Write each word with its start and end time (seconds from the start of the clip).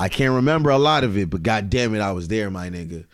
I 0.00 0.08
can't 0.08 0.32
remember 0.32 0.70
a 0.70 0.78
lot 0.78 1.04
of 1.04 1.18
it, 1.18 1.28
but 1.28 1.42
god 1.42 1.68
damn 1.68 1.94
it, 1.94 2.00
I 2.00 2.12
was 2.12 2.26
there, 2.26 2.50
my 2.50 2.70
nigga. 2.70 3.04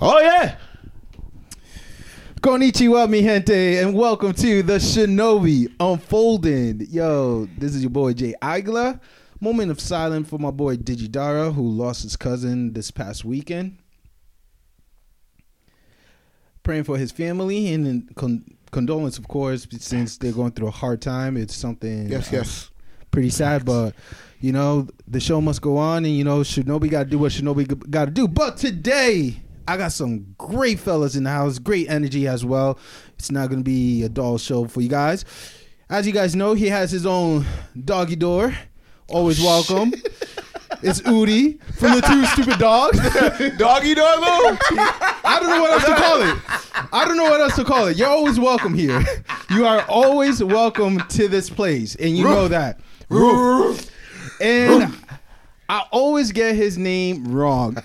Oh 0.00 0.20
yeah. 0.20 0.58
Konnichiwa, 2.40 3.10
mi 3.10 3.22
gente, 3.22 3.78
and 3.78 3.94
welcome 3.94 4.32
to 4.32 4.62
the 4.62 4.74
Shinobi 4.74 5.74
Unfolding. 5.80 6.86
Yo, 6.88 7.48
this 7.58 7.74
is 7.74 7.82
your 7.82 7.90
boy 7.90 8.12
Jay 8.12 8.36
Igla. 8.40 9.00
Moment 9.40 9.72
of 9.72 9.80
silence 9.80 10.28
for 10.28 10.38
my 10.38 10.52
boy 10.52 10.76
Digidara, 10.76 11.52
who 11.52 11.68
lost 11.68 12.04
his 12.04 12.14
cousin 12.14 12.74
this 12.74 12.92
past 12.92 13.24
weekend. 13.24 13.78
Praying 16.62 16.84
for 16.84 16.96
his 16.96 17.10
family 17.10 17.72
and 17.72 18.14
con- 18.14 18.53
condolence, 18.74 19.16
of 19.18 19.28
course, 19.28 19.66
since 19.78 20.18
they're 20.18 20.32
going 20.32 20.52
through 20.52 20.68
a 20.68 20.72
hard 20.82 21.00
time. 21.00 21.36
It's 21.36 21.54
something 21.56 22.08
Yes, 22.08 22.32
uh, 22.32 22.36
yes. 22.36 22.70
pretty 23.10 23.30
sad, 23.30 23.64
but 23.64 23.94
you 24.40 24.52
know 24.52 24.88
the 25.08 25.20
show 25.20 25.40
must 25.40 25.62
go 25.62 25.78
on, 25.78 26.04
and 26.04 26.14
you 26.14 26.24
know 26.24 26.40
Shinobi 26.40 26.90
got 26.90 27.04
to 27.04 27.10
do 27.10 27.18
what 27.18 27.32
Shinobi 27.32 27.88
got 27.88 28.06
to 28.06 28.10
do. 28.10 28.28
But 28.28 28.56
today, 28.58 29.40
I 29.66 29.76
got 29.78 29.92
some 29.92 30.34
great 30.36 30.78
fellas 30.78 31.16
in 31.16 31.24
the 31.24 31.30
house, 31.30 31.58
great 31.58 31.88
energy 31.88 32.26
as 32.26 32.44
well. 32.44 32.78
It's 33.18 33.30
not 33.30 33.48
going 33.48 33.60
to 33.60 33.64
be 33.64 34.02
a 34.02 34.08
dull 34.08 34.36
show 34.38 34.66
for 34.66 34.80
you 34.82 34.88
guys. 34.90 35.24
As 35.88 36.06
you 36.06 36.12
guys 36.12 36.34
know, 36.34 36.54
he 36.54 36.66
has 36.68 36.90
his 36.90 37.06
own 37.06 37.46
doggy 37.84 38.16
door. 38.16 38.54
Always 39.08 39.40
welcome. 39.40 39.92
It's 40.86 41.00
Udi 41.00 41.58
from 41.76 41.94
the 41.94 42.02
Two 42.02 42.26
Stupid 42.26 42.58
Dogs. 42.58 42.98
Doggy 43.56 43.94
dog 43.94 44.20
though. 44.20 44.58
I 45.24 45.38
don't 45.40 45.48
know 45.48 45.62
what 45.62 45.72
else 45.72 45.84
to 45.86 45.94
call 45.94 46.22
it. 46.22 46.38
I 46.92 47.04
don't 47.06 47.16
know 47.16 47.24
what 47.24 47.40
else 47.40 47.56
to 47.56 47.64
call 47.64 47.86
it. 47.86 47.96
You're 47.96 48.08
always 48.08 48.38
welcome 48.38 48.74
here. 48.74 49.02
You 49.48 49.64
are 49.64 49.80
always 49.88 50.44
welcome 50.44 51.00
to 51.00 51.26
this 51.26 51.48
place, 51.48 51.94
and 51.94 52.14
you 52.14 52.24
know 52.24 52.48
that. 52.48 52.80
And 54.42 54.94
I 55.70 55.86
always 55.90 56.32
get 56.32 56.54
his 56.54 56.76
name 56.76 57.32
wrong 57.32 57.78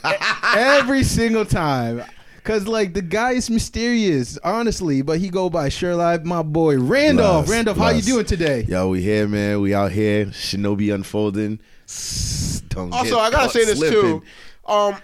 every 0.54 1.04
single 1.04 1.46
time. 1.46 2.04
Cause 2.44 2.68
like 2.68 2.94
the 2.94 3.02
guy 3.02 3.32
is 3.32 3.50
mysterious, 3.50 4.38
honestly, 4.44 5.04
but 5.04 5.20
he 5.20 5.30
go 5.30 5.50
by 5.50 5.70
Sherlock, 5.70 6.26
my 6.26 6.42
boy 6.42 6.80
Randolph. 6.80 7.46
Bless, 7.46 7.56
Randolph, 7.56 7.78
how 7.78 7.90
you 7.92 8.02
doing 8.02 8.26
today? 8.26 8.64
Yo, 8.64 8.90
we 8.90 9.02
here, 9.02 9.28
man. 9.28 9.62
We 9.62 9.74
out 9.74 9.94
here. 9.94 10.26
Shinobi 10.26 10.94
unfolding. 10.94 11.60
Don't 12.70 12.94
Also, 12.94 13.18
I 13.18 13.32
gotta 13.32 13.50
say 13.50 13.66
this 13.66 13.78
slipping. 13.78 14.02
too. 14.02 14.24
Um, 14.66 14.96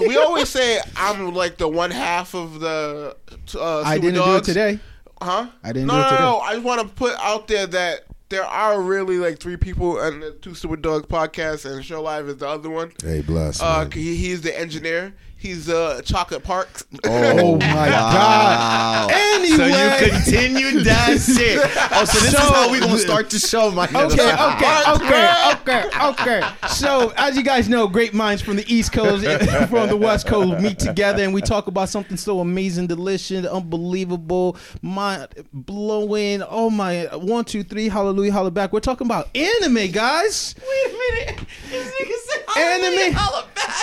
we 0.00 0.16
always 0.16 0.48
say 0.48 0.80
I'm 0.96 1.34
like 1.34 1.56
the 1.56 1.68
one 1.68 1.90
half 1.90 2.34
of 2.34 2.60
the. 2.60 3.16
Uh, 3.56 3.82
I 3.82 3.98
didn't 3.98 4.22
do 4.22 4.36
it 4.36 4.44
today. 4.44 4.78
Huh? 5.20 5.48
I 5.62 5.72
didn't 5.72 5.88
no, 5.88 5.94
do 5.94 6.00
it 6.00 6.02
no, 6.02 6.10
today. 6.10 6.22
No, 6.22 6.38
I 6.38 6.52
just 6.54 6.64
want 6.64 6.80
to 6.80 6.88
put 6.94 7.14
out 7.18 7.48
there 7.48 7.66
that 7.68 8.04
there 8.28 8.44
are 8.44 8.80
really 8.80 9.18
like 9.18 9.38
three 9.38 9.56
people 9.56 9.98
on 9.98 10.20
the 10.20 10.32
Two 10.32 10.54
Stupid 10.54 10.82
Dogs 10.82 11.06
podcast, 11.06 11.70
and 11.70 11.84
Shurelive 11.84 12.28
is 12.28 12.36
the 12.38 12.48
other 12.48 12.70
one. 12.70 12.92
Hey, 13.02 13.20
bless. 13.20 13.60
Uh, 13.60 13.88
he, 13.92 14.16
he's 14.16 14.40
the 14.40 14.58
engineer. 14.58 15.14
He's 15.44 15.68
uh, 15.68 16.00
Chocolate 16.06 16.42
Parks. 16.42 16.86
Oh 17.04 17.56
my 17.58 17.60
god. 17.60 19.10
Anyway. 19.12 19.58
So 19.58 19.66
you 19.66 20.10
continued 20.10 20.84
that 20.86 21.20
shit. 21.20 21.60
Oh, 21.92 22.06
so 22.06 22.18
this 22.20 22.32
is 22.32 22.38
how 22.38 22.72
we 22.72 22.80
gonna 22.80 22.96
start 22.96 23.28
the 23.28 23.38
show, 23.38 23.70
my 23.70 23.86
nigga. 23.88 24.12
Okay, 24.12 25.04
okay, 25.04 25.42
okay, 25.52 25.84
okay, 25.84 26.40
okay. 26.40 26.48
So, 26.68 27.12
as 27.18 27.36
you 27.36 27.42
guys 27.42 27.68
know, 27.68 27.86
great 27.86 28.14
minds 28.14 28.40
from 28.40 28.56
the 28.56 28.64
East 28.74 28.94
Coast 28.94 29.26
and 29.26 29.68
from 29.68 29.90
the 29.90 29.98
West 29.98 30.26
Coast 30.26 30.62
meet 30.62 30.78
together 30.78 31.22
and 31.22 31.34
we 31.34 31.42
talk 31.42 31.66
about 31.66 31.90
something 31.90 32.16
so 32.16 32.40
amazing, 32.40 32.86
delicious, 32.86 33.44
unbelievable, 33.44 34.56
mind 34.80 35.28
blowing. 35.52 36.42
Oh 36.48 36.70
my, 36.70 37.04
one, 37.16 37.44
two, 37.44 37.64
three, 37.64 37.90
hallelujah, 37.90 38.32
holla 38.32 38.50
back. 38.50 38.72
We're 38.72 38.80
talking 38.80 39.06
about 39.06 39.28
anime, 39.36 39.90
guys. 39.90 40.54
Wait 40.58 40.86
a 40.86 41.26
minute. 41.26 41.46
This 41.68 41.86
nigga 41.86 42.14
said 42.30 42.43
Anime, 42.56 43.16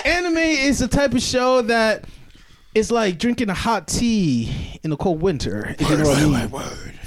anime 0.05 0.37
is 0.37 0.79
the 0.79 0.87
type 0.87 1.13
of 1.13 1.21
show 1.21 1.61
that 1.63 2.05
is 2.73 2.89
like 2.91 3.17
drinking 3.17 3.49
a 3.49 3.53
hot 3.53 3.87
tea 3.87 4.79
in 4.83 4.89
the 4.91 4.97
cold 4.97 5.21
winter. 5.21 5.75
If 5.77 5.89
you 5.89 5.97
know 5.97 6.03
what 6.07 6.17
I 6.17 6.47
mean. 6.47 6.97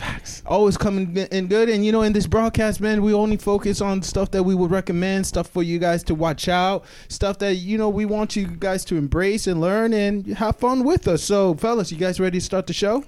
Always 0.47 0.77
coming 0.77 1.17
in 1.17 1.47
good, 1.47 1.71
and 1.71 1.87
you 1.87 1.91
know, 1.91 2.03
in 2.03 2.13
this 2.13 2.27
broadcast, 2.27 2.79
man, 2.83 3.01
we 3.01 3.15
only 3.15 3.39
focus 3.39 3.81
on 3.81 4.03
stuff 4.03 4.31
that 4.33 4.43
we 4.43 4.55
would 4.55 4.71
recommend, 4.71 5.27
stuff 5.27 5.47
for 5.47 5.63
you 5.63 5.79
guys 5.79 6.03
to 6.05 6.15
watch 6.15 6.49
out, 6.49 6.85
stuff 7.09 7.39
that 7.39 7.55
you 7.55 7.79
know 7.79 7.89
we 7.89 8.05
want 8.05 8.37
you 8.37 8.47
guys 8.47 8.85
to 8.87 8.97
embrace 8.97 9.47
and 9.47 9.63
learn 9.63 9.95
and 9.95 10.27
have 10.27 10.57
fun 10.57 10.85
with 10.85 11.09
us. 11.09 11.23
So, 11.23 11.55
fellas, 11.55 11.91
you 11.91 11.97
guys 11.97 12.21
ready 12.21 12.39
to 12.39 12.45
start 12.45 12.67
the 12.67 12.75
show? 12.75 13.03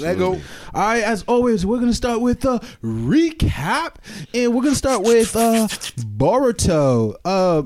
Let 0.00 0.18
go. 0.18 0.32
All 0.32 0.40
right, 0.74 1.04
as 1.04 1.22
always, 1.28 1.64
we're 1.64 1.78
gonna 1.78 1.92
start 1.92 2.20
with 2.20 2.44
a 2.44 2.58
recap, 2.82 3.96
and 4.34 4.52
we're 4.52 4.62
gonna 4.62 4.74
start 4.74 5.02
with 5.02 5.36
uh 5.36 5.68
Boruto. 5.68 7.14
Uh, 7.24 7.62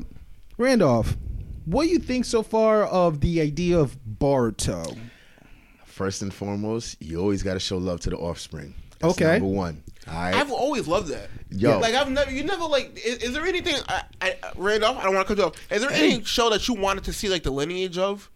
Randolph, 0.58 1.16
what 1.64 1.84
do 1.84 1.90
you 1.90 1.98
think 1.98 2.24
so 2.24 2.42
far 2.42 2.84
of 2.84 3.20
the 3.20 3.40
idea 3.40 3.78
of 3.78 3.96
Boruto? 4.18 4.98
First 5.86 6.22
and 6.22 6.32
foremost, 6.32 7.00
you 7.00 7.18
always 7.20 7.42
gotta 7.42 7.60
show 7.60 7.78
love 7.78 8.00
to 8.00 8.10
the 8.10 8.16
offspring. 8.16 8.74
That's 8.98 9.14
Okay. 9.14 9.38
Number 9.38 9.46
one. 9.46 9.82
All 10.08 10.14
right. 10.14 10.34
I've 10.34 10.50
always 10.50 10.88
loved 10.88 11.08
that. 11.08 11.28
Yo. 11.50 11.78
like 11.78 11.94
I've 11.94 12.10
never, 12.10 12.30
you 12.30 12.42
never 12.42 12.64
like. 12.64 12.98
Is, 13.04 13.18
is 13.18 13.32
there 13.34 13.44
anything, 13.46 13.76
I, 13.88 14.02
I, 14.20 14.34
Randolph? 14.56 14.98
I 14.98 15.04
don't 15.04 15.14
want 15.14 15.28
to 15.28 15.34
cut 15.34 15.40
you 15.40 15.46
off. 15.48 15.72
Is 15.72 15.82
there 15.82 15.92
any 15.92 16.22
show 16.24 16.50
that 16.50 16.66
you 16.66 16.74
wanted 16.74 17.04
to 17.04 17.12
see 17.12 17.28
like 17.28 17.42
the 17.42 17.50
lineage 17.50 17.98
of, 17.98 18.28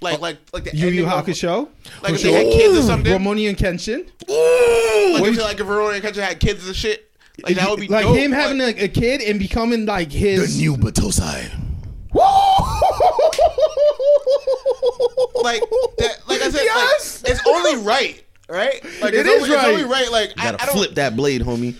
like, 0.00 0.20
like, 0.20 0.38
like 0.52 0.64
the 0.64 0.76
Yu 0.76 0.88
Yu 0.88 1.04
ending 1.04 1.04
of- 1.06 1.26
Hakusho, 1.26 1.68
Like 2.02 2.14
if 2.14 2.22
they 2.22 2.32
had 2.32 2.52
kids 2.52 2.76
or 2.78 2.82
something. 2.82 3.12
Rurouni 3.12 3.48
and 3.48 3.56
Kenshin, 3.58 4.04
like, 4.28 5.22
What 5.22 5.30
if, 5.32 5.38
like 5.40 5.58
if 5.60 5.66
Verona 5.66 5.94
and 5.94 6.02
Country 6.02 6.22
had 6.22 6.38
kids 6.38 6.66
and 6.66 6.76
shit. 6.76 7.05
Like 7.42 7.56
that 7.56 7.68
would 7.70 7.80
be 7.80 7.88
like 7.88 8.04
dope. 8.04 8.16
him 8.16 8.32
having 8.32 8.58
like, 8.58 8.80
a, 8.80 8.84
a 8.84 8.88
kid 8.88 9.20
and 9.22 9.38
becoming 9.38 9.84
like 9.86 10.10
his. 10.10 10.56
The 10.56 10.62
New 10.62 10.76
Battousai. 10.76 11.50
like 15.42 15.60
that. 15.98 16.16
Like 16.28 16.40
I 16.42 16.50
said, 16.50 16.62
Yes! 16.64 17.22
like, 17.22 17.32
it's 17.32 17.46
only 17.46 17.76
right, 17.84 18.24
right? 18.48 18.82
Like 19.02 19.12
It 19.14 19.26
it's, 19.26 19.28
is 19.28 19.42
only, 19.42 19.54
right. 19.54 19.68
it's 19.68 19.82
only 19.82 19.84
right. 19.84 20.10
Like 20.10 20.32
I, 20.38 20.44
Gotta 20.52 20.62
I 20.62 20.66
don't. 20.66 20.76
flip 20.76 20.94
that 20.94 21.16
blade, 21.16 21.42
homie. 21.42 21.76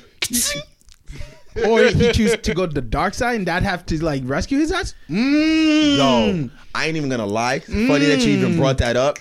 or 1.66 1.84
he 1.84 2.12
choose 2.12 2.36
to 2.36 2.54
go 2.54 2.66
to 2.66 2.72
the 2.72 2.82
dark 2.82 3.14
side 3.14 3.36
and 3.36 3.46
that 3.46 3.62
have 3.62 3.86
to 3.86 4.02
like 4.04 4.22
rescue 4.26 4.58
his 4.58 4.72
ass. 4.72 4.94
Mm. 5.08 5.96
Yo, 5.96 6.50
I 6.74 6.86
ain't 6.86 6.96
even 6.96 7.08
gonna 7.08 7.26
lie. 7.26 7.60
Funny 7.60 8.06
that 8.06 8.20
you 8.20 8.32
even 8.36 8.56
brought 8.56 8.78
that 8.78 8.96
up. 8.96 9.18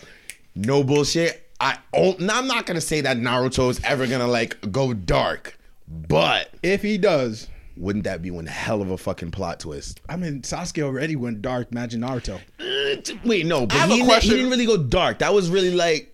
No 0.55 0.83
bullshit. 0.83 1.49
I 1.59 1.77
oh, 1.93 2.15
now 2.19 2.37
I'm 2.39 2.47
not 2.47 2.65
gonna 2.65 2.81
say 2.81 3.01
that 3.01 3.17
Naruto 3.17 3.69
is 3.69 3.79
ever 3.83 4.05
gonna 4.07 4.27
like 4.27 4.71
go 4.71 4.93
dark, 4.93 5.57
but 5.87 6.49
If 6.63 6.81
he 6.81 6.97
does, 6.97 7.47
wouldn't 7.77 8.05
that 8.05 8.21
be 8.21 8.31
one 8.31 8.45
hell 8.45 8.81
of 8.81 8.89
a 8.89 8.97
fucking 8.97 9.31
plot 9.31 9.59
twist? 9.59 10.01
I 10.09 10.15
mean 10.15 10.41
Sasuke 10.41 10.81
already 10.83 11.15
went 11.15 11.41
dark. 11.41 11.67
Imagine 11.71 12.01
Naruto. 12.01 12.39
Uh, 12.59 13.15
Wait, 13.25 13.45
no, 13.45 13.65
but 13.67 13.77
have 13.77 13.89
he, 13.89 14.01
a 14.01 14.05
didn't- 14.05 14.23
he 14.23 14.29
didn't 14.29 14.49
really 14.49 14.65
go 14.65 14.77
dark. 14.77 15.19
That 15.19 15.33
was 15.33 15.49
really 15.49 15.71
like 15.71 16.11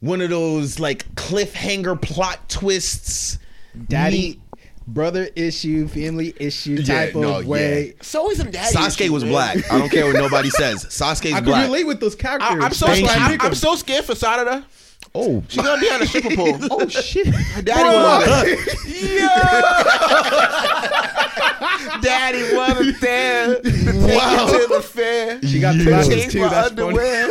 one 0.00 0.20
of 0.20 0.30
those 0.30 0.78
like 0.78 1.12
cliffhanger 1.14 2.00
plot 2.00 2.48
twists. 2.48 3.38
Daddy, 3.88 4.16
Me- 4.30 4.40
brother 4.86 5.28
issue, 5.36 5.86
family 5.88 6.34
issue 6.40 6.76
Yeah, 6.80 7.04
type 7.06 7.14
of 7.14 7.20
no, 7.22 7.42
way. 7.42 7.94
So 8.00 8.20
always 8.20 8.38
some 8.38 8.50
daddy. 8.50 8.74
Sasuke 8.74 9.00
issues, 9.02 9.10
was 9.10 9.22
man. 9.24 9.32
black. 9.32 9.72
I 9.72 9.78
don't 9.78 9.90
care 9.90 10.06
what 10.06 10.14
nobody 10.14 10.50
says. 10.50 10.84
Sasuke's 10.86 11.32
I 11.32 11.36
can 11.36 11.44
black. 11.44 11.66
relate 11.66 11.84
with 11.86 12.00
those 12.00 12.14
characters. 12.14 12.48
I, 12.50 12.64
I'm 12.64 12.72
so 12.72 12.86
Thank 12.86 13.08
scared. 13.08 13.40
I'm, 13.40 13.40
I'm 13.48 13.54
so 13.54 13.74
scared 13.76 14.04
for 14.04 14.14
Sarada. 14.14 14.64
Oh, 15.14 15.42
She's 15.48 15.62
gonna 15.62 15.80
be 15.80 15.90
on 15.90 16.02
a 16.02 16.06
stripper 16.06 16.36
pole. 16.36 16.58
Oh 16.70 16.86
shit! 16.88 17.26
Daddy 17.64 17.88
was 17.96 18.24
Daddy 22.02 22.42
was 22.54 23.00
there. 23.00 23.48
Wow. 23.48 24.46
Take 24.46 24.60
it 24.62 24.68
to 24.68 24.74
the 24.74 24.82
fair. 24.82 25.40
She 25.42 25.60
got 25.60 25.74
Yeah. 25.76 25.84
glasses 25.84 26.32
too. 26.32 26.40
my 26.40 26.48
That's 26.48 26.68
funny. 26.70 26.82
underwear. 26.82 27.30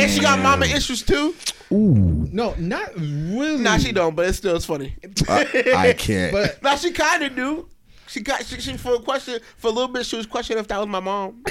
and 0.00 0.10
she 0.10 0.20
got 0.20 0.38
mama 0.38 0.66
issues 0.66 1.02
too. 1.02 1.34
Ooh. 1.72 2.28
No, 2.32 2.54
not 2.58 2.94
really. 2.96 3.58
Nah, 3.62 3.78
she 3.78 3.92
don't, 3.92 4.14
but 4.14 4.26
it 4.26 4.34
still 4.34 4.56
is 4.56 4.64
funny. 4.66 4.94
I, 5.28 5.46
I 5.76 5.92
can't. 5.94 6.32
But 6.32 6.62
Nah, 6.62 6.76
she 6.76 6.90
kind 6.92 7.22
of 7.22 7.34
do. 7.34 7.68
She 8.08 8.20
got 8.20 8.44
she, 8.44 8.60
she 8.60 8.76
for 8.76 8.94
a 8.96 8.98
question 8.98 9.40
for 9.56 9.68
a 9.68 9.70
little 9.70 9.88
bit. 9.88 10.04
She 10.04 10.16
was 10.16 10.26
questioning 10.26 10.60
if 10.60 10.68
that 10.68 10.78
was 10.78 10.88
my 10.88 11.00
mom. 11.00 11.42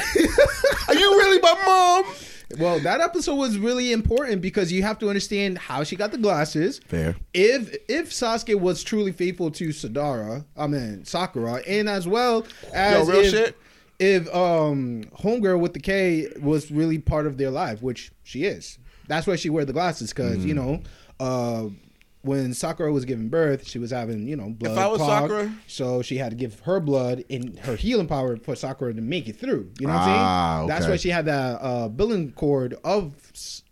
Are 0.88 0.94
you 0.96 1.12
really 1.18 1.40
my 1.42 1.56
mom? 1.66 2.14
Well, 2.60 2.80
that 2.80 3.02
episode 3.02 3.36
was 3.36 3.58
really 3.58 3.92
important 3.92 4.42
because 4.42 4.72
you 4.72 4.84
have 4.84 5.00
to 5.00 5.10
understand 5.10 5.58
how 5.58 5.84
she 5.84 5.96
got 5.96 6.12
the 6.12 6.18
glasses. 6.18 6.80
Fair. 6.88 7.16
If 7.34 7.76
if 7.88 8.10
Sasuke 8.12 8.60
was 8.60 8.84
truly 8.84 9.12
faithful 9.12 9.52
to 9.52 9.70
Sadara, 9.70 10.46
I 10.58 10.68
mean 10.68 11.06
Sakura, 11.06 11.62
and 11.68 11.88
as 11.90 12.08
well 12.08 12.46
as 12.74 13.08
Yo, 13.08 13.14
real 13.14 13.22
if, 13.22 13.32
shit. 13.32 13.58
if 14.00 14.28
um 14.36 15.04
homegirl 15.20 15.60
with 15.60 15.74
the 15.74 15.80
K 15.80 16.28
was 16.42 16.72
really 16.72 17.00
part 17.00 17.26
of 17.28 17.38
their 17.38 17.52
life, 17.52 17.82
which 17.82 18.12
she 18.24 18.44
is. 18.46 18.78
That's 19.08 19.28
why 19.28 19.36
she 19.36 19.50
wear 19.50 19.66
the 19.66 19.74
glasses 19.74 20.12
because 20.14 20.38
Mm-hmm. 20.40 20.48
you 20.48 20.54
know, 20.54 20.82
uh, 21.20 21.68
when 22.24 22.54
Sakura 22.54 22.92
was 22.92 23.06
giving 23.06 23.30
birth, 23.30 23.68
she 23.68 23.80
was 23.80 23.92
having 23.92 24.28
you 24.28 24.36
know 24.36 24.50
blood. 24.50 24.78
I 24.78 24.88
was 24.88 24.98
clogged, 25.00 25.32
Sakura- 25.32 25.54
so 25.68 26.02
she 26.02 26.18
had 26.18 26.30
to 26.32 26.36
give 26.36 26.60
her 26.62 26.80
blood 26.80 27.24
in 27.30 27.58
her 27.58 27.76
healing 27.76 28.08
power 28.08 28.38
for 28.38 28.56
Sakura 28.56 28.94
to 28.94 29.02
make 29.02 29.28
it 29.28 29.38
through. 29.40 29.72
You 29.80 29.88
know 29.88 29.94
what 29.94 30.02
Ah, 30.04 30.54
I'm 30.54 30.58
saying? 30.60 30.68
That's 30.70 30.88
why 30.88 30.96
she 30.98 31.10
had 31.10 31.26
that 31.26 31.60
uh, 31.62 31.88
billing 31.90 32.32
cord 32.34 32.76
of 32.84 33.14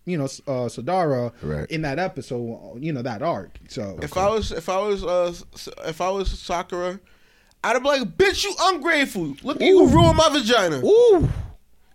you 0.05 0.17
know 0.17 0.25
uh, 0.25 0.67
Sadara 0.67 1.31
Right. 1.43 1.69
in 1.69 1.83
that 1.83 1.99
episode. 1.99 2.79
You 2.83 2.93
know 2.93 3.01
that 3.03 3.21
arc. 3.21 3.59
So 3.67 3.99
If 4.01 4.17
I 4.17 4.27
was, 4.29 4.51
if 4.51 4.67
I 4.69 4.79
was, 4.79 5.03
uh, 5.03 5.33
if 5.85 6.01
I 6.01 6.09
was 6.09 6.29
Sakura, 6.39 6.99
I'd 7.63 7.73
have 7.73 7.83
been 7.83 7.91
like, 8.01 8.17
"Bitch, 8.17 8.43
you 8.43 8.53
ungrateful! 8.59 9.35
Look, 9.43 9.59
you 9.61 9.87
ruined 9.87 10.17
my 10.17 10.29
vagina. 10.29 10.81
ooh. 10.83 11.29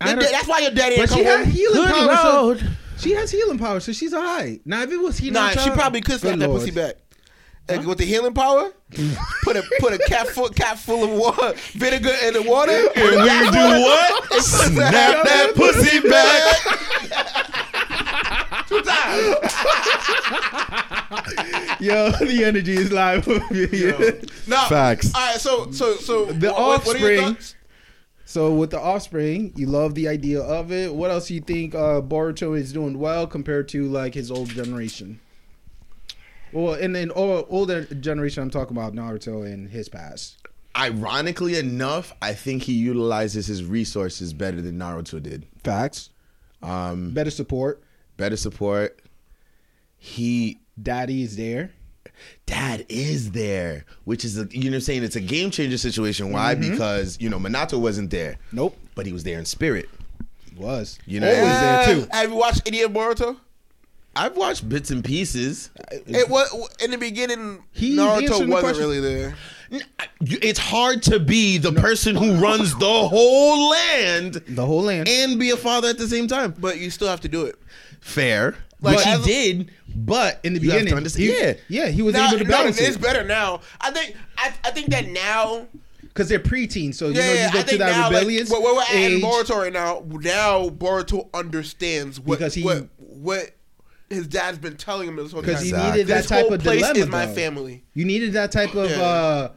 I 0.01 0.13
da- 0.13 0.21
that's 0.29 0.47
why 0.47 0.59
your 0.59 0.71
daddy 0.71 0.97
But 0.97 1.01
ain't 1.03 1.09
she 1.11 1.23
come 1.23 1.37
had 1.45 1.47
healing 1.47 1.75
Good 1.75 2.09
power. 2.09 2.57
So- 2.97 3.01
Lord. 3.01 3.01
she 3.01 3.11
has 3.13 3.31
healing 3.31 3.57
power, 3.57 3.79
so 3.79 3.91
she's 3.91 4.13
alright. 4.13 4.61
Now, 4.65 4.81
if 4.83 4.91
it 4.91 4.97
was 4.97 5.17
he, 5.17 5.31
Nah, 5.31 5.49
she 5.51 5.69
probably 5.71 6.01
could 6.01 6.19
snap 6.19 6.33
Good 6.33 6.41
that 6.41 6.47
Lord. 6.49 6.61
pussy 6.61 6.71
back. 6.71 6.95
Like, 7.67 7.83
with 7.87 7.97
the 7.97 8.05
healing 8.05 8.35
power, 8.35 8.71
put 9.43 9.55
a 9.57 9.63
put 9.79 9.91
a 9.93 9.97
cap 10.07 10.27
full 10.27 10.49
cap 10.49 10.77
full 10.77 11.03
of 11.03 11.09
water, 11.19 11.53
vinegar 11.73 12.13
in 12.23 12.33
the 12.35 12.43
water. 12.43 12.71
And 12.71 12.93
we 12.95 13.49
do 13.49 13.81
what? 13.81 14.33
Snap 14.43 15.23
that 15.25 15.53
pussy 15.55 15.99
back. 16.07 16.57
Two 18.69 18.81
times. 18.81 19.35
Yo, 21.79 22.11
the 22.11 22.43
energy 22.45 22.73
is 22.75 22.91
live. 22.91 23.25
Nah, 24.47 24.65
Facts. 24.67 25.11
All 25.15 25.21
right, 25.31 25.39
so 25.39 25.71
so 25.71 25.95
so 25.95 26.25
The 26.25 26.51
what, 26.51 26.85
what 26.85 26.95
are 26.95 26.99
your 26.99 27.09
offspring- 27.19 27.33
thoughts? 27.35 27.54
So 28.35 28.53
with 28.53 28.71
the 28.71 28.81
offspring, 28.81 29.53
you 29.55 29.65
love 29.65 29.95
the 29.95 30.09
idea 30.09 30.41
of 30.41 30.69
it. 30.69 30.93
What 30.93 31.09
else 31.09 31.29
do 31.29 31.35
you 31.35 31.39
think 31.39 31.73
uh, 31.73 32.01
Boruto 32.01 32.59
is 32.59 32.73
doing 32.73 32.99
well 32.99 33.25
compared 33.27 33.69
to 33.69 33.85
like 33.87 34.13
his 34.13 34.29
old 34.29 34.49
generation? 34.49 35.21
Well, 36.51 36.73
and 36.73 36.93
then 36.93 37.11
older 37.11 37.85
generation, 37.85 38.43
I'm 38.43 38.49
talking 38.49 38.75
about 38.75 38.93
Naruto 38.93 39.49
and 39.49 39.69
his 39.69 39.87
past. 39.87 40.35
Ironically 40.75 41.57
enough, 41.57 42.11
I 42.21 42.33
think 42.33 42.63
he 42.63 42.73
utilizes 42.73 43.47
his 43.47 43.63
resources 43.63 44.33
better 44.33 44.61
than 44.61 44.77
Naruto 44.77 45.23
did. 45.23 45.47
Facts, 45.63 46.09
Um, 46.61 47.11
better 47.13 47.31
support. 47.31 47.81
better 48.17 48.35
support. 48.35 48.99
He 49.97 50.59
Daddy 50.83 51.23
is 51.23 51.37
there. 51.37 51.71
Dad 52.45 52.85
is 52.89 53.31
there, 53.31 53.85
which 54.05 54.23
is 54.25 54.37
a, 54.37 54.47
you 54.51 54.65
know 54.65 54.69
what 54.71 54.75
I'm 54.75 54.81
saying 54.81 55.03
it's 55.03 55.15
a 55.15 55.21
game 55.21 55.51
changer 55.51 55.77
situation. 55.77 56.31
Why? 56.31 56.55
Mm-hmm. 56.55 56.71
Because 56.71 57.19
you 57.19 57.29
know 57.29 57.37
Minato 57.39 57.79
wasn't 57.79 58.09
there, 58.11 58.37
Nope, 58.51 58.77
but 58.95 59.05
he 59.05 59.11
was 59.13 59.23
there 59.23 59.39
in 59.39 59.45
spirit. 59.45 59.89
he 60.49 60.55
was. 60.55 60.99
You 61.05 61.19
know, 61.19 61.27
always 61.27 61.59
there 61.59 61.85
too. 61.95 62.07
Have 62.11 62.29
you 62.29 62.35
watched 62.35 62.61
any 62.67 62.81
of 62.81 62.91
Boruto? 62.91 63.37
I've 64.17 64.37
watched 64.37 64.69
bits 64.69 64.91
and 64.91 65.03
pieces. 65.03 65.71
It 65.91 66.29
was 66.29 66.49
in 66.81 66.91
the 66.91 66.97
beginning. 66.97 67.63
He 67.73 67.97
Naruto 67.97 68.21
answered 68.21 68.47
wasn't 68.49 68.75
the 68.75 68.79
really 68.81 68.99
there. 69.01 69.35
It's 70.21 70.59
hard 70.59 71.03
to 71.03 71.19
be 71.19 71.57
the 71.57 71.73
person 71.73 72.15
who 72.15 72.35
runs 72.35 72.73
the 72.77 72.85
whole 72.85 73.69
land 73.71 74.35
The 74.47 74.65
whole 74.65 74.83
land. 74.83 75.09
and 75.09 75.37
be 75.37 75.49
a 75.49 75.57
father 75.57 75.89
at 75.89 75.97
the 75.97 76.07
same 76.07 76.27
time. 76.27 76.53
But 76.57 76.77
you 76.77 76.91
still 76.91 77.09
have 77.09 77.19
to 77.21 77.27
do 77.27 77.43
it. 77.45 77.55
Fair, 77.99 78.55
Like, 78.85 79.05
like 79.05 79.19
he 79.21 79.25
did, 79.25 79.71
but 79.95 80.39
in 80.43 80.53
the 80.53 80.59
you 80.61 80.71
have 80.71 80.79
to 80.79 80.85
beginning, 80.95 81.11
he- 81.15 81.37
yeah, 81.39 81.53
yeah, 81.67 81.87
he 81.87 82.01
was 82.01 82.13
Now, 82.13 82.27
able 82.29 82.37
to 82.39 82.43
no, 82.43 82.49
balance 82.49 82.79
it's 82.79 82.95
it 82.95 83.01
better 83.01 83.23
now. 83.23 83.61
I 83.81 83.91
think. 83.91 84.15
I, 84.37 84.53
I 84.63 84.71
think 84.71 84.87
that 84.89 85.07
now. 85.07 85.67
because 86.01 86.29
they're 86.29 86.39
preteen. 86.39 86.93
So 86.93 87.07
you 87.07 87.15
Yeah, 87.15 87.27
know, 87.27 87.33
yeah, 87.33 87.47
you 87.47 87.53
go 87.53 87.59
I 87.59 87.63
to 87.63 87.77
that 87.77 87.91
now, 87.97 88.09
rebellious 88.09 88.49
like, 88.51 88.61
where 88.61 88.75
we're 88.75 88.81
at 88.81 88.93
in 88.95 89.11
age. 89.17 89.23
Boruto 89.23 89.55
right 89.61 89.73
now. 89.73 90.03
Now 90.09 90.69
Boruto 90.69 91.29
understands 91.33 92.19
what 92.19 92.39
Because 92.39 92.53
he- 92.53 92.63
what 92.63 92.87
what 92.97 93.51
his 94.09 94.27
dad's 94.27 94.57
been 94.59 94.77
telling 94.77 95.07
him 95.07 95.15
this 95.15 95.31
whole 95.31 95.41
time. 95.41 95.49
Because 95.51 95.63
he 95.63 95.71
needed 95.71 96.07
that 96.07 96.17
this 96.17 96.27
type 96.27 96.49
of 96.51 96.61
place 96.61 96.79
dilemma. 96.81 96.99
is 96.99 97.07
my 97.07 97.25
though. 97.25 97.33
family. 97.33 97.83
You 97.93 98.05
needed 98.05 98.33
that 98.33 98.51
type 98.51 98.75
of 98.75 98.89
Yeah. 98.91 99.01
uh, 99.01 99.51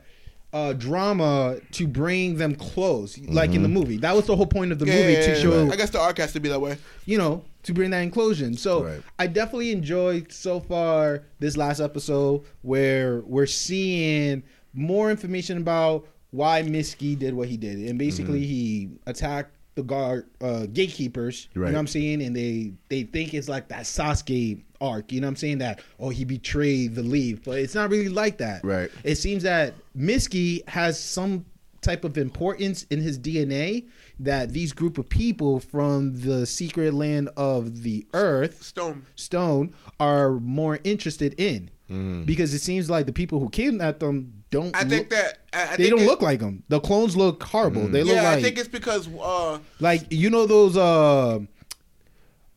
uh, 0.52 0.72
drama 0.72 1.56
to 1.72 1.86
bring 1.86 2.36
them 2.36 2.54
close, 2.54 3.18
like 3.18 3.54
in 3.54 3.62
the 3.62 3.68
movie. 3.68 3.98
That 3.98 4.14
was 4.16 4.26
the 4.26 4.34
whole 4.36 4.46
point 4.46 4.72
of 4.72 4.78
the 4.78 4.86
Yeah, 4.86 4.94
movie 4.96 5.12
yeah, 5.12 5.20
to 5.20 5.30
yeah, 5.32 5.42
show, 5.42 5.70
I 5.70 5.76
guess 5.76 5.90
the 5.90 6.00
arc 6.00 6.18
has 6.18 6.32
to 6.32 6.40
be 6.40 6.48
that 6.48 6.60
way. 6.60 6.78
you 7.04 7.18
know, 7.18 7.44
to 7.64 7.74
bring 7.74 7.90
that 7.90 8.00
inclusion. 8.00 8.54
So 8.56 8.84
Right. 8.84 9.02
I 9.18 9.26
definitely 9.26 9.72
enjoyed 9.72 10.32
so 10.32 10.60
far 10.60 11.24
this 11.38 11.56
last 11.56 11.80
episode 11.80 12.44
where 12.62 13.20
we're 13.26 13.46
seeing 13.46 14.42
more 14.72 15.10
information 15.10 15.58
about 15.58 16.06
why 16.30 16.62
Mitsuki 16.62 17.18
did 17.18 17.34
what 17.34 17.48
he 17.48 17.56
did, 17.56 17.78
and 17.78 17.98
basically 17.98 18.44
he 18.44 18.90
attacked 19.06 19.54
the 19.74 19.82
guard 19.82 20.28
uh, 20.40 20.66
gatekeepers. 20.66 21.48
You 21.54 21.60
know 21.62 21.66
what 21.72 21.78
I'm 21.78 21.86
saying? 21.86 22.22
And 22.22 22.34
they 22.34 22.72
they 22.88 23.02
think 23.04 23.32
it's 23.34 23.48
like 23.48 23.68
that 23.68 23.84
Sasuke 23.84 24.62
arc. 24.80 25.12
You 25.12 25.20
know 25.20 25.26
what 25.26 25.30
I'm 25.32 25.36
saying? 25.36 25.58
That 25.58 25.80
oh 26.00 26.08
he 26.10 26.24
betrayed 26.24 26.94
the 26.94 27.02
leave, 27.02 27.44
but 27.44 27.58
it's 27.58 27.74
not 27.74 27.90
really 27.90 28.08
like 28.08 28.38
that. 28.38 28.64
Right. 28.64 28.90
It 29.04 29.16
seems 29.16 29.42
that 29.44 29.74
Mitsuki 29.96 30.68
has 30.68 30.98
some 30.98 31.44
type 31.80 32.04
of 32.04 32.18
importance 32.18 32.82
in 32.90 33.00
his 33.00 33.18
DNA 33.18 33.86
that 34.20 34.52
these 34.52 34.72
group 34.72 34.98
of 34.98 35.08
people 35.08 35.60
from 35.60 36.20
the 36.20 36.44
secret 36.44 36.92
land 36.92 37.28
of 37.36 37.82
the 37.84 38.04
earth 38.14 38.62
Stone. 38.64 39.06
stone 39.14 39.72
are 40.00 40.32
more 40.40 40.78
interested 40.84 41.34
in 41.38 41.70
Mm-hmm. 41.88 42.24
because 42.24 42.52
it 42.52 42.58
seems 42.58 42.90
like 42.90 43.06
the 43.06 43.14
people 43.14 43.40
who 43.40 43.48
kidnapped 43.48 44.00
them 44.00 44.42
don't 44.50 44.76
I 44.76 44.80
think 44.80 45.10
look, 45.10 45.10
that 45.10 45.38
I, 45.54 45.62
I 45.62 45.76
they 45.76 45.84
think 45.84 45.90
don't 45.96 46.00
it- 46.00 46.06
look 46.06 46.20
like 46.20 46.38
them 46.40 46.62
the 46.68 46.80
clones 46.80 47.16
look 47.16 47.42
horrible 47.42 47.88
they 47.88 48.02
look 48.02 48.16
Yeah, 48.16 48.24
like 48.24 48.38
I 48.40 48.42
think 48.42 48.58
it's 48.58 48.68
because 48.68 49.08
uh, 49.18 49.58
like 49.80 50.02
you 50.10 50.28
know 50.28 50.44
those 50.44 50.76
uh 50.76 51.38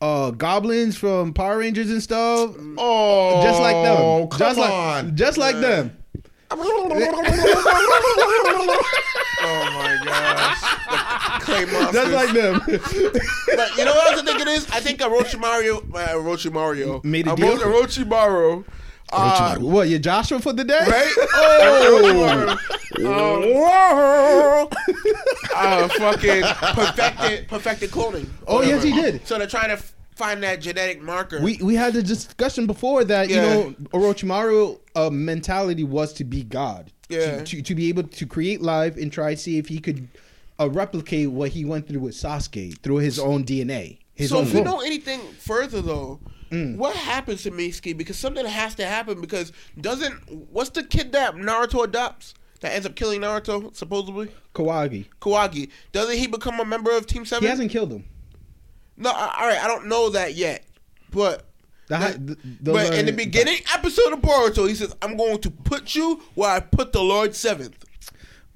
uh 0.02 0.30
goblins 0.32 0.96
from 0.98 1.32
Power 1.32 1.58
Rangers 1.58 1.88
and 1.90 2.02
stuff 2.02 2.54
Oh, 2.76 3.40
just 3.42 3.60
like 3.60 3.76
them 3.84 4.28
come 4.28 4.38
just 4.38 4.58
on. 4.58 5.04
like 5.06 5.14
just 5.14 5.38
like 5.38 5.56
them 5.56 5.96
oh 6.54 6.58
my 9.74 9.98
gosh, 10.04 11.40
clay 11.40 11.64
monsters. 11.64 11.92
just 11.94 12.12
like 12.12 12.32
them 12.34 12.60
But 12.66 13.76
you 13.78 13.84
know 13.86 13.94
what 13.94 14.12
else 14.12 14.20
I 14.20 14.24
think 14.26 14.40
it 14.40 14.48
is? 14.48 14.70
I 14.70 14.80
think 14.80 15.00
Orochimaru, 15.00 15.94
uh, 15.94 16.08
Orochimaru 16.08 17.02
Made 17.04 17.26
a 17.26 17.30
Oro- 17.30 17.36
deal? 17.36 17.58
Orochimaru. 17.58 18.64
Uh, 19.14 19.56
what 19.58 19.88
you 19.88 19.98
Joshua 19.98 20.40
for 20.40 20.52
the 20.52 20.64
day 20.64 20.78
right? 20.86 21.12
Oh, 23.04 24.68
um, 24.68 24.68
uh, 25.54 25.88
fucking 25.88 26.42
perfected, 26.42 27.48
perfected 27.48 27.90
cloning. 27.90 28.26
Oh, 28.46 28.62
yes, 28.62 28.82
he 28.82 28.92
did. 28.92 29.26
So 29.26 29.38
they're 29.38 29.46
trying 29.46 29.76
to 29.76 29.82
find 30.14 30.42
that 30.42 30.60
genetic 30.60 31.02
marker. 31.02 31.40
We 31.40 31.58
we 31.62 31.74
had 31.74 31.94
the 31.94 32.02
discussion 32.02 32.66
before 32.66 33.04
that 33.04 33.28
Yeah. 33.28 33.36
you 33.36 33.42
know 33.42 33.74
Orochimaru 33.92 34.78
uh, 34.94 35.10
mentality 35.10 35.84
was 35.84 36.12
to 36.14 36.24
be 36.24 36.42
God. 36.42 36.92
Yeah. 37.08 37.38
To, 37.38 37.44
to 37.44 37.62
to 37.62 37.74
be 37.74 37.88
able 37.88 38.04
to 38.04 38.26
create 38.26 38.60
life 38.62 38.96
and 38.96 39.12
try 39.12 39.34
to 39.34 39.40
see 39.40 39.58
if 39.58 39.68
he 39.68 39.78
could 39.78 40.08
uh, 40.60 40.68
replicate 40.70 41.30
what 41.30 41.50
he 41.50 41.64
went 41.64 41.88
through 41.88 42.00
with 42.00 42.14
Sasuke 42.14 42.78
through 42.82 42.96
his 42.96 43.18
own 43.18 43.44
DNA. 43.44 43.98
His 44.14 44.30
so 44.30 44.38
own 44.38 44.44
if 44.44 44.54
you 44.54 44.62
know 44.64 44.80
anything 44.80 45.20
further 45.38 45.80
though, 45.80 46.20
Mm. 46.50 46.76
what 46.76 46.94
happens 46.94 47.44
to 47.44 47.50
Mitsuki? 47.50 47.96
Because 47.96 48.18
something 48.18 48.44
has 48.44 48.74
to 48.74 48.84
happen. 48.84 49.22
Because 49.22 49.52
doesn't 49.80 50.12
what's 50.50 50.68
the 50.68 50.82
kid 50.82 51.12
that 51.12 51.34
Naruto 51.34 51.82
adopts 51.84 52.34
that 52.60 52.72
ends 52.74 52.84
up 52.86 52.94
killing 52.94 53.22
Naruto 53.22 53.74
supposedly? 53.74 54.28
Kawaki. 54.54 55.06
Kawaki. 55.18 55.70
Doesn't 55.92 56.18
he 56.18 56.26
become 56.26 56.60
a 56.60 56.64
member 56.66 56.94
of 56.94 57.06
Team 57.06 57.24
Seven? 57.24 57.44
He 57.44 57.48
hasn't 57.48 57.70
killed 57.70 57.90
him. 57.90 58.04
No, 58.96 59.10
all 59.10 59.46
right. 59.46 59.58
I 59.62 59.66
don't 59.66 59.86
know 59.86 60.10
that 60.10 60.34
yet, 60.34 60.64
but. 61.10 61.46
The 61.88 61.96
hi- 61.98 62.16
but- 62.62 62.94
in 62.94 63.06
the 63.06 63.12
beginning 63.12 63.58
episode 63.74 64.12
of 64.12 64.20
Boruto, 64.20 64.68
he 64.68 64.74
says, 64.74 64.94
"I'm 65.02 65.16
going 65.16 65.38
to 65.40 65.50
put 65.50 65.94
you 65.94 66.22
where 66.34 66.50
I 66.50 66.60
put 66.60 66.92
the 66.92 67.02
Lord 67.02 67.34
Seventh. 67.34 67.84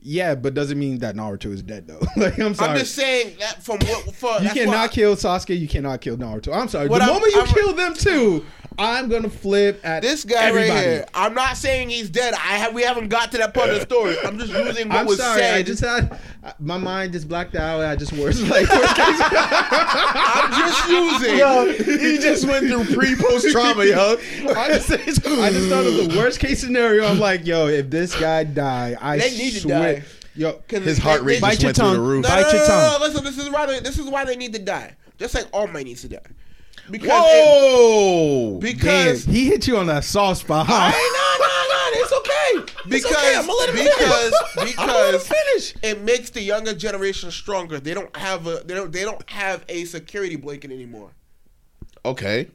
Yeah, 0.00 0.36
but 0.36 0.54
doesn't 0.54 0.78
mean 0.78 1.00
that 1.00 1.16
Naruto 1.16 1.52
is 1.52 1.62
dead 1.62 1.88
though. 1.88 2.00
like 2.16 2.38
I'm 2.38 2.54
sorry. 2.54 2.70
I'm 2.70 2.78
just 2.78 2.94
saying 2.94 3.36
that 3.40 3.62
from 3.64 3.78
what 3.80 4.14
for 4.14 4.38
you 4.40 4.50
cannot 4.50 4.92
kill 4.92 5.16
Sasuke. 5.16 5.58
You 5.58 5.66
cannot 5.66 6.00
kill 6.00 6.16
Naruto. 6.16 6.54
I'm 6.54 6.68
sorry. 6.68 6.86
The 6.88 6.94
I'm- 6.94 7.06
moment 7.12 7.32
you 7.34 7.40
I'm- 7.40 7.48
kill 7.52 7.72
them 7.74 7.92
too, 7.94 8.46
I'm 8.78 9.08
gonna 9.08 9.30
flip 9.30 9.80
at 9.84 10.02
This 10.02 10.24
guy 10.24 10.44
everybody. 10.44 10.70
right 10.70 10.82
here. 10.84 11.06
I'm 11.14 11.32
not 11.34 11.56
saying 11.56 11.88
he's 11.88 12.10
dead. 12.10 12.34
I 12.34 12.58
have. 12.58 12.74
We 12.74 12.82
haven't 12.82 13.08
got 13.08 13.32
to 13.32 13.38
that 13.38 13.54
part 13.54 13.70
of 13.70 13.76
the 13.76 13.80
story. 13.82 14.16
I'm 14.24 14.38
just 14.38 14.52
using 14.52 14.88
what 14.88 14.98
I'm 14.98 15.06
was 15.06 15.18
sorry. 15.18 15.40
said. 15.40 15.54
I 15.54 15.62
just 15.62 15.82
had 15.82 16.18
my 16.60 16.76
mind 16.76 17.12
just 17.14 17.28
blacked 17.28 17.54
out. 17.56 17.80
I 17.80 17.96
just 17.96 18.12
worse 18.12 18.40
like 18.42 18.68
worst 18.68 18.94
case. 18.96 19.20
I'm 19.68 20.50
just 20.52 20.88
using. 20.88 21.38
Yo, 21.38 21.72
he 21.72 22.18
just 22.18 22.46
went 22.46 22.66
through 22.68 22.94
pre 22.94 23.16
post 23.16 23.48
trauma, 23.50 23.84
yo. 23.84 24.16
I 24.56 24.68
just, 24.68 24.90
I 24.92 24.96
just 25.04 25.22
thought 25.22 25.86
of 25.86 25.94
the 25.96 26.14
worst 26.16 26.40
case 26.40 26.60
scenario. 26.60 27.06
I'm 27.06 27.18
like, 27.18 27.46
yo, 27.46 27.68
if 27.68 27.90
this 27.90 28.14
guy 28.18 28.44
die, 28.44 28.96
I 29.00 29.18
They 29.18 29.30
need 29.30 29.52
to 29.52 29.60
swear, 29.60 29.94
die. 30.00 30.04
yo, 30.34 30.52
'Cause 30.68 30.82
His 30.84 30.98
heart 30.98 31.22
rate 31.22 31.40
Bite 31.40 31.58
just 31.58 31.62
your 31.62 31.68
went 31.68 31.76
through 31.76 31.92
the 31.94 32.00
roof. 32.00 32.22
No, 32.24 32.28
Bite 32.28 32.42
no, 32.42 32.50
your 32.50 32.60
no, 32.60 32.66
tongue. 32.66 32.82
no, 32.92 32.98
no, 32.98 33.04
Listen, 33.06 33.24
this 33.24 33.38
is 33.38 33.50
why 33.50 33.66
they, 33.66 33.80
this 33.80 33.98
is 33.98 34.06
why 34.10 34.24
they 34.24 34.36
need 34.36 34.52
to 34.52 34.58
die. 34.58 34.94
Just 35.18 35.34
like 35.34 35.46
All 35.52 35.66
Might 35.66 35.86
needs 35.86 36.02
to 36.02 36.08
die. 36.08 36.18
Because 36.90 37.10
Whoa! 37.10 38.58
because 38.60 39.24
Damn, 39.24 39.34
he 39.34 39.46
hit 39.46 39.66
you 39.66 39.76
on 39.76 39.86
that 39.86 40.04
soft 40.04 40.40
spot. 40.42 40.66
I 40.68 40.90
Huh? 40.94 40.98
no 41.16 41.44
no 41.44 41.90
no, 41.92 42.02
it's 42.02 42.12
okay. 42.12 42.60
okay. 42.60 42.88
because 42.88 43.10
it's 43.10 43.16
okay. 43.16 43.36
I'm 43.36 43.46
gonna 43.46 43.58
let 43.58 43.68
him 43.70 43.84
because 43.84 44.34
finish. 44.54 44.78
I'm 44.78 44.86
gonna 44.86 44.98
let 44.98 45.14
him 45.14 45.20
because 45.20 45.72
finish. 45.72 45.74
it 45.82 46.00
makes 46.02 46.30
the 46.30 46.42
younger 46.42 46.74
generation 46.74 47.30
stronger. 47.30 47.80
They 47.80 47.94
don't 47.94 48.14
have 48.16 48.46
a 48.46 48.62
they 48.64 48.74
don't 48.74 48.92
they 48.92 49.02
don't 49.02 49.28
have 49.30 49.64
a 49.68 49.84
security 49.84 50.36
blanket 50.36 50.70
anymore. 50.70 51.10
Okay. 52.04 52.48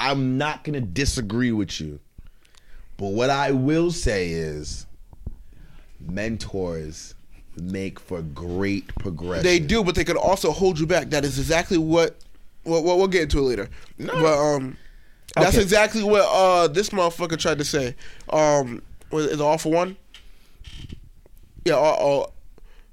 I'm 0.00 0.38
not 0.38 0.64
gonna 0.64 0.80
disagree 0.80 1.52
with 1.52 1.80
you. 1.80 2.00
But 2.96 3.08
what 3.08 3.28
I 3.30 3.50
will 3.52 3.90
say 3.90 4.30
is 4.30 4.86
mentors 6.00 7.14
make 7.56 8.00
for 8.00 8.22
great 8.22 8.92
progression. 8.96 9.44
They 9.44 9.58
do, 9.58 9.84
but 9.84 9.94
they 9.94 10.04
could 10.04 10.16
also 10.16 10.50
hold 10.52 10.78
you 10.78 10.86
back. 10.86 11.10
That 11.10 11.24
is 11.24 11.38
exactly 11.38 11.78
what. 11.78 12.16
Well, 12.64 12.82
well 12.82 12.96
we'll 12.98 13.08
get 13.08 13.22
into 13.22 13.38
it 13.38 13.42
later. 13.42 13.68
No. 13.98 14.12
But 14.12 14.38
um, 14.38 14.76
that's 15.36 15.54
Okay. 15.54 15.62
exactly 15.62 16.02
what 16.02 16.22
uh 16.22 16.68
this 16.68 16.90
motherfucker 16.90 17.38
tried 17.38 17.58
to 17.58 17.64
say. 17.64 17.94
Um, 18.30 18.82
was 19.10 19.26
is 19.26 19.32
it 19.34 19.40
all 19.40 19.58
for 19.58 19.72
one? 19.72 19.96
Yeah, 21.64 21.74
all, 21.74 21.94
all, 21.96 22.34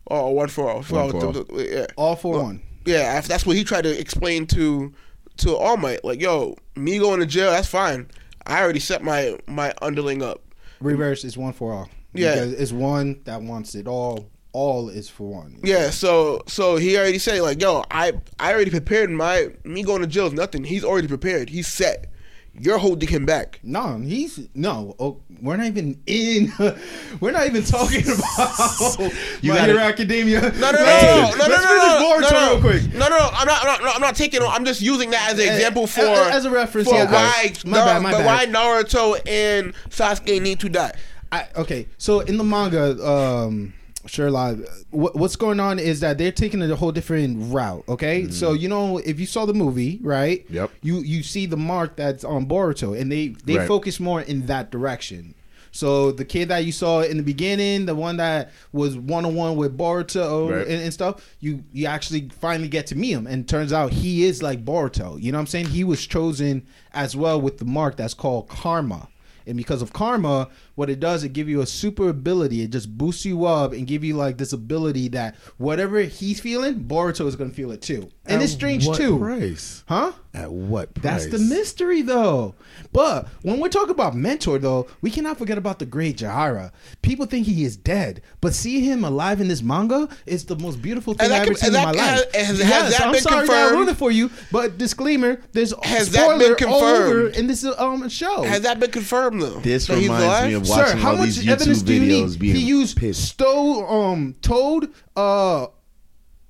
all 0.07 0.35
one 0.35 0.47
for 0.49 0.69
all. 0.69 0.81
One 0.83 1.11
for 1.11 1.25
all. 1.25 1.61
Yeah, 1.61 1.87
All 1.97 2.15
for 2.15 2.41
one. 2.43 2.61
yeah. 2.85 3.17
if 3.17 3.27
That's 3.27 3.45
what 3.45 3.55
he 3.57 3.63
tried 3.63 3.81
to 3.83 3.99
explain 3.99 4.47
to 4.47 4.93
to 5.37 5.55
All 5.55 5.77
Might. 5.77 6.03
Like, 6.05 6.21
yo, 6.21 6.55
me 6.75 6.97
going 6.99 7.19
to 7.19 7.25
jail, 7.25 7.51
that's 7.51 7.67
fine. 7.67 8.09
I 8.47 8.61
already 8.61 8.79
set 8.79 9.03
my 9.03 9.37
my 9.47 9.73
underling 9.81 10.21
up. 10.21 10.41
Reverse 10.79 11.23
is 11.23 11.37
one 11.37 11.53
for 11.53 11.73
all. 11.73 11.89
Yeah. 12.13 12.33
Because 12.35 12.53
it's 12.53 12.71
one 12.71 13.21
that 13.25 13.41
wants 13.41 13.75
it 13.75 13.87
all. 13.87 14.27
All 14.53 14.89
is 14.89 15.07
for 15.09 15.29
one. 15.31 15.59
Yeah, 15.63 15.91
so 15.91 16.41
so 16.47 16.75
he 16.75 16.97
already 16.97 17.19
said 17.19 17.41
like, 17.41 17.61
yo, 17.61 17.83
I 17.89 18.13
I 18.39 18.53
already 18.53 18.71
prepared 18.71 19.09
my 19.09 19.47
me 19.63 19.81
going 19.83 20.01
to 20.01 20.07
jail 20.07 20.27
is 20.27 20.33
nothing. 20.33 20.63
He's 20.65 20.83
already 20.83 21.07
prepared. 21.07 21.49
He's 21.49 21.67
set. 21.67 22.07
You're 22.53 22.79
holding 22.79 23.07
him 23.07 23.25
back. 23.25 23.61
No, 23.63 23.97
he's 23.99 24.49
no. 24.53 24.93
Oh, 24.99 25.21
we're 25.41 25.55
not 25.55 25.67
even 25.67 26.01
in. 26.05 26.51
we're 27.21 27.31
not 27.31 27.45
even 27.47 27.63
talking 27.63 28.01
about 28.11 29.13
You 29.41 29.53
gotta- 29.53 29.79
Academia. 29.79 30.41
No, 30.41 30.49
no, 30.49 30.71
no, 30.71 30.71
no, 30.73 31.31
no, 31.37 31.47
no, 31.47 31.47
no, 31.47 31.99
no, 32.09 32.19
no, 32.19 32.29
no, 32.29 32.51
real 32.51 32.59
quick. 32.59 32.93
No, 32.93 33.07
no, 33.07 33.17
no, 33.19 33.29
I'm 33.31 33.47
not, 33.47 33.61
I'm 33.65 33.81
not, 33.81 33.95
I'm 33.95 34.01
not 34.01 34.15
taking. 34.17 34.41
I'm 34.43 34.65
just 34.65 34.81
using 34.81 35.11
that 35.11 35.31
as 35.31 35.39
an 35.39 35.45
example 35.47 35.87
for 35.87 36.01
as 36.01 36.43
a 36.43 36.51
reference, 36.51 36.89
for 36.89 36.95
yeah, 36.95 37.09
why, 37.09 37.53
I- 37.55 37.67
my 37.69 37.77
bad, 37.77 38.01
my 38.03 38.11
but 38.11 38.17
bad. 38.17 38.53
why 38.53 38.81
Naruto 38.81 39.17
and 39.25 39.73
Sasuke 39.89 40.41
need 40.41 40.59
to 40.59 40.67
die. 40.67 40.91
I, 41.31 41.47
okay, 41.55 41.87
so 41.97 42.19
in 42.19 42.35
the 42.37 42.43
manga, 42.43 43.01
um, 43.09 43.73
Sherlock, 44.05 44.57
what, 44.89 45.15
what's 45.15 45.35
going 45.35 45.59
on 45.59 45.79
is 45.79 45.99
that 45.99 46.17
they're 46.17 46.31
taking 46.31 46.61
a 46.61 46.75
whole 46.75 46.91
different 46.91 47.53
route. 47.53 47.83
Okay, 47.87 48.23
mm-hmm. 48.23 48.31
so 48.31 48.53
you 48.53 48.67
know 48.67 48.97
if 48.99 49.19
you 49.19 49.25
saw 49.25 49.45
the 49.45 49.53
movie, 49.53 49.99
right? 50.01 50.45
Yep. 50.49 50.71
You 50.81 50.99
you 50.99 51.23
see 51.23 51.45
the 51.45 51.57
mark 51.57 51.95
that's 51.95 52.23
on 52.23 52.45
Boruto, 52.45 52.99
and 52.99 53.11
they 53.11 53.29
they 53.45 53.57
Right. 53.57 53.67
focus 53.67 53.99
more 53.99 54.21
in 54.21 54.45
that 54.47 54.71
direction. 54.71 55.35
So 55.73 56.11
the 56.11 56.25
kid 56.25 56.49
that 56.49 56.65
you 56.65 56.73
saw 56.73 57.01
in 57.01 57.15
the 57.15 57.23
beginning, 57.23 57.85
the 57.85 57.95
one 57.95 58.17
that 58.17 58.51
was 58.73 58.97
one 58.97 59.23
on 59.23 59.35
one 59.35 59.55
with 59.55 59.77
Boruto 59.77 60.51
Right. 60.51 60.67
and, 60.67 60.81
and 60.81 60.93
stuff, 60.93 61.35
you 61.39 61.63
you 61.71 61.85
actually 61.85 62.29
finally 62.29 62.67
get 62.67 62.87
to 62.87 62.95
meet 62.95 63.11
him, 63.11 63.27
and 63.27 63.47
turns 63.47 63.71
out 63.71 63.91
he 63.93 64.25
is 64.25 64.43
like 64.43 64.65
Boruto. 64.65 65.21
You 65.21 65.31
know 65.31 65.37
what 65.37 65.41
I'm 65.41 65.47
saying? 65.47 65.67
He 65.67 65.83
was 65.83 66.05
chosen 66.05 66.63
as 66.93 67.15
well 67.15 67.39
with 67.39 67.57
the 67.57 67.65
mark 67.65 67.95
that's 67.95 68.13
called 68.13 68.49
Karma. 68.49 69.07
And 69.47 69.57
because 69.57 69.81
of 69.81 69.91
karma, 69.91 70.49
what 70.81 70.89
it 70.89 70.99
does, 70.99 71.23
it 71.23 71.29
give 71.33 71.47
you 71.47 71.61
a 71.61 71.65
super 71.67 72.09
ability. 72.09 72.63
It 72.63 72.71
just 72.71 72.97
boosts 72.97 73.23
you 73.23 73.45
up 73.45 73.71
and 73.71 73.85
give 73.85 74.03
you 74.03 74.15
like 74.15 74.39
this 74.39 74.51
ability 74.51 75.09
that 75.09 75.35
whatever 75.59 75.99
he's 76.01 76.39
feeling, 76.39 76.83
Boruto 76.85 77.27
is 77.27 77.35
gonna 77.35 77.51
feel 77.51 77.69
it 77.71 77.83
too. 77.83 78.09
And 78.25 78.41
it's 78.41 78.51
strange 78.53 78.87
what 78.87 78.97
too. 78.97 79.19
Price? 79.19 79.83
Huh? 79.87 80.13
At 80.33 80.51
what 80.51 80.93
price? 80.95 81.03
That's 81.03 81.27
the 81.27 81.39
mystery, 81.39 82.01
though. 82.01 82.55
But 82.93 83.27
when 83.41 83.59
we're 83.59 83.67
talking 83.69 83.89
about 83.91 84.15
mentor, 84.15 84.57
though, 84.57 84.87
we 85.01 85.11
cannot 85.11 85.37
forget 85.37 85.57
about 85.57 85.79
the 85.79 85.85
great 85.85 86.17
Jiraiya. 86.17 86.71
People 87.01 87.25
think 87.25 87.45
he 87.45 87.63
is 87.65 87.75
dead, 87.75 88.21
but 88.39 88.53
seeing 88.53 88.83
him 88.85 89.03
alive 89.03 89.41
in 89.41 89.49
this 89.49 89.61
manga 89.61 90.07
is 90.25 90.45
the 90.45 90.55
most 90.55 90.81
beautiful 90.81 91.13
thing 91.13 91.31
I've 91.31 91.43
ever 91.47 91.53
seen 91.55 91.75
in 91.75 91.83
my 91.83 91.91
life. 91.91 92.33
has- 92.33 92.47
has 92.47 92.59
yes, 92.59 92.97
that 92.97 93.05
I'm 93.05 93.11
been 93.11 93.21
sorry 93.21 93.45
that 93.47 93.53
I 93.53 93.57
confirmed? 93.59 93.71
ruined 93.75 93.89
it 93.89 93.97
for 93.97 94.11
you, 94.11 94.31
but 94.51 94.77
disclaimer: 94.77 95.41
there's 95.51 95.73
Has 95.83 96.09
that 96.11 96.39
been 96.39 96.55
all 96.69 96.75
over 96.81 97.03
confirmed? 97.25 97.35
in 97.35 97.47
this 97.47 97.65
um 97.65 98.07
show. 98.07 98.43
Has 98.43 98.61
that 98.61 98.79
been 98.79 98.91
confirmed 98.91 99.41
though? 99.41 99.59
This 99.59 99.87
That 99.87 99.97
he's 99.97 100.07
reminds 100.09 100.47
me 100.47 100.53
of 100.53 100.65
Sir, 100.75 100.95
how 100.97 101.11
all 101.11 101.17
much 101.17 101.25
these 101.27 101.47
evidence 101.47 101.83
YouTube 101.83 101.85
do 101.87 101.93
you 101.93 102.01
videos 102.25 102.41
need? 102.41 102.55
He 102.55 102.61
used 102.63 102.97
pissed. 102.97 103.23
stole, 103.29 103.87
um, 103.89 104.35
told, 104.41 104.87
uh, 105.15 105.67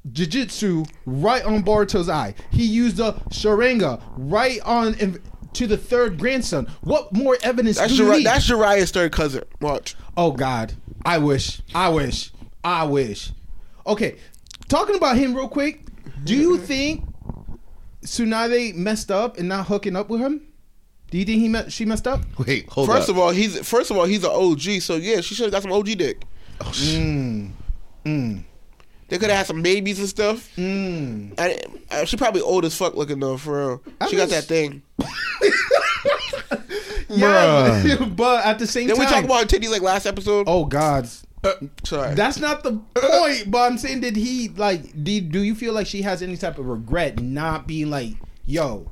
jujitsu 0.10 0.90
right 1.06 1.44
on 1.46 1.64
Boruto's 1.64 2.10
eye. 2.10 2.34
He 2.52 2.66
used 2.66 3.00
a 3.00 3.14
Sharingan 3.30 4.02
right 4.18 4.60
on 4.62 5.20
to 5.54 5.68
the 5.68 5.78
third 5.78 6.18
grandson. 6.18 6.68
What 6.82 7.14
more 7.14 7.38
evidence 7.44 7.78
That's 7.78 7.96
do 7.96 8.04
you 8.04 8.10
Jiri- 8.10 8.18
need? 8.20 8.26
that's 8.26 8.50
Jiraiya's 8.50 8.92
third 8.92 9.12
cousin. 9.12 9.44
Watch. 9.60 9.96
oh 10.18 10.32
God, 10.32 10.74
I 11.06 11.18
wish, 11.18 11.62
I 11.76 11.90
wish, 11.90 12.32
I 12.64 12.84
wish. 12.86 13.32
Okay, 13.86 14.18
talking 14.70 14.96
about 14.96 15.18
him 15.18 15.36
real 15.36 15.48
quick. 15.48 15.84
Do 16.24 16.36
you 16.36 16.58
think 16.58 17.04
Tsunade 18.06 18.76
messed 18.76 19.12
up 19.12 19.38
and 19.38 19.48
not 19.50 19.68
hooking 19.68 19.96
up 19.96 20.10
with 20.10 20.22
him? 20.22 20.48
Do 21.12 21.18
you 21.18 21.26
think 21.26 21.40
he 21.42 21.48
met, 21.50 21.72
she 21.72 21.86
messed 21.86 22.08
up? 22.08 22.22
Wait, 22.40 22.68
hold 22.70 22.88
First 22.88 23.10
up. 23.10 23.16
of 23.16 23.20
all, 23.22 23.30
he's 23.32 23.60
first 23.68 23.92
of 23.92 23.98
all 23.98 24.06
he's 24.06 24.24
an 24.24 24.32
OG, 24.32 24.82
so 24.82 24.96
yeah, 24.96 25.22
she 25.22 25.36
should 25.36 25.44
have 25.44 25.52
got 25.52 25.62
some 25.62 25.72
OG 25.72 25.98
dick. 25.98 26.24
Mm. 26.60 27.52
Mm. 28.06 28.44
They 29.10 29.18
could 29.18 29.30
have 29.30 29.38
had 29.40 29.46
some 29.48 29.62
babies 29.62 30.00
and 30.00 30.08
stuff. 30.08 30.50
Mm. 30.56 31.34
And 31.38 31.80
uh, 31.92 32.06
she 32.06 32.16
probably 32.18 32.42
old 32.42 32.64
as 32.66 32.76
fuck 32.78 32.96
looking 32.96 33.20
though, 33.20 33.36
for 33.38 33.68
real. 33.68 33.84
I 34.00 34.08
She 34.08 34.16
got 34.16 34.30
miss- 34.30 34.40
that 34.40 34.44
thing. 34.46 34.82
Yeah, 37.10 38.06
but 38.16 38.46
at 38.46 38.58
the 38.60 38.66
same 38.68 38.88
time. 38.88 38.96
Did 38.98 39.04
time, 39.08 39.24
we 39.24 39.28
talk 39.28 39.42
about 39.44 39.50
titties 39.50 39.70
like 39.70 39.82
last 39.82 40.06
episode? 40.06 40.46
Oh 40.48 40.64
God, 40.66 41.10
Sorry. 41.84 42.16
that's 42.16 42.40
not 42.40 42.64
the 42.64 42.78
point. 42.96 43.52
But 43.52 43.70
I'm 43.70 43.78
saying, 43.78 44.00
did 44.00 44.16
he 44.16 44.48
like? 44.50 45.04
Did 45.04 45.32
do 45.32 45.42
you 45.42 45.54
feel 45.56 45.74
like 45.74 45.88
she 45.88 46.04
has 46.04 46.22
any 46.22 46.38
type 46.38 46.58
of 46.58 46.66
regret 46.68 47.20
not 47.20 47.68
being 47.68 47.90
like, 47.90 48.14
yo, 48.46 48.90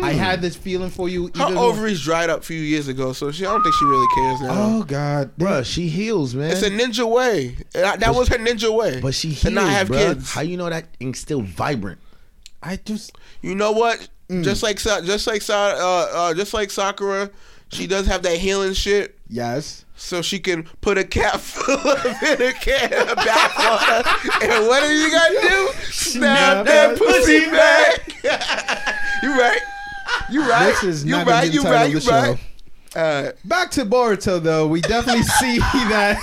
I 0.00 0.12
had 0.12 0.40
this 0.40 0.56
feeling 0.56 0.90
for 0.90 1.08
you? 1.08 1.24
Her 1.24 1.30
even 1.42 1.54
though- 1.54 1.68
ovaries 1.68 2.02
dried 2.02 2.30
up 2.30 2.40
a 2.40 2.42
few 2.42 2.60
years 2.60 2.88
ago, 2.88 3.12
so 3.12 3.30
she 3.30 3.44
I 3.44 3.50
don't 3.50 3.62
think 3.62 3.74
she 3.74 3.84
really 3.84 4.06
cares 4.14 4.40
now. 4.40 4.48
Oh 4.52 4.82
God, 4.84 5.32
Bruh, 5.36 5.64
she 5.64 5.88
heals, 5.88 6.34
man. 6.34 6.50
It's 6.50 6.62
a 6.62 6.70
ninja 6.70 7.08
way. 7.08 7.56
That, 7.72 8.00
that 8.00 8.14
was 8.14 8.28
her 8.28 8.38
ninja 8.38 8.72
way. 8.74 9.00
but 9.00 9.14
she 9.14 9.28
to 9.30 9.34
heals, 9.34 9.54
not 9.54 9.68
have 9.68 9.88
bruh. 9.88 10.14
kids. 10.14 10.32
How 10.32 10.40
you 10.42 10.56
know 10.56 10.70
that 10.70 10.96
thing's 10.96 11.18
still 11.18 11.42
vibrant? 11.42 11.98
I 12.62 12.76
just 12.76 13.12
You 13.40 13.54
know 13.54 13.72
what? 13.72 14.08
Mm. 14.28 14.44
Just 14.44 14.62
like 14.62 14.78
just 14.78 15.26
like 15.26 15.42
uh, 15.50 15.52
uh, 15.52 16.34
just 16.34 16.54
like 16.54 16.70
Sakura, 16.70 17.30
she 17.70 17.86
does 17.86 18.06
have 18.06 18.22
that 18.22 18.38
healing 18.38 18.72
shit, 18.72 19.18
yes. 19.28 19.84
so 19.96 20.22
she 20.22 20.38
can 20.38 20.62
put 20.80 20.96
a 20.96 21.04
cap 21.04 21.40
full 21.40 21.74
of 21.74 22.02
vinegar 22.20 23.14
back 23.16 23.58
on 23.58 23.78
her. 23.78 24.02
And 24.42 24.66
what 24.68 24.82
are 24.82 24.92
you 24.92 25.10
gonna 25.10 25.40
do? 25.40 25.68
Snap 25.90 26.64
Snap 26.64 26.66
that 26.66 26.96
that 26.96 26.98
pussy 26.98 27.44
back. 27.50 29.02
you 29.22 29.38
right. 29.38 29.60
You 30.30 30.48
right. 30.48 30.66
This 30.66 30.82
is 30.84 31.04
you 31.04 31.12
not 31.12 31.26
gonna 31.26 31.38
right. 31.38 31.52
You 31.52 31.62
right. 31.62 31.90
You 31.90 31.98
right. 31.98 32.38
Uh, 32.94 33.32
Back 33.44 33.70
to 33.72 33.84
Boruto 33.84 34.42
though, 34.42 34.66
we 34.66 34.80
definitely 34.80 35.22
see 35.40 35.58
that 35.58 36.18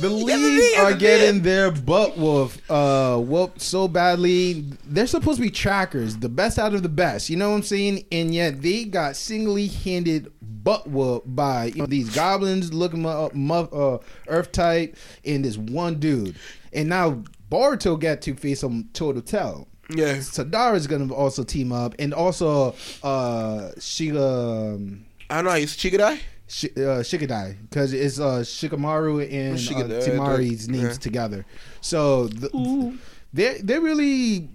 the 0.00 0.08
leads 0.08 0.78
are 0.78 0.94
getting 0.94 1.42
their 1.42 1.70
butt 1.70 2.16
whooped, 2.16 2.68
uh, 2.70 3.18
whooped 3.18 3.60
so 3.60 3.86
badly. 3.86 4.64
They're 4.84 5.06
supposed 5.06 5.36
to 5.36 5.42
be 5.42 5.50
trackers, 5.50 6.16
the 6.16 6.28
best 6.28 6.58
out 6.58 6.74
of 6.74 6.82
the 6.82 6.88
best. 6.88 7.30
You 7.30 7.36
know 7.36 7.50
what 7.50 7.56
I'm 7.56 7.62
saying? 7.62 8.04
And 8.10 8.34
yet 8.34 8.62
they 8.62 8.84
got 8.84 9.16
singly 9.16 9.68
handed 9.68 10.32
butt 10.42 10.88
whooped 10.88 11.34
by 11.34 11.66
you 11.66 11.76
know, 11.76 11.86
these 11.86 12.14
goblins 12.14 12.72
looking 12.72 13.06
up, 13.06 13.32
uh, 13.72 13.98
Earth 14.28 14.52
type 14.52 14.96
and 15.24 15.44
this 15.44 15.56
one 15.56 16.00
dude. 16.00 16.36
And 16.72 16.88
now 16.88 17.22
Boruto 17.50 17.98
got 17.98 18.22
to 18.22 18.34
face 18.34 18.60
them 18.60 18.88
toe 18.92 19.12
to 19.12 19.20
toe. 19.20 19.66
Yeah. 19.96 20.16
Sadara 20.16 20.76
is 20.76 20.86
gonna 20.86 21.12
also 21.12 21.44
team 21.44 21.72
up, 21.72 21.94
and 21.98 22.14
also 22.14 22.74
uh, 23.02 23.70
Shiga. 23.78 24.74
Um, 24.74 25.06
I 25.28 25.36
don't 25.36 25.44
know. 25.44 25.52
He's 25.52 25.76
Shikadai. 25.76 26.18
Sh- 26.48 26.64
uh, 26.76 27.02
Shikadai 27.02 27.56
because 27.62 27.92
it's 27.92 28.18
uh, 28.18 28.40
Shikamaru 28.40 29.22
and 29.32 29.56
Shikadai, 29.56 30.02
uh, 30.02 30.04
Temari's 30.04 30.66
yeah. 30.66 30.82
names 30.82 30.98
together. 30.98 31.46
So 31.80 32.26
the, 32.26 32.98
they're 33.32 33.58
they're 33.62 33.80
really 33.80 34.48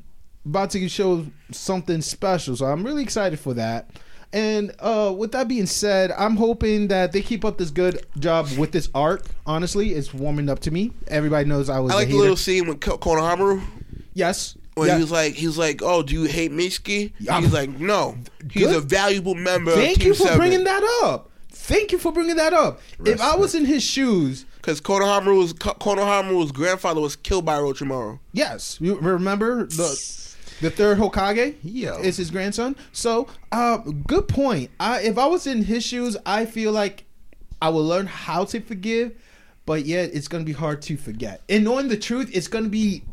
about 0.46 0.72
to 0.72 0.90
show 0.90 1.26
something 1.52 2.02
special. 2.02 2.56
So 2.58 2.66
I'm 2.66 2.84
really 2.84 3.04
excited 3.04 3.40
for 3.40 3.54
that. 3.54 3.90
And 4.34 4.76
uh, 4.80 5.16
with 5.18 5.32
that 5.32 5.48
being 5.48 5.66
said, 5.66 6.12
I'm 6.12 6.36
hoping 6.36 6.90
that 6.90 7.14
they 7.14 7.22
keep 7.22 7.46
up 7.46 7.58
this 7.58 7.72
good 7.72 8.06
job 8.20 8.50
with 8.58 8.74
this 8.74 8.90
art. 8.94 9.26
Honestly, 9.46 9.94
it's 9.94 10.14
warming 10.14 10.50
up 10.50 10.60
to 10.62 10.72
me. 10.72 10.92
Everybody 11.08 11.48
knows 11.48 11.70
I 11.70 11.80
was. 11.80 11.94
I 11.94 11.96
like 11.96 12.10
the 12.10 12.18
little 12.18 12.36
scene 12.36 12.68
with 12.68 12.82
Ko- 12.82 12.98
Konohamaru. 12.98 13.62
yes. 14.14 14.58
When 14.76 14.88
Yeah. 14.90 14.96
he 14.96 15.02
was 15.02 15.12
like, 15.12 15.34
he 15.36 15.48
was 15.48 15.58
like, 15.58 15.82
"Oh, 15.82 16.04
do 16.04 16.14
you 16.14 16.24
hate 16.26 16.52
Mitsuki?" 16.52 17.14
Yeah. 17.20 17.40
He's 17.42 17.54
like, 17.54 17.70
"No, 17.80 18.18
he's 18.52 18.68
Good. 18.68 18.76
a 18.76 18.82
valuable 18.82 19.34
member 19.36 19.72
Thank 19.72 20.04
you 20.04 20.14
for 20.14 20.24
Seven. 20.24 20.38
bringing 20.38 20.64
that 20.66 20.84
up. 21.04 21.32
Thank 21.50 21.92
you 21.94 21.98
for 21.98 22.12
bringing 22.12 22.36
that 22.36 22.54
up. 22.54 22.82
if 23.06 23.20
I 23.22 23.36
was 23.38 23.56
in 23.56 23.66
his 23.66 23.82
shoes, 23.84 24.46
Because 24.58 24.82
Konohamaru's 24.82 25.54
Ko- 25.54 25.76
Konohamaru's 25.80 26.52
grandfather 26.52 27.00
was 27.00 27.16
killed 27.16 27.46
by 27.46 27.58
Orochimaru. 27.58 28.20
Yes, 28.34 28.78
you 28.82 28.96
remember 28.96 29.66
the 29.68 30.22
the 30.62 30.70
third 30.72 30.98
Hokage 30.98 31.56
Yo. 31.64 31.98
is 32.02 32.18
his 32.18 32.30
grandson. 32.32 32.76
So, 32.92 33.28
uh, 33.52 33.78
good 34.08 34.28
point. 34.28 34.72
I, 34.80 35.02
if 35.02 35.18
I 35.18 35.26
was 35.28 35.46
in 35.48 35.64
his 35.66 35.84
shoes, 35.84 36.16
I 36.26 36.46
feel 36.46 36.72
like 36.72 37.04
I 37.62 37.70
will 37.70 37.84
learn 37.86 38.08
how 38.08 38.46
to 38.46 38.60
forgive, 38.60 39.12
but 39.66 39.86
yet 39.86 40.12
it's 40.14 40.28
gonna 40.28 40.44
be 40.46 40.54
hard 40.54 40.82
to 40.84 40.98
forget. 40.98 41.42
And 41.50 41.64
knowing 41.64 41.88
the 41.90 41.98
truth, 41.98 42.30
it's 42.34 42.48
gonna 42.48 42.70
be 42.70 43.04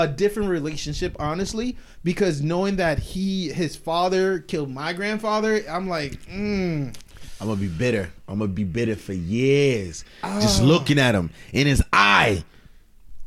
a 0.00 0.08
different 0.08 0.48
relationship, 0.48 1.14
honestly, 1.18 1.76
because 2.04 2.40
knowing 2.42 2.76
that 2.76 2.98
he 2.98 3.50
his 3.52 3.76
father 3.76 4.38
killed 4.40 4.70
my 4.70 4.92
grandfather, 4.92 5.62
I'm 5.68 5.88
like, 5.88 6.12
mm, 6.26 6.94
I'm 7.40 7.46
gonna 7.46 7.60
be 7.60 7.68
bitter. 7.68 8.10
I'm 8.28 8.38
gonna 8.38 8.48
be 8.52 8.64
bitter 8.64 8.96
for 8.96 9.12
years. 9.12 10.04
Just 10.22 10.62
looking 10.62 10.98
at 10.98 11.14
him 11.14 11.30
in 11.52 11.66
his 11.66 11.82
eye. 11.92 12.44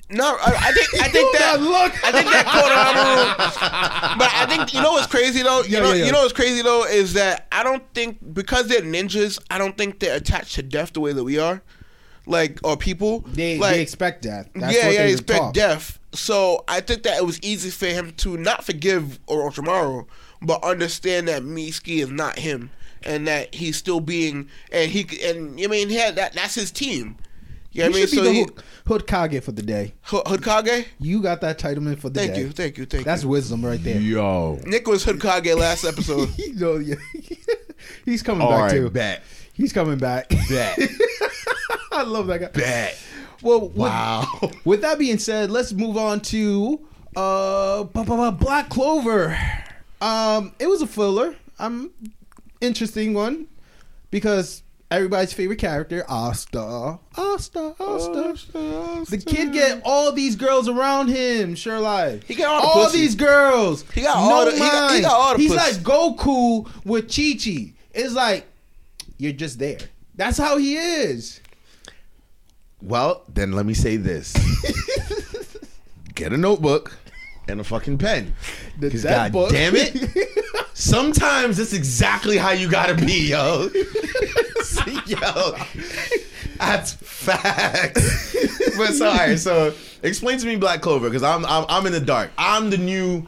No, 0.10 0.26
I, 0.40 0.52
I 0.56 0.72
think 0.74 1.02
I 1.02 1.08
think 1.10 1.38
that 1.38 1.62
look. 1.62 2.04
I 2.04 2.12
think 2.12 2.30
that 2.32 2.46
quote 2.46 4.18
But 4.20 4.30
I 4.34 4.46
think 4.46 4.74
you 4.74 4.82
know 4.82 4.92
what's 4.92 5.08
crazy 5.08 5.42
though. 5.42 5.62
You 5.64 5.70
Yeah, 5.70 5.80
know 5.80 5.90
yeah, 5.90 5.96
yeah. 5.96 6.06
you 6.06 6.12
know 6.12 6.22
what's 6.22 6.34
crazy 6.34 6.62
though 6.62 6.86
is 6.86 7.14
that 7.14 7.48
I 7.52 7.64
don't 7.64 7.84
think 7.94 8.34
because 8.34 8.68
they're 8.68 8.82
ninjas, 8.82 9.40
I 9.50 9.58
don't 9.58 9.76
think 9.78 10.00
they're 10.00 10.18
attached 10.18 10.56
to 10.56 10.64
death 10.64 10.94
the 10.94 11.00
way 11.00 11.14
that 11.14 11.24
we 11.24 11.40
are, 11.40 11.64
like 12.28 12.60
or 12.64 12.78
people. 12.78 13.22
they 13.22 13.58
like, 13.58 13.76
they 13.76 13.82
expect 13.82 14.22
death. 14.24 14.50
That's 14.54 14.76
yeah, 14.76 14.86
what 14.86 14.94
yeah, 14.94 15.00
they 15.02 15.08
they 15.08 15.12
expect 15.14 15.40
taught. 15.40 15.54
death. 15.56 16.00
So 16.14 16.64
I 16.68 16.80
think 16.80 17.04
that 17.04 17.18
it 17.18 17.26
was 17.26 17.40
easy 17.42 17.70
for 17.70 17.88
him 17.88 18.12
to 18.18 18.38
not 18.38 18.64
forgive 18.64 19.20
Orochimaru, 19.28 20.06
but 20.42 20.64
understand 20.64 21.28
that 21.28 21.42
Mitsuki 21.44 22.04
is 22.04 22.10
not 22.10 22.38
him, 22.40 22.70
and 23.04 23.28
that 23.28 23.54
he's 23.56 23.78
still 23.78 24.00
being, 24.00 24.50
and 24.72 24.92
he 24.92 25.08
and 25.24 25.60
I 25.60 25.68
mean, 25.68 25.90
yeah, 25.90 26.12
that 26.12 26.34
that's 26.34 26.56
his 26.56 26.72
team. 26.72 27.18
You 27.74 27.82
know 27.82 27.90
what 27.90 27.96
I 27.96 28.00
mean? 28.00 28.08
should 28.08 28.12
be 28.12 28.18
So 28.18 28.24
the 28.24 28.32
he, 28.32 28.40
Hood, 28.42 28.64
Hood 28.88 29.08
Kage 29.08 29.44
for 29.44 29.52
the 29.52 29.64
day. 29.64 29.94
Hood 30.04 30.26
Hokage. 30.26 30.86
You 31.00 31.22
got 31.24 31.42
that 31.42 31.58
titlement 31.58 31.98
for 32.00 32.10
the 32.10 32.20
Thank 32.20 32.36
day. 32.36 32.44
Thank 32.44 32.46
you, 32.46 32.52
thank 32.52 32.78
you, 32.78 32.86
thank 32.86 33.04
That's 33.06 33.24
you. 33.24 33.30
That's 33.30 33.32
wisdom 33.32 33.66
right 33.66 33.84
there. 33.84 34.00
Yo. 34.00 34.60
Nick 34.66 34.88
was 34.88 35.04
Hokage 35.04 35.58
last 35.58 35.84
episode. 35.84 36.30
You 36.38 36.54
know, 36.54 36.76
yeah. 36.76 36.96
He's 38.06 38.22
coming 38.22 38.44
All 38.44 38.52
back 38.52 38.62
right, 38.62 38.72
too. 38.74 38.90
bet. 38.92 39.24
He's 39.54 39.74
coming 39.74 39.98
back. 39.98 40.30
Bet. 40.50 40.78
I 41.92 42.04
love 42.04 42.28
that 42.28 42.40
guy. 42.42 42.48
Bet. 42.48 42.98
Well, 43.44 43.70
Wow. 43.70 44.26
with 44.66 44.82
that 44.82 44.98
being 44.98 45.20
said, 45.20 45.52
let's 45.52 45.72
move 45.74 45.98
on 45.98 46.22
to 46.22 46.80
uh 47.16 47.84
Black 47.84 48.70
Clover. 48.70 49.38
Um, 50.02 50.54
it 50.60 50.68
was 50.68 50.82
a 50.82 50.88
filler. 50.88 51.36
Um, 51.60 51.92
interesting 52.62 53.14
one 53.14 53.48
because 54.12 54.64
everybody's 54.92 55.32
favorite 55.34 55.60
character, 55.60 56.04
Asta, 56.10 57.00
Asta, 57.16 57.76
Asta. 57.80 57.80
Asta, 57.80 58.60
Asta. 58.60 59.12
The 59.12 59.18
kid 59.18 59.54
get 59.54 59.82
all 59.86 60.12
these 60.12 60.36
girls 60.36 60.68
around 60.68 61.08
him. 61.10 61.56
Sure, 61.56 61.80
life. 61.80 62.24
He 62.28 62.36
got 62.36 62.64
all 62.64 62.80
the 62.80 62.86
pussy. 62.86 62.98
these 63.00 63.16
girls. 63.16 63.84
He 63.94 64.02
got 64.02 64.18
all 64.18 64.46
the- 64.46 64.52
he 64.52 64.60
got- 64.60 64.96
he 64.96 65.02
got 65.02 65.12
all 65.14 65.34
the 65.34 65.40
He's 65.44 65.54
pussy. 65.54 65.74
like 65.76 65.84
Goku 65.84 66.70
with 66.86 67.14
Chi 67.14 67.38
Chi. 67.44 67.74
It's 67.94 68.14
like 68.14 68.46
you're 69.18 69.32
just 69.34 69.60
there. 69.60 69.78
That's 70.16 70.38
how 70.38 70.58
he 70.58 70.76
is. 70.76 71.40
Well, 72.84 73.24
then 73.34 73.54
let 73.54 73.66
me 73.66 73.74
say 73.74 73.96
this. 73.96 74.34
Get 76.16 76.34
a 76.34 76.38
notebook 76.38 76.98
and 77.48 77.60
a 77.62 77.64
fucking 77.64 77.98
pen. 77.98 78.36
Because 78.78 79.04
that 79.04 79.32
god 79.32 79.32
book- 79.32 79.52
damn 79.52 79.74
it. 79.76 79.96
Sometimes 80.74 81.60
it's 81.60 81.72
exactly 81.74 82.38
how 82.38 82.52
you 82.52 82.70
gotta 82.70 82.94
be, 82.94 83.30
yo. 83.30 83.70
yo. 85.06 85.56
That's 86.58 86.94
facts. 86.94 88.36
but 88.78 88.94
sorry, 88.94 89.38
so 89.38 89.74
explain 90.02 90.40
to 90.40 90.46
me 90.46 90.58
Black 90.58 90.82
Clover, 90.82 91.10
because 91.10 91.24
I'm, 91.24 91.46
I'm 91.46 91.66
I'm 91.70 91.86
in 91.86 91.94
the 91.94 92.00
dark. 92.00 92.32
I'm 92.38 92.70
the 92.70 92.78
new 92.78 93.26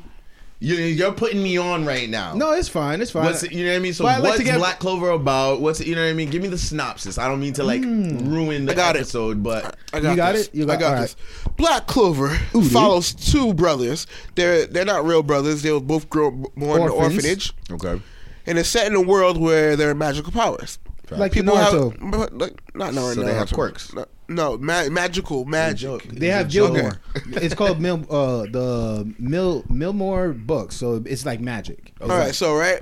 you, 0.65 0.75
you're 0.77 1.11
putting 1.11 1.43
me 1.43 1.57
on 1.57 1.85
right 1.85 2.09
now. 2.09 2.33
No, 2.33 2.51
it's 2.53 2.67
fine. 2.67 2.99
It's 2.99 3.11
fine. 3.11 3.25
What's 3.25 3.43
you 3.51 3.63
know 3.65 3.71
what 3.71 3.77
I 3.77 3.79
mean? 3.79 3.93
So 3.93 4.03
But 4.03 4.13
I 4.13 4.17
like 4.17 4.23
what's 4.23 4.37
to 4.39 4.43
get- 4.45 4.57
Black 4.57 4.79
Clover 4.79 5.11
about? 5.11 5.61
What's 5.61 5.79
it, 5.79 5.85
you 5.85 5.93
know 5.93 6.03
what 6.03 6.09
I 6.09 6.13
mean? 6.13 6.31
Give 6.31 6.41
me 6.41 6.47
the 6.47 6.57
synopsis. 6.57 7.19
I 7.19 7.27
don't 7.27 7.39
mean 7.39 7.53
to 7.53 7.63
like 7.63 7.83
hmm. 7.83 8.27
ruin 8.27 8.65
the 8.65 8.71
I 8.71 8.75
got 8.75 8.95
it. 8.95 9.01
episode, 9.01 9.43
but 9.43 9.77
I 9.93 9.99
got 9.99 10.07
it. 10.07 10.09
You 10.09 10.15
got 10.15 10.31
this. 10.33 10.47
it? 10.47 10.55
You 10.55 10.63
I 10.63 10.67
got- 10.67 10.79
got 10.79 10.95
all 10.95 11.01
this. 11.03 11.15
Black 11.55 11.85
Clover 11.85 12.29
follows 12.71 13.13
two 13.13 13.53
brothers. 13.53 14.07
They're 14.33 14.65
they're 14.65 14.85
not 14.85 15.05
real 15.05 15.21
brothers. 15.21 15.61
They 15.61 15.71
were 15.71 15.79
both 15.79 16.09
grow, 16.09 16.31
born 16.31 16.81
in 16.81 16.87
an 16.87 16.93
orphanage, 16.93 17.53
okay. 17.71 18.01
and 18.47 18.57
it's 18.57 18.69
set 18.69 18.87
in 18.87 18.95
a 18.95 19.01
world 19.01 19.39
where 19.39 19.75
there 19.75 19.91
are 19.91 19.95
magical 19.95 20.31
powers. 20.31 20.79
like 21.11 21.31
People 21.31 21.53
Naruto. 21.53 22.01
have 22.01 22.11
but, 22.11 22.37
like, 22.37 22.75
not 22.75 22.93
Naruto. 22.93 23.15
So 23.15 23.23
they 23.23 23.35
have 23.35 23.53
quirks. 23.53 23.93
No, 23.93 24.05
no 24.27 24.57
ma- 24.57 24.89
magical 24.89 25.45
magic. 25.45 25.79
joke. 25.79 26.03
They 26.03 26.27
have 26.27 26.47
It's 26.47 26.55
a. 26.55 26.59
Gilmore. 26.59 26.99
it's 27.43 27.53
called 27.55 27.79
Mil, 27.79 28.05
uh, 28.09 28.43
the 28.43 29.13
Mil 29.19 29.63
Milmore 29.63 30.33
books, 30.45 30.75
so 30.75 31.01
it's 31.05 31.25
like 31.25 31.39
magic. 31.39 31.91
All 32.01 32.07
right, 32.09 32.33
so 32.35 32.55
right. 32.55 32.81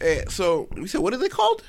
Eh, 0.00 0.24
so 0.28 0.68
we 0.76 0.88
said, 0.88 1.00
what 1.00 1.14
are 1.14 1.18
they 1.18 1.28
called? 1.28 1.62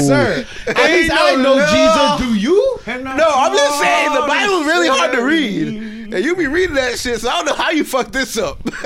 sir. 0.07 0.46
At 0.66 0.76
least 0.76 1.12
I 1.12 1.35
know 1.37 1.57
Jesus. 1.59 2.29
Do 2.29 2.35
you? 2.38 2.79
No, 2.87 3.26
I'm 3.35 3.57
just 3.57 3.81
saying 3.81 4.12
the 4.14 4.20
Bible's 4.26 4.66
really 4.66 4.88
hard 4.88 5.12
to 5.12 5.22
read, 5.22 5.66
and 6.12 6.24
you 6.24 6.36
be 6.36 6.46
reading 6.46 6.74
that 6.76 6.98
shit. 6.98 7.20
So 7.20 7.28
I 7.28 7.36
don't 7.36 7.46
know 7.46 7.54
how 7.54 7.70
you 7.70 7.84
fuck 7.84 8.10
this 8.12 8.36
up. 8.36 8.58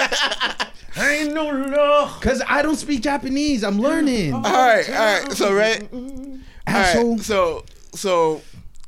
I 0.97 1.11
ain't 1.23 1.33
no 1.35 1.49
law. 1.51 2.09
Cause 2.21 2.41
I 2.47 2.63
don't 2.63 2.77
speak 2.77 3.03
Japanese. 3.03 3.65
I'm 3.65 3.79
learning. 3.81 4.33
all 4.33 4.43
right, 4.43 4.89
all 4.89 4.95
right. 5.23 5.33
So 5.33 5.53
right, 5.53 5.89
all 5.93 6.11
Asshole. 6.67 7.13
right. 7.17 7.21
So 7.21 7.65
so 7.95 8.43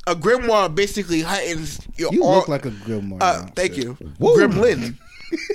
a 0.06 0.14
grimoire 0.14 0.72
basically 0.72 1.22
heightens 1.22 1.80
your. 1.96 2.12
You 2.12 2.22
au- 2.22 2.36
look 2.36 2.48
like 2.48 2.64
a 2.64 2.70
Gilmore. 2.70 3.18
Uh, 3.22 3.42
now. 3.44 3.52
thank 3.56 3.76
you, 3.76 3.96
Woo. 4.20 4.36
Gremlin. 4.36 4.96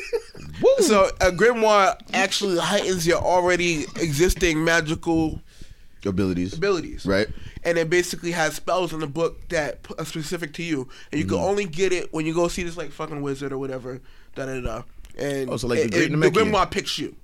so 0.80 1.06
a 1.22 1.32
grimoire 1.32 1.96
actually 2.14 2.58
heightens 2.58 3.08
your 3.08 3.20
already 3.20 3.84
existing 4.00 4.64
magical 4.64 5.40
Abilities. 6.06 6.54
abilities, 6.54 7.06
Right. 7.06 7.28
And 7.64 7.78
it 7.78 7.90
basically 7.90 8.32
has 8.32 8.56
spells 8.56 8.92
in 8.94 9.00
the 9.02 9.08
book 9.08 9.48
that 9.50 9.86
are 10.00 10.06
specific 10.06 10.54
to 10.54 10.64
you, 10.64 10.90
and 11.12 11.20
you 11.20 11.26
Mm-hmm. 11.28 11.36
can 11.36 11.44
only 11.44 11.66
get 11.66 11.94
it 11.94 12.12
when 12.14 12.26
you 12.26 12.34
go 12.34 12.48
see 12.48 12.64
this 12.64 12.76
like 12.78 12.92
fucking 12.92 13.22
wizard 13.22 13.52
or 13.54 13.58
whatever. 13.60 14.02
Da 14.36 14.46
da 14.48 14.60
da. 14.62 14.84
And 15.18 15.50
Oh, 15.50 15.58
so 15.58 15.68
like 15.68 15.80
the 15.80 15.86
it- 15.86 15.92
Great 15.92 16.12
it- 16.12 16.20
the 16.34 16.40
grimoire 16.40 16.70
picks 16.72 16.98
you 16.98 17.16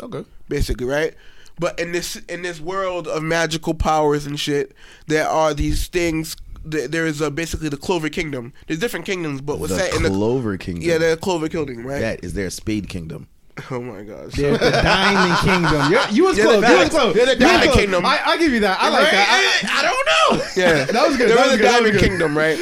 Okay. 0.00 0.24
basically, 0.48 0.86
right? 0.86 1.14
But 1.58 1.78
in 1.78 1.92
this 1.92 2.16
in 2.28 2.42
this 2.42 2.60
world 2.60 3.06
of 3.06 3.22
magical 3.22 3.74
powers 3.74 4.26
and 4.26 4.38
shit, 4.40 4.74
there 5.06 5.28
are 5.28 5.54
these 5.54 5.86
things. 5.86 6.36
There 6.64 7.06
is 7.06 7.20
a, 7.20 7.30
basically 7.30 7.68
the 7.68 7.76
Clover 7.76 8.08
Kingdom. 8.08 8.52
There's 8.66 8.78
different 8.80 9.04
kingdoms, 9.04 9.40
but 9.40 9.58
what's 9.58 9.72
The 9.72 9.78
set 9.80 9.94
in 9.94 10.02
the 10.02 10.08
Clover 10.10 10.56
Kingdom. 10.56 10.88
yeah, 10.88 10.98
the 10.98 11.16
Clover 11.20 11.48
Kingdom, 11.48 11.84
right? 11.86 12.00
That 12.00 12.24
is 12.24 12.34
their 12.34 12.50
Spade 12.50 12.88
Kingdom. 12.88 13.26
Oh 13.70 13.80
my 13.80 14.02
gosh. 14.02 14.32
There's 14.32 14.58
the 14.58 14.70
Diamond 14.70 15.38
Kingdom. 15.40 15.92
You're, 15.92 16.08
you 16.10 16.24
was 16.24 16.38
Yeah, 16.38 16.44
close. 16.44 16.60
the 16.62 16.68
You 16.68 16.78
was 16.78 16.88
Diamond- 16.88 16.90
close. 16.90 17.16
yeah, 17.16 17.24
the 17.26 17.36
Diamond 17.36 17.62
close. 17.64 17.76
Kingdom. 17.76 18.06
I, 18.06 18.20
I'll 18.24 18.38
give 18.38 18.52
you 18.52 18.60
that. 18.60 18.78
I 18.80 18.88
like 18.88 19.10
that. 19.10 19.28
I, 19.64 19.78
I 19.78 19.82
don't 19.82 20.06
know. 20.06 20.46
Yeah, 20.56 20.84
That 20.92 21.08
was 21.08 21.16
good. 21.16 21.28
There 21.28 21.36
That 21.36 21.42
was 21.44 21.52
was 21.52 21.60
a 21.60 21.62
good. 21.62 21.70
Diamond 21.70 21.92
was. 21.94 22.02
Kingdom, 22.02 22.36
right? 22.38 22.58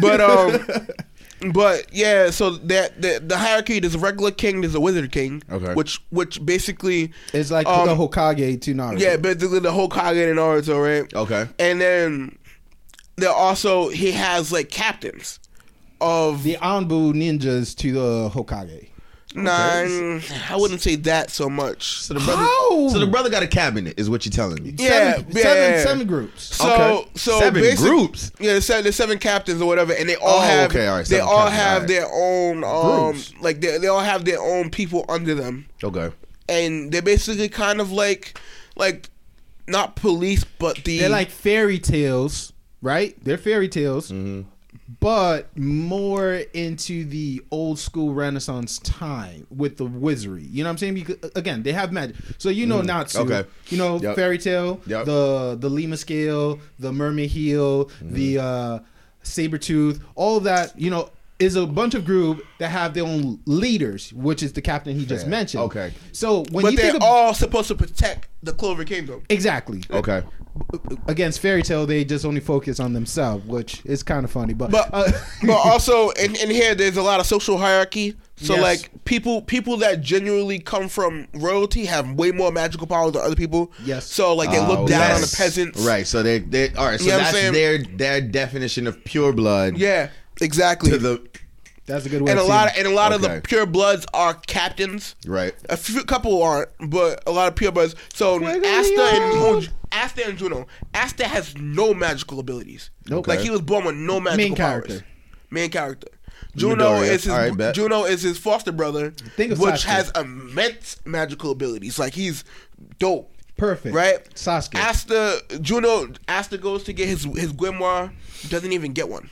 But 0.00 0.20
um, 0.20 1.52
but 1.52 1.86
yeah. 1.94 2.30
So 2.30 2.50
that 2.50 3.00
the, 3.00 3.22
the 3.24 3.36
hierarchy, 3.38 3.78
there's 3.78 3.94
a 3.94 3.98
regular 3.98 4.30
king, 4.32 4.60
there's 4.62 4.74
a 4.74 4.80
wizard 4.80 5.12
king. 5.12 5.42
Okay. 5.50 5.74
Which 5.74 6.00
which 6.10 6.44
basically, 6.44 7.12
it's 7.32 7.50
like 7.52 7.66
Um, 7.66 7.86
the 7.86 7.94
Hokage 7.94 8.60
to 8.62 8.74
Naruto. 8.74 8.98
yeah, 8.98 9.16
basically 9.16 9.60
the 9.60 9.70
Hokage 9.70 9.92
Kage 10.14 10.16
and 10.28 10.38
Naruto, 10.38 10.82
right? 11.02 11.14
Okay. 11.14 11.46
And 11.58 11.80
then 11.80 12.38
there 13.16 13.30
also 13.30 13.88
he 13.90 14.10
has 14.12 14.50
like 14.52 14.68
captains 14.70 15.38
of 16.00 16.42
the 16.42 16.56
Anbu 16.56 17.12
ninjas 17.14 17.76
to 17.76 17.92
the 17.92 18.30
Hokage. 18.30 18.88
Nine. 19.34 20.22
I 20.50 20.56
wouldn't 20.56 20.80
say 20.80 20.96
that 20.96 21.30
so 21.30 21.48
much. 21.50 22.00
So 22.02 22.14
the 22.14 22.20
brother. 22.20 22.42
How? 22.42 22.88
So 22.88 22.98
the 22.98 23.06
brother 23.06 23.30
got 23.30 23.42
a 23.42 23.46
cabinet, 23.46 23.94
is 23.98 24.08
what 24.08 24.24
you're 24.24 24.30
telling 24.32 24.62
me. 24.62 24.74
Yeah, 24.78 25.16
seven, 25.16 25.26
yeah, 25.30 25.42
seven, 25.42 25.86
seven 25.86 26.06
groups. 26.06 26.42
So 26.56 26.72
Okay. 26.72 27.08
so 27.16 27.38
Seven 27.40 27.62
basic- 27.62 27.78
groups? 27.80 28.30
Yeah, 28.38 28.52
there's 28.52 28.64
seven, 28.64 28.82
there's 28.84 28.96
seven 28.96 29.18
captains 29.18 29.60
or 29.60 29.66
whatever, 29.66 29.92
and 29.92 30.08
they 30.08 30.16
all 30.16 30.38
Oh, 30.38 30.40
have 30.40 30.70
okay, 30.70 30.86
all 30.86 30.96
right, 30.96 31.06
they 31.06 31.20
all 31.20 31.48
captains, 31.48 31.56
have 31.56 31.72
all 31.74 31.78
right. 31.80 31.88
their 31.88 32.06
own 32.12 32.64
um 32.64 33.12
Groups. 33.12 33.32
like 33.40 33.60
they 33.60 33.78
they 33.78 33.88
all 33.88 34.00
have 34.00 34.24
their 34.24 34.40
own 34.40 34.70
people 34.70 35.04
under 35.08 35.34
them, 35.34 35.66
Okay. 35.82 36.10
and 36.48 36.90
they're 36.92 37.02
basically 37.02 37.48
kind 37.48 37.80
of 37.80 37.90
like 37.92 38.38
like 38.76 39.10
not 39.66 39.96
police, 39.96 40.44
but 40.58 40.84
the 40.84 40.98
They're 40.98 41.08
like 41.08 41.30
fairy 41.30 41.78
tales, 41.78 42.52
right? 42.82 43.16
They're 43.24 43.38
fairy 43.38 43.68
tales, 43.68 44.10
Mm-hmm. 44.10 44.48
But 45.00 45.56
more 45.56 46.34
into 46.52 47.04
the 47.04 47.42
old 47.50 47.78
school 47.78 48.12
Renaissance 48.14 48.78
time 48.78 49.46
with 49.50 49.76
the 49.76 49.84
wizardry. 49.84 50.42
You 50.44 50.62
know 50.64 50.68
what 50.68 50.72
I'm 50.72 50.78
saying? 50.78 50.94
Because 50.94 51.30
again, 51.34 51.62
they 51.62 51.72
have 51.72 51.92
magic. 51.92 52.16
So 52.38 52.48
you 52.48 52.66
know 52.66 52.80
Natsu. 52.82 53.18
Mm. 53.18 53.30
Okay. 53.30 53.48
You 53.68 53.78
know 53.78 53.98
Yep. 54.00 54.16
Fairy 54.16 54.38
Tail, 54.38 54.80
Yep. 54.86 55.06
the 55.06 55.56
the 55.60 55.68
Lamia 55.70 55.96
Scale, 55.96 56.60
the 56.78 56.92
mermaid 56.92 57.30
heel, 57.30 57.86
Mm-hmm. 57.86 58.14
the 58.14 58.38
uh 58.38 58.78
saber 59.22 59.58
tooth, 59.58 60.02
all 60.14 60.36
of 60.36 60.44
that, 60.44 60.78
you 60.78 60.90
know, 60.90 61.08
is 61.38 61.56
a 61.56 61.66
bunch 61.66 61.94
of 61.94 62.04
group 62.04 62.44
that 62.58 62.68
have 62.68 62.94
their 62.94 63.04
own 63.04 63.40
leaders, 63.46 64.12
which 64.12 64.42
is 64.42 64.52
the 64.52 64.60
captain 64.62 64.94
he 64.98 65.04
just 65.06 65.22
Fair. 65.24 65.30
mentioned. 65.30 65.62
Okay. 65.64 65.92
So 66.12 66.44
when 66.52 66.62
but 66.62 66.72
you 66.72 66.76
they're 66.76 66.92
think 66.92 66.96
of 66.96 67.08
all 67.08 67.34
supposed 67.34 67.68
to 67.68 67.74
protect 67.74 68.28
the 68.44 68.52
Clover 68.52 68.84
Kingdom. 68.84 69.22
Exactly. 69.28 69.82
Okay. 69.90 70.22
Against 71.08 71.40
Fairy 71.40 71.62
Tail, 71.62 71.84
they 71.86 72.04
just 72.04 72.24
only 72.24 72.40
focus 72.40 72.78
on 72.78 72.92
themselves, 72.92 73.44
which 73.46 73.82
is 73.84 74.02
kind 74.02 74.24
of 74.24 74.30
funny. 74.30 74.54
But, 74.54 74.70
But 74.70 74.88
uh, 74.92 75.10
but 75.42 75.56
also 75.56 76.10
in, 76.10 76.36
in 76.36 76.50
here 76.50 76.74
there's 76.74 76.96
a 76.96 77.02
lot 77.02 77.18
of 77.20 77.26
social 77.26 77.58
hierarchy. 77.58 78.14
So 78.36 78.54
Yes. 78.54 78.62
like 78.62 79.04
people 79.04 79.42
people 79.42 79.76
that 79.78 80.00
genuinely 80.00 80.58
come 80.60 80.88
from 80.88 81.26
royalty 81.34 81.86
have 81.86 82.12
way 82.12 82.30
more 82.30 82.52
magical 82.52 82.86
powers 82.86 83.12
than 83.12 83.22
other 83.22 83.34
people. 83.36 83.72
Yes. 83.84 84.06
So 84.06 84.34
like 84.34 84.50
they 84.50 84.60
look 84.60 84.80
Oh, 84.80 84.86
down 84.88 85.10
on 85.12 85.16
the 85.16 85.26
yes. 85.26 85.34
peasants. 85.36 85.80
Right. 85.84 86.06
So 86.06 86.22
they 86.22 86.38
they 86.40 86.72
all 86.74 86.86
right. 86.86 86.98
So 87.00 87.06
You 87.06 87.10
know 87.12 87.16
I'm 87.18 87.22
that's 87.24 87.36
saying? 87.36 87.52
their 87.52 87.78
their 87.78 88.20
definition 88.20 88.86
of 88.86 89.02
pure 89.04 89.32
blood. 89.32 89.76
Yeah. 89.76 90.10
Exactly. 90.40 90.90
To 90.90 90.98
the 90.98 91.26
that's 91.86 92.06
a 92.06 92.08
good 92.08 92.22
way. 92.22 92.30
and 92.30 92.40
a 92.40 92.44
lot 92.44 92.68
of, 92.70 92.76
and 92.78 92.86
a 92.86 92.90
lot 92.94 93.12
of 93.12 93.20
the 93.22 93.40
pure 93.44 93.66
bloods 93.66 94.06
are 94.14 94.34
captains. 94.34 95.14
right. 95.26 95.54
A 95.68 95.76
few, 95.76 96.02
couple 96.04 96.42
aren't, 96.42 96.68
but 96.88 97.22
a 97.26 97.30
lot 97.32 97.48
of 97.48 97.56
pure 97.56 97.72
bloods. 97.72 97.94
So 98.14 98.38
Fuego 98.38 98.66
Asta 98.66 99.02
and 99.02 99.32
Juno, 99.32 99.62
Asta 99.92 100.26
and 100.26 100.38
Juno. 100.38 100.66
Asta 100.94 101.26
has 101.26 101.56
no 101.56 101.92
magical 101.94 102.38
abilities. 102.40 102.90
Nope. 103.08 103.26
Like 103.28 103.40
he 103.40 103.50
was 103.50 103.60
born 103.60 103.84
with 103.84 103.96
no 103.96 104.20
magical 104.20 104.48
Main 104.48 104.56
powers. 104.56 104.86
character. 104.86 105.06
Main 105.50 105.70
character. 105.70 106.08
Juno 106.56 106.84
Midoriya. 107.00 107.08
is 107.10 107.24
his 107.24 107.32
All 107.32 107.38
right, 107.38 107.56
bet. 107.56 107.74
Juno 107.74 108.04
is 108.04 108.22
his 108.22 108.38
foster 108.38 108.70
brother, 108.72 109.10
Think 109.10 109.52
of 109.52 109.58
which 109.60 109.74
Sasuke. 109.74 109.84
has 109.84 110.10
immense 110.16 111.00
magical 111.04 111.50
abilities. 111.50 111.98
Like 111.98 112.12
he's 112.14 112.44
dope. 112.98 113.30
Perfect. 113.56 113.94
Right? 113.94 114.24
Sasuke. 114.34 114.76
Asta 114.76 115.38
Juno 115.60 116.08
Asta 116.28 116.56
goes 116.58 116.84
to 116.84 116.92
get 116.92 117.08
his 117.08 117.24
his 117.24 117.52
grimoire, 117.52 118.12
doesn't 118.48 118.72
even 118.72 118.92
get 118.92 119.08
one. 119.08 119.28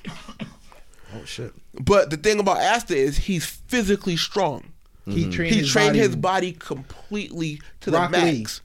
Oh 1.14 1.24
shit. 1.24 1.52
But 1.74 2.10
the 2.10 2.16
thing 2.16 2.38
about 2.40 2.58
Asta 2.58 2.94
is 2.96 3.16
he's 3.16 3.44
physically 3.46 4.16
strong. 4.16 4.72
He 5.06 5.22
mm-hmm. 5.22 5.30
trained. 5.30 5.54
He 5.54 5.60
his 5.60 5.70
trained 5.72 5.88
body. 5.90 5.98
his 5.98 6.16
body 6.16 6.52
completely 6.52 7.60
to 7.80 7.90
the 7.90 7.98
Rock 7.98 8.12
Lee. 8.12 8.38
max. 8.38 8.60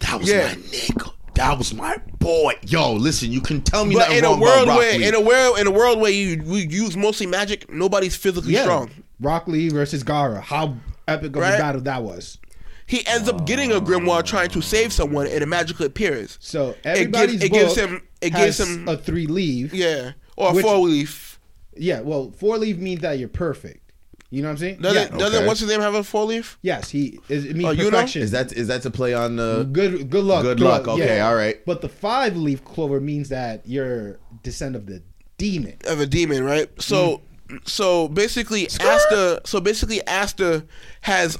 That 0.00 0.18
was 0.20 0.28
Yeah. 0.28 0.48
my 0.48 0.54
nigga. 0.54 1.12
That 1.34 1.56
was 1.58 1.72
my 1.72 1.96
boy. 2.18 2.54
Yo, 2.66 2.92
listen, 2.92 3.32
you 3.32 3.40
can 3.40 3.62
tell 3.62 3.84
me 3.86 3.94
But 3.94 4.00
nothing 4.00 4.18
in 4.18 4.24
a 4.24 4.30
world 4.38 4.68
where 4.68 4.98
broccoli. 4.98 5.04
in 5.04 5.14
a 5.14 5.20
world 5.20 5.58
in 5.58 5.66
a 5.66 5.70
world 5.70 6.00
where 6.00 6.10
you 6.10 6.42
we 6.44 6.66
use 6.66 6.96
mostly 6.96 7.26
magic, 7.26 7.70
nobody's 7.72 8.14
physically 8.16 8.52
Yeah. 8.54 8.62
strong. 8.64 8.90
Rock 9.20 9.48
Lee 9.48 9.68
versus 9.70 10.04
Gaara. 10.04 10.42
How 10.42 10.76
epic 11.08 11.34
of 11.36 11.42
Right? 11.42 11.54
a 11.54 11.58
battle 11.58 11.80
that 11.82 12.02
was. 12.02 12.38
He 12.86 13.06
ends 13.06 13.28
up 13.28 13.46
getting 13.46 13.72
a 13.72 13.80
grimoire 13.80 14.24
trying 14.24 14.50
to 14.50 14.60
save 14.60 14.92
someone, 14.92 15.26
and 15.26 15.42
it 15.42 15.46
magically 15.46 15.86
appears. 15.86 16.36
So 16.40 16.74
everybody's 16.84 17.42
it 17.42 17.50
gives 17.52 17.74
book 17.74 17.88
him- 17.90 18.02
it 18.20 18.32
has 18.34 18.58
gives 18.58 18.68
him- 18.68 18.88
a 18.88 18.96
three 18.98 19.26
leave. 19.26 19.72
Yeah, 19.72 20.12
or 20.36 20.50
a 20.50 20.54
Which- 20.54 20.64
four 20.64 20.78
leaf. 20.78 21.40
Yeah, 21.76 22.00
well, 22.00 22.30
four 22.36 22.58
leaf 22.58 22.76
means 22.76 23.00
that 23.00 23.18
you're 23.18 23.28
perfect. 23.28 23.82
You 24.30 24.40
know 24.40 24.48
what 24.48 24.52
I'm 24.52 24.58
saying? 24.58 24.76
Doesn't 24.80 25.12
yeah. 25.12 25.18
doesn't 25.18 25.38
Okay. 25.40 25.46
what's 25.46 25.60
his 25.60 25.68
name 25.68 25.80
have 25.82 25.94
a 25.94 26.02
four 26.02 26.24
leaf? 26.24 26.58
Yes, 26.62 26.88
he 26.88 27.20
is. 27.28 27.44
It 27.44 27.54
means 27.54 27.68
Oh, 27.68 27.72
you 27.72 27.84
know? 27.84 27.90
perfection. 27.90 28.22
is 28.22 28.30
that 28.30 28.50
is 28.52 28.66
that 28.68 28.80
to 28.82 28.90
play 28.90 29.12
on 29.12 29.36
the 29.36 29.68
good? 29.70 30.08
Good 30.08 30.24
luck. 30.24 30.42
Good 30.42 30.58
luck, 30.58 30.88
okay, 30.88 31.20
all 31.20 31.34
right. 31.34 31.64
But 31.66 31.82
the 31.82 31.88
five 31.90 32.34
leaf 32.34 32.64
clover 32.64 32.98
means 32.98 33.28
that 33.28 33.60
you're 33.66 34.18
descent 34.42 34.74
of 34.74 34.86
the 34.86 35.02
demon. 35.36 35.76
of 35.86 36.00
a 36.00 36.06
demon, 36.06 36.44
right? 36.44 36.70
So, 36.80 37.20
mm. 37.48 37.68
so 37.68 38.08
basically, 38.08 38.68
Asta. 38.80 39.42
So 39.44 39.60
basically, 39.60 40.06
Asta 40.06 40.64
has 41.02 41.36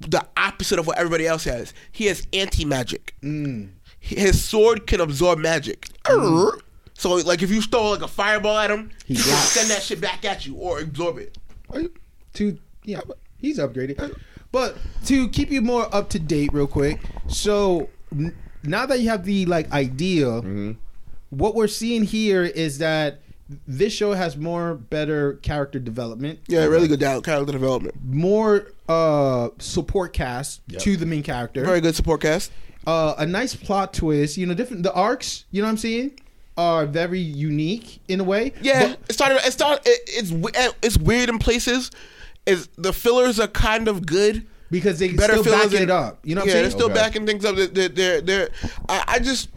the 0.00 0.24
opposite 0.36 0.78
of 0.78 0.86
what 0.86 0.98
everybody 0.98 1.26
else 1.26 1.42
has. 1.44 1.74
He 1.90 2.06
has 2.06 2.24
anti 2.32 2.64
magic. 2.64 3.14
Mm. 3.22 3.70
His 3.98 4.44
sword 4.44 4.86
can 4.86 5.00
absorb 5.00 5.40
magic. 5.40 5.88
Mm. 6.04 6.60
So, 6.98 7.14
like, 7.16 7.42
if 7.42 7.50
you 7.50 7.60
stole 7.60 7.90
like 7.92 8.02
a 8.02 8.08
fireball 8.08 8.56
at 8.58 8.70
him, 8.70 8.90
he, 9.04 9.14
He 9.14 9.22
can 9.22 9.32
send 9.36 9.70
that 9.70 9.82
shit 9.82 10.00
back 10.00 10.24
at 10.24 10.46
you 10.46 10.54
or 10.56 10.80
absorb 10.80 11.18
it. 11.18 11.36
To 12.34 12.58
yeah, 12.84 13.00
he's 13.38 13.58
upgraded. 13.58 14.16
But 14.52 14.76
to 15.06 15.28
keep 15.28 15.50
you 15.50 15.60
more 15.60 15.94
up 15.94 16.08
to 16.10 16.18
date, 16.18 16.50
real 16.52 16.66
quick. 16.66 17.00
So 17.26 17.88
n- 18.12 18.34
now 18.62 18.86
that 18.86 19.00
you 19.00 19.08
have 19.10 19.24
the 19.24 19.44
like 19.46 19.70
idea, 19.72 20.26
Mm-hmm. 20.26 20.72
what 21.30 21.54
we're 21.54 21.66
seeing 21.68 22.04
here 22.04 22.44
is 22.44 22.78
that 22.78 23.20
this 23.66 23.92
show 23.92 24.12
has 24.12 24.36
more 24.36 24.74
better 24.74 25.34
character 25.34 25.78
development. 25.78 26.40
Yeah, 26.48 26.64
really 26.64 26.88
good 26.88 27.00
down 27.00 27.22
character 27.22 27.52
development. 27.52 27.94
more 28.04 28.72
uh 28.88 29.48
support 29.58 30.12
cast 30.12 30.60
to 30.78 30.96
the 30.96 31.06
main 31.06 31.22
character. 31.22 31.64
Very 31.64 31.80
good 31.80 31.94
support 31.94 32.20
cast. 32.22 32.52
Uh 32.86 33.14
a 33.18 33.26
nice 33.26 33.54
plot 33.54 33.92
twist, 33.92 34.36
you 34.36 34.46
know, 34.46 34.54
different 34.54 34.82
the 34.82 34.92
arcs, 34.94 35.44
you 35.50 35.60
know 35.60 35.66
what 35.66 35.72
I'm 35.72 35.76
saying? 35.78 36.18
Are 36.58 36.86
very 36.86 37.18
unique 37.20 38.00
in 38.08 38.18
a 38.20 38.24
way. 38.24 38.52
Yeah, 38.62 38.88
But- 38.88 38.98
it 39.10 39.12
started. 39.12 39.40
It 39.46 39.52
started. 39.52 39.82
It, 39.86 40.00
it's 40.06 40.56
eh, 40.56 40.70
it's 40.82 40.96
weird 40.96 41.28
in 41.28 41.38
places. 41.38 41.90
Is 42.46 42.68
the 42.78 42.92
fillers 42.94 43.38
are 43.38 43.48
kind 43.48 43.88
of 43.88 44.06
good. 44.06 44.46
because 44.70 44.98
they 44.98 45.12
better 45.12 45.34
still 45.34 45.44
fillers 45.44 45.64
backing 45.66 45.76
in- 45.78 45.82
it 45.84 45.90
up. 45.90 46.18
You 46.24 46.34
know 46.34 46.40
what 46.42 46.48
yeah, 46.48 46.54
I'm 46.56 46.62
they're 46.62 46.70
still 46.70 46.86
Okay. 46.86 46.94
backing 46.94 47.26
things 47.26 47.44
up. 47.44 47.56
They're, 47.56 47.66
they're, 47.66 47.88
they're, 47.88 48.20
they're- 48.22 48.48
I, 48.88 49.04
I 49.06 49.18
just, 49.18 49.48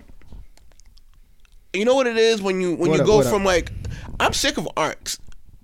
you 1.73 1.85
know 1.85 1.95
what 1.95 2.07
it 2.07 2.17
is 2.17 2.41
when 2.41 2.59
you 2.61 2.75
when 2.75 2.89
What 2.91 2.95
you 2.97 3.01
up, 3.01 3.07
go 3.07 3.15
what 3.17 3.25
up? 3.27 3.31
from 3.33 3.43
like, 3.45 3.71
I'm 4.19 4.33
sick 4.33 4.57
of 4.57 4.67
arcs 4.75 5.19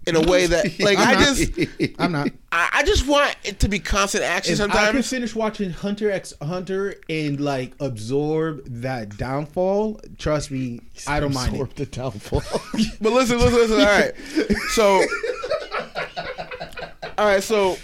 in 0.08 0.16
a 0.16 0.22
way 0.22 0.48
that 0.48 0.80
like 0.80 0.98
I'm 0.98 1.08
I 1.08 1.14
not. 1.14 1.36
just, 1.36 1.60
I'm 2.00 2.12
not. 2.12 2.30
I, 2.52 2.70
I 2.74 2.84
just 2.84 3.08
want 3.08 3.36
it 3.44 3.60
to 3.62 3.68
be 3.70 3.80
constant 3.80 4.24
action 4.24 4.54
If 4.54 4.62
I 4.76 4.92
can 4.92 5.02
finish 5.04 5.36
watching 5.36 5.72
Hunter 5.72 6.12
x 6.12 6.34
Hunter 6.42 6.96
and 7.10 7.40
like 7.40 7.74
absorb 7.80 8.64
that 8.82 9.18
downfall, 9.18 10.00
trust 10.18 10.52
me, 10.52 10.82
I 11.08 11.20
don't 11.20 11.34
mind 11.34 11.56
it. 11.56 11.76
the 11.76 11.86
downfall. 11.86 12.44
But 13.02 13.14
listen, 13.14 13.40
listen, 13.40 13.60
listen. 13.60 13.80
All 13.80 13.86
right, 13.86 14.14
so, 14.70 15.04
all 17.18 17.26
right, 17.26 17.44
so. 17.44 17.78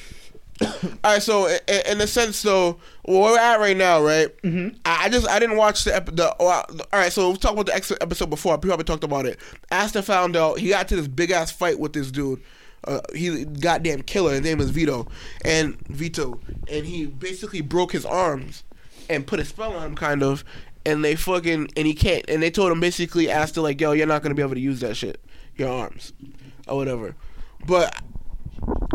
All 1.03 1.13
right, 1.13 1.21
so 1.21 1.47
in, 1.47 1.59
in 1.89 2.01
a 2.01 2.07
sense, 2.07 2.41
though, 2.41 2.79
where 3.03 3.19
we're 3.21 3.37
at 3.39 3.59
right 3.59 3.75
now, 3.77 4.01
right? 4.01 4.29
Mm-hmm. 4.43 4.77
I, 4.85 5.05
I 5.05 5.09
just 5.09 5.27
I 5.27 5.39
didn't 5.39 5.57
watch 5.57 5.83
the, 5.83 5.95
ep- 5.95 6.15
the. 6.15 6.35
oh, 6.39 6.47
I- 6.47 6.65
All 6.69 6.99
right, 6.99 7.11
so 7.11 7.31
we 7.31 7.37
talked 7.37 7.53
about 7.53 7.65
the 7.67 7.75
ex- 7.75 7.91
episode 8.01 8.29
before. 8.29 8.55
We 8.57 8.67
probably 8.67 8.85
talked 8.85 9.03
about 9.03 9.25
it. 9.25 9.39
Asta 9.71 10.01
found 10.03 10.35
out 10.35 10.59
he 10.59 10.69
got 10.69 10.87
to 10.89 10.95
this 10.95 11.07
big 11.07 11.31
ass 11.31 11.51
fight 11.51 11.79
with 11.79 11.93
this 11.93 12.11
dude. 12.11 12.41
Uh, 12.83 12.99
he 13.15 13.45
goddamn 13.45 14.01
killer. 14.01 14.31
His 14.33 14.41
name 14.41 14.59
is 14.59 14.71
Vetto, 14.71 15.07
and 15.45 15.77
Vetto, 15.87 16.39
and 16.69 16.85
he 16.85 17.05
basically 17.05 17.61
broke 17.61 17.91
his 17.91 18.05
arms 18.05 18.63
and 19.09 19.25
put 19.27 19.39
a 19.39 19.45
spell 19.45 19.73
on 19.75 19.83
him, 19.91 19.95
kind 19.95 20.23
of. 20.23 20.43
And 20.83 21.05
they 21.05 21.15
fucking 21.15 21.69
and 21.77 21.85
he 21.87 21.93
can't. 21.93 22.25
And 22.27 22.41
they 22.41 22.49
told 22.49 22.71
him 22.71 22.79
basically, 22.79 23.31
Asta 23.31 23.61
like, 23.61 23.79
yo, 23.79 23.91
you're 23.91 24.07
not 24.07 24.23
gonna 24.23 24.33
be 24.33 24.41
able 24.41 24.55
to 24.55 24.59
use 24.59 24.79
that 24.79 24.97
shit, 24.97 25.19
your 25.55 25.69
arms, 25.69 26.11
or 26.67 26.75
whatever. 26.77 27.15
But 27.67 27.95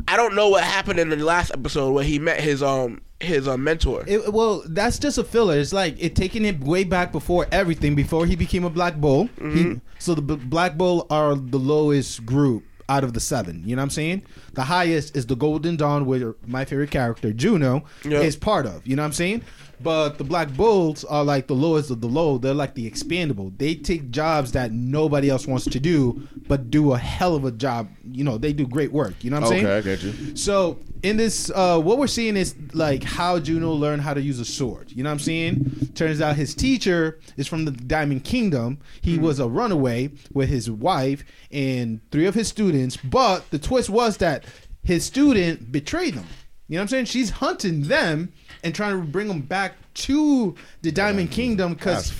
I 0.08 0.16
don't 0.16 0.34
know 0.34 0.48
what 0.48 0.62
happened 0.64 0.98
in 0.98 1.08
the 1.08 1.16
last 1.16 1.50
episode 1.52 1.92
where 1.92 2.04
he 2.04 2.18
met 2.18 2.40
his 2.40 2.62
um 2.62 3.00
his 3.20 3.48
uh, 3.48 3.56
mentor. 3.56 4.04
It, 4.06 4.32
well, 4.32 4.62
that's 4.66 4.98
just 4.98 5.16
a 5.18 5.24
filler. 5.24 5.58
It's 5.58 5.72
like 5.72 5.96
it 5.98 6.14
taking 6.14 6.44
it 6.44 6.60
way 6.60 6.84
back 6.84 7.12
before 7.12 7.46
everything, 7.50 7.94
before 7.94 8.26
he 8.26 8.36
became 8.36 8.64
a 8.64 8.70
Black 8.70 8.96
Bull. 8.96 9.28
He, 9.40 9.80
so 9.98 10.14
the 10.14 10.20
B- 10.22 10.36
Black 10.36 10.76
Bull 10.76 11.06
are 11.08 11.34
the 11.34 11.58
lowest 11.58 12.26
group 12.26 12.62
out 12.88 13.02
of 13.04 13.12
the 13.14 13.20
seven. 13.20 13.62
You 13.66 13.74
know 13.76 13.80
what 13.80 13.84
I'm 13.84 13.90
saying? 13.90 14.22
The 14.54 14.62
highest 14.64 15.16
is 15.16 15.26
the 15.26 15.34
Golden 15.36 15.76
Dawn, 15.76 16.06
where 16.06 16.34
my 16.46 16.64
favorite 16.64 16.90
character 16.90 17.32
Juno 17.32 17.84
Yep. 18.04 18.22
is 18.24 18.36
part 18.36 18.66
of. 18.66 18.86
You 18.86 18.96
know 18.96 19.02
what 19.02 19.06
I'm 19.08 19.12
saying? 19.12 19.42
But 19.82 20.16
the 20.16 20.24
Black 20.24 20.48
Bulls 20.54 21.04
are 21.04 21.22
like 21.24 21.48
the 21.48 21.54
lowest 21.54 21.90
of 21.90 22.00
the 22.00 22.06
low. 22.06 22.38
They're 22.38 22.54
like 22.54 22.74
the 22.74 22.90
expandable. 22.90 23.52
They 23.58 23.74
take 23.74 24.10
jobs 24.10 24.52
that 24.52 24.72
nobody 24.72 25.28
else 25.28 25.46
wants 25.46 25.66
to 25.66 25.78
do, 25.80 26.26
but 26.48 26.70
do 26.70 26.92
a 26.94 26.98
hell 26.98 27.34
of 27.34 27.44
a 27.44 27.50
job. 27.50 27.88
You 28.10 28.24
know, 28.24 28.38
they 28.38 28.52
do 28.54 28.66
great 28.66 28.90
work. 28.92 29.22
You 29.22 29.30
know 29.30 29.36
what 29.40 29.46
I'm 29.46 29.50
saying? 29.50 29.66
okay, 29.66 29.76
I 29.76 29.80
get 29.82 30.02
you. 30.02 30.36
So 30.36 30.78
in 31.02 31.16
this, 31.16 31.50
uh, 31.54 31.80
what 31.80 31.98
we're 31.98 32.06
seeing 32.06 32.36
is 32.36 32.54
like 32.72 33.02
how 33.02 33.38
Juno 33.38 33.72
learned 33.72 34.02
how 34.02 34.14
to 34.14 34.20
use 34.20 34.40
a 34.40 34.44
sword. 34.44 34.92
You 34.92 35.02
know 35.02 35.10
what 35.10 35.14
I'm 35.14 35.18
saying? 35.20 35.90
Turns 35.94 36.20
out 36.20 36.36
his 36.36 36.54
teacher 36.54 37.18
is 37.36 37.46
from 37.46 37.64
the 37.64 37.70
Diamond 37.70 38.24
Kingdom. 38.24 38.78
He 39.00 39.18
was 39.18 39.38
a 39.40 39.48
runaway 39.48 40.10
with 40.32 40.48
his 40.48 40.70
wife 40.70 41.24
and 41.50 42.00
three 42.10 42.26
of 42.26 42.34
his 42.34 42.48
students. 42.48 42.96
But 42.96 43.50
the 43.50 43.58
twist 43.58 43.90
was 43.90 44.16
that 44.18 44.44
his 44.82 45.04
student 45.04 45.72
betrayed 45.72 46.14
them. 46.14 46.26
You 46.68 46.76
know 46.76 46.80
what 46.80 46.84
I'm 46.84 46.88
saying? 46.88 47.04
She's 47.06 47.30
hunting 47.30 47.82
them 47.82 48.32
and 48.64 48.74
trying 48.74 49.00
to 49.00 49.06
bring 49.06 49.28
them 49.28 49.40
back 49.40 49.74
to 49.94 50.54
the 50.82 50.90
Diamond 50.90 51.30
Kingdom 51.30 51.74
because. 51.74 52.10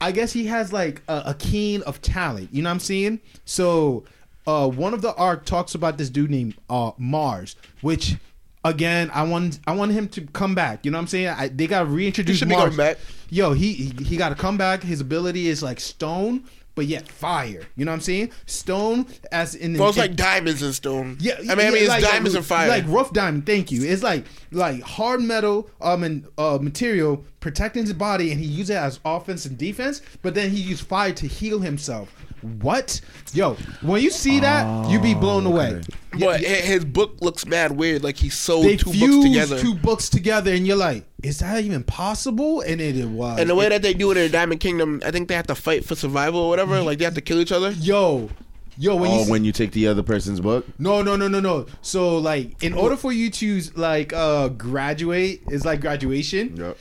I 0.00 0.12
guess 0.12 0.32
he 0.32 0.44
has 0.46 0.72
like 0.72 1.02
a, 1.08 1.22
a 1.26 1.34
keen 1.38 1.82
of 1.82 2.02
talent. 2.02 2.50
You 2.52 2.62
know 2.62 2.68
what 2.68 2.74
I'm 2.74 2.80
saying? 2.80 3.20
So 3.46 4.04
uh, 4.48 4.66
one 4.66 4.94
of 4.94 5.02
the 5.02 5.14
arc 5.14 5.44
talks 5.44 5.74
about 5.74 5.98
this 5.98 6.08
dude 6.10 6.30
named 6.30 6.54
uh, 6.70 6.92
Mars, 6.96 7.54
which 7.82 8.16
again 8.64 9.10
I 9.12 9.22
want 9.24 9.60
I 9.66 9.74
want 9.74 9.92
him 9.92 10.08
to 10.08 10.22
come 10.22 10.54
back. 10.54 10.84
You 10.84 10.90
know 10.90 10.98
what 10.98 11.02
I'm 11.02 11.08
saying? 11.08 11.28
I, 11.28 11.48
they 11.48 11.66
got 11.66 11.80
to 11.80 11.84
reintroduce 11.86 12.44
Mars. 12.44 12.76
back. 12.76 12.96
Yo, 13.30 13.52
he 13.52 13.72
he, 13.74 14.04
he 14.04 14.16
got 14.16 14.30
to 14.30 14.34
come 14.34 14.56
back. 14.56 14.82
His 14.82 15.00
ability 15.02 15.48
is 15.48 15.62
like 15.62 15.78
stone, 15.80 16.44
but 16.74 16.86
yet 16.86 17.06
fire. 17.06 17.62
You 17.76 17.84
know 17.84 17.90
what 17.90 17.96
I'm 17.96 18.00
saying? 18.00 18.32
Stone 18.46 19.06
as 19.32 19.54
in 19.54 19.76
Well, 19.76 19.90
it's 19.90 19.98
in- 19.98 20.02
like 20.02 20.16
diamonds 20.16 20.62
and 20.62 20.74
stone. 20.74 21.18
yeah, 21.20 21.34
I 21.38 21.40
mean, 21.40 21.50
I 21.50 21.70
mean, 21.70 21.76
it's 21.82 21.88
like, 21.88 22.02
diamonds 22.02 22.34
and 22.34 22.44
fire. 22.44 22.68
Like 22.68 22.84
rough 22.88 23.12
diamond. 23.12 23.44
Thank 23.44 23.70
you. 23.70 23.84
It's 23.84 24.02
like 24.02 24.24
like 24.50 24.80
hard 24.82 25.20
metal 25.20 25.68
um 25.82 26.02
and 26.04 26.26
uh, 26.38 26.58
material 26.60 27.22
protecting 27.40 27.82
his 27.82 27.92
body, 27.92 28.32
and 28.32 28.40
he 28.40 28.46
uses 28.46 28.70
it 28.70 28.78
as 28.78 28.98
offense 29.04 29.44
and 29.44 29.58
defense. 29.58 30.00
But 30.22 30.34
then 30.34 30.50
he 30.50 30.58
used 30.60 30.86
fire 30.86 31.12
to 31.12 31.26
heal 31.26 31.60
himself. 31.60 32.14
What? 32.42 33.00
Yo, 33.32 33.54
when 33.82 34.02
you 34.02 34.10
see 34.10 34.40
that, 34.40 34.90
you 34.90 35.00
be 35.00 35.14
blown 35.14 35.46
away. 35.46 35.80
But 36.12 36.40
hi- 36.40 36.46
his 36.46 36.84
book 36.84 37.18
looks 37.20 37.44
mad 37.46 37.72
weird. 37.72 38.02
Like 38.02 38.16
he 38.16 38.28
sewed 38.30 38.64
They 38.64 38.76
two 38.76 38.86
books 38.86 38.96
fuse 38.98 39.24
together. 39.24 39.58
two 39.60 39.74
books 39.74 40.08
together, 40.08 40.52
and 40.52 40.66
you're 40.66 40.76
like, 40.76 41.04
is 41.22 41.38
that 41.40 41.62
even 41.64 41.84
possible? 41.84 42.60
And 42.62 42.80
it, 42.80 42.96
it 42.96 43.08
was. 43.08 43.38
and 43.38 43.48
the 43.50 43.54
way 43.54 43.68
that 43.68 43.82
they 43.82 43.94
do 43.94 44.10
it 44.10 44.16
in 44.16 44.30
Diamond 44.32 44.60
Kingdom, 44.60 45.02
I 45.04 45.10
think 45.10 45.28
they 45.28 45.34
have 45.34 45.46
to 45.48 45.54
fight 45.54 45.84
for 45.84 45.94
survival 45.94 46.40
or 46.40 46.48
whatever. 46.48 46.80
Like 46.80 46.98
they 46.98 47.04
have 47.04 47.14
to 47.14 47.20
kill 47.20 47.40
each 47.40 47.52
other. 47.52 47.70
yo, 47.72 48.30
yo, 48.78 48.96
when 48.96 49.10
you 49.10 49.18
Oh, 49.18 49.24
see- 49.24 49.30
when 49.30 49.44
you 49.44 49.52
take 49.52 49.72
the 49.72 49.86
other 49.88 50.02
person's 50.02 50.40
book. 50.40 50.64
No, 50.78 51.02
no, 51.02 51.16
no, 51.16 51.28
no, 51.28 51.40
no. 51.40 51.66
So 51.82 52.18
like 52.18 52.62
in 52.62 52.72
order 52.74 52.96
for 52.96 53.12
you 53.12 53.30
to 53.30 53.60
like 53.76 54.12
uh 54.12 54.48
graduate, 54.48 55.42
it's 55.48 55.64
like 55.64 55.80
graduation. 55.80 56.56
Yep. 56.56 56.78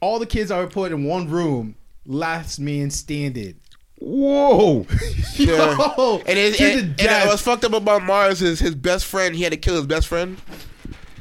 All 0.00 0.18
the 0.18 0.26
kids 0.26 0.50
are 0.50 0.66
put 0.66 0.92
in 0.92 1.04
one 1.04 1.28
room. 1.30 1.76
Last 2.06 2.58
man 2.58 2.90
standing. 2.90 3.54
Whoa. 3.98 4.86
Yeah. 5.36 5.76
Yo, 5.96 6.22
And, 6.28 6.38
it, 6.38 6.54
to 6.54 6.64
and, 6.64 6.78
the 6.78 6.82
and 6.84 6.96
death, 6.96 7.26
what's 7.26 7.42
fucked 7.42 7.64
up 7.64 7.72
about 7.72 8.02
Mars 8.04 8.40
is 8.40 8.60
his 8.60 8.74
best 8.76 9.04
friend. 9.04 9.34
He 9.34 9.42
had 9.42 9.52
to 9.52 9.56
kill 9.58 9.74
his 9.74 9.86
best 9.86 10.06
friend. 10.06 10.38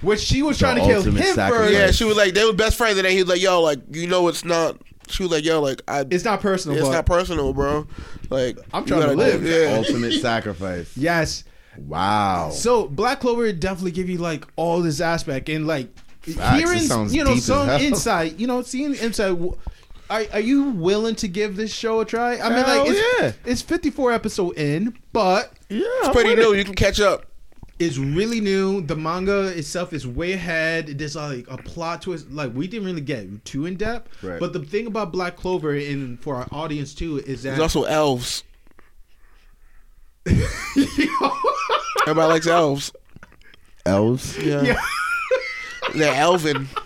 which 0.04 0.20
she 0.20 0.44
was 0.44 0.60
trying 0.60 0.76
to 0.76 0.82
kill 0.82 1.02
him 1.02 1.16
ultimate 1.16 1.34
sacrifice. 1.34 1.68
first. 1.70 1.74
Yeah, 1.74 1.90
she 1.92 2.04
was 2.04 2.16
like 2.16 2.36
they 2.36 2.46
were 2.46 2.54
best 2.54 2.78
friends, 2.78 2.98
and 3.00 3.06
then 3.06 3.12
he 3.14 3.20
was 3.24 3.28
like, 3.30 3.42
"Yo, 3.42 3.60
like 3.62 3.80
you 3.92 4.06
know, 4.08 4.28
it's 4.28 4.46
not." 4.46 4.78
She 5.08 5.24
was 5.24 5.32
like, 5.32 5.44
"Yo, 5.44 5.62
like 5.62 5.82
I, 5.88 6.06
It's 6.12 6.24
not 6.24 6.42
personal, 6.42 6.78
it's 6.78 6.86
but 6.88 6.94
not 6.94 7.06
personal, 7.08 7.54
bro. 7.54 7.88
Like 8.30 8.60
I'm 8.72 8.84
you 8.84 8.88
trying 8.90 9.02
to 9.02 9.06
gotta- 9.08 9.18
live. 9.18 9.44
Yeah. 9.44 9.78
Ultimate 9.78 10.14
sacrifice. 10.22 10.92
yes. 10.96 11.44
Wow. 11.80 12.52
So 12.52 12.88
Black 12.88 13.20
Clover 13.22 13.52
definitely 13.52 13.92
give 13.92 14.10
you 14.10 14.20
like 14.20 14.46
all 14.58 14.82
this 14.82 15.02
aspect 15.02 15.50
and 15.50 15.66
like 15.66 15.88
Facts. 16.22 16.60
hearing 16.60 16.80
sounds 16.82 17.16
you 17.16 17.24
know 17.24 17.32
deep 17.32 17.38
as 17.40 17.46
some 17.46 17.68
hell. 17.68 17.82
insight. 17.82 18.40
You 18.40 18.46
know, 18.46 18.62
seeing 18.62 18.94
insight. 18.94 19.32
w- 19.32 19.58
Are, 20.10 20.24
are 20.34 20.40
you 20.40 20.70
willing 20.72 21.16
to 21.16 21.28
give 21.28 21.56
this 21.56 21.74
show 21.74 22.00
a 22.02 22.06
try? 22.06 22.38
I 22.38 22.50
mean, 22.50 22.64
Hell 22.64 22.78
like 22.84 22.90
it's, 22.92 23.20
yeah. 23.22 23.32
it's 23.52 23.62
54 23.62 24.12
episode 24.12 24.58
in, 24.58 24.98
but 25.12 25.54
yeah, 25.70 25.82
It's 25.86 26.10
pretty 26.10 26.36
new. 26.36 26.54
You 26.54 26.64
can 26.66 26.76
catch 26.76 27.00
up. 27.00 27.26
it's 27.80 27.98
really 27.98 28.40
new. 28.40 28.82
The 28.82 28.96
manga 28.96 29.48
itself 29.48 29.92
is 29.94 30.06
way 30.06 30.34
ahead. 30.34 30.88
There's 31.00 31.16
like 31.16 31.46
a 31.50 31.58
plot 31.58 32.04
twist. 32.04 32.30
Like 32.30 32.54
we 32.54 32.68
didn't 32.68 32.86
really 32.86 33.02
get 33.02 33.44
too 33.46 33.66
in 33.66 33.76
depth. 33.78 34.24
Right. 34.24 34.40
But 34.40 34.54
the 34.54 34.60
thing 34.60 34.86
about 34.88 35.12
Black 35.12 35.36
Clover, 35.36 35.74
and 35.74 36.20
for 36.20 36.36
our 36.36 36.48
audience 36.52 36.94
too, 36.94 37.18
is 37.20 37.44
that 37.44 37.52
There's 37.58 37.62
also 37.62 37.84
elves. 37.84 38.44
Everybody 42.06 42.34
likes 42.34 42.48
elves. 42.48 42.92
Elves. 43.86 44.38
Yeah, 44.38 44.62
Yeah. 44.62 44.82
they're 45.96 46.16
elven. 46.16 46.68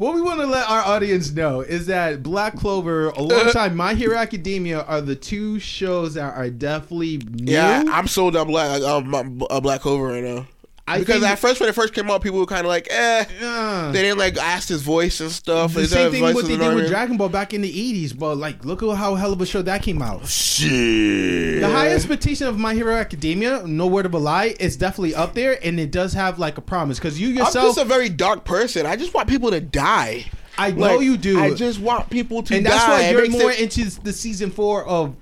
What 0.00 0.14
we 0.14 0.22
want 0.22 0.40
to 0.40 0.46
let 0.46 0.66
our 0.66 0.80
audience 0.80 1.30
know 1.30 1.60
is 1.60 1.88
that 1.88 2.22
Black 2.22 2.56
Clover, 2.56 3.10
alongside 3.10 3.74
My 3.74 3.92
Hero 3.92 4.16
Academia, 4.16 4.80
are 4.84 5.02
the 5.02 5.14
two 5.14 5.58
shows 5.58 6.14
that 6.14 6.34
are 6.34 6.48
definitely 6.48 7.18
new. 7.18 7.52
Yeah, 7.52 7.84
I, 7.86 7.98
am 7.98 8.06
sold 8.06 8.34
on 8.34 8.46
Black 8.46 8.80
um, 8.80 9.42
uh, 9.50 9.60
Black 9.60 9.82
Clover 9.82 10.06
right 10.06 10.24
now. 10.24 10.46
I 10.90 10.98
because 10.98 11.22
at 11.22 11.38
first 11.38 11.60
when 11.60 11.68
it 11.68 11.74
first 11.74 11.94
came 11.94 12.10
out, 12.10 12.22
people 12.22 12.38
were 12.38 12.46
kind 12.46 12.60
of 12.62 12.66
like, 12.68 12.88
eh. 12.90 13.24
Yeah. 13.40 13.90
They 13.92 14.02
didn't 14.02 14.18
like 14.18 14.36
ask 14.36 14.68
his 14.68 14.82
voice 14.82 15.20
and 15.20 15.30
stuff. 15.30 15.74
the 15.74 15.80
His 15.80 15.90
same 15.90 16.10
thing 16.10 16.22
what 16.22 16.46
they 16.46 16.56
did 16.56 16.74
with. 16.74 16.88
Dragon 16.88 17.16
Ball 17.16 17.28
back 17.28 17.54
in 17.54 17.60
the 17.62 17.72
80s, 18.06 18.18
but 18.18 18.36
like, 18.36 18.64
look 18.64 18.82
at 18.82 18.96
how 18.96 19.14
hell 19.14 19.32
of 19.32 19.40
a 19.40 19.46
show 19.46 19.62
that 19.62 19.82
came 19.82 20.02
out. 20.02 20.26
Shit. 20.28 21.60
The 21.60 21.68
high 21.70 21.88
expectation 21.92 22.46
of 22.46 22.58
My 22.58 22.74
Hero 22.74 22.94
Academia, 22.94 23.62
no 23.66 23.86
word 23.86 24.06
of 24.06 24.14
a 24.14 24.18
lie, 24.18 24.54
is 24.60 24.76
definitely 24.76 25.14
up 25.14 25.34
there, 25.34 25.58
and 25.64 25.78
it 25.80 25.90
does 25.90 26.12
have 26.14 26.38
like 26.38 26.58
a 26.58 26.60
promise 26.62 26.98
because 26.98 27.20
you 27.20 27.28
yourself. 27.28 27.56
I'm 27.56 27.62
just 27.62 27.78
a 27.78 27.84
very 27.84 28.08
dark 28.08 28.44
person. 28.44 28.86
I 28.86 28.96
just 28.96 29.14
want 29.14 29.28
people 29.28 29.50
to 29.50 29.60
die. 29.60 30.26
I 30.58 30.72
know 30.72 30.96
Like, 30.96 31.00
you 31.00 31.16
do, 31.16 31.40
I 31.40 31.54
just 31.54 31.80
want 31.80 32.10
people 32.10 32.42
to 32.42 32.54
and 32.56 32.64
die. 32.64 32.70
that's 32.70 32.86
why 32.88 33.10
you're 33.10 33.30
more 33.30 33.50
it- 33.50 33.60
into 33.60 33.88
the 34.02 34.12
season 34.12 34.50
four 34.50 34.84
of 34.84 35.14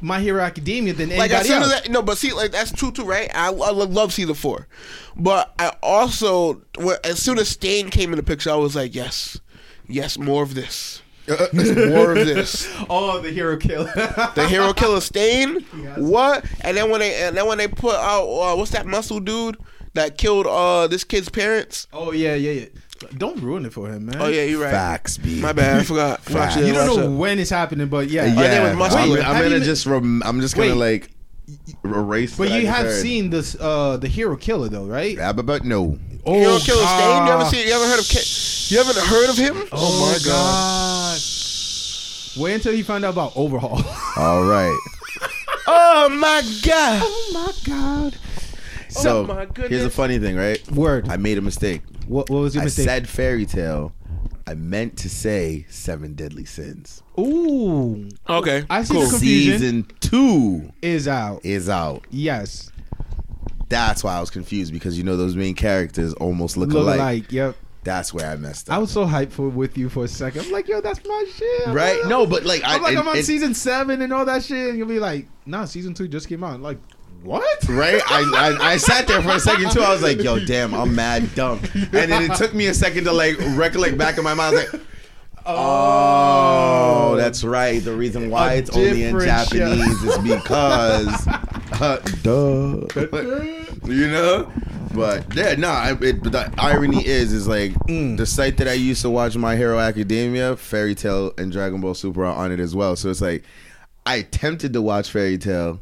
My 0.00 0.20
Hero 0.20 0.42
Academia 0.42 0.92
than 0.92 1.08
like 1.10 1.30
anybody 1.30 1.34
as 1.34 1.46
soon 1.46 1.62
else. 1.62 1.72
as 1.72 1.88
I, 1.88 1.92
no, 1.92 2.02
but 2.02 2.18
see, 2.18 2.32
like 2.32 2.52
that's 2.52 2.70
true 2.72 2.90
too, 2.92 3.04
right? 3.04 3.30
I, 3.34 3.46
I 3.46 3.50
lo- 3.50 3.86
love 3.86 4.12
season 4.12 4.34
four, 4.34 4.66
but 5.16 5.54
I 5.58 5.72
also 5.82 6.62
as 7.04 7.18
soon 7.22 7.38
as 7.38 7.48
Stain 7.48 7.88
came 7.90 8.10
in 8.12 8.16
the 8.16 8.22
picture, 8.22 8.50
I 8.50 8.56
was 8.56 8.76
like, 8.76 8.94
yes, 8.94 9.40
yes, 9.88 10.18
more 10.18 10.42
of 10.42 10.54
this, 10.54 11.00
more 11.28 12.12
of 12.16 12.26
this. 12.26 12.68
oh, 12.90 13.20
the 13.20 13.30
hero 13.30 13.56
killer. 13.56 13.90
The 14.34 14.46
hero 14.48 14.72
killer 14.74 15.00
Stain, 15.00 15.64
Yes. 15.76 15.98
what? 15.98 16.44
And 16.60 16.76
then 16.76 16.90
when 16.90 17.00
they 17.00 17.22
and 17.22 17.36
then 17.36 17.46
when 17.46 17.58
they 17.58 17.68
put 17.68 17.94
out 17.96 18.24
uh, 18.26 18.56
what's 18.56 18.72
that 18.72 18.86
muscle 18.86 19.20
dude 19.20 19.56
that 19.94 20.18
killed 20.18 20.46
uh 20.46 20.86
this 20.88 21.04
kid's 21.04 21.28
parents? 21.30 21.86
oh 21.92 22.12
yeah, 22.12 22.34
yeah, 22.34 22.52
yeah. 22.52 22.66
Don't 23.16 23.40
ruin 23.42 23.66
it 23.66 23.72
for 23.72 23.88
him, 23.88 24.06
man. 24.06 24.16
Oh 24.20 24.28
yeah, 24.28 24.44
you're 24.44 24.62
right. 24.62 24.70
Facts, 24.70 25.18
B. 25.18 25.40
My 25.40 25.52
bad, 25.52 25.80
I 25.80 25.82
forgot. 25.82 26.20
Facts. 26.22 26.56
You 26.56 26.72
don't 26.72 26.96
know 26.96 27.10
when 27.10 27.38
it's 27.38 27.50
happening, 27.50 27.88
but 27.88 28.08
yeah. 28.08 28.24
name 28.26 28.36
was 28.36 28.44
Yeah, 28.44 28.74
Muscle. 28.74 28.98
I'm, 28.98 29.22
I'm 29.22 29.42
gonna 29.42 29.60
just. 29.60 29.86
Rem- 29.86 30.22
I'm 30.24 30.40
just 30.40 30.56
gonna 30.56 30.70
Wait. 30.70 31.00
like 31.02 31.10
erase. 31.84 32.36
But 32.36 32.48
what 32.48 32.52
I 32.52 32.58
you 32.58 32.66
have 32.66 32.86
heard. 32.86 33.02
seen 33.02 33.30
this, 33.30 33.56
uh, 33.60 33.96
the 33.96 34.08
hero 34.08 34.36
killer 34.36 34.68
though, 34.68 34.86
right? 34.86 35.16
Yeah, 35.16 35.32
but, 35.32 35.46
but 35.46 35.64
no. 35.64 35.98
Oh, 36.24 36.34
Hero 36.38 36.58
killer 36.58 36.84
Stain. 36.86 37.26
You 37.26 37.32
ever 37.32 37.42
God. 37.42 37.50
seen? 37.50 37.66
You 37.68 37.72
ever 37.74 37.86
heard 37.86 38.00
of? 38.00 38.06
Ki- 38.08 38.74
You 38.74 38.78
haven't 38.82 38.98
heard 39.06 39.30
of 39.30 39.36
him? 39.36 39.68
Oh, 39.70 40.12
my 40.12 40.18
god. 40.26 41.18
Wait 42.36 42.54
until 42.54 42.74
you 42.74 42.82
find 42.84 43.04
out 43.04 43.12
about 43.12 43.32
Overhaul. 43.36 43.80
All 44.16 44.44
right. 44.44 44.76
Oh 45.68 46.08
my 46.08 46.42
god. 46.62 47.02
oh 47.04 47.30
my 47.32 47.52
god. 47.72 48.16
So 48.88 49.24
my 49.24 49.46
goodness. 49.46 49.68
here's 49.70 49.84
a 49.84 49.90
funny 49.90 50.18
thing, 50.18 50.36
right? 50.36 50.60
Word. 50.72 51.08
I 51.08 51.16
made 51.16 51.38
a 51.38 51.40
mistake. 51.42 51.82
What, 52.06 52.30
what 52.30 52.38
was 52.40 52.54
your 52.54 52.62
I 52.62 52.64
mistake? 52.66 52.84
said 52.86 53.08
Fairy 53.08 53.46
Tail. 53.46 53.92
I 54.48 54.54
meant 54.54 54.96
to 54.98 55.10
say 55.10 55.66
seven 55.68 56.14
deadly 56.14 56.44
sins. 56.44 57.02
Ooh. 57.18 58.08
Okay. 58.28 58.64
I 58.70 58.84
see 58.84 58.94
the 58.94 59.10
confusion. 59.10 59.58
Season 59.58 59.86
two 60.00 60.72
Is 60.82 61.08
out. 61.08 61.44
is 61.44 61.68
out. 61.68 62.04
Yes. 62.10 62.70
That's 63.68 64.04
why 64.04 64.16
I 64.16 64.20
was 64.20 64.30
confused 64.30 64.72
because 64.72 64.96
you 64.96 65.02
know 65.02 65.16
those 65.16 65.34
main 65.34 65.54
characters 65.54 66.14
almost 66.14 66.56
look, 66.56 66.68
Look 66.68 66.82
alike. 66.84 66.96
alike. 67.00 67.32
Yep. 67.32 67.56
That's 67.82 68.12
where 68.14 68.26
I 68.30 68.36
messed 68.36 68.68
up. 68.68 68.76
I 68.76 68.78
was 68.78 68.90
so 68.90 69.04
hyped 69.06 69.30
for 69.32 69.48
with 69.48 69.76
you 69.78 69.88
for 69.88 70.04
a 70.04 70.08
second. 70.08 70.42
I'm 70.46 70.52
like, 70.52 70.68
yo, 70.68 70.80
that's 70.80 71.04
my 71.04 71.24
shit. 71.34 71.68
I'm 71.68 71.74
right? 71.74 71.98
like, 72.00 72.08
No, 72.08 72.26
but 72.26 72.44
like 72.44 72.62
I'm 72.64 72.82
like, 72.82 72.96
I, 72.96 73.00
I'm 73.00 73.06
on 73.06 73.08
and- 73.08 73.16
and- 73.18 73.26
season 73.26 73.54
seven 73.54 74.02
and 74.02 74.12
all 74.12 74.24
that 74.24 74.44
shit, 74.44 74.68
and 74.70 74.78
you'll 74.78 74.88
be 74.88 74.98
like, 75.00 75.26
nah, 75.44 75.64
season 75.64 75.94
two 75.94 76.06
just 76.08 76.28
came 76.28 76.42
out. 76.44 76.60
Like, 76.60 76.78
what? 77.22 77.68
right? 77.68 78.00
I, 78.06 78.22
I 78.60 78.72
I 78.72 78.76
sat 78.76 79.06
there 79.08 79.20
for 79.22 79.30
a 79.30 79.40
second 79.40 79.70
too. 79.72 79.80
I 79.80 79.92
was 79.92 80.02
like, 80.02 80.22
"Yo, 80.22 80.38
damn, 80.44 80.74
I'm 80.74 80.94
mad 80.94 81.34
dumb." 81.34 81.60
And 81.74 81.90
then 82.10 82.30
it 82.30 82.34
took 82.36 82.54
me 82.54 82.66
a 82.66 82.74
second 82.74 83.04
to 83.04 83.12
like 83.12 83.36
recollect 83.56 83.98
back 83.98 84.18
in 84.18 84.24
my 84.24 84.34
mind. 84.34 84.56
I 84.56 84.62
was 84.62 84.72
like, 84.72 84.82
"Oh, 85.46 87.16
that's 87.16 87.44
right. 87.44 87.82
The 87.82 87.94
reason 87.94 88.30
why 88.30 88.54
it's 88.54 88.70
only 88.70 89.04
in 89.04 89.16
different 89.16 89.48
show. 89.48 89.58
Japanese 89.58 90.02
is 90.02 90.18
because, 90.18 91.26
uh, 91.80 91.98
duh, 92.22 93.90
you 93.92 94.08
know." 94.08 94.52
But 94.94 95.34
yeah, 95.34 95.54
no. 95.56 95.68
I 95.68 95.92
it, 96.00 96.22
but 96.22 96.32
the 96.32 96.50
irony 96.58 97.06
is, 97.06 97.32
is 97.32 97.46
like 97.46 97.72
Mm. 97.86 98.16
the 98.16 98.24
site 98.24 98.56
that 98.58 98.68
I 98.68 98.72
used 98.72 99.02
to 99.02 99.10
watch 99.10 99.36
My 99.36 99.54
Hero 99.56 99.78
Academia, 99.78 100.56
Fairy 100.56 100.94
Tail, 100.94 101.32
and 101.36 101.52
Dragon 101.52 101.80
Ball 101.82 101.92
Super 101.94 102.24
are 102.24 102.34
on 102.34 102.50
it 102.50 102.60
as 102.60 102.74
well. 102.74 102.96
So 102.96 103.10
it's 103.10 103.20
like 103.20 103.44
I 104.06 104.16
attempted 104.16 104.72
to 104.72 104.80
watch 104.80 105.10
Fairy 105.10 105.36
Tail, 105.36 105.80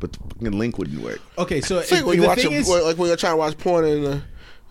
but 0.00 0.12
the 0.12 0.18
fucking 0.18 0.58
link 0.58 0.78
wouldn't 0.78 1.00
work. 1.02 1.20
Okay, 1.38 1.60
so 1.60 1.78
It's 1.78 1.90
like 1.90 2.00
if- 2.00 2.06
when 2.06 2.20
you 2.20 2.26
watch 2.26 2.44
a, 2.44 2.50
is, 2.50 2.68
like 2.68 2.96
when 2.98 3.08
you're 3.08 3.16
trying 3.16 3.32
to 3.32 3.36
watch 3.38 3.56
porn 3.58 3.84
in 3.84 4.02
the, 4.04 4.10
uh, 4.12 4.20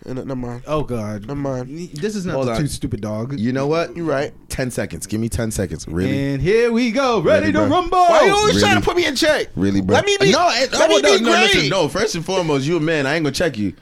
in 0.04 0.16
the 0.16 0.22
uh, 0.22 0.24
never 0.26 0.36
mind. 0.40 0.62
oh 0.66 0.82
god, 0.82 1.22
Never 1.22 1.34
mind. 1.40 1.68
this 1.94 2.14
is 2.14 2.26
not 2.26 2.34
Hold 2.34 2.48
the 2.48 2.52
on. 2.52 2.60
two 2.60 2.66
stupid 2.68 3.00
dog. 3.00 3.38
You 3.40 3.52
know 3.52 3.66
what? 3.66 3.96
You're 3.96 4.04
right. 4.06 4.32
Ten 4.48 4.70
seconds. 4.70 5.06
Give 5.06 5.20
me 5.20 5.28
ten 5.28 5.50
seconds. 5.50 5.88
Really? 5.88 6.34
And 6.34 6.42
here 6.42 6.70
we 6.70 6.90
go, 6.92 7.20
ready 7.20 7.46
Really, 7.46 7.52
to 7.54 7.58
bro? 7.60 7.68
rumble. 7.68 7.98
Why 7.98 8.18
are 8.18 8.26
you 8.26 8.34
always 8.34 8.54
really? 8.56 8.60
trying 8.68 8.80
to 8.80 8.84
put 8.84 8.96
me 8.96 9.06
in 9.06 9.16
check? 9.16 9.48
Really, 9.56 9.80
bro? 9.80 9.94
Let 9.96 10.04
me 10.04 10.16
be. 10.20 10.30
No, 10.32 10.48
it, 10.50 10.70
let 10.72 10.90
oh, 10.90 10.94
me 10.96 11.00
no, 11.02 11.18
be 11.18 11.24
no, 11.24 11.30
great. 11.30 11.54
listen, 11.54 11.68
no. 11.70 11.88
First 11.88 12.14
and 12.14 12.24
foremost, 12.24 12.66
you 12.66 12.76
a 12.76 12.80
man. 12.80 13.06
I 13.06 13.14
ain't 13.16 13.24
gonna 13.24 13.34
check 13.34 13.56
you. 13.58 13.72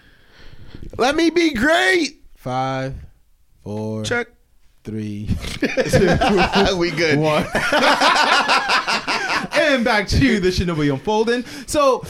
Let 0.96 1.16
me 1.16 1.30
be 1.30 1.52
great. 1.54 2.22
Five, 2.36 2.94
four, 3.62 4.04
Check. 4.04 4.28
three, 4.84 5.28
Two, 5.60 6.76
we 6.78 6.90
good. 6.92 7.18
one. 7.18 7.44
and 9.74 9.84
back 9.84 10.06
to 10.06 10.38
the 10.40 10.48
Shinobi 10.48 10.92
Unfolding. 10.92 11.44
So, 11.66 12.04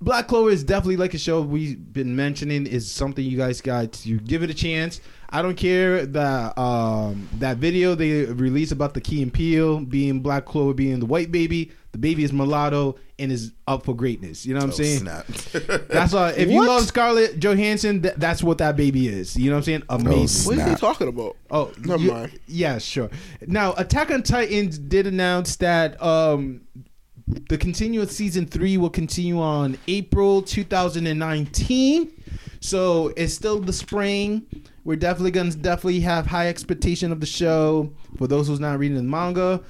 Black 0.00 0.26
Clover 0.26 0.50
is 0.50 0.64
definitely 0.64 0.96
like 0.96 1.14
a 1.14 1.18
show 1.18 1.40
we've 1.40 1.92
been 1.92 2.16
mentioning. 2.16 2.66
Is 2.66 2.90
something 2.90 3.24
you 3.24 3.36
guys 3.36 3.60
got 3.60 3.92
to 3.92 4.18
give 4.18 4.42
it 4.42 4.50
a 4.50 4.54
chance. 4.54 5.00
I 5.28 5.42
don't 5.42 5.56
care 5.56 6.04
that 6.06 6.58
um, 6.58 7.28
that 7.38 7.58
video 7.58 7.94
they 7.94 8.24
released 8.24 8.72
about 8.72 8.94
the 8.94 9.00
Key 9.00 9.22
and 9.22 9.32
Peele 9.32 9.80
being 9.80 10.20
Black 10.20 10.46
Clover 10.46 10.74
being 10.74 10.98
the 10.98 11.06
white 11.06 11.30
baby. 11.30 11.70
The 11.92 11.98
baby 11.98 12.22
is 12.22 12.32
mulatto 12.32 12.96
and 13.18 13.32
is 13.32 13.52
up 13.66 13.84
for 13.84 13.94
greatness. 13.96 14.46
You 14.46 14.54
know 14.54 14.60
what 14.60 14.64
I'm 14.66 14.70
Oh, 14.70 14.74
saying? 14.74 14.98
snap. 15.00 15.26
That's 15.88 16.14
all. 16.14 16.26
If 16.28 16.48
you 16.48 16.64
love 16.66 16.84
Scarlett 16.86 17.40
Johansson, 17.40 18.00
th- 18.02 18.14
that's 18.16 18.42
what 18.44 18.58
that 18.58 18.76
baby 18.76 19.08
is. 19.08 19.36
You 19.36 19.50
know 19.50 19.56
what 19.56 19.58
I'm 19.58 19.64
saying? 19.64 19.82
Amazing. 19.88 20.56
What 20.56 20.66
are 20.66 20.70
you 20.70 20.76
talking 20.76 21.08
about? 21.08 21.36
Oh, 21.50 21.72
Never 21.80 22.02
you- 22.02 22.10
mind. 22.12 22.38
Yeah, 22.46 22.78
sure. 22.78 23.10
Now, 23.46 23.74
Attack 23.76 24.10
on 24.12 24.22
Titans 24.22 24.78
did 24.78 25.06
announce 25.08 25.56
that 25.56 26.00
um, 26.00 26.60
the 27.48 27.58
continuous 27.58 28.16
season 28.16 28.46
three 28.46 28.76
will 28.76 28.90
continue 28.90 29.40
on 29.40 29.76
April 29.88 30.42
2019. 30.42 32.12
So 32.60 33.12
it's 33.16 33.34
still 33.34 33.60
the 33.60 33.72
spring. 33.72 34.46
We're 34.84 34.96
definitely 34.96 35.30
gonna 35.32 35.50
definitely 35.52 36.00
have 36.00 36.26
high 36.26 36.48
expectation 36.48 37.12
of 37.12 37.20
the 37.20 37.26
show. 37.26 37.92
For 38.16 38.26
those 38.26 38.48
who's 38.48 38.60
not 38.60 38.78
reading 38.78 38.96
the 38.96 39.02
manga, 39.02 39.60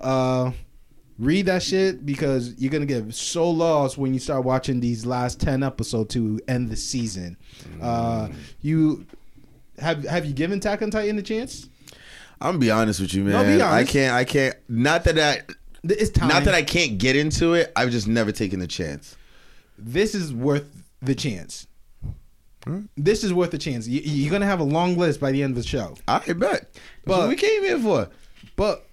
Uh, 0.00 0.52
read 1.20 1.46
that 1.46 1.62
shit 1.62 2.04
because 2.04 2.54
you're 2.58 2.72
gonna 2.72 2.86
get 2.86 3.14
so 3.14 3.48
lost 3.48 3.98
when 3.98 4.12
you 4.12 4.18
start 4.18 4.44
watching 4.44 4.80
these 4.80 5.06
last 5.06 5.40
ten 5.40 5.62
episodes 5.62 6.12
to 6.14 6.40
end 6.48 6.70
the 6.70 6.76
season. 6.76 7.36
Uh, 7.80 8.28
you 8.62 9.06
have 9.78 10.02
have 10.04 10.24
you 10.26 10.32
given 10.32 10.58
Attack 10.58 10.82
on 10.82 10.90
Titan 10.90 11.18
a 11.18 11.22
chance? 11.22 11.68
I'm 12.40 12.52
gonna 12.52 12.58
be 12.58 12.70
honest 12.70 13.00
with 13.00 13.12
you, 13.14 13.22
man. 13.24 13.58
No, 13.58 13.66
I 13.66 13.84
can't. 13.84 14.14
I 14.14 14.24
can't. 14.24 14.56
Not 14.68 15.04
that 15.04 15.18
I. 15.18 15.42
It's 15.84 16.10
time. 16.10 16.28
Not 16.28 16.44
that 16.44 16.54
I 16.54 16.62
can't 16.62 16.98
get 16.98 17.14
into 17.16 17.54
it. 17.54 17.70
I've 17.76 17.90
just 17.90 18.08
never 18.08 18.32
taken 18.32 18.58
the 18.58 18.66
chance. 18.66 19.16
This 19.78 20.14
is 20.14 20.32
worth 20.32 20.64
the 21.02 21.14
chance. 21.14 21.66
This 22.96 23.24
is 23.24 23.32
worth 23.32 23.50
the 23.50 23.58
chance. 23.58 23.88
You, 23.88 24.00
you're 24.02 24.30
gonna 24.30 24.46
have 24.46 24.60
a 24.60 24.64
long 24.64 24.96
list 24.96 25.20
by 25.20 25.32
the 25.32 25.42
end 25.42 25.56
of 25.56 25.62
the 25.62 25.68
show. 25.68 25.94
I 26.08 26.18
bet. 26.18 26.38
That's 26.38 26.78
But- 27.04 27.18
what 27.18 27.28
we 27.28 27.36
came 27.36 27.62
here 27.62 27.78
for. 27.78 28.08
But 28.56 28.86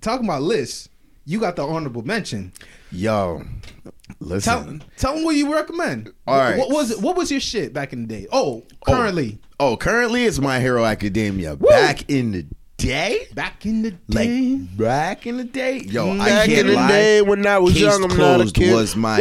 talking 0.00 0.26
about 0.26 0.42
lists, 0.42 0.88
you 1.24 1.40
got 1.40 1.56
the 1.56 1.66
honorable 1.66 2.02
mention. 2.02 2.52
Yo, 2.90 3.42
Tell, 3.84 3.92
listen. 4.20 4.82
tell 4.96 5.14
them 5.14 5.24
what 5.24 5.36
you 5.36 5.52
recommend. 5.52 6.12
All 6.26 6.36
right. 6.38 6.58
What 6.58 6.70
was 6.70 6.96
what 6.98 7.16
was 7.16 7.30
your 7.30 7.40
shit 7.40 7.72
back 7.72 7.92
in 7.92 8.06
the 8.06 8.14
day? 8.14 8.26
Oh, 8.32 8.64
oh. 8.86 8.92
currently. 8.92 9.38
Oh, 9.60 9.76
currently 9.76 10.24
it's 10.24 10.38
My 10.40 10.60
Hero 10.60 10.84
Academia. 10.84 11.56
Back 11.56 12.10
in 12.10 12.32
the 12.32 12.46
day, 12.76 13.28
Back 13.34 13.64
in 13.64 13.82
the 13.82 13.90
like 14.08 14.26
day. 14.28 14.56
back 14.56 15.26
in 15.26 15.36
the 15.36 15.44
day, 15.44 15.78
yo, 15.78 16.10
I 16.10 16.18
Back 16.18 16.46
can't 16.46 16.58
in 16.60 16.66
the 16.66 16.72
lie. 16.74 16.88
day 16.88 17.22
when 17.22 17.46
I 17.46 17.58
was 17.58 17.74
Case 17.74 17.82
young, 17.82 18.02
I'm 18.10 18.16
not 18.18 18.40
a 18.40 18.50
kid. 18.50 18.74
was 18.74 18.96
my 18.96 19.18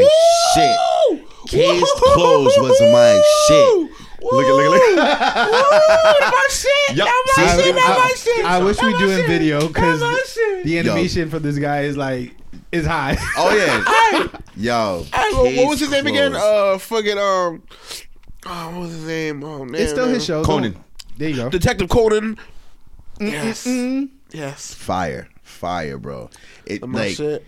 shit. 0.56 1.22
Case 1.48 1.84
closed 1.98 2.60
was 2.60 2.82
my 2.82 3.22
shit. 3.48 4.01
Look 4.22 4.46
at 4.46 4.54
look 4.54 4.82
at 4.82 4.96
look. 4.96 6.32
my 6.34 6.48
shit. 6.52 6.98
Yup. 6.98 7.08
That 7.08 7.24
my 7.38 7.46
See, 7.56 7.64
shit. 7.64 7.76
That 7.76 7.98
my 8.06 8.14
shit. 8.16 8.46
I 8.46 8.60
wish 8.64 8.82
we 8.82 8.92
That 8.92 8.94
my 8.94 9.00
doing 9.06 9.28
video 9.28 9.68
because 9.68 10.00
That 10.00 10.06
my 10.06 10.24
shit. 10.28 10.64
the 10.66 10.80
animation 10.80 11.30
for 11.30 11.40
this 11.40 11.58
guy 11.58 11.82
is 11.82 11.98
like 11.98 12.36
is 12.72 12.86
high. 12.86 13.18
Oh 13.38 13.54
yeah, 13.56 14.28
yo. 14.56 15.06
Hey, 15.14 15.32
what- 15.34 15.56
what 15.56 15.70
was 15.70 15.80
his 15.80 15.90
case 15.90 16.04
name 16.04 16.08
again? 16.14 16.32
closed. 16.32 16.46
Uh, 16.46 16.78
fucking 16.78 17.18
um, 17.18 17.64
oh, 18.46 18.70
what 18.72 18.80
was 18.82 18.92
his 18.92 19.06
name? 19.06 19.44
Oh 19.44 19.66
man, 19.66 19.82
it's 19.82 19.92
still 19.92 20.06
man. 20.06 20.14
his 20.16 20.26
show. 20.26 20.44
Conan. 20.44 20.74
Don't- 20.74 20.84
There 21.18 21.30
you 21.30 21.36
go. 21.36 21.50
Detective 21.50 21.90
Conan. 21.90 22.38
Yes, 23.20 23.66
Mm, 23.68 24.10
yes. 24.32 24.74
Fire, 24.74 25.28
fire, 25.44 25.98
bro. 25.98 26.30
It 26.66 26.88
my 26.88 27.00
like 27.08 27.16
shit. 27.16 27.46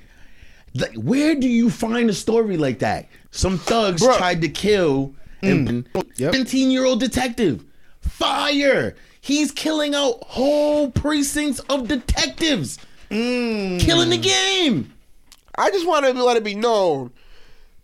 like 0.76 0.94
where 0.96 1.36
do 1.36 1.48
you 1.48 1.70
find 1.70 2.10
a 2.10 2.14
story 2.14 2.58
like 2.58 2.80
that? 2.80 3.08
Some 3.32 3.58
thugs 3.58 4.02
Bruh. 4.04 4.18
tried 4.18 4.42
to 4.42 4.50
kill 4.50 5.14
an 5.43 5.84
Mm. 5.93 6.06
Yep. 6.17 6.34
17 6.34 6.71
year 6.71 6.86
old 6.86 6.99
detective. 6.99 7.63
Fire! 8.01 8.95
He's 9.21 9.51
killing 9.51 9.95
out 9.95 10.21
whole 10.23 10.91
precincts 10.91 11.60
of 11.69 11.88
detectives, 11.88 12.77
mm. 13.10 13.79
killing 13.79 14.10
the 14.10 14.17
game. 14.17 14.93
I 15.56 15.71
just 15.71 15.88
want 15.88 16.06
to 16.06 16.12
let 16.12 16.36
it 16.36 16.43
be 16.43 16.56
known 16.56 17.12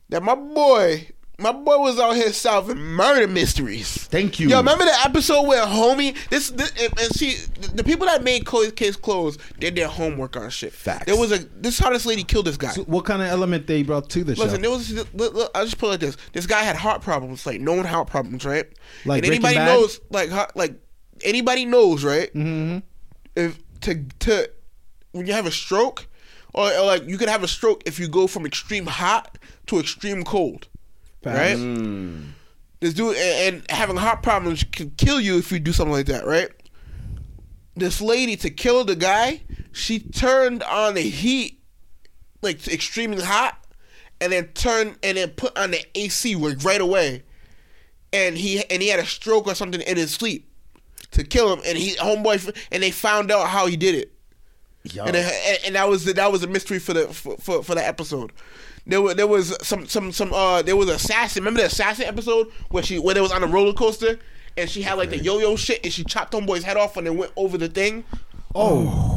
that 0.10 0.22
my 0.22 0.36
boy, 0.36 1.08
my 1.40 1.52
boy 1.52 1.78
was 1.80 2.00
out 2.00 2.16
here 2.16 2.32
solving 2.34 2.78
murder 2.78 3.28
mysteries. 3.28 3.88
Thank 4.08 4.40
you. 4.40 4.50
Yo, 4.50 4.58
remember 4.58 4.86
the 4.86 4.96
episode 5.04 5.44
where 5.48 5.66
homie 5.66 6.16
this, 6.30 6.50
this 6.52 6.72
and 6.80 7.12
see 7.16 7.36
the- 7.74 7.84
people 7.84 8.06
that 8.08 8.24
made 8.24 8.46
Cold 8.46 8.76
Case 8.76 8.96
Closed 8.96 9.40
did 9.60 9.76
their 9.76 9.88
homework 9.88 10.36
on 10.38 10.50
shit. 10.50 10.74
Facts. 10.74 11.06
There 11.06 11.16
was 11.18 11.32
a 11.32 11.40
this 11.40 11.76
is 11.76 11.80
how 11.80 11.90
this 11.92 12.06
lady 12.06 12.24
killed 12.24 12.46
this 12.46 12.58
guy. 12.58 12.72
So 12.72 12.84
what 12.84 13.06
kind 13.06 13.22
of 13.22 13.28
element 13.30 13.68
they 13.68 13.84
brought 13.84 14.10
to 14.12 14.24
the 14.24 14.36
show? 14.36 14.44
Listen, 14.44 14.62
there 14.62 14.70
was. 14.72 14.92
Look, 14.92 15.34
look, 15.34 15.52
I'll 15.56 15.64
just 15.66 15.78
put 15.78 15.88
it 15.88 15.90
like 15.92 16.00
this: 16.02 16.18
This 16.34 16.46
guy 16.46 16.62
had 16.64 16.76
heart 16.76 17.02
problems, 17.02 17.46
like 17.46 17.62
known 17.62 17.86
heart 17.86 18.08
problems, 18.08 18.46
right? 18.46 18.66
Like 19.06 19.20
and 19.24 19.28
anybody 19.34 19.56
knows, 19.56 20.00
like, 20.10 20.30
like 20.56 20.74
anybody 21.24 21.66
knows, 21.66 22.04
right? 22.04 22.34
Mhm. 22.34 22.84
If 23.36 23.58
to 23.82 24.04
to 24.20 24.50
when 25.12 25.26
you 25.26 25.34
have 25.34 25.46
a 25.46 25.52
stroke, 25.52 26.08
or, 26.54 26.72
or 26.74 26.86
like 26.86 27.08
you 27.08 27.18
could 27.18 27.30
have 27.30 27.44
a 27.44 27.48
stroke 27.48 27.84
if 27.86 28.00
you 28.00 28.08
go 28.08 28.28
from 28.28 28.46
extreme 28.46 28.86
hot 28.86 29.38
to 29.68 29.80
extreme 29.80 30.24
cold, 30.24 30.68
right? 31.24 31.58
Mm. 31.58 32.32
This 32.80 32.94
dude 32.94 33.18
and, 33.18 33.56
and 33.56 33.72
having 33.72 33.98
heart 33.98 34.24
problems 34.24 34.64
can 34.64 34.92
kill 34.92 35.20
you 35.20 35.38
if 35.38 35.52
you 35.52 35.60
do 35.60 35.74
something 35.74 35.94
like 35.94 36.06
that, 36.08 36.26
right? 36.26 36.50
This 37.76 38.02
lady 38.02 38.36
to 38.38 38.50
kill 38.50 38.86
the 38.86 38.96
guy, 38.96 39.42
she 39.72 40.00
turned 40.00 40.64
on 40.64 40.96
the 40.96 41.02
heat, 41.02 41.62
like 42.42 42.68
extremely 42.68 43.24
hot, 43.24 43.58
and 44.22 44.32
then 44.32 44.48
turned 44.50 44.98
and 45.04 45.18
then 45.18 45.30
put 45.30 45.58
on 45.58 45.72
the 45.72 45.86
AC 45.96 46.36
like 46.36 46.64
right 46.64 46.82
away, 46.82 47.24
and 48.14 48.38
he 48.38 48.64
and 48.70 48.82
he 48.82 48.90
had 48.90 49.00
a 49.00 49.06
stroke 49.06 49.48
or 49.48 49.56
something 49.56 49.82
in 49.82 49.98
his 49.98 50.12
sleep 50.12 50.50
to 51.12 51.24
kill 51.24 51.54
him, 51.54 51.62
and 51.66 51.78
he 51.78 51.96
homeboy 51.96 52.56
and 52.72 52.84
they 52.84 52.92
found 52.92 53.32
out 53.32 53.48
how 53.48 53.68
he 53.68 53.78
did 53.78 53.96
it. 53.96 54.14
Yo. 54.84 55.04
And, 55.04 55.16
and, 55.16 55.60
and 55.66 55.76
that 55.76 55.90
was 55.90 56.06
the, 56.06 56.14
that 56.14 56.32
was 56.32 56.44
a 56.44 56.48
mystery 56.48 56.80
for 56.80 56.94
the 56.94 57.08
for, 57.08 57.38
for, 57.38 57.64
for 57.64 57.76
the 57.76 57.86
episode. 57.86 58.32
There 58.88 59.02
was 59.02 59.16
there 59.16 59.28
was 59.28 59.56
some 59.66 59.88
some 59.88 60.12
some 60.12 60.34
uh 60.34 60.62
there 60.62 60.76
was 60.76 60.90
assassin. 60.90 61.44
Remember 61.44 61.62
the 61.62 61.68
assassin 61.68 62.06
episode 62.06 62.52
where 62.70 62.84
she 62.84 62.98
where 63.00 63.14
they 63.16 63.22
was 63.22 63.32
on 63.32 63.44
a 63.44 63.48
roller 63.48 63.74
coaster 63.74 64.20
and 64.58 64.70
she 64.70 64.82
had 64.82 64.98
like 64.98 65.10
the 65.10 65.18
yo 65.20 65.40
yo 65.40 65.56
shit 65.56 65.80
and 65.84 65.94
she 65.94 66.04
chopped 66.04 66.34
homeboy's 66.34 66.64
head 66.64 66.78
off 66.78 66.98
and 66.98 67.06
then 67.08 67.18
went 67.18 67.32
over 67.36 67.58
the 67.58 67.68
thing. 67.70 68.04
oh, 68.56 69.16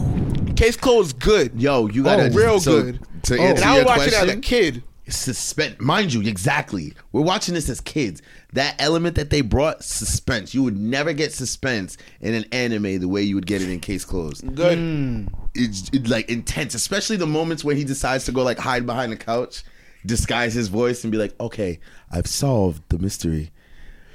Case 0.57 0.77
closed. 0.77 1.19
Good. 1.19 1.61
Yo, 1.61 1.89
you 1.89 2.03
gotta 2.05 2.25
Oh, 2.27 2.31
real 2.31 2.61
so, 2.61 2.83
good. 2.83 3.01
To 3.25 3.39
Oh. 3.39 3.43
answer 3.43 3.63
and 3.63 3.71
I 3.73 3.77
your 3.77 3.85
was 3.85 3.97
watching 3.99 4.13
it 4.13 4.15
as 4.15 4.29
a 4.31 4.37
kid. 4.37 4.83
Suspense. 5.09 5.81
Mind 5.81 6.13
you, 6.13 6.23
exactly. 6.23 6.95
We're 7.13 7.23
watching 7.23 7.55
this 7.55 7.69
as 7.69 7.81
kids. 7.81 8.23
That 8.53 8.77
element 8.79 9.17
that 9.17 9.31
they 9.31 9.41
brought, 9.41 9.83
suspense. 9.83 10.55
You 10.55 10.63
would 10.63 10.77
never 10.77 11.13
get 11.13 11.33
suspense 11.33 11.97
in 12.21 12.35
an 12.35 12.45
anime 12.53 13.01
the 13.01 13.09
way 13.09 13.23
you 13.23 13.35
would 13.35 13.47
get 13.47 13.63
it 13.63 13.71
in 13.71 13.81
Case 13.81 14.05
Closed. 14.05 14.55
Good. 14.55 14.79
Mm. 14.79 15.33
It's 15.55 15.91
it's, 15.93 16.09
like 16.09 16.31
intense, 16.31 16.75
especially 16.75 17.17
the 17.17 17.27
moments 17.27 17.65
where 17.65 17.75
he 17.75 17.85
decides 17.85 18.25
to 18.27 18.33
go 18.33 18.43
like 18.43 18.59
hide 18.59 18.87
behind 18.87 19.13
the 19.13 19.17
couch, 19.17 19.65
disguise 20.07 20.55
his 20.55 20.69
voice, 20.69 21.05
and 21.05 21.11
be 21.11 21.19
like, 21.19 21.39
"Okay, 21.41 21.81
I've 22.11 22.27
solved 22.27 22.83
the 22.89 22.99
mystery." 22.99 23.51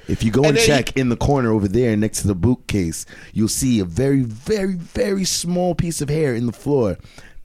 If 0.08 0.22
you 0.22 0.30
go 0.30 0.42
and, 0.42 0.56
And 0.56 0.66
check 0.66 0.96
in 0.96 1.10
the 1.10 1.16
corner 1.16 1.52
over 1.52 1.68
there 1.68 1.94
next 1.94 2.22
to 2.22 2.28
the 2.28 2.34
bookcase, 2.34 3.04
you'll 3.34 3.46
see 3.48 3.78
a 3.78 3.84
very, 3.84 4.22
very, 4.22 4.74
very 4.74 5.24
small 5.24 5.74
piece 5.74 6.00
of 6.00 6.08
hair 6.08 6.34
in 6.34 6.46
the 6.46 6.52
floor 6.52 6.96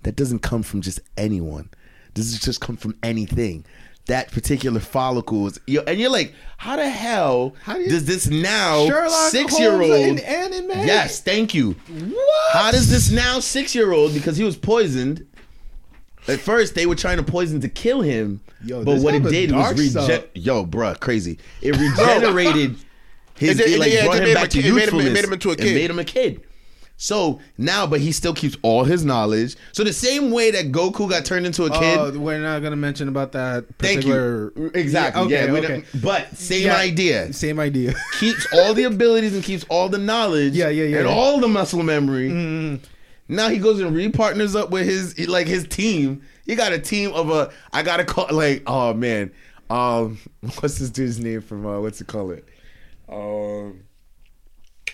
that 0.04 0.16
doesn't 0.16 0.40
come 0.40 0.64
from 0.64 0.82
just 0.82 1.02
anyone. 1.18 1.70
Doesn't 2.14 2.42
just 2.42 2.62
come 2.62 2.78
from 2.78 2.96
anything. 3.04 3.66
That 4.08 4.32
particular 4.32 4.82
follicle 4.82 5.48
is, 5.48 5.60
you 5.66 5.80
and 5.82 5.98
you're 5.98 6.10
like, 6.10 6.34
how 6.58 6.76
the 6.76 6.90
hell 6.90 7.56
How 7.64 7.76
do 7.76 7.82
you- 7.84 7.90
does 7.90 8.04
this 8.06 8.28
now 8.28 8.86
Sherlock 8.86 9.32
six 9.32 9.58
year 9.58 9.82
old? 9.82 10.20
Yes, 10.86 11.22
thank 11.22 11.54
you. 11.54 11.72
What? 11.90 12.54
How 12.54 12.72
does 12.72 12.90
this 12.90 13.10
now 13.12 13.40
six 13.40 13.74
year 13.74 13.94
old 13.94 14.14
because 14.14 14.36
he 14.36 14.44
was 14.44 14.58
poisoned? 14.58 15.26
At 16.28 16.40
first, 16.40 16.76
they 16.76 16.86
were 16.86 16.96
trying 16.96 17.18
to 17.18 17.24
poison 17.24 17.60
to 17.62 17.70
kill 17.70 18.02
him, 18.02 18.42
Yo, 18.64 18.84
but 18.84 19.00
what 19.02 19.14
it 19.16 19.24
did 19.24 19.52
was 19.52 19.78
regen. 19.96 20.24
Yo, 20.36 20.66
bruh, 20.66 20.98
crazy! 21.00 21.38
It 21.62 21.76
regenerated 21.78 22.76
his. 23.36 23.60
It 23.60 23.68
it, 23.72 23.80
like 23.80 23.92
yeah, 23.92 24.04
brought 24.06 24.14
did 24.14 24.22
him 24.22 24.28
made 24.30 24.34
back 24.36 24.44
him 24.44 24.50
to 24.50 24.60
a 24.60 24.62
kid- 24.62 24.70
it 24.70 24.74
made 24.74 24.90
him- 24.90 25.00
it 25.08 25.14
made 25.14 25.24
him 25.26 25.34
into 25.34 25.52
a 25.52 25.56
kid. 25.56 25.76
made 25.76 25.90
him 25.90 26.00
a 26.00 26.04
kid. 26.06 26.42
So 26.96 27.40
now, 27.58 27.86
but 27.86 28.00
he 28.00 28.12
still 28.12 28.34
keeps 28.34 28.56
all 28.62 28.84
his 28.86 29.04
knowledge. 29.04 29.56
So 29.74 29.84
the 29.84 29.92
same 29.92 30.32
way 30.32 30.52
that 30.52 30.72
Goku 30.72 31.10
got 31.10 31.26
turned 31.26 31.46
into 31.46 31.66
a 31.66 31.70
kid. 31.70 31.98
Oh, 32.00 32.18
we're 32.18 32.40
not 32.40 32.62
gonna 32.62 32.76
mention 32.78 33.08
about 33.10 33.34
that 33.34 33.66
thank 33.80 34.06
you. 34.06 34.72
Exactly. 34.74 35.24
Yeah, 35.30 35.46
Yeah. 35.46 35.52
okay, 35.52 35.52
we 35.52 35.60
okay. 35.60 35.84
But 36.02 36.38
same 36.38 36.66
Yeah, 36.68 36.78
idea. 36.78 37.34
Same 37.34 37.60
idea. 37.60 37.94
keeps 38.20 38.48
all 38.54 38.74
the 38.74 38.84
abilities 38.84 39.34
and 39.34 39.44
keeps 39.44 39.66
all 39.70 39.90
the 39.90 39.98
knowledge. 39.98 40.54
Yeah, 40.54 40.70
yeah, 40.70 40.86
yeah, 40.86 41.00
And 41.00 41.08
yeah. 41.10 41.14
all 41.14 41.40
the 41.42 41.48
muscle 41.48 41.84
memory. 41.84 42.30
Mm. 42.30 42.80
Now 43.28 43.50
he 43.50 43.58
goes 43.58 43.80
and 43.82 43.94
re-partners 43.96 44.56
up 44.56 44.70
with 44.70 44.86
his 44.86 45.28
like 45.28 45.48
his 45.48 45.68
team. 45.68 46.22
He 46.46 46.56
got 46.56 46.72
a 46.74 46.80
team 46.80 47.12
of 47.14 47.30
a 47.32 47.52
I 47.74 47.82
gotta 47.84 48.06
call 48.06 48.28
like 48.32 48.64
oh 48.68 48.94
man. 48.94 49.32
Um 49.70 50.20
what's 50.60 50.78
this 50.78 50.90
dude's 50.90 51.20
name 51.20 51.42
from 51.42 51.66
uh 51.66 51.80
what's 51.82 52.00
it 52.00 52.08
called 52.08 52.32
it? 52.34 52.48
Um 53.10 53.82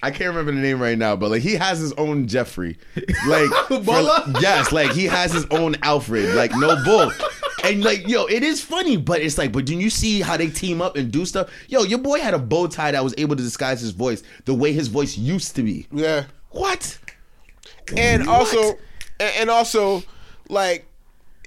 I 0.01 0.11
can't 0.11 0.29
remember 0.29 0.51
the 0.53 0.59
name 0.59 0.81
right 0.81 0.97
now, 0.97 1.15
but 1.15 1.29
like 1.29 1.41
he 1.41 1.55
has 1.55 1.79
his 1.79 1.93
own 1.93 2.27
Jeffrey. 2.27 2.77
Like 3.27 3.49
for- 3.67 4.39
yes, 4.41 4.71
like 4.71 4.91
he 4.91 5.05
has 5.05 5.31
his 5.33 5.45
own 5.51 5.75
Alfred. 5.81 6.35
Like 6.35 6.51
no 6.55 6.81
bull. 6.85 7.11
And 7.63 7.83
like, 7.83 8.07
yo, 8.07 8.25
it 8.25 8.41
is 8.41 8.61
funny, 8.63 8.95
but 8.95 9.21
it's 9.21 9.37
like, 9.37 9.51
but 9.51 9.65
did 9.65 9.81
you 9.81 9.89
see 9.89 10.21
how 10.21 10.37
they 10.37 10.49
team 10.49 10.81
up 10.81 10.95
and 10.95 11.11
do 11.11 11.25
stuff? 11.25 11.49
Yo, 11.67 11.83
your 11.83 11.99
boy 11.99 12.19
had 12.19 12.33
a 12.33 12.39
bow 12.39 12.67
tie 12.67 12.91
that 12.91 13.03
was 13.03 13.13
able 13.17 13.35
to 13.35 13.43
disguise 13.43 13.81
his 13.81 13.91
voice 13.91 14.23
the 14.45 14.53
way 14.53 14.71
his 14.71 14.87
voice 14.87 15.17
used 15.17 15.55
to 15.57 15.63
be. 15.63 15.85
Yeah. 15.91 16.25
What? 16.51 16.97
and 17.97 18.25
What? 18.25 18.35
also 18.35 18.77
and 19.19 19.33
and 19.39 19.49
also 19.49 20.03
like 20.47 20.85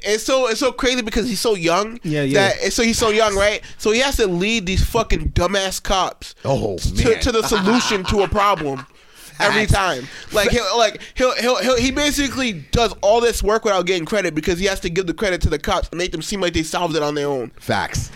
it's 0.04 0.24
so 0.24 0.48
it's 0.48 0.60
so 0.60 0.72
crazy 0.72 1.02
because 1.02 1.28
he's 1.28 1.40
so 1.40 1.54
young. 1.54 1.98
Yeah, 2.02 2.22
yeah. 2.22 2.48
That, 2.54 2.72
so 2.72 2.82
he's 2.82 2.98
so 2.98 3.10
young, 3.10 3.34
right? 3.36 3.62
So 3.78 3.90
he 3.92 4.00
has 4.00 4.16
to 4.16 4.26
lead 4.26 4.66
these 4.66 4.84
fucking 4.84 5.32
dumbass 5.32 5.82
cops 5.82 6.34
Oh, 6.44 6.78
to, 6.78 7.18
to 7.20 7.32
the 7.32 7.42
solution 7.42 8.04
to 8.04 8.22
a 8.22 8.28
problem 8.28 8.86
every 9.40 9.66
time. 9.66 10.06
Like 10.32 10.50
he'll 10.50 10.78
like 10.78 11.00
he'll, 11.14 11.34
he'll 11.36 11.56
he'll 11.62 11.76
he 11.78 11.90
basically 11.90 12.52
does 12.72 12.94
all 13.02 13.20
this 13.20 13.42
work 13.42 13.64
without 13.64 13.86
getting 13.86 14.04
credit 14.04 14.34
because 14.34 14.58
he 14.58 14.66
has 14.66 14.80
to 14.80 14.90
give 14.90 15.06
the 15.06 15.14
credit 15.14 15.40
to 15.42 15.50
the 15.50 15.58
cops 15.58 15.88
and 15.90 15.98
make 15.98 16.12
them 16.12 16.22
seem 16.22 16.40
like 16.40 16.52
they 16.54 16.62
solved 16.62 16.96
it 16.96 17.02
on 17.02 17.14
their 17.14 17.28
own. 17.28 17.50
Facts. 17.58 18.10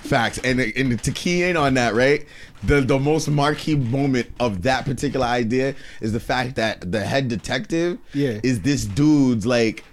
Facts. 0.00 0.38
And, 0.42 0.58
and 0.60 1.00
to 1.04 1.12
key 1.12 1.44
in 1.44 1.56
on 1.56 1.74
that, 1.74 1.94
right? 1.94 2.26
The 2.64 2.80
the 2.80 2.98
most 2.98 3.28
marquee 3.28 3.76
moment 3.76 4.28
of 4.40 4.62
that 4.62 4.84
particular 4.84 5.24
idea 5.26 5.74
is 6.00 6.12
the 6.12 6.20
fact 6.20 6.56
that 6.56 6.90
the 6.92 7.00
head 7.00 7.28
detective 7.28 7.98
Yeah. 8.12 8.40
is 8.42 8.60
this 8.62 8.84
dude's 8.84 9.46
like 9.46 9.84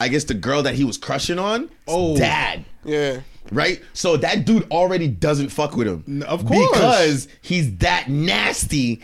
I 0.00 0.08
guess 0.08 0.24
the 0.24 0.34
girl 0.34 0.62
that 0.62 0.74
he 0.74 0.84
was 0.84 0.96
crushing 0.96 1.38
on, 1.38 1.70
Oh. 1.86 2.16
dad. 2.16 2.64
Yeah. 2.84 3.20
Right? 3.52 3.82
So 3.92 4.16
that 4.16 4.44
dude 4.46 4.66
already 4.70 5.08
doesn't 5.08 5.50
fuck 5.50 5.76
with 5.76 5.86
him. 5.86 6.22
Of 6.26 6.46
course. 6.46 6.70
Because 6.72 7.28
he's 7.42 7.76
that 7.78 8.08
nasty 8.08 9.02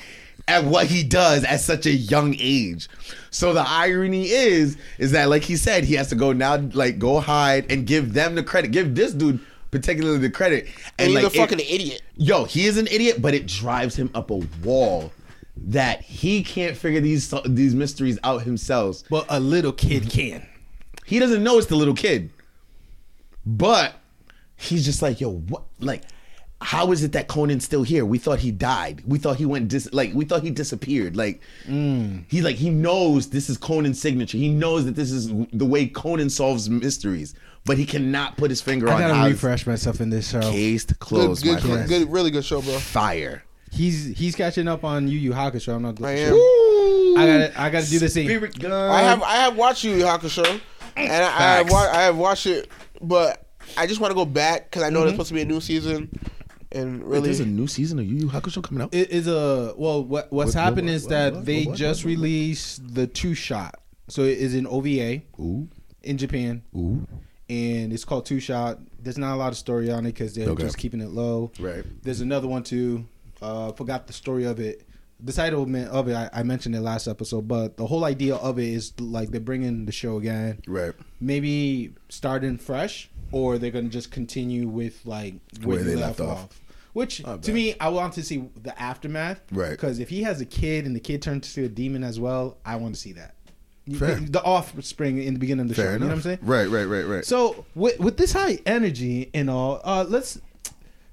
at 0.49 0.64
what 0.64 0.86
he 0.86 1.03
does 1.03 1.44
at 1.44 1.61
such 1.61 1.86
a 1.86 1.90
young 1.90 2.34
age. 2.38 2.88
So 3.30 3.53
the 3.53 3.64
irony 3.66 4.28
is, 4.30 4.76
is 4.99 5.11
that 5.12 5.28
like 5.28 5.42
he 5.42 5.57
said, 5.57 5.84
he 5.84 5.94
has 5.94 6.09
to 6.09 6.14
go 6.14 6.32
now, 6.32 6.57
like 6.57 6.99
go 6.99 7.20
hide 7.20 7.70
and 7.70 7.86
give 7.86 8.12
them 8.14 8.34
the 8.36 8.42
credit. 8.42 8.70
Give 8.70 8.94
this 8.94 9.12
dude 9.12 9.40
particularly 9.72 10.18
the 10.18 10.30
credit. 10.30 10.68
And 10.99 11.09
he's 11.11 11.14
like, 11.16 11.24
a 11.24 11.36
it- 11.36 11.38
fucking 11.40 11.61
idiot. 11.61 12.03
yo, 12.16 12.44
he 12.44 12.66
is 12.66 12.78
an 12.78 12.86
idiot, 12.86 13.20
but 13.20 13.34
it 13.34 13.47
drives 13.47 13.97
him 13.97 14.09
up 14.14 14.30
a 14.30 14.36
wall 14.64 15.12
that 15.57 16.01
he 16.03 16.42
can't 16.42 16.76
figure 16.76 17.01
these 17.01 17.32
these 17.47 17.74
mysteries 17.74 18.18
out 18.22 18.42
himself. 18.42 19.03
But 19.11 19.26
a 19.28 19.40
little 19.40 19.72
kid 19.72 20.09
can. 20.11 20.47
He 21.07 21.19
doesn't 21.19 21.43
know 21.43 21.59
it's 21.59 21.69
the 21.69 21.77
little 21.77 21.95
kid. 21.95 22.31
But 23.45 23.95
he's 24.57 24.85
just 24.85 25.03
like, 25.03 25.21
yo, 25.21 25.31
what 25.31 25.63
like 25.79 26.03
how 26.61 26.91
is 26.91 27.05
it 27.05 27.13
that 27.13 27.29
Conan's 27.29 27.65
still 27.65 27.83
here? 27.83 28.05
We 28.05 28.19
thought 28.19 28.39
he 28.39 28.51
died. 28.51 29.03
We 29.07 29.19
thought 29.19 29.37
he 29.37 29.45
went 29.45 29.69
dis 29.69 29.93
like 29.93 30.13
we 30.15 30.25
thought 30.25 30.43
he 30.43 30.51
disappeared. 30.51 31.17
Like 31.17 31.41
mm. 31.67 32.25
he 32.29 32.41
like 32.41 32.57
he 32.57 32.71
knows 32.71 33.31
this 33.31 33.51
is 33.51 33.59
Conan's 33.59 34.01
signature. 34.01 34.39
He 34.39 34.49
knows 34.49 34.85
that 34.87 34.97
this 34.97 35.11
is 35.11 35.29
the 35.53 35.67
way 35.67 35.87
Conan 35.87 36.31
solves 36.31 36.71
mysteries, 36.71 37.35
but 37.65 37.77
he 37.77 37.85
cannot 37.85 38.37
put 38.39 38.51
his 38.51 38.63
finger 38.63 38.89
I 38.89 38.95
on 38.95 38.97
I 38.97 39.01
gotta 39.03 39.15
how 39.15 39.27
refresh 39.27 39.67
myself 39.67 40.01
in 40.01 40.09
this 40.09 40.31
show. 40.31 40.41
Case 40.41 40.85
Good, 40.85 40.99
closed, 40.99 41.45
good, 41.45 41.55
my 41.55 41.61
friend. 41.61 41.89
good, 41.89 42.11
really 42.11 42.31
good 42.31 42.45
show, 42.45 42.63
bro. 42.63 42.79
Fire. 42.79 43.45
He's 43.71 44.17
he's 44.17 44.35
catching 44.35 44.67
up 44.67 44.83
on 44.83 45.09
Yu 45.09 45.19
Yu 45.19 45.33
Hakusho. 45.33 45.75
I'm 45.75 45.83
not. 45.83 46.03
I 46.03 46.13
am. 46.13 46.35
I 47.19 47.27
gotta 47.27 47.61
I 47.61 47.71
gotta 47.71 47.91
do 47.91 47.99
the 47.99 48.09
same. 48.09 48.27
Spirit 48.27 48.59
gun. 48.59 48.73
I 48.73 49.03
have 49.03 49.23
I 49.23 49.35
have 49.37 49.57
watched 49.57 49.85
Yu 49.85 49.93
Yu 49.93 50.05
Hakusho, 50.05 50.61
and 50.97 51.12
I, 51.24 51.26
I 51.26 51.57
have 51.59 51.70
wa- 51.70 51.90
I 51.92 52.03
have 52.03 52.16
watched 52.16 52.47
it, 52.47 52.68
but 53.01 53.47
I 53.76 53.86
just 53.86 54.01
want 54.01 54.11
to 54.11 54.14
go 54.14 54.24
back 54.24 54.70
because 54.70 54.82
I 54.82 54.90
know 54.90 54.99
Mm-hmm. 55.01 55.05
there's 55.05 55.12
supposed 55.14 55.28
to 55.28 55.34
be 55.34 55.42
a 55.42 55.44
new 55.44 55.61
season, 55.61 56.11
and 56.72 57.01
Wait, 57.03 57.07
really, 57.09 57.20
there's 57.24 57.40
a 57.40 57.47
new 57.47 57.66
season 57.66 57.99
of 57.99 58.07
Yu 58.07 58.16
Yu 58.16 58.28
Hakusho 58.28 58.62
coming 58.62 58.82
out. 58.82 58.94
It 58.94 59.11
is 59.11 59.26
a 59.26 59.74
well. 59.76 60.03
What 60.05 60.32
what's 60.32 60.55
What- 60.55 60.62
happened 60.62 60.88
what- 60.88 60.94
is 60.94 61.03
what- 61.05 61.11
that 61.11 61.34
what- 61.34 61.44
they 61.47 61.64
what- 61.64 61.76
just 61.76 62.05
what- 62.05 62.11
what- 62.11 62.16
released 62.16 62.94
the 62.94 63.07
two 63.07 63.34
shot. 63.34 63.80
So 64.09 64.22
it 64.22 64.38
is 64.38 64.55
in 64.55 64.66
OVA 64.68 65.22
Ooh, 65.40 65.68
in 66.05 66.16
Japan, 66.16 66.62
ooh, 66.76 67.07
and 67.49 67.92
it's 67.92 68.05
called 68.05 68.24
Two 68.24 68.38
Shot. 68.38 68.78
There's 69.03 69.18
not 69.18 69.34
a 69.34 69.36
lot 69.36 69.49
of 69.53 69.59
story 69.59 69.90
on 69.90 70.07
it 70.07 70.12
because 70.14 70.34
they're 70.34 70.49
Okay. 70.51 70.62
just 70.62 70.78
keeping 70.78 71.01
it 71.01 71.11
low. 71.11 71.51
right. 71.59 71.84
There's 72.03 72.20
another 72.20 72.47
one 72.49 72.62
too. 72.62 73.05
Uh, 73.42 73.72
forgot 73.72 74.07
the 74.07 74.12
story 74.12 74.44
of 74.44 74.61
it. 74.61 74.86
The 75.19 75.33
title 75.33 75.62
of 75.62 76.09
it, 76.09 76.14
I, 76.14 76.31
I 76.33 76.43
mentioned 76.43 76.75
it 76.75 76.81
last 76.81 77.07
episode, 77.07 77.49
but 77.49 77.77
the 77.77 77.87
whole 77.87 78.05
idea 78.05 78.37
of 78.37 78.59
it 78.59 78.69
is 78.69 78.93
like 79.01 79.31
they're 79.31 79.41
bringing 79.41 79.87
the 79.87 79.93
show 79.93 80.19
again. 80.19 80.61
Right. 80.67 80.93
Maybe 81.21 81.95
starting 82.11 82.59
fresh, 82.59 83.09
or 83.33 83.59
they're 83.59 83.71
gonna 83.71 83.89
just 83.89 84.11
continue 84.11 84.69
with 84.69 85.01
like 85.07 85.35
Where 85.62 85.83
they 85.83 85.97
left 85.97 86.21
off. 86.21 86.61
Which 86.93 87.25
Not 87.25 87.43
to 87.43 87.51
bad. 87.51 87.55
me, 87.55 87.75
I 87.79 87.89
want 87.91 88.14
to 88.14 88.23
see 88.23 88.49
the 88.62 88.79
aftermath. 88.81 89.41
Right. 89.53 89.71
Because 89.71 89.99
if 89.99 90.09
he 90.09 90.23
has 90.23 90.41
a 90.41 90.47
kid 90.47 90.87
and 90.87 90.97
the 90.97 91.01
kid 91.01 91.21
turns 91.23 91.53
to 91.55 91.64
a 91.64 91.69
demon 91.69 92.03
as 92.03 92.19
well, 92.19 92.57
I 92.64 92.77
want 92.77 92.95
to 92.95 93.01
see 93.01 93.12
that. 93.12 93.35
Fair. 93.99 94.17
The 94.17 94.43
offspring 94.43 95.23
in 95.23 95.35
the 95.35 95.39
beginning 95.39 95.62
of 95.62 95.69
the 95.69 95.75
show. 95.75 95.83
Fair 95.83 95.93
You 95.93 95.99
know 96.01 96.07
what 96.07 96.14
I'm 96.14 96.23
saying? 96.23 96.39
Right, 96.43 96.69
right, 96.69 96.87
right, 96.87 97.07
right. 97.07 97.25
So 97.25 97.64
with 97.75 98.01
with 98.01 98.17
this 98.17 98.33
high 98.33 98.59
energy 98.67 99.31
and 99.33 99.49
all, 99.49 99.81
uh, 99.85 100.05
let's 100.09 100.41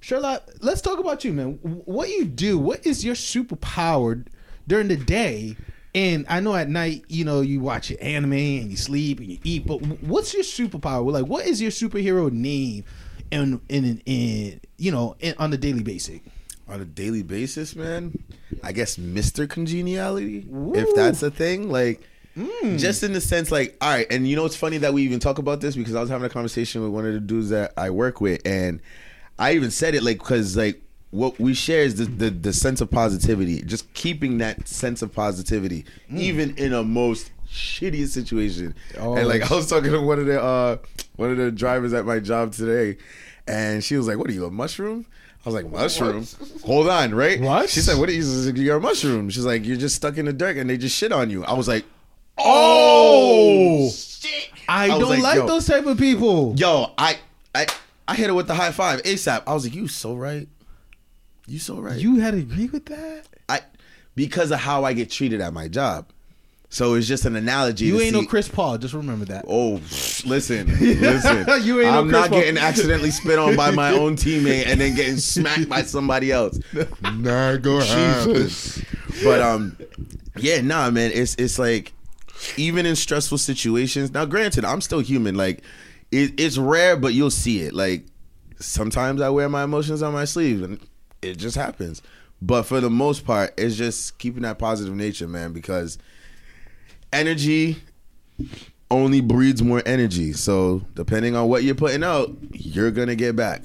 Charlotte, 0.04 0.44
let's 0.60 0.82
talk 0.82 1.00
about 1.00 1.24
you, 1.24 1.32
man. 1.32 1.60
What 1.62 2.10
you 2.10 2.26
do? 2.26 2.60
What 2.60 2.86
is 2.86 3.06
your 3.06 3.16
superpower 3.16 4.28
during 4.68 4.90
the 4.90 4.98
day? 4.98 5.56
And 5.96 6.26
I 6.28 6.42
know 6.42 6.54
at 6.56 6.68
night, 6.68 7.06
you 7.08 7.24
know, 7.24 7.40
you 7.40 7.62
watch 7.62 7.90
your 7.90 8.00
anime 8.02 8.34
and 8.34 8.70
you 8.70 8.76
sleep 8.76 9.20
and 9.20 9.30
you 9.30 9.38
eat. 9.46 9.66
But 9.66 9.78
what's 10.02 10.34
your 10.34 10.44
superpower? 10.44 11.10
Like, 11.10 11.28
what 11.28 11.46
is 11.46 11.62
your 11.62 11.72
superhero 11.72 12.30
name? 12.30 12.84
And 13.32 13.62
in, 13.70 14.02
in, 14.06 14.60
you 14.78 14.92
know, 14.92 15.16
in, 15.22 15.36
on 15.40 15.54
a 15.54 15.58
daily 15.58 15.84
basis. 15.84 16.20
on 16.68 16.82
a 16.82 16.86
daily 16.86 17.24
basis, 17.24 17.74
man, 17.74 18.12
I 18.62 18.74
guess 18.74 18.98
Mr. 18.98 19.50
Congeniality, 19.50 20.46
Ooh. 20.54 20.74
if 20.76 20.94
that's 20.96 21.24
a 21.24 21.32
thing, 21.32 21.72
like 21.72 22.02
mm. 22.36 22.78
just 22.78 23.04
in 23.04 23.14
the 23.14 23.22
sense 23.22 23.54
like, 23.54 23.78
all 23.80 23.90
right, 23.90 24.08
and 24.12 24.28
you 24.28 24.36
know 24.36 24.44
it's 24.44 24.58
funny 24.58 24.80
that 24.80 24.94
we 24.94 25.04
even 25.04 25.22
talk 25.22 25.38
about 25.38 25.62
this 25.62 25.78
because 25.78 25.96
I 25.96 26.02
was 26.02 26.10
having 26.10 26.26
a 26.26 26.30
conversation 26.30 26.82
with 26.84 26.92
one 26.92 27.06
of 27.06 27.14
the 27.14 27.22
dudes 27.22 27.52
that 27.52 27.72
I 27.78 27.90
work 27.90 28.20
with 28.20 28.42
and 28.46 28.82
I 29.40 29.54
even 29.54 29.72
said 29.72 29.96
it 29.96 30.04
like 30.04 30.20
cuz 30.20 30.56
like 30.56 30.82
what 31.12 31.40
we 31.40 31.54
share 31.54 31.84
is 31.84 31.96
the, 31.96 32.06
the 32.06 32.30
the 32.30 32.54
sense 32.54 32.82
of 32.82 32.90
positivity, 32.90 33.62
just 33.62 33.92
keeping 33.94 34.40
that 34.40 34.68
sense 34.68 35.02
of 35.02 35.14
positivity 35.14 35.86
even 36.16 36.56
in 36.58 36.74
a 36.74 36.84
most 36.84 37.32
shittiest 37.50 38.10
situation. 38.10 38.74
And 38.98 39.28
like 39.28 39.52
I 39.52 39.56
was 39.56 39.68
talking 39.68 39.92
to 39.92 40.02
one 40.02 40.20
of 40.20 40.26
the 40.26 40.42
uh 40.42 40.78
one 41.16 41.32
of 41.32 41.38
the 41.38 41.52
drivers 41.52 41.94
at 41.94 42.06
my 42.06 42.20
job 42.20 42.54
today 42.54 42.98
and 43.48 43.84
she 43.84 43.96
was 43.98 44.08
like, 44.08 44.18
"What 44.18 44.30
are 44.30 44.34
you, 44.34 44.46
a 44.46 44.52
mushroom?" 44.52 45.06
I 45.46 45.50
was 45.50 45.56
like, 45.56 45.70
"Mushroom? 45.70 46.26
Hold 46.64 46.88
on, 46.88 47.14
right?" 47.14 47.40
What? 47.42 47.70
She 47.70 47.82
said, 47.82 48.00
"What 48.00 48.10
are 48.10 48.14
you? 48.14 48.24
Like, 48.24 48.58
You're 48.58 48.78
a 48.78 48.82
mushroom." 48.82 49.30
She's 49.30 49.46
like, 49.46 49.66
"You're 49.66 49.78
just 49.78 49.96
stuck 49.96 50.18
in 50.18 50.26
the 50.26 50.34
dirt 50.34 50.58
and 50.58 50.70
they 50.70 50.78
just 50.78 50.96
shit 50.96 51.12
on 51.12 51.30
you." 51.30 51.44
I 51.44 51.54
was 51.54 51.68
like, 51.68 51.84
"Oh, 52.38 53.92
I, 54.70 54.86
I 54.86 54.88
don't 54.88 55.10
like, 55.10 55.22
like 55.22 55.48
those 55.48 55.68
type 55.68 55.86
of 55.86 55.98
people. 55.98 56.56
yo!" 56.58 56.92
I 56.98 57.20
I 57.54 57.68
I 58.08 58.16
hit 58.16 58.28
her 58.28 58.34
with 58.34 58.48
the 58.48 58.54
high 58.56 58.72
five 58.72 59.02
ASAP. 59.04 59.44
I 59.48 59.54
was 59.54 59.66
like, 59.66 59.76
"You 59.76 59.88
so 59.88 60.16
right. 60.16 60.48
You 61.48 61.60
so 61.60 61.76
right." 61.80 62.00
You 62.00 62.20
had 62.20 62.32
to 62.32 62.40
agree 62.40 62.68
with 62.68 62.86
that? 62.88 63.24
I 63.50 63.62
because 64.16 64.52
of 64.52 64.60
how 64.60 64.84
I 64.84 64.94
get 64.94 65.10
treated 65.10 65.42
at 65.42 65.54
my 65.54 65.68
job. 65.68 66.08
So 66.70 66.96
it's 66.96 67.08
just 67.08 67.26
an 67.26 67.36
analogy. 67.36 67.86
You 67.86 68.02
ain't 68.02 68.14
no 68.14 68.26
Chris 68.26 68.48
Paul. 68.48 68.80
Just 68.80 68.96
remember 68.96 69.26
that. 69.26 69.46
Oh, 69.48 69.74
listen, 70.26 70.66
listen. 70.80 71.46
You 71.64 71.82
ain't 71.82 71.92
no 71.92 72.00
I'm 72.00 72.10
Chris 72.10 72.20
not 72.20 72.30
Paul. 72.32 72.40
getting 72.40 72.58
accidentally 72.58 73.12
spit 73.12 73.38
on 73.38 73.56
by 73.56 73.70
my 73.70 73.92
own 73.92 74.16
teammate 74.16 74.66
and 74.66 74.82
then 74.82 74.96
getting 74.96 75.18
smacked 75.18 75.70
by 75.70 75.84
somebody 75.84 76.32
else. 76.32 76.60
Not 77.04 77.62
gonna 77.62 77.86
happen. 77.86 78.50
But 79.24 79.42
um, 79.44 79.78
yeah, 80.38 80.62
nah, 80.62 80.90
man. 80.90 81.12
It's 81.14 81.36
it's 81.36 81.60
like 81.60 81.94
even 82.58 82.88
in 82.88 82.96
stressful 82.96 83.38
situations. 83.38 84.12
Now, 84.12 84.26
granted, 84.26 84.66
I'm 84.66 84.82
still 84.82 85.00
human. 85.00 85.36
Like 85.36 85.62
it, 86.14 86.40
it's 86.40 86.58
rare, 86.58 86.96
but 86.96 87.14
you'll 87.14 87.32
see 87.32 87.62
it. 87.62 87.74
Like 87.74 88.06
sometimes 88.60 89.22
I 89.22 89.30
wear 89.30 89.50
my 89.50 89.64
emotions 89.64 90.02
on 90.02 90.14
my 90.14 90.26
sleeve, 90.26 90.64
and 90.64 90.80
it 91.22 91.36
just 91.38 91.56
happens. 91.56 92.02
But 92.42 92.64
for 92.64 92.80
the 92.80 92.90
most 92.90 93.26
part, 93.26 93.54
it's 93.58 93.76
just 93.76 94.18
keeping 94.20 94.44
that 94.44 94.60
positive 94.60 94.94
nature, 94.94 95.28
man. 95.28 95.54
Because 95.54 95.98
energy 97.12 97.78
only 98.92 99.22
breeds 99.22 99.64
more 99.64 99.82
energy. 99.86 100.34
So 100.34 100.84
depending 100.94 101.36
on 101.36 101.50
what 101.50 101.64
you're 101.64 101.76
putting 101.76 102.04
out, 102.04 102.32
you're 102.52 102.92
gonna 102.92 103.16
get 103.16 103.36
back. 103.36 103.64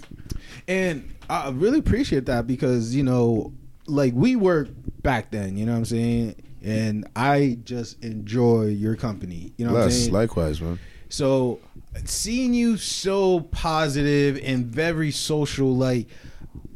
And 0.66 1.14
I 1.28 1.51
really 1.51 1.78
appreciate 1.78 2.26
that 2.26 2.46
because, 2.46 2.94
you 2.94 3.03
know, 3.03 3.53
like 3.86 4.14
we 4.14 4.36
worked 4.36 5.03
back 5.03 5.30
then, 5.30 5.57
you 5.57 5.66
know 5.66 5.72
what 5.72 5.78
I'm 5.78 5.84
saying? 5.84 6.34
And 6.62 7.07
I 7.14 7.59
just 7.64 8.03
enjoy 8.03 8.66
your 8.66 8.96
company. 8.96 9.53
You 9.57 9.66
know 9.66 9.74
what 9.74 9.82
I'm 9.84 9.90
saying? 9.90 10.12
likewise, 10.12 10.61
man. 10.61 10.78
So 11.09 11.61
seeing 12.07 12.55
you 12.55 12.76
so 12.76 13.40
positive 13.40 14.38
and 14.42 14.66
very 14.66 15.11
social, 15.11 15.74
like, 15.74 16.09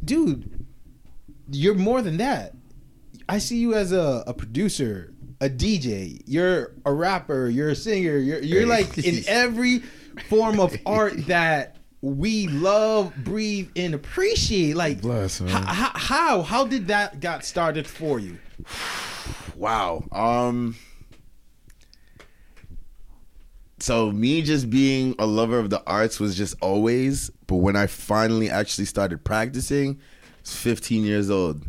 dude, 0.05 0.66
you're 1.51 1.75
more 1.75 2.03
than 2.03 2.16
that. 2.18 2.55
I 3.29 3.39
see 3.39 3.59
you 3.59 3.75
as 3.75 3.93
a, 3.93 4.25
a 4.27 4.35
producer, 4.35 5.12
a 5.41 5.49
DJ. 5.49 6.20
You're 6.27 6.73
a 6.85 6.93
rapper. 6.93 7.49
You're 7.49 7.70
a 7.70 7.77
singer. 7.77 8.16
You're 8.18 8.41
you're 8.41 8.66
like 8.66 8.99
in 8.99 9.23
every 9.29 9.81
form 10.29 10.61
of 10.61 10.75
art 10.85 11.27
that 11.27 11.77
we 12.01 12.49
love, 12.49 13.14
breathe, 13.16 13.70
and 13.77 13.95
appreciate. 13.95 14.75
Like, 14.77 15.01
Bless, 15.01 15.41
h- 15.41 15.49
h- 15.49 15.55
how 15.57 16.43
how 16.43 16.66
did 16.66 16.89
that 16.89 17.20
got 17.20 17.45
started 17.45 17.87
for 17.87 18.18
you? 18.18 18.39
Wow. 19.57 20.05
Um. 20.11 20.77
So 23.83 24.12
me 24.12 24.43
just 24.43 24.70
being 24.70 25.16
a 25.18 25.26
lover 25.26 25.59
of 25.59 25.68
the 25.68 25.83
arts 25.89 26.20
was 26.20 26.37
just 26.37 26.55
always, 26.61 27.30
but 27.49 27.57
when 27.57 27.74
I 27.74 27.89
finally 27.89 28.49
actually 28.49 28.85
started 28.85 29.24
practicing, 29.24 29.99
I 29.99 30.26
was 30.43 30.55
15 30.55 31.03
years 31.03 31.30
old. 31.30 31.64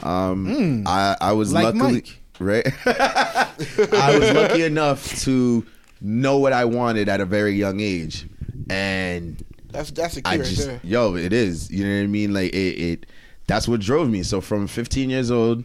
Um, 0.00 0.84
I 0.86 1.16
I 1.20 1.32
was 1.32 1.52
Like 1.52 1.74
luckily 1.74 1.92
Mike. 1.92 2.20
right. 2.38 2.66
I 2.86 4.16
was 4.16 4.30
lucky 4.32 4.62
enough 4.62 5.20
to 5.22 5.66
know 6.00 6.38
what 6.38 6.52
I 6.52 6.64
wanted 6.66 7.08
at 7.08 7.20
a 7.20 7.24
very 7.24 7.54
young 7.54 7.80
age, 7.80 8.28
and 8.70 9.42
that's 9.72 9.90
that's 9.90 10.16
a 10.18 10.22
key 10.22 10.30
I 10.30 10.36
right 10.36 10.44
just 10.46 10.66
there. 10.68 10.80
yo, 10.84 11.16
it 11.16 11.32
is. 11.32 11.68
You 11.68 11.84
know 11.84 11.96
what 11.96 12.04
I 12.04 12.06
mean? 12.06 12.32
Like 12.32 12.52
it, 12.54 12.80
it 12.90 13.06
that's 13.48 13.66
what 13.66 13.80
drove 13.80 14.08
me. 14.08 14.22
So 14.22 14.40
from 14.40 14.68
15 14.68 15.10
years 15.10 15.32
old, 15.32 15.64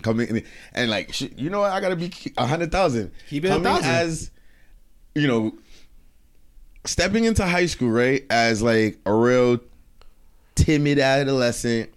coming 0.00 0.42
and 0.72 0.90
like 0.90 1.20
you 1.20 1.50
know 1.50 1.60
what, 1.60 1.72
I 1.72 1.80
gotta 1.82 1.96
be 1.96 2.10
a 2.38 2.46
hundred 2.46 2.72
thousand. 2.72 3.10
Keep 3.28 3.44
it 3.44 3.48
a 3.48 3.50
coming 3.50 3.64
thousand. 3.64 3.90
as 3.90 4.30
you 5.14 5.26
know, 5.26 5.54
stepping 6.84 7.24
into 7.24 7.44
high 7.46 7.66
school, 7.66 7.90
right? 7.90 8.24
As 8.30 8.62
like 8.62 8.98
a 9.06 9.12
real 9.12 9.60
timid 10.54 10.98
adolescent 10.98 11.90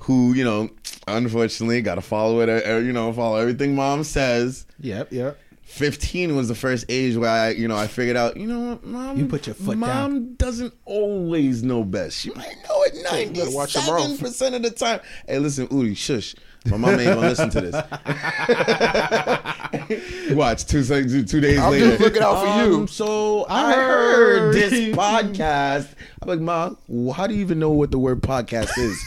who 0.00 0.32
you 0.34 0.44
know, 0.44 0.70
unfortunately, 1.08 1.80
got 1.82 1.94
to 1.96 2.00
follow 2.02 2.40
it. 2.40 2.48
uh, 2.48 2.76
You 2.76 2.92
know, 2.92 3.12
follow 3.12 3.36
everything 3.36 3.74
mom 3.74 4.04
says 4.04 4.66
Yep, 4.80 5.12
yep. 5.12 5.38
15 5.64 6.36
was 6.36 6.48
the 6.48 6.54
first 6.54 6.84
age 6.88 7.16
where 7.16 7.30
I, 7.30 7.50
you 7.50 7.66
know, 7.68 7.76
I 7.76 7.86
figured 7.88 8.16
out, 8.16 8.36
you 8.36 8.46
know 8.46 8.70
what, 8.70 8.84
mom. 8.84 9.16
You 9.16 9.26
put 9.26 9.46
your 9.46 9.54
foot 9.54 9.76
mom 9.76 9.88
down. 9.88 10.34
doesn't 10.36 10.72
always 10.84 11.62
know 11.62 11.82
best. 11.82 12.18
She 12.20 12.30
might 12.30 12.54
know 12.68 12.82
it 12.84 13.34
better 13.34 13.50
watch 13.50 13.74
your 13.74 13.84
mouth. 13.84 14.18
97% 14.20 14.56
of 14.56 14.62
the 14.62 14.70
time. 14.70 15.00
Hey, 15.26 15.38
listen, 15.38 15.66
Udi, 15.68 15.96
shush. 15.96 16.34
My 16.66 16.78
mom 16.78 16.98
ain't 16.98 17.14
gonna 17.14 17.20
listen 17.20 17.50
to 17.50 17.60
this. 17.60 17.74
Watch 20.34 20.64
two 20.66 20.82
seconds, 20.82 21.30
two 21.30 21.40
days 21.40 21.58
I'm 21.58 21.72
later. 21.72 21.88
just 21.90 22.00
looking 22.00 22.22
out 22.22 22.40
for 22.40 22.46
you. 22.64 22.76
Um, 22.76 22.88
So 22.88 23.44
I, 23.44 23.64
I 23.64 23.74
heard 23.74 24.38
heard. 24.38 24.54
this 24.54 24.72
podcast. 24.96 25.88
I'm 26.22 26.28
like, 26.28 26.40
mom, 26.40 26.78
how 27.14 27.26
do 27.26 27.34
you 27.34 27.42
even 27.42 27.58
know 27.58 27.70
what 27.70 27.90
the 27.90 27.98
word 27.98 28.22
podcast 28.22 28.70
is? 28.78 28.98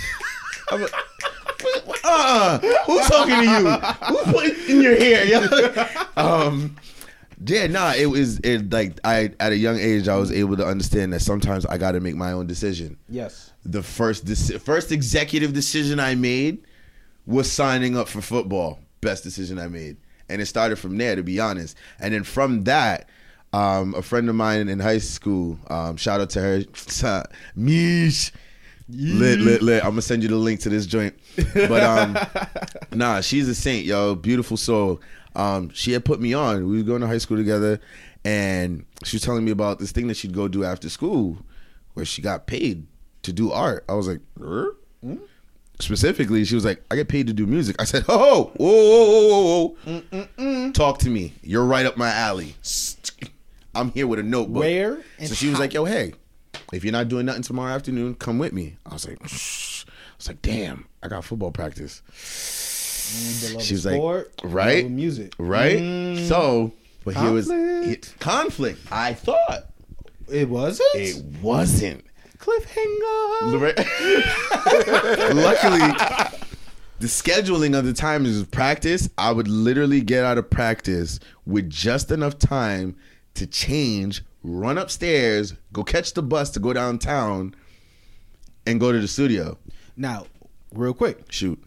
Uh, 2.19 2.59
who's 2.85 3.05
talking 3.07 3.35
to 3.35 3.43
you? 3.43 3.69
Who 3.69 4.31
put 4.31 4.69
in 4.69 4.81
your 4.81 4.95
hair? 4.95 5.25
yo? 5.25 5.85
um, 6.17 6.75
yeah, 7.45 7.67
nah, 7.67 7.93
it 7.93 8.07
was 8.07 8.39
it 8.39 8.71
like 8.71 8.99
I 9.03 9.31
at 9.39 9.51
a 9.51 9.57
young 9.57 9.77
age 9.77 10.07
I 10.07 10.15
was 10.17 10.31
able 10.31 10.57
to 10.57 10.65
understand 10.65 11.13
that 11.13 11.19
sometimes 11.19 11.65
I 11.65 11.77
got 11.77 11.91
to 11.91 11.99
make 11.99 12.15
my 12.15 12.31
own 12.31 12.47
decision. 12.47 12.97
Yes. 13.09 13.51
The 13.63 13.83
first 13.83 14.25
deci- 14.25 14.59
first 14.59 14.91
executive 14.91 15.53
decision 15.53 15.99
I 15.99 16.15
made 16.15 16.59
was 17.25 17.51
signing 17.51 17.97
up 17.97 18.07
for 18.07 18.21
football. 18.21 18.79
Best 19.01 19.23
decision 19.23 19.59
I 19.59 19.67
made, 19.67 19.97
and 20.29 20.41
it 20.41 20.47
started 20.47 20.77
from 20.77 20.97
there. 20.97 21.15
To 21.15 21.23
be 21.23 21.39
honest, 21.39 21.77
and 21.99 22.13
then 22.13 22.23
from 22.23 22.63
that. 22.65 23.09
Um, 23.53 23.95
a 23.95 24.01
friend 24.01 24.27
of 24.27 24.35
mine 24.35 24.67
in 24.67 24.77
high 24.77 24.97
school, 24.97 25.57
um, 25.69 25.95
shout 25.95 26.19
out 26.19 26.29
to 26.31 26.41
her, 26.41 27.23
Mish, 27.55 28.33
lit, 28.89 29.39
lit, 29.39 29.61
lit. 29.61 29.83
I'm 29.83 29.91
gonna 29.91 30.01
send 30.01 30.23
you 30.23 30.29
the 30.29 30.35
link 30.35 30.61
to 30.61 30.69
this 30.69 30.85
joint. 30.85 31.15
But 31.53 31.83
um, 31.83 32.17
nah, 32.93 33.21
she's 33.21 33.47
a 33.47 33.55
saint, 33.55 33.85
yo, 33.85 34.15
beautiful 34.15 34.57
soul. 34.57 35.01
Um, 35.35 35.69
she 35.73 35.91
had 35.91 36.03
put 36.03 36.19
me 36.19 36.33
on. 36.33 36.67
We 36.67 36.77
was 36.77 36.83
going 36.83 37.01
to 37.01 37.07
high 37.07 37.19
school 37.19 37.38
together, 37.38 37.79
and 38.25 38.85
she 39.03 39.15
was 39.15 39.21
telling 39.21 39.45
me 39.45 39.51
about 39.51 39.79
this 39.79 39.91
thing 39.91 40.07
that 40.07 40.17
she'd 40.17 40.33
go 40.33 40.47
do 40.47 40.63
after 40.63 40.89
school, 40.89 41.38
where 41.93 42.05
she 42.05 42.21
got 42.21 42.47
paid 42.47 42.88
to 43.23 43.31
do 43.31 43.51
art. 43.51 43.85
I 43.88 43.93
was 43.93 44.07
like, 44.07 44.21
er? 44.41 44.75
specifically, 45.79 46.43
she 46.45 46.55
was 46.55 46.65
like, 46.65 46.83
I 46.89 46.95
get 46.95 47.07
paid 47.07 47.27
to 47.27 47.33
do 47.33 47.45
music. 47.45 47.75
I 47.79 47.83
said, 47.83 48.05
oh, 48.07 48.51
whoa, 48.57 48.67
whoa, 48.67 49.75
whoa, 49.75 49.75
whoa, 50.11 50.27
whoa. 50.38 50.71
Talk 50.71 50.99
to 50.99 51.09
me. 51.09 51.33
You're 51.43 51.65
right 51.65 51.85
up 51.85 51.97
my 51.97 52.09
alley. 52.09 52.55
I'm 53.75 53.91
here 53.91 54.07
with 54.07 54.19
a 54.19 54.23
notebook. 54.23 54.61
Where 54.61 55.03
So 55.23 55.35
she 55.35 55.49
was 55.49 55.59
like, 55.59 55.73
yo, 55.73 55.85
hey, 55.85 56.13
if 56.74 56.84
you're 56.84 56.91
not 56.91 57.07
doing 57.07 57.26
nothing 57.26 57.43
tomorrow 57.43 57.74
afternoon, 57.74 58.15
come 58.15 58.38
with 58.39 58.53
me. 58.53 58.76
I 58.86 58.93
was 58.93 59.07
like, 59.07 59.20
Shh. 59.28 59.86
I 59.88 59.91
was 60.18 60.28
like, 60.28 60.41
damn, 60.41 60.86
I 61.03 61.07
got 61.07 61.24
football 61.26 61.51
practice. 61.51 62.01
She 63.63 63.74
was 63.74 63.86
like, 63.86 63.95
sport, 63.95 64.34
right, 64.43 64.89
music. 64.89 65.34
right. 65.38 65.78
Mm. 65.78 66.28
So, 66.28 66.74
but 67.05 67.15
here 67.15 67.32
was 67.32 67.49
it, 67.49 68.13
conflict. 68.20 68.80
I 68.91 69.13
thought 69.13 69.68
It 70.30 70.49
wasn't. 70.49 70.89
it 70.95 71.24
wasn't. 71.41 72.03
Cliffhanger. 72.39 73.51
Luckily, 75.36 76.38
the 76.99 77.07
scheduling 77.07 77.78
of 77.78 77.86
the 77.86 77.93
times 77.93 78.39
of 78.39 78.51
practice, 78.51 79.09
I 79.18 79.32
would 79.32 79.47
literally 79.47 80.01
get 80.01 80.24
out 80.24 80.38
of 80.38 80.49
practice 80.49 81.20
with 81.45 81.70
just 81.70 82.11
enough 82.11 82.38
time 82.38 82.95
to 83.36 83.47
change, 83.47 84.24
run 84.47 84.77
upstairs, 84.77 85.53
go 85.73 85.83
catch 85.83 86.13
the 86.13 86.23
bus 86.23 86.49
to 86.51 86.59
go 86.59 86.73
downtown, 86.73 87.53
and 88.65 88.79
go 88.79 88.91
to 88.91 88.99
the 88.99 89.07
studio. 89.07 89.57
Now, 89.95 90.27
real 90.73 90.93
quick, 90.93 91.31
Shoot. 91.31 91.61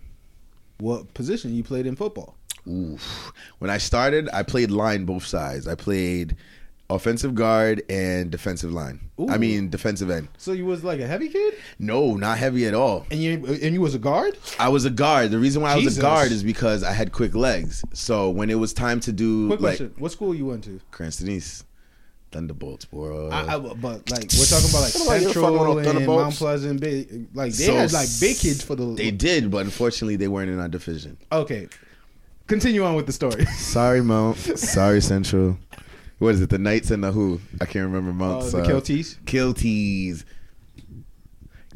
what 0.79 1.13
position 1.15 1.55
you 1.55 1.63
played 1.63 1.87
in 1.87 1.97
football? 1.97 2.37
Oof. 2.69 3.33
When 3.59 3.71
I 3.71 3.79
started, 3.79 4.29
I 4.33 4.43
played 4.43 4.71
line 4.71 5.05
both 5.05 5.25
sides. 5.25 5.67
I 5.67 5.75
played 5.75 6.37
offensive 6.91 7.35
guard 7.35 7.83
and 7.89 8.31
defensive 8.31 8.73
line. 8.73 9.01
I 9.29 9.39
mean 9.39 9.71
defensive 9.71 10.11
end. 10.11 10.29
So 10.39 10.53
you 10.53 10.67
was 10.67 10.83
like 10.83 10.99
a 11.01 11.07
heavy 11.07 11.29
kid, 11.29 11.55
No, 11.79 12.17
not 12.17 12.37
heavy 12.39 12.67
at 12.67 12.75
all. 12.75 13.07
and 13.11 13.23
you 13.23 13.47
and 13.63 13.75
you 13.75 13.81
was 13.81 13.95
a 13.95 13.99
guard. 13.99 14.37
I 14.59 14.69
was 14.69 14.85
a 14.85 14.91
guard. 14.91 15.31
The 15.31 15.39
reason 15.39 15.63
why 15.63 15.73
I 15.73 15.77
was 15.77 15.97
a 15.97 16.01
guard 16.01 16.33
is 16.33 16.43
because 16.43 16.83
I 16.83 16.93
had 16.93 17.13
quick 17.13 17.35
legs. 17.35 17.83
So 17.93 18.29
when 18.31 18.51
it 18.51 18.57
was 18.57 18.73
time 18.75 19.01
to 19.01 19.13
do 19.13 19.47
Quick 19.49 19.61
like 19.61 19.77
question: 19.79 19.95
What 19.99 20.13
school 20.13 20.35
you 20.35 20.47
went 20.47 20.65
to? 20.65 20.81
Cranston 20.91 21.29
East, 21.29 21.65
Thunderbolts, 22.33 22.85
bro. 22.85 23.29
I, 23.31 23.55
I, 23.55 23.59
but 23.59 24.09
like 24.11 24.29
we're 24.39 24.45
talking 24.47 24.71
about 24.71 24.83
like 24.83 24.95
What 24.95 25.05
about 25.07 25.21
your 25.21 25.33
fucking 25.33 25.33
Central 25.33 25.79
and 25.79 26.07
Mount 26.07 26.35
Pleasant. 26.37 26.81
Big, 26.81 27.27
like 27.35 27.53
they 27.53 27.65
So 27.65 27.75
had 27.75 27.93
like 27.93 28.09
big 28.21 28.37
kids 28.39 28.63
for 28.63 28.77
the. 28.77 28.95
they 28.95 29.11
did, 29.11 29.51
but 29.51 29.65
unfortunately 29.65 30.17
they 30.17 30.29
weren't 30.29 30.51
in 30.51 30.61
our 30.61 30.69
division. 30.69 31.17
okay, 31.33 31.69
continue 32.47 32.85
on 32.85 32.95
with 32.95 33.07
the 33.07 33.13
story. 33.13 33.45
Sorry, 33.57 34.01
Mount. 34.01 34.37
Sorry, 34.37 35.01
Central. 35.01 35.59
What 36.19 36.35
is 36.35 36.41
it? 36.43 36.51
The 36.51 36.59
Knights 36.59 36.91
and 36.91 37.03
the 37.03 37.11
Who? 37.11 37.41
I 37.61 37.65
can't 37.65 37.87
remember 37.91 38.11
Uh, 38.11 38.15
Mount's. 38.15 38.53
the 38.53 38.59
uh, 38.63 38.67
Kelties. 38.67 39.19
Kilties. 39.25 40.25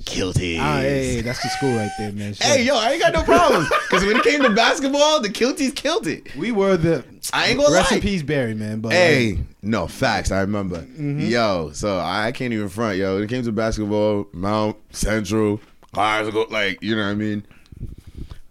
Kilties. 0.00 0.58
Ah, 0.60 0.80
hey, 0.80 1.20
that's 1.22 1.42
the 1.42 1.48
school 1.48 1.74
right 1.76 1.90
there, 1.98 2.12
man. 2.12 2.34
Shit. 2.34 2.46
Hey, 2.46 2.62
yo, 2.64 2.76
I 2.76 2.90
ain't 2.92 3.00
got 3.00 3.12
no 3.14 3.22
problems. 3.22 3.68
Because 3.88 4.04
when 4.04 4.16
it 4.16 4.22
came 4.22 4.42
to 4.42 4.50
basketball, 4.54 5.20
the 5.20 5.30
Kilties 5.30 5.74
killed 5.74 6.06
it. 6.06 6.34
we 6.36 6.52
were 6.52 6.76
the. 6.76 7.02
I 7.32 7.46
ain't 7.48 7.58
gonna 7.58 7.74
rest 7.74 7.90
lie. 7.90 7.96
in 7.96 8.02
peace, 8.02 8.22
Barry, 8.22 8.54
man. 8.54 8.80
But 8.80 8.92
Hey, 8.92 9.32
like, 9.36 9.44
no 9.64 9.86
facts. 9.86 10.30
I 10.30 10.40
remember. 10.40 10.82
Mm-hmm. 10.82 11.20
Yo, 11.20 11.70
so 11.72 11.98
I 11.98 12.32
can't 12.32 12.52
even 12.52 12.68
front. 12.68 12.98
Yo, 12.98 13.14
when 13.14 13.24
it 13.24 13.28
came 13.28 13.42
to 13.44 13.52
basketball, 13.52 14.26
Mount 14.32 14.76
Central, 14.94 15.60
Glasgow, 15.92 16.46
like 16.50 16.82
you 16.82 16.94
know 16.96 17.02
what 17.04 17.10
I 17.10 17.14
mean. 17.14 17.46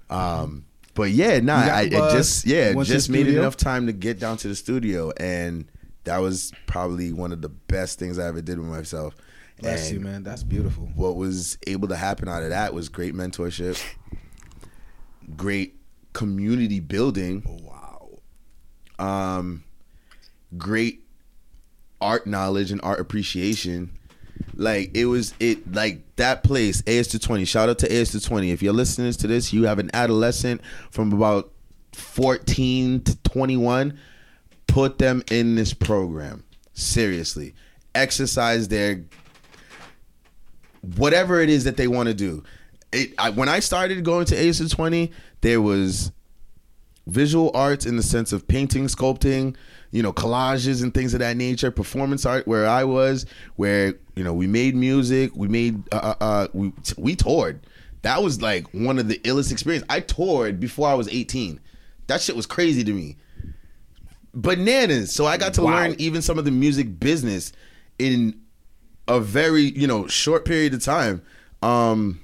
Um, 0.10 0.66
but 0.94 1.12
yeah, 1.12 1.40
nah, 1.40 1.56
I 1.56 1.82
it 1.84 1.92
just 1.92 2.46
yeah, 2.46 2.74
just 2.84 3.10
made 3.10 3.28
enough 3.28 3.58
time 3.58 3.88
to 3.88 3.94
get 3.94 4.20
down 4.20 4.38
to 4.38 4.48
the 4.48 4.56
studio, 4.56 5.12
and 5.18 5.66
that 6.04 6.18
was 6.18 6.52
probably 6.68 7.14
one 7.14 7.32
of 7.32 7.42
the 7.42 7.50
best 7.50 7.98
things 8.00 8.20
I 8.20 8.28
ever 8.28 8.42
did 8.42 8.60
with 8.60 8.68
myself. 8.68 9.16
bless 9.60 9.90
And 9.90 10.00
you, 10.00 10.04
man. 10.06 10.24
That's 10.24 10.44
beautiful. 10.44 10.90
what 10.96 11.16
was 11.16 11.58
able 11.66 11.88
to 11.88 11.96
happen 11.96 12.28
out 12.28 12.44
of 12.44 12.50
that 12.50 12.74
was 12.74 12.90
great 12.90 13.14
mentorship, 13.16 13.82
great 15.36 15.76
community 16.14 16.80
building, 16.80 17.62
Wow. 17.64 18.20
um, 19.00 19.64
great 20.58 21.03
art 22.04 22.28
knowledge 22.28 22.72
and 22.72 22.82
art 22.84 23.00
appreciation. 23.00 23.92
Like 24.56 24.92
it 24.96 25.06
was 25.06 25.34
it 25.40 25.74
like 25.74 26.16
that 26.18 26.44
place, 26.44 26.82
AS220. 26.84 27.48
Shout 27.48 27.70
out 27.70 27.80
to 27.80 27.90
AS220. 27.90 28.54
If 28.54 28.62
you're 28.62 28.74
listening 28.74 29.12
to 29.14 29.28
this, 29.28 29.54
you 29.54 29.64
have 29.64 29.80
an 29.80 29.90
adolescent 29.94 30.62
from 30.92 31.14
about 31.14 31.52
fourteen 31.94 33.02
to 33.02 33.16
twenty 33.24 33.58
one. 33.58 33.98
Put 34.68 34.98
them 34.98 35.24
in 35.32 35.56
this 35.56 35.74
program. 35.74 36.44
Seriously. 36.74 37.54
Exercise 37.96 38.68
their 38.68 39.04
whatever 40.98 41.40
it 41.40 41.50
is 41.50 41.64
that 41.64 41.78
they 41.78 41.88
want 41.88 42.08
to 42.08 42.14
do. 42.14 42.44
It, 42.92 43.14
I, 43.18 43.30
when 43.30 43.50
I 43.50 43.60
started 43.60 44.04
going 44.04 44.26
to 44.26 44.36
AS220, 44.36 45.12
there 45.42 45.62
was 45.62 46.12
visual 47.08 47.52
arts 47.54 47.86
in 47.86 47.98
the 47.98 48.04
sense 48.04 48.32
of 48.32 48.48
painting, 48.48 48.86
sculpting, 48.86 49.56
you 49.94 50.02
know, 50.02 50.12
collages 50.12 50.82
and 50.82 50.92
things 50.92 51.14
of 51.14 51.20
that 51.20 51.38
nature, 51.38 51.70
performance 51.70 52.26
art 52.26 52.48
where 52.48 52.68
I 52.68 52.84
was, 52.84 53.28
where, 53.58 53.94
you 54.16 54.24
know, 54.24 54.34
we 54.34 54.48
made 54.48 54.76
music, 54.76 55.32
we 55.36 55.48
made, 55.48 55.82
uh, 55.94 56.16
uh, 56.20 56.24
uh, 56.24 56.48
we, 56.52 56.74
we 56.98 57.16
toured. 57.16 57.66
That 58.02 58.24
was 58.24 58.42
like 58.42 58.66
one 58.74 58.98
of 58.98 59.08
the 59.08 59.20
illest 59.20 59.52
experience. 59.52 59.86
I 59.90 60.00
toured 60.00 60.60
before 60.60 60.90
I 60.90 60.96
was 60.96 61.08
18. 61.10 61.60
That 62.08 62.22
shit 62.22 62.36
was 62.36 62.48
crazy 62.48 62.84
to 62.84 62.92
me. 62.92 63.18
Bananas. 64.34 65.14
So 65.14 65.28
I 65.28 65.38
got 65.38 65.54
to 65.56 65.62
Wow. 65.62 65.76
learn 65.76 65.96
even 66.00 66.24
some 66.24 66.40
of 66.40 66.46
the 66.46 66.52
music 66.52 67.00
business 67.00 67.54
in 68.00 68.42
a 69.08 69.20
very, 69.20 69.62
you 69.62 69.86
know, 69.86 70.08
short 70.08 70.44
period 70.44 70.74
of 70.74 70.82
time. 70.84 71.22
Um, 71.62 72.20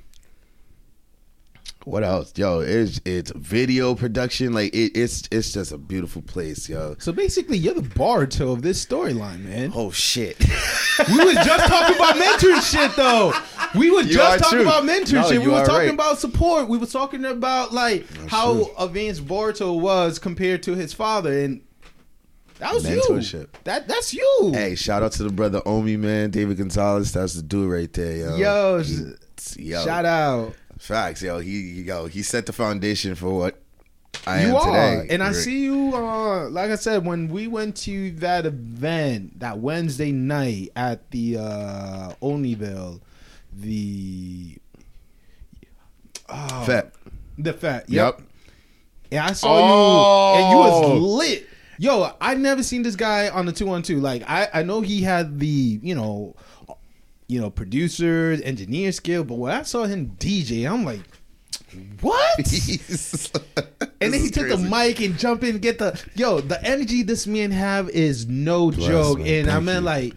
what 1.90 2.04
else, 2.04 2.32
yo? 2.36 2.60
It's 2.60 3.02
it's 3.04 3.32
video 3.36 3.96
production. 3.96 4.54
Like 4.54 4.74
it, 4.76 4.92
it's 4.96 5.28
it's 5.32 5.52
just 5.52 5.72
a 5.72 5.78
beautiful 5.78 6.22
place, 6.22 6.70
yo. 6.70 6.96
So 7.00 7.12
basically, 7.12 7.58
you're 7.58 7.74
the 7.74 7.82
Boruto 7.82 8.54
of 8.54 8.62
this 8.62 8.86
storyline, 8.86 9.44
man. 9.44 9.72
Oh 9.76 9.90
shit! 9.90 10.40
We 10.40 11.18
was 11.26 11.34
just 11.34 11.68
talking 11.68 11.96
about 11.96 12.16
mentorship, 12.16 12.96
though. 12.96 13.34
We 13.78 13.90
were 13.90 14.02
You 14.02 14.14
just 14.14 14.44
talking 14.44 14.60
true. 14.60 14.68
about 14.68 14.84
mentorship. 14.84 15.36
No, 15.36 15.42
we 15.42 15.48
were 15.48 15.66
talking 15.66 15.88
right. 15.88 15.94
about 15.94 16.20
support. 16.20 16.68
We 16.70 16.78
were 16.78 16.86
talking 16.86 17.26
about 17.26 17.74
like 17.74 18.06
how 18.28 18.54
true. 18.54 18.70
advanced 18.78 19.26
Boruto 19.26 19.80
was 19.80 20.20
compared 20.20 20.62
to 20.64 20.76
his 20.76 20.94
father, 20.94 21.32
and 21.42 21.62
that 22.60 22.72
was 22.74 22.86
Mentorship. 22.86 23.34
you. 23.34 23.50
That 23.64 23.88
that's 23.88 24.14
you. 24.14 24.52
hey, 24.54 24.76
shout 24.76 25.02
out 25.02 25.14
to 25.14 25.24
the 25.24 25.32
brother 25.32 25.62
Omi 25.66 25.98
man, 25.98 26.30
David 26.30 26.58
Gonzalez. 26.58 27.14
That's 27.14 27.34
the 27.34 27.42
dude 27.42 27.72
right 27.72 27.92
there, 27.94 28.16
yo. 28.16 28.36
Yo, 28.36 28.84
yo, 29.58 29.84
shout 29.84 30.06
out. 30.06 30.54
Facts, 30.80 31.22
yo. 31.22 31.38
He, 31.40 31.84
yo 31.84 32.08
he 32.08 32.24
set 32.24 32.48
the 32.48 32.54
foundation 32.54 33.14
for 33.14 33.38
what 33.38 33.62
I 34.26 34.42
you 34.44 34.48
am 34.50 34.56
are, 34.56 35.02
today. 35.02 35.14
and 35.14 35.22
I 35.24 35.32
see 35.34 35.64
you. 35.66 35.92
Uh, 35.94 36.50
like 36.50 36.72
I 36.72 36.76
said, 36.76 37.06
when 37.06 37.30
we 37.30 37.46
went 37.48 37.76
to 37.78 38.12
that 38.14 38.46
event 38.48 39.40
that 39.40 39.60
Wednesday 39.60 40.12
night 40.12 40.70
at 40.76 41.12
the 41.12 41.38
uh, 41.38 42.14
Oniville, 42.22 43.00
the 43.56 44.58
oh, 46.30 46.64
Fat. 46.66 46.94
the 47.38 47.54
fat. 47.54 47.90
Yep. 47.90 48.18
Yep. 48.20 48.28
And 49.12 49.20
I 49.22 49.34
saw 49.34 49.58
you, 49.58 50.40
and 50.44 50.52
you 50.52 50.58
Oh. 50.58 50.94
was 50.94 51.02
lit. 51.02 51.48
Yo, 51.78 52.12
I 52.20 52.36
never 52.36 52.62
seen 52.62 52.84
this 52.84 52.96
guy 52.98 53.30
on 53.30 53.46
the 53.46 53.52
two 53.54 53.70
on 53.70 53.82
two. 53.84 54.00
Like 54.02 54.24
I, 54.28 54.50
I 54.54 54.64
know 54.64 54.82
he 54.82 55.02
had 55.02 55.40
the 55.40 55.80
you 55.82 55.96
know, 55.96 56.36
you 57.30 57.40
know, 57.40 57.50
producer, 57.50 58.38
engineer 58.44 58.92
skill, 58.92 59.24
but 59.24 59.36
when 59.36 59.54
I 59.54 59.62
saw 59.62 59.86
him 59.86 60.18
DJ, 60.20 60.70
I'm 60.70 60.84
like, 60.84 61.02
what? 62.02 62.38
and 64.02 64.12
then 64.14 64.20
he 64.20 64.30
took 64.30 64.50
the 64.50 64.58
mic 64.58 65.00
and 65.00 65.18
jump 65.18 65.44
in 65.44 65.52
and 65.52 65.62
get 65.62 65.78
the 65.78 66.02
yo. 66.16 66.42
The 66.42 66.62
energy 66.66 67.04
this 67.04 67.28
man 67.28 67.52
have 67.52 67.90
is 67.90 68.28
no 68.28 68.72
joke, 68.72 69.20
man. 69.20 69.28
and 69.28 69.52
I 69.52 69.60
mean 69.60 69.76
you. 69.76 69.82
like. 69.82 70.14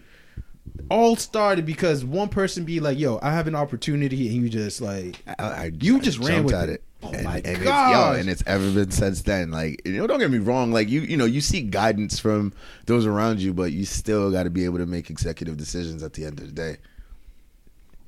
All 0.89 1.15
started 1.15 1.65
because 1.65 2.03
one 2.03 2.29
person 2.29 2.65
be 2.65 2.79
like, 2.79 2.99
"Yo, 2.99 3.17
I 3.23 3.31
have 3.31 3.47
an 3.47 3.55
opportunity," 3.55 4.27
and 4.27 4.43
you 4.43 4.49
just 4.49 4.81
like, 4.81 5.23
I, 5.25 5.35
I- 5.43 5.71
You 5.79 5.97
I 5.97 5.99
just 5.99 6.19
ran 6.19 6.43
with 6.43 6.53
at 6.53 6.69
it. 6.69 6.73
it. 6.73 6.83
Oh 7.03 7.11
and, 7.11 7.23
my 7.23 7.35
and 7.37 7.45
It's, 7.57 7.63
yo, 7.65 8.13
and 8.17 8.29
it's 8.29 8.43
ever 8.45 8.69
been 8.71 8.91
since 8.91 9.21
then. 9.21 9.49
Like, 9.49 9.81
you 9.85 9.93
know, 9.93 10.07
don't 10.07 10.19
get 10.19 10.29
me 10.29 10.39
wrong. 10.39 10.71
Like, 10.71 10.89
you, 10.89 11.01
you 11.01 11.15
know, 11.17 11.25
you 11.25 11.41
seek 11.41 11.71
guidance 11.71 12.19
from 12.19 12.53
those 12.85 13.05
around 13.05 13.39
you, 13.41 13.53
but 13.53 13.71
you 13.71 13.85
still 13.85 14.29
got 14.31 14.43
to 14.43 14.49
be 14.49 14.65
able 14.65 14.77
to 14.79 14.85
make 14.85 15.09
executive 15.09 15.57
decisions 15.57 16.03
at 16.03 16.13
the 16.13 16.25
end 16.25 16.39
of 16.39 16.47
the 16.47 16.51
day. 16.53 16.77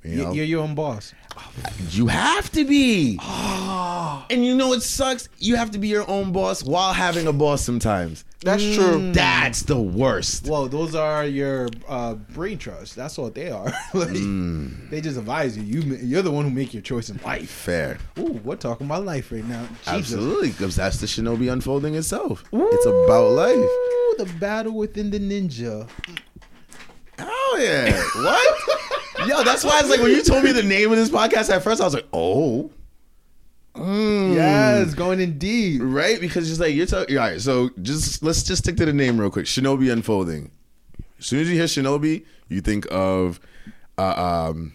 You 0.05 0.23
know, 0.23 0.31
you're 0.33 0.45
your 0.45 0.61
own 0.63 0.75
boss. 0.75 1.13
you 1.89 2.07
have 2.07 2.51
to 2.51 2.63
be. 2.65 3.17
And 4.29 4.45
you 4.45 4.55
know 4.55 4.73
it 4.73 4.81
sucks? 4.81 5.29
You 5.37 5.55
have 5.55 5.71
to 5.71 5.77
be 5.79 5.87
your 5.87 6.09
own 6.09 6.31
boss 6.31 6.63
while 6.63 6.93
having 6.93 7.27
a 7.27 7.33
boss 7.33 7.61
sometimes. 7.61 8.23
That's 8.41 8.63
true. 8.75 9.11
That's 9.11 9.63
the 9.63 9.79
worst. 9.79 10.47
Well, 10.47 10.67
those 10.67 10.93
are 10.93 11.25
your 11.25 11.67
uh, 11.87 12.13
brain 12.13 12.59
trust. 12.59 12.95
That's 12.95 13.17
what 13.17 13.33
they 13.33 13.49
are. 13.49 13.65
like, 13.93 14.09
Mm. 14.09 14.89
They 14.91 15.01
just 15.01 15.17
advise 15.17 15.57
you. 15.57 15.63
You 15.81 15.95
you're 15.97 16.21
the 16.21 16.31
one 16.31 16.45
who 16.45 16.51
make 16.51 16.71
your 16.73 16.83
choice 16.83 17.09
in 17.09 17.19
life. 17.25 17.49
Fair. 17.49 17.97
Ooh, 18.19 18.39
we're 18.43 18.55
talking 18.55 18.85
about 18.85 19.03
life 19.03 19.31
right 19.31 19.43
now. 19.45 19.63
Jesus. 19.79 19.87
Absolutely. 19.87 20.49
Because 20.51 20.75
that's 20.75 20.97
the 21.01 21.07
shinobi 21.07 21.51
unfolding 21.51 21.95
itself. 21.95 22.43
It's 22.53 22.85
about 22.85 23.31
life. 23.31 23.55
Ooh, 23.57 24.15
the 24.19 24.31
battle 24.39 24.73
within 24.73 25.09
the 25.09 25.19
ninja. 25.19 25.89
Oh 27.17 27.57
yeah. 27.59 27.91
What? 28.21 28.81
Yo, 29.27 29.43
that's 29.43 29.63
why 29.63 29.79
it's 29.79 29.89
like 29.89 29.99
when 30.01 30.11
you 30.11 30.23
told 30.23 30.43
me 30.43 30.51
the 30.51 30.63
name 30.63 30.91
of 30.91 30.97
this 30.97 31.09
podcast 31.09 31.49
at 31.49 31.63
first, 31.63 31.81
I 31.81 31.85
was 31.85 31.93
like, 31.93 32.07
oh. 32.13 32.71
Mm. 33.75 34.35
Yes, 34.35 34.93
going 34.93 35.19
in 35.19 35.37
deep. 35.37 35.81
Right? 35.83 36.19
Because 36.19 36.47
just 36.47 36.61
like 36.61 36.73
you're 36.73 36.85
talking 36.85 37.17
all 37.17 37.23
right, 37.23 37.41
so 37.41 37.69
just 37.81 38.23
let's 38.23 38.41
just 38.43 38.63
stick 38.63 38.77
to 38.77 38.85
the 38.85 38.93
name 38.93 39.19
real 39.19 39.29
quick. 39.29 39.45
Shinobi 39.45 39.91
unfolding. 39.91 40.49
As 41.19 41.25
soon 41.25 41.41
as 41.41 41.49
you 41.49 41.55
hear 41.55 41.65
Shinobi, 41.65 42.23
you 42.47 42.61
think 42.61 42.87
of 42.89 43.39
uh, 43.97 44.13
um 44.51 44.73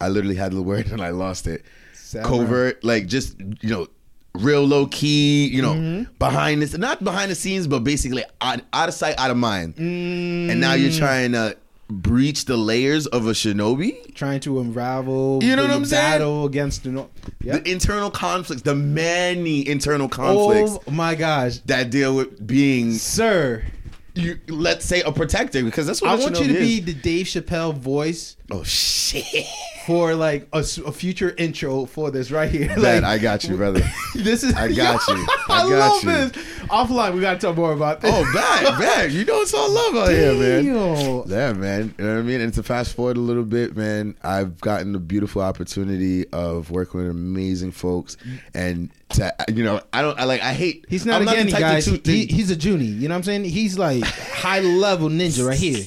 I 0.00 0.08
literally 0.08 0.36
had 0.36 0.52
the 0.52 0.62
word 0.62 0.86
and 0.90 1.02
I 1.02 1.10
lost 1.10 1.46
it. 1.46 1.62
Samurai. 1.92 2.28
Covert, 2.30 2.84
like 2.84 3.06
just 3.06 3.38
you 3.60 3.68
know, 3.70 3.88
real 4.34 4.64
low 4.64 4.86
key, 4.86 5.46
you 5.48 5.60
know, 5.60 5.74
Mm-hmm. 5.74 6.12
behind 6.18 6.62
this 6.62 6.74
not 6.78 7.04
behind 7.04 7.30
the 7.30 7.34
scenes, 7.34 7.66
but 7.66 7.80
basically 7.80 8.24
out, 8.40 8.60
out 8.72 8.88
of 8.88 8.94
sight, 8.94 9.18
out 9.18 9.30
of 9.30 9.36
mind. 9.36 9.76
Mm. 9.76 10.50
And 10.50 10.58
now 10.60 10.72
you're 10.72 10.90
trying 10.92 11.32
to 11.32 11.54
breach 11.88 12.44
the 12.46 12.56
layers 12.56 13.06
of 13.06 13.26
a 13.26 13.30
shinobi? 13.32 14.14
Trying 14.14 14.40
to 14.40 14.60
unravel. 14.60 15.40
You 15.42 15.56
know 15.56 15.62
what 15.62 15.68
the 15.68 15.74
I'm 15.74 15.84
saying? 15.84 16.02
Battle 16.12 16.44
against 16.46 16.84
the. 16.84 16.90
No- 16.90 17.10
Yep. 17.40 17.64
The 17.64 17.70
internal 17.72 18.10
conflicts, 18.10 18.62
the 18.62 18.74
many 18.74 19.68
internal 19.68 20.08
conflicts 20.08 20.78
Oh 20.86 20.90
my 20.90 21.14
gosh, 21.14 21.58
that 21.66 21.90
deal 21.90 22.16
with 22.16 22.46
being 22.46 22.92
sir! 22.94 23.62
you 24.14 24.38
let's 24.48 24.84
say 24.86 25.02
a 25.02 25.10
protector 25.12 25.62
because 25.64 25.86
that's 25.86 26.00
what 26.00 26.10
I 26.12 26.14
want 26.14 26.38
you 26.38 26.46
to 26.46 26.54
shinobi 26.54 26.58
be 26.60 26.80
the 26.80 26.94
Dave 26.94 27.26
Chappelle 27.26 27.74
voice 27.76 28.36
oh 28.50 28.62
shit 28.62 29.46
for 29.86 30.14
like 30.14 30.48
a 30.52 30.62
future 30.62 31.34
intro 31.36 31.84
for 31.86 32.10
this 32.10 32.30
right 32.30 32.50
here. 32.50 32.68
Man, 32.68 33.02
like, 33.02 33.04
I 33.04 33.18
got 33.18 33.44
you 33.44 33.56
brother 33.56 33.82
This 34.14 34.42
is 34.42 34.54
I 34.54 34.72
got 34.72 35.06
you. 35.08 35.14
I 35.14 35.44
I, 35.48 35.68
got 35.68 35.68
love 35.68 36.02
you. 36.04 36.10
this. 36.10 36.32
Offline, 36.64 37.14
we 37.14 37.20
gotta 37.20 37.38
talk 37.38 37.56
more 37.56 37.72
about 37.72 38.00
this. 38.00 38.10
oh 38.12 38.32
bad 38.32 38.78
bad 38.78 39.12
you 39.12 39.24
know 39.24 39.40
it's 39.42 39.52
all 39.52 39.70
love 39.70 39.96
out 39.96 40.10
here 40.10 40.34
man 40.34 41.24
Yeah, 41.26 41.52
man. 41.52 41.94
You 41.98 42.04
know 42.04 42.14
what 42.14 42.20
I 42.20 42.22
mean? 42.22 42.40
And 42.40 42.52
to 42.54 42.62
fast 42.62 42.94
forward 42.94 43.16
a 43.16 43.20
little 43.20 43.44
bit, 43.44 43.76
man, 43.76 44.16
I've 44.22 44.60
gotten 44.60 44.92
the 44.92 44.98
beautiful 44.98 45.42
opportunity 45.42 46.26
of 46.32 46.70
working 46.70 47.00
with 47.00 47.10
amazing 47.10 47.72
folks, 47.72 48.16
and 48.54 48.90
to 49.10 49.34
you 49.48 49.64
know, 49.64 49.80
I 49.92 50.02
don't, 50.02 50.18
I 50.18 50.24
like, 50.24 50.42
I 50.42 50.52
hate. 50.54 50.86
He's 50.88 51.06
not 51.06 51.22
I'm 51.22 51.28
a 51.28 51.32
Genin, 51.32 51.58
guys. 51.58 51.86
He, 51.86 52.26
he's 52.26 52.50
a 52.50 52.56
Jonin. 52.56 53.00
You 53.00 53.08
know 53.08 53.14
what 53.14 53.18
I'm 53.18 53.22
saying? 53.22 53.44
He's 53.44 53.78
like 53.78 54.02
high 54.04 54.60
level 54.60 55.08
ninja 55.08 55.46
right 55.46 55.58
here. 55.58 55.84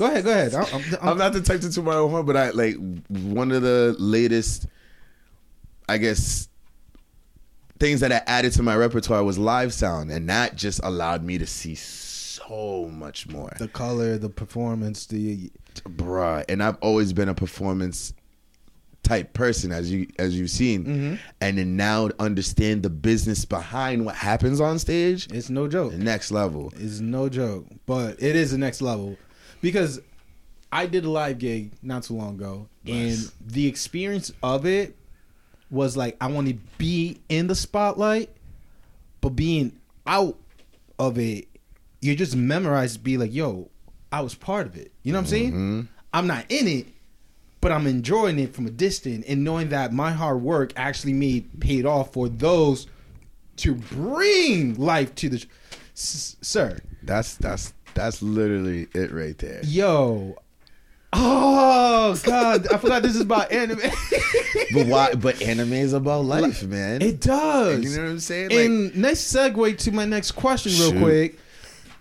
Go 0.00 0.06
ahead, 0.06 0.24
go 0.24 0.30
ahead. 0.30 0.54
I'm, 0.54 0.64
I'm, 0.64 0.80
I'm- 0.94 1.08
I'm 1.10 1.18
not 1.18 1.34
the 1.34 1.42
type 1.42 1.60
to 1.60 1.70
toot 1.70 1.84
my 1.84 1.94
own 1.94 2.10
horn, 2.10 2.24
but 2.24 2.34
I 2.36 2.50
like 2.50 2.76
one 3.08 3.52
of 3.52 3.60
the 3.60 3.94
latest, 3.98 4.66
I 5.88 5.98
guess, 5.98 6.48
things 7.78 8.00
that 8.00 8.10
I 8.10 8.22
added 8.26 8.52
to 8.52 8.62
my 8.62 8.74
repertoire 8.76 9.22
was 9.24 9.36
live 9.38 9.74
sound, 9.74 10.10
and 10.10 10.26
that 10.30 10.56
just 10.56 10.80
allowed 10.82 11.22
me 11.22 11.36
to 11.36 11.46
see 11.46 11.74
so 11.74 12.88
much 12.90 13.28
more. 13.28 13.52
the 13.58 13.68
color, 13.68 14.16
the 14.16 14.30
performance, 14.30 15.04
the 15.06 15.50
bruh 15.84 16.44
and 16.48 16.62
i've 16.64 16.76
always 16.80 17.12
been 17.12 17.28
a 17.28 17.34
performance 17.34 18.12
type 19.04 19.32
person 19.34 19.70
as 19.70 19.90
you 19.90 20.06
as 20.18 20.36
you've 20.36 20.50
seen 20.50 20.84
Mm-hmm. 20.84 21.14
and 21.40 21.58
then 21.58 21.76
now 21.76 22.08
to 22.08 22.14
understand 22.20 22.82
the 22.82 22.90
business 22.90 23.44
behind 23.44 24.04
what 24.04 24.16
happens 24.16 24.60
on 24.60 24.78
stage 24.80 25.28
it's 25.32 25.48
no 25.48 25.68
joke. 25.68 25.92
next 25.92 26.32
level 26.32 26.72
It's 26.76 26.98
no 27.00 27.28
joke, 27.28 27.66
but 27.86 28.20
it 28.20 28.34
is 28.34 28.50
the 28.50 28.58
next 28.58 28.82
level 28.82 29.16
because 29.60 30.00
I 30.72 30.86
did 30.86 31.04
a 31.04 31.10
live 31.10 31.38
gig 31.38 31.72
not 31.82 32.04
too 32.04 32.14
long 32.14 32.34
ago, 32.36 32.68
and 32.86 33.16
the 33.44 33.66
experience 33.66 34.32
of 34.42 34.66
it 34.66 34.96
was 35.70 35.96
like 35.96 36.16
I 36.20 36.26
want 36.28 36.48
to 36.48 36.54
be 36.78 37.20
in 37.28 37.46
the 37.46 37.54
spotlight, 37.54 38.30
but 39.20 39.30
being 39.30 39.78
out 40.06 40.36
of 40.98 41.18
it, 41.18 41.48
you're 42.00 42.16
just 42.16 42.36
memorized. 42.36 42.94
to 42.96 43.00
Be 43.00 43.16
like, 43.16 43.32
yo, 43.34 43.70
I 44.12 44.20
was 44.20 44.34
part 44.34 44.66
of 44.66 44.76
it. 44.76 44.92
You 45.02 45.12
know 45.12 45.18
what 45.18 45.24
I'm 45.24 45.28
saying? 45.28 45.52
Mm-hmm. 45.52 45.80
I'm 46.12 46.26
not 46.26 46.46
in 46.48 46.66
it, 46.66 46.86
but 47.60 47.70
I'm 47.72 47.86
enjoying 47.86 48.38
it 48.38 48.54
from 48.54 48.66
a 48.66 48.70
distance 48.70 49.24
and 49.28 49.44
knowing 49.44 49.68
that 49.68 49.92
my 49.92 50.10
hard 50.10 50.42
work 50.42 50.72
actually 50.76 51.12
made 51.12 51.60
paid 51.60 51.86
off 51.86 52.12
for 52.12 52.28
those 52.28 52.86
to 53.56 53.74
bring 53.74 54.74
life 54.76 55.14
to 55.16 55.28
the 55.28 55.44
S- 55.94 56.36
sir. 56.40 56.78
that's 57.02 57.36
that's 57.36 57.74
that's 57.94 58.22
literally 58.22 58.88
it 58.94 59.12
right 59.12 59.36
there 59.38 59.60
Yo. 59.64 60.36
Oh 61.12 62.16
God! 62.22 62.72
I 62.72 62.78
forgot 62.78 63.02
this 63.02 63.16
is 63.16 63.22
about 63.22 63.50
anime. 63.50 63.80
but 64.74 64.86
why 64.86 65.12
but 65.14 65.42
anime 65.42 65.72
is 65.72 65.92
about 65.92 66.24
life 66.24 66.62
man 66.62 67.02
it 67.02 67.20
does. 67.20 67.82
you 67.82 67.96
know 67.96 68.04
what 68.04 68.10
i'm 68.12 68.20
saying 68.20 68.50
like 68.50 68.58
and 68.60 68.96
next 68.96 69.34
segue 69.34 69.76
to 69.78 69.90
my 69.92 70.04
next 70.04 70.32
question, 70.32 70.70
real 70.72 70.92
Shoot. 70.92 71.02
quick. 71.02 71.38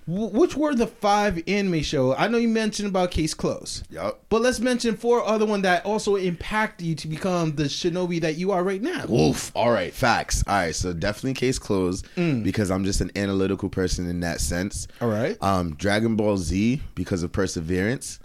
Wh- 0.10 0.34
Which 0.34 0.56
were 0.58 0.74
the 0.74 0.88
five 0.88 1.42
anime 1.48 1.82
show? 1.84 2.16
I 2.16 2.28
know 2.28 2.38
you 2.38 2.48
mentioned 2.48 2.88
about 2.90 3.12
Case 3.12 3.34
Close, 3.34 3.84
yup 3.90 4.22
but 4.30 4.42
let's 4.42 4.60
mention 4.60 4.96
four 4.98 5.24
other 5.26 5.46
one 5.46 5.62
that 5.64 5.86
also 5.86 6.16
impacted 6.16 6.88
you 6.88 6.96
to 6.96 7.08
become 7.08 7.56
the 7.56 7.64
shinobi 7.64 8.20
that 8.22 8.36
you 8.36 8.52
are 8.52 8.64
right 8.64 8.82
now. 8.82 9.06
Wolf. 9.08 9.52
All 9.56 9.72
right, 9.72 9.94
facts. 9.94 10.44
All 10.48 10.56
right, 10.56 10.76
so 10.76 10.94
definitely 10.94 11.34
case 11.34 11.60
closed 11.60 12.08
because 12.16 12.72
I'm 12.72 12.84
just 12.86 13.02
an 13.02 13.12
analytical 13.16 13.70
person 13.70 14.10
in 14.10 14.20
that 14.22 14.42
sense. 14.42 14.88
All 15.02 15.10
right. 15.10 15.38
Um, 15.42 15.76
Dragon 15.76 16.16
Ball 16.16 16.38
Z 16.38 16.82
because 16.96 17.24
of 17.24 17.32
perseverance. 17.32 18.20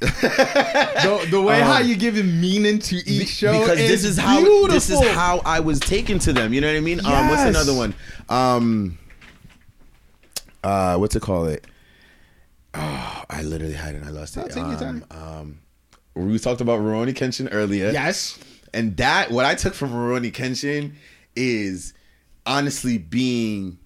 the, 0.00 1.26
the 1.30 1.40
way 1.40 1.60
how 1.62 1.78
you 1.78 1.96
giving 1.96 2.40
meaning 2.40 2.78
to 2.78 2.96
each 2.96 3.28
show 3.28 3.60
because 3.60 3.78
this 3.78 4.04
is 4.04 4.18
how 4.18 4.38
beautiful. 4.40 4.68
this 4.68 4.90
is 4.90 5.00
how 5.12 5.40
I 5.44 5.60
was 5.60 5.80
taken 5.80 6.18
to 6.20 6.32
them. 6.32 6.52
You 6.52 6.60
know 6.60 6.66
what 6.68 6.76
I 6.76 6.80
mean? 6.80 7.04
Um, 7.04 7.28
what's 7.28 7.42
another 7.42 7.74
one? 7.74 7.94
Um, 8.28 8.98
uh, 10.62 10.96
what's 10.96 11.16
it 11.16 11.22
called? 11.22 11.48
It. 11.48 11.66
Oh, 12.74 13.24
I 13.28 13.42
literally 13.42 13.74
had 13.74 13.94
it. 13.94 13.98
and 13.98 14.06
I 14.06 14.10
lost 14.10 14.36
it. 14.36 14.50
take 14.50 14.62
um, 14.62 15.04
um, 15.10 15.58
we 16.14 16.38
talked 16.38 16.60
about 16.60 16.80
Rurouni 16.80 17.14
Kenshin 17.14 17.48
earlier. 17.52 17.90
yes. 17.90 18.38
And 18.74 18.96
that 18.96 19.30
what 19.30 19.44
I 19.44 19.54
took 19.54 19.74
from 19.74 19.90
Rurouni 19.90 20.32
Kenshin 20.32 20.92
is 21.36 21.92
honestly 22.46 22.96
being 22.96 23.78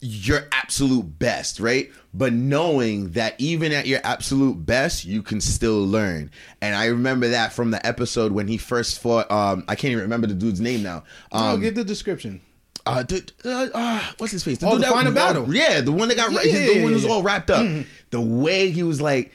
your 0.00 0.48
absolute 0.50 1.18
best, 1.18 1.60
right? 1.60 1.90
But 2.12 2.32
knowing 2.32 3.12
that 3.12 3.34
even 3.38 3.72
at 3.72 3.86
your 3.86 4.00
absolute 4.02 4.66
best, 4.66 5.04
you 5.04 5.22
can 5.22 5.40
still 5.40 5.86
learn. 5.86 6.30
And 6.60 6.74
I 6.74 6.86
remember 6.86 7.28
that 7.28 7.52
from 7.52 7.70
the 7.70 7.84
episode 7.86 8.32
when 8.32 8.48
he 8.48 8.56
first 8.56 9.00
fought. 9.00 9.30
Um, 9.30 9.64
I 9.68 9.76
can't 9.76 9.92
even 9.92 10.02
remember 10.02 10.26
the 10.26 10.34
dude's 10.34 10.60
name 10.60 10.82
now. 10.82 11.04
Um, 11.30 11.60
give 11.60 11.74
the 11.76 11.84
description. 11.84 12.40
Uh, 12.86 13.02
dude, 13.02 13.32
uh, 13.44 13.68
uh, 13.74 14.02
what's 14.18 14.32
his 14.32 14.42
face? 14.44 14.58
Oh, 14.62 14.70
the 14.70 14.76
dude 14.76 14.84
that- 14.84 14.92
final 14.92 15.12
battle. 15.12 15.54
Yeah, 15.54 15.80
the 15.80 15.92
one 15.92 16.08
that 16.08 16.16
got 16.16 16.30
Yeah, 16.32 16.38
right. 16.38 16.46
yeah, 16.46 16.66
the 16.74 16.82
one 16.82 16.92
who's 16.92 17.04
all 17.04 17.22
wrapped 17.22 17.50
up. 17.50 17.64
The 18.10 18.20
way 18.20 18.70
he 18.70 18.82
was 18.82 19.00
like, 19.00 19.32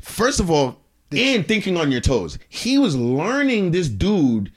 first 0.00 0.40
of 0.40 0.50
all, 0.50 0.78
and 1.10 1.46
thinking 1.46 1.76
on 1.76 1.92
your 1.92 2.00
toes. 2.00 2.38
He 2.48 2.78
was 2.78 2.96
learning 2.96 3.70
this 3.72 3.88
dude 3.88 4.50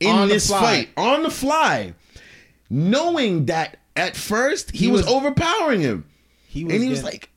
in 0.00 0.28
this 0.28 0.48
fight 0.50 0.88
on 0.96 1.22
the 1.22 1.30
fly, 1.30 1.92
knowing 2.70 3.46
that 3.46 3.78
at 3.96 4.16
first 4.16 4.70
he, 4.70 4.86
He 4.86 4.90
was, 4.90 5.02
was- 5.04 5.12
overpowering 5.12 5.80
him, 5.80 6.04
He 6.46 6.64
was 6.64 6.74
and 6.74 6.82
he 6.82 6.88
was 6.90 7.02
like. 7.04 7.30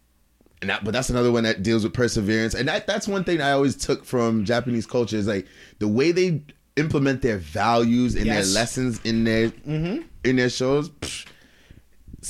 And 0.62 0.70
that, 0.70 0.84
but 0.84 0.92
that's 0.92 1.10
another 1.10 1.32
one 1.32 1.44
that 1.46 1.64
deals 1.64 1.84
with 1.84 1.92
perseverance, 1.92 2.54
and 2.54 2.68
that 2.68 2.86
that's 2.86 3.08
one 3.08 3.24
thing 3.24 3.42
I 3.42 3.52
always 3.54 3.76
took 3.76 4.06
from 4.06 4.46
Japanese 4.46 4.86
culture 4.86 5.18
is 5.18 5.26
like 5.26 5.48
the 5.80 5.88
way 5.88 6.12
they 6.12 6.44
implement 6.82 7.22
their 7.22 7.38
values 7.38 8.16
and 8.16 8.26
Yes. 8.26 8.48
their 8.48 8.56
lessons 8.56 9.00
in 9.04 9.24
their 9.24 9.50
mm-hmm. 9.50 10.02
in 10.24 10.36
their 10.36 10.50
shows. 10.50 10.90
psh, 10.90 11.26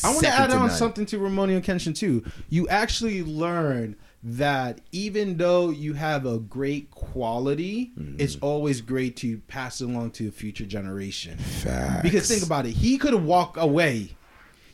I 0.04 0.10
want 0.10 0.22
to 0.22 0.28
add 0.30 0.52
on 0.52 0.68
none. 0.68 0.70
something 0.70 1.06
to 1.08 1.20
Rurouni 1.20 1.62
Kenshin 1.64 1.96
too. 1.96 2.24
You 2.50 2.68
actually 2.70 3.24
learn 3.24 3.96
that 4.24 4.80
even 4.92 5.38
though 5.38 5.70
you 5.70 5.94
have 5.94 6.26
a 6.26 6.38
great 6.38 6.92
quality, 6.92 7.92
mm-hmm. 7.98 8.16
it's 8.20 8.38
always 8.42 8.82
great 8.82 9.16
to 9.18 9.40
pass 9.48 9.82
it 9.82 9.86
along 9.86 10.12
to 10.12 10.28
a 10.28 10.32
future 10.32 10.66
generation. 10.66 11.38
Because 12.04 12.28
think 12.28 12.46
about 12.46 12.66
it, 12.66 12.72
he 12.72 12.98
could 12.98 13.14
have 13.14 13.24
walked 13.24 13.58
away. 13.58 14.16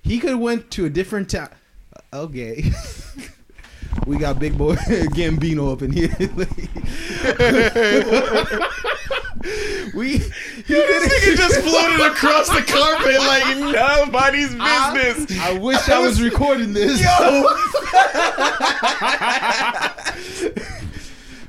He 0.03 0.19
could 0.19 0.31
have 0.31 0.39
went 0.39 0.69
to 0.71 0.85
a 0.85 0.89
different 0.89 1.29
town. 1.29 1.49
Okay. 2.13 2.71
we 4.05 4.17
got 4.17 4.39
big 4.39 4.57
boy 4.57 4.75
Gambino 4.75 5.71
up 5.71 5.81
in 5.81 5.91
here. 5.91 6.09
we 9.93 10.17
he 10.17 10.63
could 10.63 11.37
just 11.37 11.61
floated 11.61 12.05
across 12.05 12.49
the 12.49 12.61
carpet 12.61 13.19
like 13.19 13.57
nobody's 13.57 14.49
business. 14.49 15.39
I 15.39 15.57
wish 15.57 15.87
I 15.89 15.99
was 15.99 16.21
recording 16.21 16.73
this. 16.73 17.01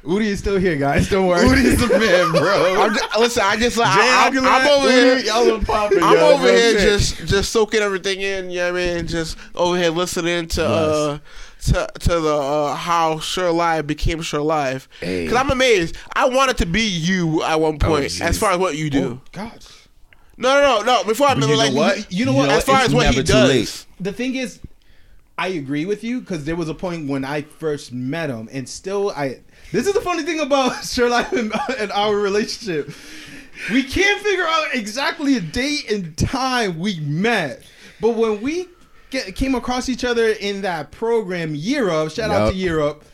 Udi 0.04 0.24
is 0.24 0.38
still 0.38 0.56
here, 0.56 0.76
guys. 0.76 1.10
Don't 1.10 1.26
worry. 1.26 1.46
Udi's 1.46 1.86
the 1.86 1.98
man, 1.98 2.32
bro. 2.32 2.82
I'm 2.82 2.94
just, 2.94 3.18
listen, 3.18 3.42
I 3.44 3.56
just 3.56 3.76
like 3.76 3.88
I, 3.88 4.28
am 4.28 4.68
over 4.68 4.90
here. 4.90 5.18
y'all 5.18 5.52
are 5.52 5.62
popping, 5.62 6.02
I'm 6.02 6.16
yo. 6.16 6.32
over 6.32 6.50
here 6.50 6.78
shit. 6.78 6.80
just 6.80 7.26
just 7.26 7.52
soaking 7.52 7.80
everything 7.80 8.22
in. 8.22 8.50
You 8.50 8.60
know 8.60 8.72
what 8.72 8.80
I 8.80 8.94
mean? 8.94 9.06
Just 9.06 9.36
over 9.54 9.76
here 9.76 9.90
listening 9.90 10.48
to 10.48 10.66
uh 10.66 11.18
to 11.66 11.88
to 12.00 12.20
the 12.20 12.34
uh, 12.36 12.74
how 12.74 13.16
Shurelive 13.16 13.86
became 13.86 14.18
Shurelive. 14.20 14.86
Because 15.00 15.34
I'm 15.34 15.50
amazed. 15.50 15.96
I 16.14 16.28
wanted 16.28 16.58
to 16.58 16.66
be 16.66 16.82
you 16.82 17.42
at 17.42 17.60
one 17.60 17.78
point 17.78 18.06
jeez. 18.06 18.20
as 18.20 18.38
far 18.38 18.52
as 18.52 18.58
what 18.58 18.76
you 18.76 18.90
do. 18.90 19.20
God. 19.32 19.64
No, 20.36 20.60
no, 20.60 20.78
no, 20.78 20.82
no. 20.84 21.04
Before 21.04 21.26
I 21.26 21.30
But 21.34 21.42
remember, 21.42 21.54
you 21.54 21.58
like 21.58 21.72
know 21.72 21.80
what? 21.80 22.12
you 22.12 22.24
know 22.24 22.32
what? 22.32 22.48
As 22.50 22.64
far 22.64 22.76
It's 22.76 22.88
as 22.90 22.94
what 22.94 23.12
he 23.12 23.22
does. 23.24 23.48
late. 23.48 23.86
The 23.98 24.12
thing 24.12 24.36
is, 24.36 24.60
I 25.36 25.48
agree 25.48 25.84
with 25.84 26.04
you 26.04 26.20
because 26.20 26.44
there 26.44 26.54
was 26.54 26.68
a 26.68 26.74
point 26.74 27.08
when 27.08 27.24
I 27.24 27.42
first 27.42 27.92
met 27.92 28.30
him, 28.30 28.48
and 28.52 28.68
still, 28.68 29.10
I. 29.10 29.40
This 29.72 29.86
is 29.88 29.94
the 29.94 30.00
funny 30.00 30.22
thing 30.22 30.38
about 30.40 30.72
Shurelive 30.82 31.32
and, 31.32 31.52
and 31.78 31.90
our 31.92 32.16
relationship. 32.16 32.90
We 33.72 33.82
can't 33.82 34.22
figure 34.22 34.46
out 34.46 34.66
exactly 34.74 35.36
a 35.36 35.40
date 35.40 35.90
and 35.90 36.16
time 36.16 36.78
we 36.78 37.00
met, 37.00 37.64
but 38.00 38.10
when 38.10 38.40
we 38.40 38.68
get, 39.10 39.34
came 39.36 39.54
across 39.54 39.88
each 39.88 40.04
other 40.04 40.28
in 40.28 40.62
that 40.62 40.90
program, 40.90 41.54
Year 41.54 41.90
Up, 41.90 42.10
shout 42.10 42.30
out 42.30 42.44
Yup. 42.46 42.52
to 42.52 42.56
Year 42.58 42.80
Up, 42.80 43.04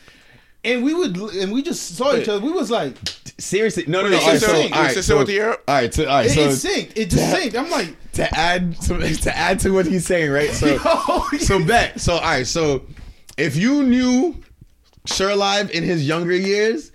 and 0.65 0.83
we 0.85 0.95
would 0.95 1.17
and 1.17 1.53
we 1.53 1.63
just 1.63 1.97
saw 1.97 2.15
each 2.17 2.29
other. 2.29 2.45
We 2.45 2.53
was 2.53 2.71
like, 2.71 2.97
Seriously, 3.37 3.85
no, 3.89 4.01
no, 4.03 4.11
no. 4.11 4.17
Wait, 4.19 4.23
All 4.23 4.31
right, 4.31 4.41
so- 4.41 4.47
so, 4.47 4.53
so- 4.53 4.63
all 4.75 4.83
right, 4.83 4.95
so 4.95 5.01
so, 5.01 5.19
with 5.19 5.27
the 5.27 5.33
Year 5.33 5.51
Up? 5.51 5.63
all 5.67 5.75
right, 5.75 5.93
so, 5.93 6.03
all 6.07 6.17
right, 6.19 6.27
it, 6.27 6.31
so 6.31 6.41
it 6.43 6.51
synced. 6.87 6.93
It 6.97 7.11
just 7.11 7.17
that- 7.17 7.43
synced. 7.53 7.59
I'm 7.59 7.71
like, 7.71 8.13
to 8.13 8.39
add 8.39 8.81
to, 8.83 9.17
to 9.17 9.37
add 9.37 9.59
to 9.61 9.71
what 9.73 9.87
he's 9.87 10.07
saying, 10.07 10.31
right? 10.31 10.51
So, 10.51 10.67
Yo. 11.33 11.39
so 11.39 11.65
bet. 11.65 12.01
So, 12.01 12.15
all 12.15 12.21
right, 12.21 12.47
so 12.47 12.85
if 13.37 13.57
you 13.57 13.83
knew 13.83 14.37
Shurelive 15.07 15.71
in 15.71 15.83
his 15.83 16.07
younger 16.07 16.33
years, 16.37 16.93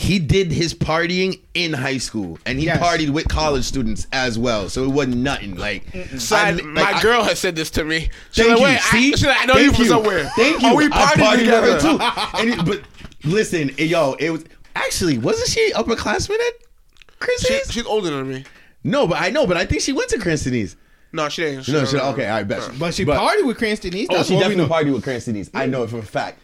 he 0.00 0.20
did 0.20 0.52
his 0.52 0.74
partying 0.74 1.40
in 1.54 1.72
high 1.72 1.98
school, 1.98 2.38
and 2.46 2.56
he 2.60 2.66
Yes. 2.66 2.78
partied 2.80 3.10
with 3.10 3.26
college 3.26 3.64
students 3.64 4.06
as 4.12 4.38
well. 4.38 4.68
So 4.68 4.84
it 4.84 4.90
wasn't 4.90 5.16
nothing. 5.16 5.56
Like, 5.56 5.82
Side, 6.18 6.60
I- 6.60 6.62
my 6.62 6.82
like, 6.82 6.94
I- 6.96 7.02
girl 7.02 7.24
has 7.24 7.40
said 7.40 7.56
this 7.56 7.68
to 7.70 7.82
me. 7.84 8.08
She's 8.30 8.46
Thank 8.46 8.50
like, 8.50 8.58
you. 8.60 8.64
Wait, 8.66 8.80
See, 8.80 9.08
I, 9.08 9.16
she's 9.16 9.26
like, 9.26 9.40
I 9.42 9.44
know 9.46 9.54
Thank 9.54 9.66
you 9.66 9.72
from 9.74 9.84
somewhere. 9.86 10.30
Thank 10.36 10.62
you. 10.62 10.68
Oh, 10.68 10.76
we 10.76 10.88
partied, 10.88 11.14
partied 11.14 11.38
together 11.40 11.72
with 11.72 11.82
too. 11.82 11.98
And 12.38 12.50
it- 12.50 12.64
but 12.64 12.82
listen, 13.24 13.72
yo, 13.76 14.12
it 14.20 14.30
was 14.30 14.44
actually 14.76 15.18
wasn't 15.18 15.48
she 15.48 15.72
upperclassman 15.72 16.38
at 16.38 17.28
She, 17.40 17.60
she's 17.68 17.84
older 17.86 18.10
than 18.10 18.28
me. 18.28 18.44
no, 18.84 19.08
but 19.08 19.20
I 19.20 19.30
know, 19.30 19.48
but 19.48 19.56
I 19.56 19.66
think 19.66 19.82
she 19.82 19.92
went 19.92 20.10
to 20.10 20.18
Christie's. 20.20 20.76
No, 21.12 21.28
she 21.28 21.42
didn't. 21.42 21.64
She 21.64 21.72
No, 21.72 21.84
she, 21.84 21.96
okay, 21.96 22.28
all 22.28 22.36
right, 22.36 22.46
bet. 22.46 22.70
but 22.78 22.94
she 22.94 23.04
partied 23.04 23.44
with 23.46 23.58
Cranston 23.58 23.96
East. 23.96 24.12
Oh, 24.14 24.22
she 24.22 24.34
definitely 24.38 24.56
know. 24.64 24.68
partied 24.68 24.92
with 24.92 25.02
Cranston 25.02 25.34
East. 25.34 25.50
I 25.54 25.66
know 25.66 25.82
it 25.82 25.90
for 25.90 25.98
a 25.98 26.02
fact. 26.02 26.38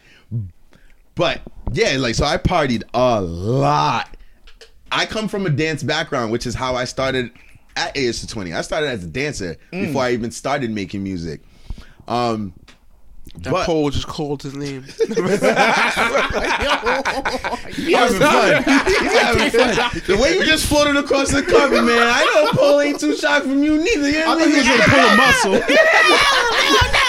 But 1.15 1.41
yeah, 1.71 1.95
like 1.97 2.15
so 2.15 2.25
I 2.25 2.37
partied 2.37 2.83
a 2.93 3.21
lot. 3.21 4.09
I 4.91 5.05
come 5.05 5.27
from 5.27 5.45
a 5.45 5.49
dance 5.49 5.81
background, 5.83 6.31
which 6.31 6.45
is 6.45 6.53
how 6.55 6.75
I 6.75 6.85
started 6.85 7.31
at 7.75 7.93
AS220. 7.95 8.55
I 8.55 8.61
started 8.61 8.87
as 8.89 9.03
a 9.03 9.07
dancer 9.07 9.57
Mm. 9.73 9.87
before 9.87 10.03
I 10.03 10.11
even 10.11 10.31
started 10.31 10.71
making 10.71 11.03
music. 11.03 11.41
Um 12.07 12.53
That 13.39 13.51
but 13.51 13.65
pole 13.65 13.89
just 13.89 14.07
called 14.07 14.43
his 14.43 14.53
name. 14.55 14.83
he's 14.97 15.07
having 17.95 18.19
fun. 18.19 18.63
He's 18.63 19.13
having 19.19 19.49
fun. 19.51 20.01
The 20.07 20.17
way 20.21 20.35
you 20.35 20.45
just 20.45 20.67
floated 20.67 20.95
across 20.97 21.31
the 21.31 21.41
carpet, 21.43 21.83
man, 21.83 21.97
I 21.99 22.23
know 22.33 22.51
Paul 22.59 22.79
ain't 22.81 22.99
too 22.99 23.15
shy 23.17 23.39
from 23.41 23.63
you 23.63 23.77
neither. 23.77 24.09
You 24.09 24.19
know 24.19 24.25
I 24.31 24.35
what 24.35 24.39
thought 24.39 24.49
he 24.49 24.55
was 24.57 24.67
gonna 24.67 24.83
pull 24.83 24.99
a 24.99 25.15
muscle. 25.17 25.75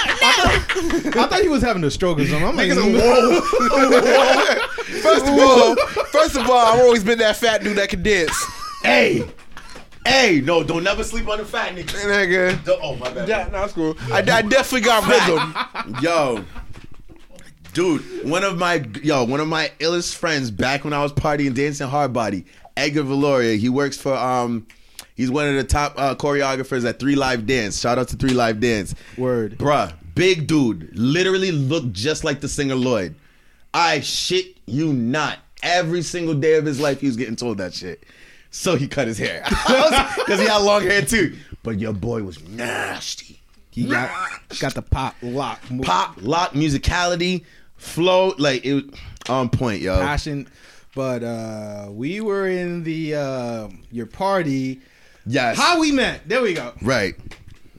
I, 1.17 1.27
thought, 1.29 1.41
he 1.43 1.49
was 1.49 1.62
having 1.62 1.85
a 1.85 1.91
stroke 1.91 2.19
or 2.19 2.27
something. 2.27 2.47
I'm 2.47 2.57
like, 2.57 2.71
Whoa. 2.73 3.41
First 5.01 5.27
of 5.27 5.39
all, 5.39 5.77
first 6.07 6.37
of 6.37 6.49
all, 6.51 6.57
I've 6.75 6.81
always 6.81 7.05
been 7.05 7.19
that 7.19 7.37
fat 7.37 7.62
dude 7.62 7.77
that 7.79 7.89
can 7.89 8.03
dance. 8.03 8.35
Hey, 8.83 9.27
hey, 10.07 10.41
no, 10.45 10.62
don't 10.62 10.83
never 10.85 11.05
sleep 11.05 11.29
on 11.29 11.39
the 11.39 11.45
fat 11.45 11.75
nigga. 11.75 11.87
Nigga. 11.87 12.64
Don't- 12.64 12.81
Oh 12.83 12.97
my 12.97 13.11
bad. 13.12 13.29
Yeah, 13.29 13.45
no, 13.45 13.51
that's 13.61 13.73
cool. 13.73 13.97
I, 14.12 14.19
I 14.19 14.23
definitely 14.43 14.81
got 14.83 15.07
rhythm. 15.07 16.03
Yo, 16.03 16.45
dude, 17.73 18.25
one 18.29 18.45
of 18.45 18.59
my 18.59 18.85
yo, 19.03 19.25
one 19.25 19.41
of 19.41 19.49
my 19.49 19.71
illest 19.81 20.14
friends 20.14 20.51
back 20.51 20.85
when 20.85 20.93
I 20.93 21.03
was 21.03 21.12
partying 21.12 21.55
dancing 21.55 21.89
hard 21.89 22.12
body, 22.12 22.45
Edgar 22.77 23.05
Valoria. 23.05 23.57
He 23.59 23.69
works 23.69 23.97
for 23.97 24.14
um, 24.14 24.67
he's 25.14 25.31
one 25.31 25.47
of 25.49 25.55
the 25.55 25.64
top 25.64 25.95
uh, 25.97 26.14
choreographers 26.14 26.89
at 26.89 26.99
Three 26.99 27.17
Live 27.17 27.47
Dance. 27.47 27.81
Shout 27.81 27.99
out 27.99 28.09
to 28.09 28.17
Three 28.17 28.31
Live 28.35 28.61
Dance. 28.61 28.95
Word. 29.17 29.59
bruh, 29.59 29.93
big 30.17 30.49
dude, 30.49 30.91
literally 30.99 31.53
looked 31.53 31.93
just 31.93 32.25
like 32.25 32.41
the 32.41 32.49
singer 32.49 32.75
Lloyd. 32.75 33.14
I 33.73 34.01
shit 34.01 34.57
you 34.67 34.93
not. 34.93 35.39
Every 35.62 36.03
single 36.03 36.35
day 36.35 36.55
of 36.55 36.64
his 36.64 36.81
life, 36.81 37.01
he 37.01 37.07
was 37.07 37.17
getting 37.17 37.37
told 37.37 37.59
that 37.59 37.73
shit. 37.75 38.03
So 38.51 38.75
he 38.77 38.89
cut 38.89 39.07
his 39.07 39.19
hair 39.19 39.43
because 39.67 40.41
he 40.41 40.47
had 40.47 40.59
long 40.62 40.83
hair 40.83 41.03
too. 41.03 41.37
But 41.62 41.79
your 41.79 41.93
boy 41.93 42.23
was 42.23 42.43
nasty. 42.49 43.41
He 43.71 43.85
got 43.87 44.11
got 44.59 44.75
the 44.75 44.83
pop 44.83 45.14
lock 45.21 45.61
pop, 45.83 46.17
lock, 46.23 46.53
musicality, 46.53 47.45
flow, 47.77 48.35
like 48.39 48.64
it 48.64 48.75
was 48.75 48.85
on 49.29 49.51
point, 49.51 49.83
yo. 49.83 49.99
passion. 49.99 50.49
But 50.95 51.23
uh 51.23 51.89
we 51.91 52.23
were 52.23 52.49
in 52.49 52.83
the 52.85 53.14
uh 53.17 53.69
your 53.91 54.07
party. 54.07 54.81
Yes. 55.27 55.59
How 55.59 55.79
we 55.81 55.93
met? 55.93 56.27
There 56.27 56.41
we 56.41 56.55
go. 56.55 56.73
right. 56.81 57.14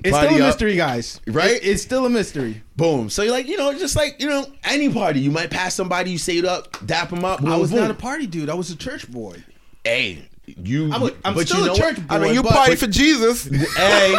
It's 0.03 0.11
Party 0.11 0.27
still 0.27 0.37
a 0.39 0.43
up. 0.43 0.47
mystery, 0.49 0.75
guys. 0.75 1.19
Right? 1.27 1.51
It- 1.51 1.63
it's 1.65 1.81
still 1.81 2.05
a 2.05 2.09
mystery. 2.09 2.61
Boom. 2.75 3.09
So 3.09 3.23
you're 3.23 3.31
like, 3.31 3.47
you 3.47 3.57
know, 3.57 3.73
just 3.77 3.95
like, 3.95 4.21
you 4.21 4.27
know, 4.29 4.45
any 4.63 4.89
party. 4.89 5.19
You 5.19 5.31
might 5.31 5.49
pass 5.49 5.73
somebody, 5.73 6.11
you 6.11 6.17
say 6.17 6.37
it 6.37 6.45
up, 6.45 6.77
dap 6.85 7.09
them 7.09 7.25
up. 7.25 7.41
Boom, 7.41 7.51
I 7.51 7.57
was 7.57 7.71
boom. 7.71 7.79
not 7.81 7.91
a 7.91 7.95
party 7.95 8.27
dude. 8.27 8.49
I 8.49 8.53
was 8.53 8.69
a 8.69 8.75
church 8.75 9.09
boy. 9.11 9.43
Hey, 9.83 10.27
you. 10.45 10.91
I'm, 10.93 11.01
a, 11.03 11.11
I'm 11.25 11.33
but 11.33 11.47
still 11.47 11.61
you 11.61 11.65
know 11.67 11.73
a 11.73 11.77
church 11.77 11.97
what? 11.97 12.07
boy. 12.07 12.15
I 12.15 12.19
mean, 12.19 12.33
you 12.35 12.43
but, 12.43 12.51
party 12.53 12.75
for 12.75 12.87
Jesus. 12.87 13.45
Hey, 13.75 14.15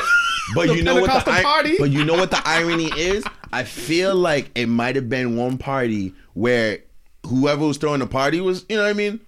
but 0.55 0.67
The 0.69 0.77
you 0.77 0.83
know 0.83 1.01
what 1.01 1.25
the 1.25 1.31
party? 1.43 1.77
but 1.79 1.91
you 1.91 2.05
know 2.05 2.15
what 2.15 2.31
the 2.31 2.41
irony 2.47 2.87
is? 2.97 3.23
I 3.53 3.65
feel 3.65 4.15
like 4.15 4.51
it 4.55 4.67
might 4.67 4.97
have 4.97 5.09
been 5.09 5.37
one 5.37 5.59
party 5.59 6.15
where 6.35 6.79
whoever 7.27 7.67
was 7.67 7.77
throwing 7.77 8.01
the 8.01 8.07
party 8.07 8.41
was, 8.41 8.65
you 8.69 8.77
know 8.77 8.83
what 8.83 8.89
I 8.91 8.95
mean, 8.95 9.21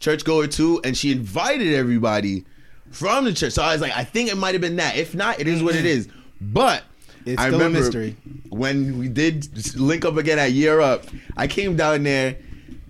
churchgoer 0.00 0.48
too, 0.48 0.80
and 0.84 0.96
she 0.96 1.12
invited 1.12 1.72
everybody 1.74 2.44
from 2.90 3.24
the 3.24 3.32
church. 3.32 3.52
So 3.52 3.62
I 3.62 3.72
was 3.72 3.80
like, 3.80 3.96
I 3.96 4.04
think 4.04 4.30
it 4.30 4.36
might 4.36 4.54
have 4.54 4.60
been 4.60 4.76
that. 4.76 4.96
If 4.96 5.14
not, 5.14 5.40
it 5.40 5.48
is 5.48 5.62
what 5.62 5.74
it 5.74 5.78
mm-hmm. 5.78 5.86
is. 5.86 6.08
But 6.40 6.84
It's 7.24 7.40
I 7.40 7.46
remember 7.46 7.80
mystery. 7.80 8.16
when 8.48 8.98
we 8.98 9.08
did 9.08 9.76
link 9.76 10.04
up 10.04 10.16
again 10.16 10.38
at 10.38 10.52
Year 10.52 10.80
Up. 10.80 11.04
I 11.36 11.46
came 11.46 11.76
down 11.76 12.02
there. 12.02 12.36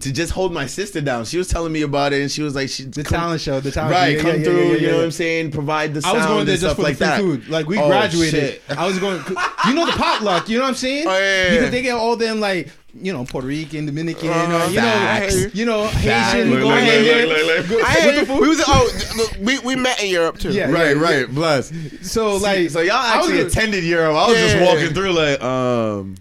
To 0.00 0.12
just 0.12 0.32
hold 0.32 0.52
my 0.52 0.66
sister 0.66 1.00
down, 1.00 1.24
she 1.24 1.38
was 1.38 1.48
telling 1.48 1.72
me 1.72 1.82
about 1.82 2.12
it, 2.12 2.20
and 2.20 2.30
she 2.30 2.42
was 2.42 2.54
like, 2.54 2.68
"She 2.68 2.84
The 2.84 3.02
talent 3.02 3.40
show, 3.40 3.58
the 3.58 3.70
talent 3.72 3.94
right, 3.94 4.14
yeah, 4.16 4.20
come 4.20 4.30
yeah, 4.30 4.36
yeah, 4.36 4.44
through." 4.44 4.56
yeah, 4.58 4.62
yeah, 4.66 4.72
you 4.74 4.80
know 4.86 4.88
yeah. 4.92 4.96
what 4.98 5.04
I'm 5.04 5.10
saying? 5.10 5.50
Provide 5.50 5.94
the 5.94 6.06
I 6.06 6.12
was 6.12 6.22
sound 6.22 6.34
going 6.34 6.46
there 6.46 6.54
and 6.54 6.60
just 6.60 6.60
stuff 6.62 6.76
for 6.76 6.82
like 6.82 6.98
the 6.98 7.04
free 7.06 7.14
that. 7.14 7.20
food. 7.20 7.48
Like 7.48 7.66
we 7.66 7.78
Oh, 7.78 7.88
graduated. 7.88 8.40
shit. 8.40 8.62
I 8.78 8.86
was 8.86 8.98
going. 8.98 9.22
You 9.66 9.74
know 9.74 9.86
the 9.86 9.92
potluck. 9.92 10.48
You 10.48 10.58
know 10.58 10.64
what 10.64 10.68
I'm 10.68 10.74
saying? 10.76 11.06
Oh, 11.08 11.10
yeah, 11.10 11.18
yeah, 11.18 11.44
yeah. 11.46 11.54
Because 11.56 11.70
they 11.72 11.82
get 11.82 11.94
all 11.94 12.14
them 12.16 12.38
like 12.38 12.70
you 12.94 13.12
know 13.12 13.24
Puerto 13.24 13.46
Rican, 13.48 13.86
Dominican, 13.86 14.28
Uh, 14.30 14.66
or, 14.66 14.70
you 14.70 14.80
know, 14.80 15.48
you 15.52 15.64
know 15.66 15.86
Facts. 15.88 16.32
Haitian. 16.32 16.50
Look, 16.50 16.60
going 16.60 16.84
look, 16.84 16.94
in 16.94 17.04
look, 17.04 17.28
look, 17.28 17.46
look, 17.46 17.68
look. 17.70 17.82
I 17.84 18.38
we 18.40 18.48
was 18.48 18.62
oh 18.66 19.14
look, 19.16 19.32
we 19.40 19.58
we 19.60 19.74
met 19.76 20.00
in 20.02 20.10
Year 20.10 20.26
Up 20.26 20.38
too. 20.38 20.50
Yeah. 20.52 20.70
Right, 20.70 20.96
right, 20.96 21.26
bless. 21.34 21.72
So 22.02 22.36
like, 22.36 22.70
so 22.70 22.80
y'all 22.80 22.94
I 22.96 23.18
was 23.18 23.28
actually 23.30 23.40
attended 23.46 23.82
Year 23.84 24.04
Up. 24.06 24.14
I 24.16 24.30
was 24.30 24.38
just 24.38 24.56
Yeah. 24.56 24.64
walking 24.64 24.94
through 24.94 25.12
like, 25.12 25.42
um, 25.42 26.14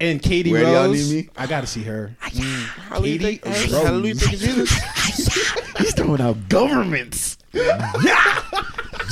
and 0.00 0.22
Katie 0.22 0.52
Where 0.52 0.64
Rose. 0.64 1.10
need 1.10 1.24
me? 1.24 1.30
I 1.36 1.46
got 1.46 1.62
to 1.62 1.66
see 1.66 1.82
her. 1.84 2.14
Hallelujah, 2.20 3.18
Katie 3.18 3.36
thank- 3.38 3.72
Rose. 3.72 3.82
hallelujah, 3.84 4.14
thank 4.14 4.32
you, 4.32 4.38
Jesus. 4.38 4.70
he's 5.78 5.94
throwing 5.94 6.20
out 6.20 6.48
governments. 6.48 7.38
yeah, 7.52 8.42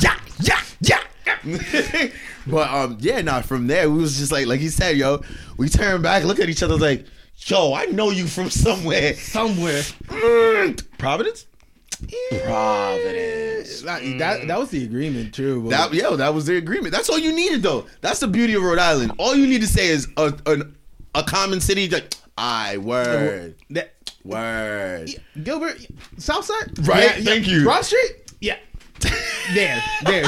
yeah, 0.01 0.19
yeah, 0.39 0.61
yeah. 0.81 0.99
but 2.47 2.69
um, 2.69 2.97
yeah, 3.01 3.21
nah. 3.21 3.41
From 3.41 3.67
there, 3.67 3.89
we 3.89 3.99
was 3.99 4.17
just 4.17 4.31
like, 4.31 4.47
like 4.47 4.59
he 4.59 4.69
said, 4.69 4.97
yo, 4.97 5.21
we 5.57 5.69
turned 5.69 6.03
back, 6.03 6.23
look 6.23 6.39
at 6.39 6.49
each 6.49 6.63
other, 6.63 6.77
like, 6.77 7.05
yo, 7.39 7.73
I 7.73 7.85
know 7.85 8.09
you 8.11 8.27
from 8.27 8.49
somewhere. 8.49 9.13
Somewhere. 9.15 9.81
Mm, 9.81 10.83
Providence. 10.97 11.45
Providence. 12.43 13.81
That, 13.81 14.01
that 14.19 14.47
that 14.47 14.59
was 14.59 14.69
the 14.69 14.83
agreement, 14.83 15.33
true. 15.33 15.61
but- 15.63 15.69
That 15.71 15.93
yo, 15.93 16.15
that 16.15 16.33
was 16.33 16.45
the 16.45 16.57
agreement. 16.57 16.93
That's 16.93 17.09
all 17.09 17.17
you 17.19 17.33
needed 17.33 17.63
though. 17.63 17.87
That's 18.01 18.19
the 18.19 18.27
beauty 18.27 18.53
of 18.53 18.63
Rhode 18.63 18.79
Island. 18.79 19.13
All 19.17 19.35
you 19.35 19.47
need 19.47 19.61
to 19.61 19.67
say 19.67 19.87
is 19.87 20.07
a 20.17 20.33
an, 20.45 20.75
a 21.19 21.23
common 21.23 21.59
city. 21.59 21.89
Like, 21.89 22.13
I 22.37 22.77
word 22.77 23.55
that- 23.71 23.93
word. 24.23 25.09
Gilbert, 25.43 25.77
Southside, 26.17 26.77
Right, 26.87 27.23
thank 27.23 27.47
you. 27.47 27.63
Broad 27.63 27.83
Street, 27.85 28.31
yeah, 28.41 28.57
there, 29.53 29.81
there. 30.05 30.25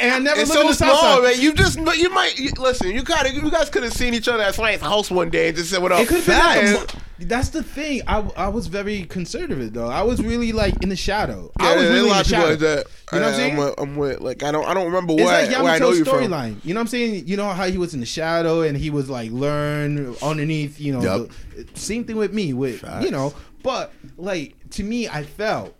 And 0.00 0.14
I 0.14 0.18
never 0.20 0.40
It's 0.40 0.50
lived 0.54 0.68
in 0.68 0.74
so 0.74 0.84
the 0.86 0.94
small, 0.96 1.22
man. 1.22 1.40
You 1.40 1.52
just 1.54 1.78
you 1.98 2.10
might 2.10 2.38
you, 2.38 2.50
listen. 2.58 2.90
You 2.90 3.02
got 3.02 3.32
you 3.32 3.50
guys 3.50 3.68
could 3.70 3.82
have 3.82 3.92
seen 3.92 4.14
each 4.14 4.28
other 4.28 4.42
at 4.42 4.54
Science 4.54 4.82
House 4.82 5.10
one 5.10 5.30
day 5.30 5.48
and 5.48 5.56
just 5.56 5.70
said 5.70 5.82
what 5.82 5.92
up. 5.92 6.00
It 6.00 6.08
could 6.08 6.22
have 6.22 6.26
been 6.26 6.66
And- 6.66 6.76
that. 6.88 6.94
That's 7.20 7.48
the 7.48 7.62
thing. 7.64 8.02
I, 8.06 8.20
I 8.36 8.48
was 8.48 8.68
very 8.68 9.02
conservative 9.02 9.72
though. 9.72 9.88
I 9.88 10.02
was 10.02 10.22
really 10.22 10.52
like 10.52 10.82
in 10.82 10.88
the 10.88 10.96
shadow. 10.96 11.50
Yeah, 11.60 11.66
I 11.66 11.74
was 11.76 11.84
really 11.84 11.98
a 11.98 12.02
in 12.02 12.08
the 12.08 12.20
of 12.20 12.26
people 12.26 12.38
shadow. 12.40 12.50
like 12.50 12.58
that. 12.60 12.86
You 13.12 13.18
know 13.18 13.24
what 13.24 13.28
I'm 13.32 13.34
saying? 13.36 13.52
I'm 13.52 13.58
with, 13.58 13.74
I'm 13.80 13.96
with 13.96 14.20
like 14.20 14.42
I 14.44 14.52
don't 14.52 14.64
I 14.66 14.74
don't 14.74 14.86
remember 14.86 15.14
It's 15.14 15.22
where, 15.24 15.46
like 15.50 15.62
where 15.62 15.72
I 15.72 15.78
know 15.78 15.90
you 15.92 16.04
from. 16.04 16.14
storyline. 16.22 16.64
You 16.64 16.74
know 16.74 16.78
what 16.78 16.82
I'm 16.82 16.86
saying? 16.88 17.26
You 17.26 17.36
know 17.36 17.48
how 17.48 17.66
he 17.66 17.76
was 17.78 17.92
in 17.94 18.00
the 18.00 18.06
shadow 18.06 18.60
and 18.62 18.76
he 18.76 18.90
was 18.90 19.10
like 19.10 19.30
learn 19.32 20.14
underneath. 20.22 20.78
You 20.80 20.92
know, 20.94 21.02
Yup. 21.02 21.30
the- 21.56 21.66
same 21.78 22.04
thing 22.04 22.16
with 22.16 22.32
me. 22.32 22.52
With 22.52 22.84
you 23.02 23.10
know, 23.10 23.34
but 23.62 23.92
like 24.16 24.54
to 24.70 24.84
me, 24.84 25.08
I 25.08 25.24
felt, 25.24 25.74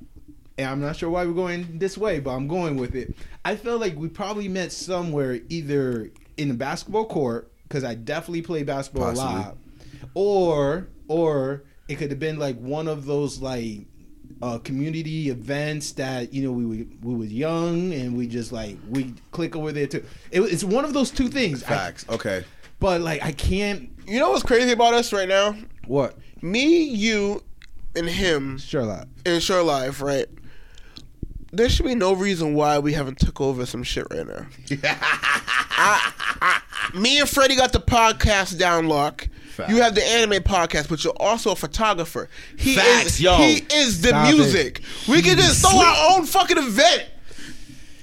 and 0.56 0.68
I'm 0.68 0.80
not 0.80 0.96
sure 0.96 1.08
why 1.08 1.24
we're 1.24 1.32
going 1.34 1.78
this 1.78 1.96
way, 1.96 2.18
but 2.18 2.30
I'm 2.30 2.48
going 2.48 2.76
with 2.76 2.96
it. 2.96 3.14
I 3.44 3.54
felt 3.54 3.80
like 3.80 3.96
we 3.96 4.08
probably 4.08 4.48
met 4.48 4.72
somewhere 4.72 5.38
either 5.48 6.10
in 6.36 6.48
the 6.48 6.54
basketball 6.54 7.04
court 7.06 7.52
because 7.62 7.84
I 7.84 7.94
definitely 7.94 8.42
play 8.42 8.64
basketball 8.64 9.14
Possibly. 9.14 9.34
a 9.34 9.38
lot, 9.38 9.56
or 10.14 10.88
or 11.08 11.64
it 11.88 11.96
could 11.96 12.10
have 12.10 12.20
been 12.20 12.38
like 12.38 12.56
one 12.58 12.86
of 12.88 13.06
those 13.06 13.40
like 13.40 13.86
uh, 14.42 14.58
community 14.58 15.30
events 15.30 15.92
that 15.92 16.32
you 16.32 16.42
know 16.42 16.52
we 16.52 16.64
were, 16.66 16.84
we 17.02 17.14
was 17.14 17.32
young 17.32 17.92
and 17.94 18.16
we 18.16 18.26
just 18.26 18.52
like 18.52 18.76
we 18.88 19.14
click 19.32 19.56
over 19.56 19.72
there 19.72 19.86
too. 19.86 20.04
It, 20.30 20.40
it's 20.42 20.62
one 20.64 20.84
of 20.84 20.92
those 20.92 21.10
two 21.10 21.28
things. 21.28 21.62
I- 21.64 21.66
Facts. 21.66 22.04
Okay. 22.08 22.44
but 22.78 23.00
like 23.00 23.22
I 23.22 23.32
can't. 23.32 23.90
You 24.06 24.20
know 24.20 24.30
what's 24.30 24.42
crazy 24.42 24.72
about 24.72 24.94
us 24.94 25.12
right 25.12 25.28
now? 25.28 25.56
What? 25.86 26.16
Me, 26.40 26.82
you, 26.84 27.42
and 27.96 28.08
him 28.08 28.58
Sherlock. 28.58 29.08
in 29.26 29.38
Shurelive, 29.38 30.00
right? 30.00 30.26
There 31.52 31.68
should 31.68 31.86
be 31.86 31.94
no 31.94 32.12
reason 32.14 32.54
why 32.54 32.78
we 32.78 32.92
haven't 32.92 33.18
took 33.18 33.40
over 33.40 33.64
some 33.66 33.82
shit 33.82 34.06
right 34.10 34.26
now. 34.26 34.46
I, 34.82 36.12
I, 36.40 36.60
me 36.96 37.18
and 37.20 37.28
Freddie 37.28 37.56
got 37.56 37.72
the 37.72 37.80
podcast 37.80 38.58
down 38.58 38.86
lock. 38.86 39.28
Facts. 39.58 39.70
You 39.70 39.82
have 39.82 39.94
the 39.94 40.04
anime 40.04 40.42
podcast, 40.42 40.88
but 40.88 41.02
you're 41.04 41.12
also 41.18 41.50
a 41.52 41.56
photographer. 41.56 42.28
He 42.56 42.74
Facts, 42.74 43.06
is, 43.16 43.20
yo. 43.20 43.36
He 43.36 43.62
is 43.74 44.00
the 44.02 44.08
Stop 44.08 44.28
it. 44.30 44.34
music. 44.36 44.80
We 45.08 45.20
can 45.22 45.36
just 45.36 45.60
throw 45.60 45.78
our 45.78 46.16
own 46.16 46.24
fucking 46.26 46.58
event. 46.58 47.06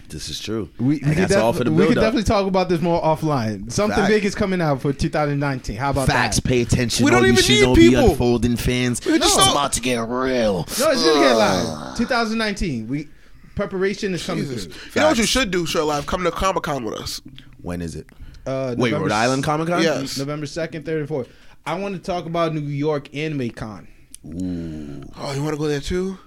This 0.09 0.29
is 0.29 0.39
true. 0.39 0.69
We, 0.79 1.01
and 1.01 1.17
that's 1.17 1.33
could 1.33 1.41
all 1.41 1.51
def- 1.51 1.57
for 1.59 1.63
the 1.63 1.71
we 1.71 1.77
build 1.77 1.89
could 1.89 1.97
up. 1.97 2.03
definitely 2.03 2.23
talk 2.25 2.45
about 2.47 2.69
this 2.69 2.79
more 2.79 3.01
offline. 3.01 3.71
Something 3.71 3.97
Facts. 3.97 4.09
big 4.09 4.23
is 4.25 4.35
coming 4.35 4.61
out 4.61 4.79
for 4.81 4.93
2019. 4.93 5.75
How 5.77 5.89
about 5.89 6.07
Facts. 6.07 6.37
that? 6.37 6.43
Pay 6.47 6.61
attention. 6.61 7.03
We 7.03 7.11
don't 7.11 7.21
all 7.21 7.25
you 7.27 7.33
even 7.33 7.43
need 7.45 7.63
Shinobi 7.63 7.75
people. 7.75 8.09
unfolding 8.11 8.55
fans. 8.55 9.03
We 9.05 9.17
just 9.17 9.35
it's 9.35 9.37
don't- 9.45 9.51
about 9.51 9.73
to 9.73 9.81
get 9.81 9.97
real. 10.07 10.53
No, 10.57 10.63
it's 10.65 10.77
gonna 10.79 11.19
get 11.19 11.33
live. 11.35 11.97
2019. 11.97 12.87
We 12.87 13.07
preparation 13.55 14.13
is 14.13 14.25
coming 14.25 14.45
Jesus. 14.45 14.65
through. 14.65 14.91
You 14.95 15.01
know 15.01 15.07
what 15.07 15.17
you 15.17 15.25
should 15.25 15.49
do, 15.51 15.65
Shurelive? 15.65 16.05
Come 16.05 16.23
to 16.23 16.31
Comic 16.31 16.63
Con 16.63 16.83
with 16.85 16.93
us. 16.95 17.19
When 17.61 17.81
is 17.81 17.95
it? 17.95 18.05
Uh, 18.45 18.75
Wait, 18.77 18.91
November 18.91 19.07
Rhode 19.07 19.11
Island 19.15 19.43
Comic 19.43 19.67
Con? 19.69 19.81
Yes. 19.81 20.19
November 20.19 20.45
2nd, 20.45 20.83
3rd, 20.83 20.99
and 20.99 21.09
4th. 21.09 21.27
I 21.65 21.75
want 21.75 21.95
to 21.95 22.01
talk 22.01 22.25
about 22.25 22.53
New 22.53 22.61
York 22.61 23.13
Anime 23.15 23.49
Con. 23.49 23.87
Ooh. 24.25 25.03
Oh, 25.17 25.33
you 25.33 25.41
want 25.43 25.53
to 25.53 25.57
go 25.59 25.67
there 25.67 25.79
too? 25.79 26.17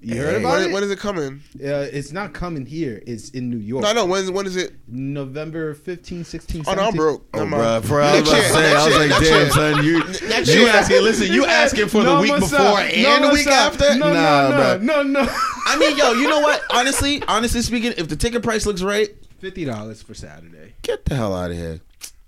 You 0.00 0.16
heard 0.20 0.36
about 0.36 0.58
When, 0.60 0.70
it? 0.70 0.72
when 0.72 0.82
is 0.84 0.90
it 0.90 0.98
coming? 0.98 1.42
uh, 1.56 1.88
it's 1.90 2.12
not 2.12 2.32
coming 2.32 2.64
here. 2.64 3.02
It's 3.06 3.30
in 3.30 3.50
New 3.50 3.56
York. 3.56 3.82
No, 3.82 3.92
no. 3.92 4.06
When, 4.06 4.32
when 4.32 4.46
is 4.46 4.54
it? 4.54 4.74
November 4.86 5.74
15, 5.74 6.22
16, 6.22 6.64
Oh, 6.66 6.74
no, 6.74 6.82
I'm 6.88 6.94
broke. 6.94 7.26
Oh, 7.34 7.38
Never 7.44 7.50
mind. 7.50 7.84
bro, 7.86 7.88
bro, 7.88 8.04
I 8.06 8.20
was 8.20 8.28
about 8.28 8.30
to 8.30 8.36
year, 8.36 8.52
say, 8.52 8.74
I 8.74 8.86
was 8.86 8.96
like, 8.96 9.10
damn, 9.10 9.22
year. 9.22 9.50
son, 9.50 9.84
you, 9.84 10.28
Next 10.28 10.48
you 10.54 10.60
year. 10.60 10.68
asking, 10.68 11.02
listen, 11.02 11.32
you 11.32 11.44
asking 11.46 11.88
for 11.88 12.04
the 12.04 12.20
week 12.20 12.34
before 12.38 12.58
up? 12.58 12.78
and 12.80 13.22
No, 13.22 13.28
the 13.28 13.34
week 13.34 13.46
up? 13.48 13.72
after? 13.72 13.94
No, 13.96 14.12
nah, 14.12 14.48
no, 14.50 14.56
bro. 14.56 14.78
no, 14.82 15.02
no, 15.02 15.24
no. 15.24 15.28
I 15.66 15.76
mean, 15.78 15.96
yo, 15.96 16.12
you 16.12 16.28
know 16.28 16.40
what? 16.40 16.62
Honestly, 16.70 17.22
honestly 17.26 17.62
speaking, 17.62 17.94
if 17.96 18.08
the 18.08 18.16
ticket 18.16 18.42
price 18.42 18.64
looks 18.66 18.82
right, 18.82 19.08
Fifty 19.40 19.64
dollars 19.66 20.02
for 20.02 20.14
Saturday. 20.14 20.74
get 20.82 21.04
the 21.04 21.14
hell 21.16 21.34
out 21.34 21.50
of 21.50 21.56
here. 21.58 21.80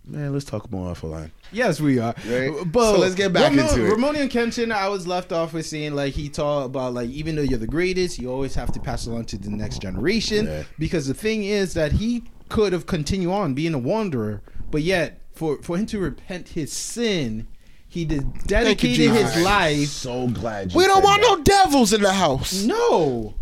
Man, 0.08 0.32
let's 0.32 0.44
talk 0.46 0.70
more 0.70 0.94
offline. 0.94 1.30
Yes, 1.52 1.80
we 1.80 1.98
are. 1.98 2.14
Right. 2.26 2.50
But 2.66 2.92
So 2.94 2.98
let's 2.98 3.14
get 3.14 3.32
back 3.32 3.50
Ramon, 3.50 3.68
into 3.68 3.86
it. 3.86 3.90
Rurouni 3.92 4.28
Kenshin, 4.30 4.72
I 4.72 4.88
was 4.88 5.06
left 5.06 5.32
off 5.32 5.52
with 5.52 5.66
saying 5.66 5.94
like 5.94 6.14
he 6.14 6.28
taught 6.30 6.64
about 6.64 6.94
like 6.94 7.10
even 7.10 7.36
though 7.36 7.42
you're 7.42 7.58
the 7.58 7.66
greatest, 7.66 8.18
you 8.18 8.30
always 8.30 8.54
have 8.54 8.72
to 8.72 8.80
pass 8.80 9.06
it 9.06 9.12
on 9.12 9.24
to 9.26 9.36
the 9.38 9.50
next 9.50 9.82
generation. 9.82 10.46
Yeah. 10.46 10.62
Because 10.78 11.06
the 11.06 11.14
thing 11.14 11.44
is 11.44 11.74
that 11.74 11.92
he 11.92 12.24
could 12.48 12.72
have 12.72 12.86
continued 12.86 13.30
on 13.32 13.52
being 13.54 13.74
a 13.74 13.78
wanderer, 13.78 14.40
but 14.70 14.82
yet 14.82 15.20
for 15.34 15.58
for 15.62 15.76
him 15.76 15.84
to 15.86 15.98
repent 15.98 16.48
his 16.48 16.72
sin, 16.72 17.46
he 17.86 18.04
did 18.06 18.44
dedicated 18.46 18.96
Jesus. 18.96 19.34
his 19.34 19.44
life. 19.44 19.88
So 19.88 20.26
glad 20.28 20.72
you 20.72 20.78
We 20.78 20.86
don't 20.86 21.04
want 21.04 21.20
that. 21.22 21.36
no 21.38 21.42
devils 21.44 21.92
in 21.92 22.00
the 22.00 22.12
house. 22.14 22.62
No. 22.64 23.34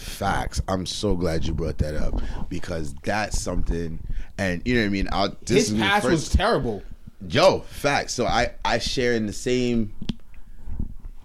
Facts. 0.00 0.62
I'm 0.66 0.86
so 0.86 1.14
glad 1.14 1.44
you 1.44 1.52
brought 1.52 1.78
that 1.78 1.94
up 1.94 2.20
because 2.48 2.94
that's 3.02 3.40
something, 3.40 4.00
and 4.38 4.62
you 4.64 4.74
know 4.74 4.80
what 4.80 4.86
I 4.86 4.90
mean. 4.90 5.08
I'll, 5.12 5.28
this 5.44 5.68
His 5.68 5.72
is 5.72 5.78
past 5.78 6.02
first- 6.04 6.12
was 6.12 6.28
terrible. 6.30 6.82
Yo, 7.28 7.60
facts. 7.60 8.14
So 8.14 8.24
I 8.26 8.54
I 8.64 8.78
share 8.78 9.12
in 9.12 9.26
the 9.26 9.32
same 9.34 9.92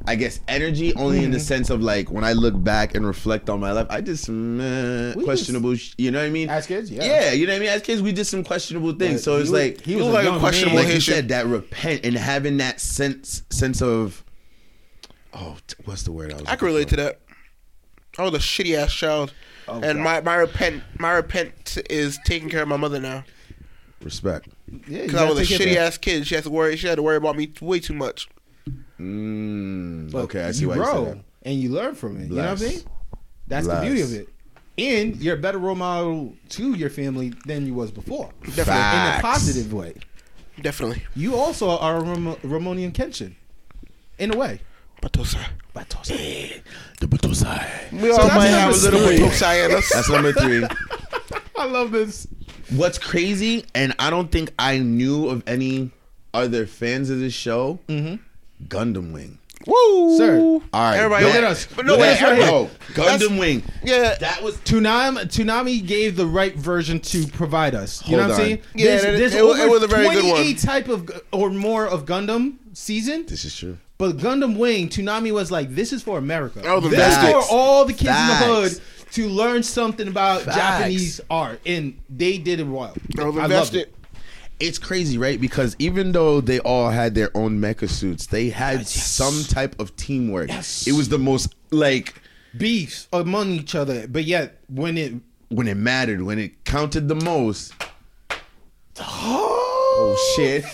I 0.07 0.15
guess 0.15 0.39
energy 0.47 0.93
only 0.95 1.23
in 1.23 1.31
the 1.31 1.37
Mm-hmm. 1.37 1.45
sense 1.45 1.69
of 1.69 1.81
like 1.81 2.11
when 2.11 2.23
I 2.25 2.33
look 2.33 2.61
back 2.61 2.95
and 2.95 3.07
reflect 3.07 3.49
on 3.49 3.59
my 3.61 3.71
life, 3.71 3.87
I 3.89 4.01
did 4.01 4.19
some 4.19 4.59
uh, 4.59 5.13
questionable, 5.23 5.75
sh- 5.75 5.93
you 5.97 6.11
know 6.11 6.19
what 6.19 6.25
I 6.27 6.29
mean? 6.29 6.49
As 6.49 6.67
kids, 6.67 6.91
yeah. 6.91 7.03
Yeah, 7.05 7.31
you 7.31 7.47
know 7.47 7.53
what 7.53 7.57
I 7.57 7.59
mean? 7.61 7.69
As 7.69 7.81
kids, 7.81 8.01
we 8.01 8.11
did 8.11 8.25
some 8.25 8.43
questionable 8.43 8.91
things. 8.93 9.21
But 9.21 9.23
so 9.23 9.37
it's 9.37 9.49
like 9.49 9.81
he 9.81 9.95
was 9.95 10.05
You 10.05 10.11
a 10.11 10.13
like 10.13 10.27
a 10.27 10.37
questionable 10.39 10.75
man. 10.77 10.85
like 10.85 10.93
you 10.93 10.99
said, 11.01 11.29
that 11.29 11.47
repent 11.47 12.05
and 12.05 12.15
having 12.15 12.57
that 12.57 12.79
sense 12.81 13.41
sense 13.49 13.81
of 13.81 14.21
oh, 15.33 15.57
t- 15.65 15.75
what's 15.85 16.03
the 16.03 16.11
word 16.11 16.33
I 16.33 16.35
was 16.35 16.45
I 16.47 16.55
can 16.57 16.67
relate 16.67 16.89
to 16.89 16.97
that. 16.97 17.19
I 18.17 18.23
was 18.23 18.33
a 18.33 18.37
shitty 18.39 18.75
ass 18.77 18.93
child, 18.93 19.33
Oh, 19.67 19.81
and 19.81 19.99
my 20.01 20.21
my 20.21 20.35
repent 20.35 20.83
my 20.99 21.11
repent 21.13 21.77
is 21.89 22.19
taking 22.25 22.49
care 22.49 22.61
of 22.61 22.67
my 22.67 22.77
mother 22.77 22.99
now. 22.99 23.23
Respect. 24.01 24.47
Yeah, 24.87 25.03
Because 25.03 25.15
I 25.15 25.29
was 25.29 25.39
a 25.39 25.45
take 25.45 25.49
care 25.49 25.55
of 25.57 25.61
shitty 25.71 25.75
that. 25.75 25.87
ass 25.87 25.97
kid. 25.97 26.27
She 26.27 26.35
had 26.35 26.43
to 26.43 26.49
worry. 26.49 26.75
She 26.77 26.87
had 26.87 26.95
to 26.95 27.01
worry 27.03 27.17
about 27.17 27.35
me 27.35 27.51
way 27.61 27.79
too 27.79 27.93
much. 27.93 28.27
Mm, 28.99 30.13
okay, 30.13 30.43
I 30.45 30.51
see 30.51 30.61
you 30.61 30.69
why 30.69 30.75
grow 30.75 30.99
you 30.99 31.05
said 31.07 31.17
that. 31.17 31.23
and 31.49 31.59
you 31.59 31.69
learn 31.69 31.95
from 31.95 32.17
it. 32.17 32.23
You 32.27 32.29
know 32.29 32.35
what 32.41 32.49
I'm 32.51 32.57
Bless. 32.57 32.69
saying? 32.73 32.85
That's 33.47 33.65
Bless. 33.67 33.79
the 33.81 33.85
beauty 33.87 34.01
of 34.01 34.13
it. 34.13 34.29
And 34.77 35.15
you're 35.17 35.35
a 35.35 35.39
better 35.39 35.57
role 35.57 35.75
model 35.75 36.33
to 36.49 36.73
your 36.73 36.89
family 36.89 37.33
than 37.45 37.65
you 37.65 37.73
was 37.73 37.91
before. 37.91 38.29
Definitely. 38.43 38.73
In 38.73 39.19
a 39.19 39.19
positive 39.21 39.73
way. 39.73 39.93
Definitely. 40.61 41.03
You 41.15 41.35
also 41.35 41.69
are 41.69 41.97
a 41.97 42.01
Ram- 42.01 42.35
Rurouni 42.43 42.91
Kenshin. 42.91 43.35
In 44.17 44.33
a 44.33 44.37
way. 44.37 44.59
Battousai. 45.09 46.61
The 46.99 47.05
Battousai. 47.07 47.91
We 48.01 48.11
all 48.11 48.17
that's 48.17 48.35
might 48.35 48.47
have 48.47 48.73
a 48.73 48.77
little 48.77 48.99
three. 49.07 49.17
Battousai 49.19 49.65
in 49.69 49.75
us. 49.75 49.89
That's 49.93 50.09
number 50.09 50.31
three. 50.33 50.65
I 51.57 51.65
love 51.65 51.91
this. 51.91 52.27
What's 52.71 52.97
crazy, 52.97 53.65
and 53.75 53.93
I 53.99 54.09
don't 54.09 54.31
think 54.31 54.51
I 54.57 54.79
knew 54.79 55.27
of 55.29 55.43
any 55.47 55.91
other 56.33 56.65
fans 56.65 57.09
of 57.09 57.19
this 57.19 57.33
show. 57.33 57.79
Mm-hmm. 57.87 58.15
Gundam 58.67 59.13
Wing. 59.13 59.37
Woo, 59.67 60.17
Sir. 60.17 60.39
All 60.39 60.61
right, 60.73 60.97
Everybody, 60.97 61.25
Look 61.25 61.33
that- 61.33 61.43
at 61.43 61.51
us. 61.51 61.67
But 61.75 61.85
no, 61.85 61.93
Look 61.93 62.01
wait, 62.01 62.09
at 62.09 62.15
us 62.17 62.21
right 62.29 62.37
here. 62.39 62.49
Oh, 62.51 62.69
Gundam 62.93 63.05
That's- 63.19 63.29
Wing. 63.39 63.63
Yeah, 63.83 64.15
That 64.19 64.41
was 64.43 64.57
Toonami, 64.57 65.23
Toonami 65.25 65.85
gave 65.85 66.15
the 66.15 66.25
right 66.27 66.55
version 66.55 66.99
to 67.01 67.25
provide 67.27 67.73
us. 67.75 68.05
You 68.07 68.17
know 68.17 68.23
Hold 68.23 68.31
what 68.31 68.39
I'm 68.39 68.45
saying? 68.45 68.61
Yeah, 68.75 68.85
there's, 68.85 69.03
it- 69.03 69.17
there's 69.19 69.35
it 69.35 69.45
was- 69.45 69.59
over 69.59 69.67
it 69.67 69.71
was 69.71 69.83
a 69.83 69.87
very 69.87 70.09
good 70.09 70.23
one. 70.25 70.35
28 70.35 70.57
type 70.59 70.87
of 70.87 71.09
or 71.31 71.49
more 71.51 71.87
of 71.87 72.05
Gundam 72.05 72.55
season. 72.73 73.25
this 73.27 73.45
is 73.45 73.55
true. 73.55 73.77
But 73.97 74.17
Gundam 74.17 74.57
Wing, 74.57 74.89
Toonami 74.89 75.31
was 75.31 75.51
like, 75.51 75.73
this 75.73 75.93
is 75.93 76.03
for 76.03 76.17
America. 76.17 76.61
I 76.67 76.73
was 76.75 76.83
this 76.83 76.93
invested. 76.93 77.37
is 77.37 77.45
for 77.47 77.53
all 77.55 77.85
the 77.85 77.93
kids 77.93 78.09
Facts. 78.09 78.43
in 78.43 78.49
the 78.49 78.55
hood 78.55 78.81
to 79.11 79.27
learn 79.29 79.63
something 79.63 80.07
about 80.07 80.41
Facts. 80.41 80.57
Japanese 80.57 81.21
art, 81.29 81.61
and 81.65 81.97
they 82.09 82.37
did 82.37 82.59
it 82.59 82.67
well. 82.67 82.93
I 83.17 83.21
loved 83.21 83.37
invested. 83.37 83.81
it. 83.83 83.95
It's 84.59 84.77
crazy, 84.79 85.17
right? 85.17 85.39
Because 85.39 85.75
even 85.79 86.11
though 86.11 86.41
they 86.41 86.59
all 86.59 86.89
had 86.89 87.15
their 87.15 87.29
own 87.35 87.59
mecha 87.59 87.89
suits, 87.89 88.25
they 88.27 88.49
had 88.49 88.87
some 88.87 89.43
type 89.45 89.79
of 89.79 89.95
teamwork. 89.95 90.49
Yes. 90.49 90.87
It 90.87 90.93
was 90.93 91.09
the 91.09 91.17
most 91.19 91.55
like 91.71 92.21
Beefs 92.57 93.07
among 93.11 93.49
each 93.51 93.75
other, 93.75 94.07
but 94.07 94.23
yet 94.23 94.59
when 94.69 94.97
it 94.97 95.13
when 95.49 95.67
it 95.67 95.75
mattered, 95.75 96.21
when 96.21 96.39
it 96.39 96.63
counted 96.65 97.07
the 97.07 97.15
most. 97.15 97.73
Oh 99.97 100.33
shit! 100.35 100.63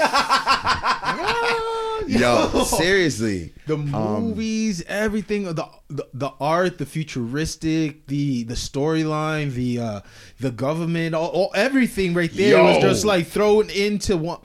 Yo, 2.08 2.64
seriously. 2.64 3.54
the 3.68 3.76
Um, 3.76 3.92
movies, 4.24 4.84
everything, 4.88 5.44
the, 5.44 5.66
the 5.90 6.08
the 6.14 6.32
art, 6.40 6.78
the 6.78 6.86
futuristic, 6.86 8.08
the 8.08 8.44
the 8.44 8.56
storyline, 8.56 9.52
the 9.54 9.80
uh 9.80 10.02
the 10.40 10.52
government, 10.52 11.14
all, 11.16 11.28
all 11.30 11.52
everything 11.56 12.14
right 12.14 12.34
there 12.34 12.62
was 12.64 12.78
just 12.80 13.06
like 13.06 13.28
thrown 13.28 13.70
into 13.70 14.18
one. 14.18 14.40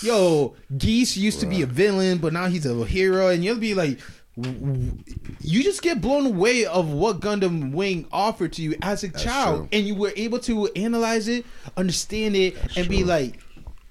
Yo, 0.00 0.54
Geese 0.76 1.16
used 1.16 1.40
to 1.40 1.46
be 1.46 1.62
a 1.62 1.66
villain, 1.66 2.18
but 2.18 2.32
now 2.32 2.46
he's 2.46 2.64
a 2.66 2.84
hero, 2.84 3.28
and 3.28 3.44
you'll 3.44 3.58
be 3.58 3.74
like, 3.74 3.98
you 5.40 5.62
just 5.64 5.82
get 5.82 6.00
blown 6.00 6.24
away 6.26 6.64
of 6.66 6.88
what 6.92 7.18
Gundam 7.18 7.72
Wing 7.72 8.06
offered 8.12 8.52
to 8.54 8.62
you 8.62 8.76
as 8.80 9.02
a 9.02 9.08
child, 9.08 9.58
true. 9.58 9.68
and 9.72 9.86
you 9.88 9.96
were 9.96 10.12
able 10.14 10.38
to 10.40 10.68
analyze 10.76 11.26
it, 11.26 11.44
understand 11.76 12.36
it, 12.36 12.54
and 12.76 12.88
be 12.88 13.02
like, 13.02 13.40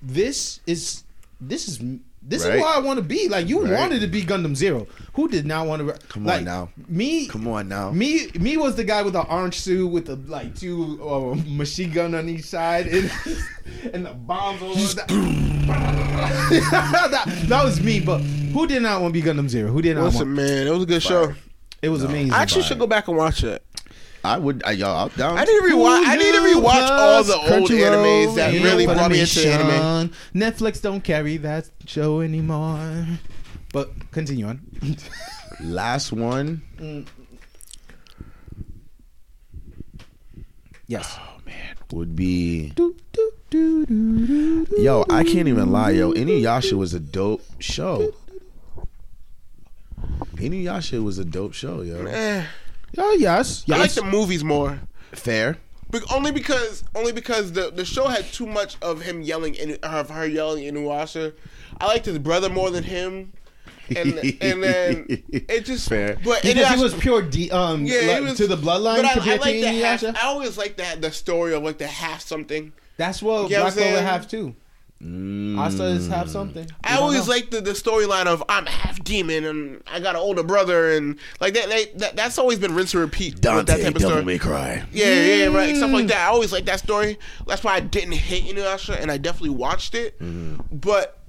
"This 0.01 0.61
is 0.65 1.03
this 1.39 1.67
is 1.67 1.79
this 2.21 2.43
Right. 2.45 2.55
is 2.55 2.61
where 2.61 2.75
I 2.75 2.79
want 2.79 2.97
to 2.97 3.03
be." 3.03 3.27
Like 3.29 3.47
you 3.47 3.63
Right. 3.63 3.73
wanted 3.73 4.01
to 4.01 4.07
be 4.07 4.23
Gundam 4.23 4.55
Zero. 4.55 4.87
Who 5.13 5.27
did 5.29 5.45
not 5.45 5.67
want 5.67 5.87
to? 5.87 5.93
Come 6.09 6.27
on 6.27 6.43
now. 6.43 6.69
Me. 6.87 7.27
Come 7.27 7.47
on 7.47 7.67
now. 7.69 7.91
Me, 7.91 8.27
me 8.39 8.57
was 8.57 8.75
the 8.75 8.83
guy 8.83 9.01
with 9.03 9.13
the 9.13 9.21
orange 9.23 9.59
suit 9.59 9.87
with 9.87 10.07
the 10.07 10.15
like 10.15 10.55
two 10.55 10.99
uh, 11.07 11.35
machine 11.49 11.91
gun 11.91 12.15
on 12.15 12.27
each 12.29 12.45
side 12.45 12.87
and, 12.87 13.11
and 13.93 14.05
the 14.05 14.13
bombs 14.13 14.61
all 14.61 14.71
over. 14.71 14.93
that, 14.95 15.07
that, 17.11 17.45
that 17.47 17.63
was 17.63 17.81
me. 17.81 17.99
But 17.99 18.19
who 18.19 18.67
did 18.67 18.81
not 18.81 19.01
want 19.01 19.13
to 19.13 19.21
be 19.21 19.27
Gundam 19.27 19.49
Zero? 19.49 19.71
Who 19.71 19.81
did 19.81 19.95
not 19.95 20.03
want 20.03 20.13
Listen, 20.15 20.27
want? 20.35 20.49
man, 20.49 20.67
it 20.67 20.71
was 20.71 20.83
a 20.83 20.85
good 20.85 21.03
show. 21.03 21.33
It 21.81 21.89
was 21.89 22.03
amazing. 22.03 22.33
I 22.33 22.41
actually 22.41 22.61
Fire. 22.63 22.69
should 22.69 22.79
go 22.79 22.87
back 22.87 23.07
and 23.07 23.17
watch 23.17 23.43
it. 23.43 23.63
I 24.27 24.37
would, 24.37 24.61
I, 24.65 24.71
y'all, 24.71 25.05
I'm 25.09 25.17
down. 25.17 25.37
I 25.37 25.45
need 25.45 25.57
to 25.59 25.75
rewatch. 25.75 26.03
I 26.05 26.15
need 26.17 26.31
to 26.33 26.39
Hulu 26.39 26.61
rewatch 26.61 26.89
all 26.89 27.23
the 27.23 27.33
Plus, 27.33 27.51
old 27.51 27.69
Crunchyroll, 27.69 28.25
animes 28.25 28.35
that 28.35 28.53
and 28.53 28.63
really 28.63 28.85
brought 28.85 29.09
me 29.09 29.21
into 29.21 29.47
anime. 29.47 30.09
Funimation. 30.09 30.13
Netflix 30.35 30.81
don't 30.81 31.01
carry 31.03 31.37
that 31.37 31.69
show 31.85 32.19
anymore. 32.21 33.07
But 33.71 33.89
continue 34.11 34.47
on. 34.47 34.61
Last 35.61 36.11
one. 36.11 36.61
Yes. 40.87 41.17
Oh 41.19 41.39
man, 41.45 41.75
would 41.91 42.15
be 42.15 42.69
Do, 42.71 42.95
do, 43.11 43.31
do, 43.49 43.85
do, 43.85 44.25
do, 44.25 44.65
do. 44.65 44.81
yo. 44.81 45.05
I 45.09 45.23
can't 45.23 45.47
even 45.47 45.71
lie, 45.71 45.91
yo. 45.91 46.13
Inuyasha 46.13 46.73
was 46.73 46.93
a 46.93 46.99
dope 46.99 47.43
show. 47.59 48.13
Inuyasha 50.35 51.03
was 51.03 51.17
a 51.17 51.25
dope 51.25 51.53
show, 51.53 51.81
yo. 51.81 52.05
Eh, 52.05 52.45
Oh 52.97 53.13
yes. 53.19 53.65
I 53.71 53.77
like 53.77 53.91
the 53.93 54.03
movies 54.03 54.43
more. 54.43 54.79
Fair. 55.13 55.57
Be- 55.89 55.99
only 56.13 56.31
because 56.31 56.83
only 56.95 57.11
because 57.13 57.53
the 57.53 57.71
the 57.71 57.85
show 57.85 58.07
had 58.07 58.25
too 58.33 58.45
much 58.45 58.75
of 58.81 59.01
him 59.01 59.21
yelling 59.21 59.55
in 59.55 59.77
of 59.83 60.09
her 60.09 60.25
yelling 60.27 60.65
in 60.65 60.75
Inuyasha. 60.75 61.33
I 61.79 61.85
liked 61.87 62.05
his 62.05 62.19
brother 62.19 62.49
more 62.49 62.71
than 62.71 62.83
him, 62.83 63.31
and 63.95 64.15
and 64.41 64.63
then 64.63 65.05
it 65.29 65.65
just 65.65 65.87
Fair. 65.87 66.17
But 66.25 66.41
because 66.41 66.55
Inuyasha- 66.55 66.75
he 66.75 66.83
was 66.83 66.93
pure 66.95 67.21
D, 67.21 67.51
um 67.51 67.85
yeah, 67.85 68.01
like, 68.01 68.21
was, 68.23 68.37
to 68.37 68.47
the 68.47 68.57
bloodline 68.57 68.97
But 68.97 69.05
I, 69.05 69.33
I 69.33 69.35
like 69.37 69.55
to 69.55 69.61
the 69.61 69.71
half, 69.73 70.03
I 70.03 70.21
always 70.27 70.57
like 70.57 70.75
that 70.77 71.01
the 71.01 71.11
story 71.11 71.53
of 71.53 71.63
like 71.63 71.77
the 71.77 71.87
half 71.87 72.21
something. 72.21 72.73
That's 72.97 73.21
what 73.21 73.49
You 73.49 73.57
know 73.57 73.61
Black 73.63 73.73
I'm 73.73 73.77
Clover 73.77 73.95
saying? 73.95 74.05
have 74.05 74.27
too. 74.27 74.55
Mm. 75.03 75.59
Asta 75.59 75.83
is 75.85 76.07
have 76.07 76.29
something. 76.29 76.65
We 76.65 76.71
I 76.83 76.97
always 76.97 77.27
like 77.27 77.51
the, 77.51 77.61
the 77.61 77.71
storyline 77.71 78.25
of 78.25 78.43
I'm 78.49 78.65
half 78.65 79.03
demon 79.03 79.45
and 79.45 79.83
I 79.85 79.99
got 79.99 80.15
an 80.15 80.21
older 80.21 80.41
brother 80.41 80.91
and 80.93 81.19
like 81.39 81.53
that. 81.53 81.69
They, 81.69 81.85
that 81.97 82.15
that's 82.15 82.39
always 82.39 82.57
been 82.57 82.73
rinse 82.73 82.93
and 82.95 83.01
repeat. 83.01 83.35
with 83.35 83.41
Dante, 83.41 83.73
that 83.73 83.83
type 83.83 83.95
of 83.95 84.01
Devil 84.01 84.09
story. 84.09 84.25
May 84.25 84.39
Cry. 84.39 84.83
Yeah, 84.91 85.23
yeah, 85.23 85.45
right. 85.47 85.75
Stuff 85.75 85.91
like 85.91 86.07
that. 86.07 86.21
I 86.21 86.31
always 86.31 86.51
like 86.51 86.65
that 86.65 86.79
story. 86.79 87.19
That's 87.45 87.63
why 87.63 87.75
I 87.75 87.79
didn't 87.79 88.13
hate 88.13 88.45
Inuyasha, 88.45 88.99
and 88.99 89.11
I 89.11 89.17
definitely 89.17 89.51
watched 89.51 89.93
it. 89.93 90.19
But 90.71 91.19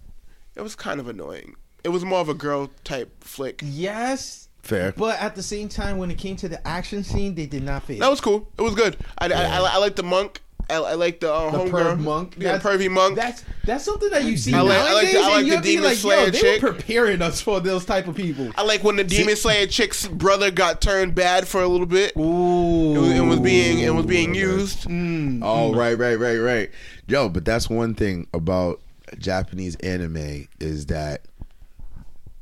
it 0.56 0.62
was 0.62 0.74
kind 0.74 0.98
of 0.98 1.08
annoying. 1.08 1.54
It 1.84 1.90
was 1.90 2.04
more 2.04 2.20
of 2.20 2.28
a 2.28 2.34
girl 2.34 2.70
type 2.84 3.22
flick. 3.22 3.60
yes, 3.64 4.48
Fair. 4.62 4.92
but 4.96 5.18
at 5.20 5.34
the 5.36 5.42
same 5.42 5.68
time, 5.68 5.98
when 5.98 6.10
it 6.10 6.18
came 6.18 6.36
to 6.36 6.48
the 6.48 6.66
action 6.66 7.04
scene, 7.04 7.34
they 7.34 7.46
did 7.46 7.62
not 7.62 7.84
fit. 7.84 8.00
That 8.00 8.10
was 8.10 8.20
cool. 8.20 8.48
It 8.58 8.62
was 8.62 8.74
good. 8.74 8.96
I, 9.18 9.26
I, 9.26 9.42
I, 9.42 9.58
I 9.74 9.76
like 9.78 9.94
the 9.96 10.02
monk. 10.02 10.40
I, 10.70 10.74
I 10.76 10.94
like 10.94 11.20
the, 11.20 11.32
uh, 11.32 11.50
the 11.50 11.58
homegirl. 11.58 11.70
perv 11.96 11.98
monk. 12.00 12.34
Yeah, 12.38 12.52
That's- 12.58 12.62
pervy 12.80 12.90
monk. 12.90 13.16
That's 13.16 13.44
that's 13.64 13.84
something 13.84 14.10
that 14.10 14.24
you 14.24 14.36
see 14.36 14.52
I 14.54 14.60
like- 14.60 14.78
I 14.78 14.92
like 14.94 15.12
the- 15.12 15.18
I 15.18 15.28
like 15.28 15.44
the 15.46 15.50
have 15.52 15.58
to 15.58 15.62
be 15.62 15.68
Demon 15.76 15.84
like, 15.84 15.96
Slayer 15.98 16.24
yo, 16.26 16.30
they 16.30 16.38
chick. 16.40 16.62
were 16.62 16.72
preparing 16.72 17.22
us 17.22 17.40
for 17.40 17.60
those 17.60 17.84
type 17.84 18.06
of 18.08 18.16
people. 18.16 18.50
I 18.56 18.62
like 18.62 18.82
when 18.84 18.96
the 18.96 19.04
demon 19.04 19.36
slayer 19.36 19.66
chick's 19.66 20.06
brother 20.06 20.50
got 20.50 20.80
turned 20.80 21.14
bad 21.14 21.46
for 21.48 21.62
a 21.62 21.68
little 21.68 21.86
bit. 21.86 22.12
Ooh, 22.16 22.94
It 22.94 22.98
was, 22.98 23.10
it 23.12 23.20
was 23.20 23.40
being 23.40 23.78
it 23.80 23.94
was 23.94 24.06
being 24.06 24.34
used. 24.34 24.84
Mm. 24.88 25.40
Oh, 25.42 25.74
right, 25.74 25.96
right, 25.98 26.16
right, 26.18 26.36
right. 26.38 26.70
Yo, 27.06 27.28
but 27.28 27.44
that's 27.44 27.68
one 27.70 27.94
thing 27.94 28.26
about 28.34 28.80
Japanese 29.18 29.74
anime 29.76 30.48
is 30.60 30.86
that 30.86 31.22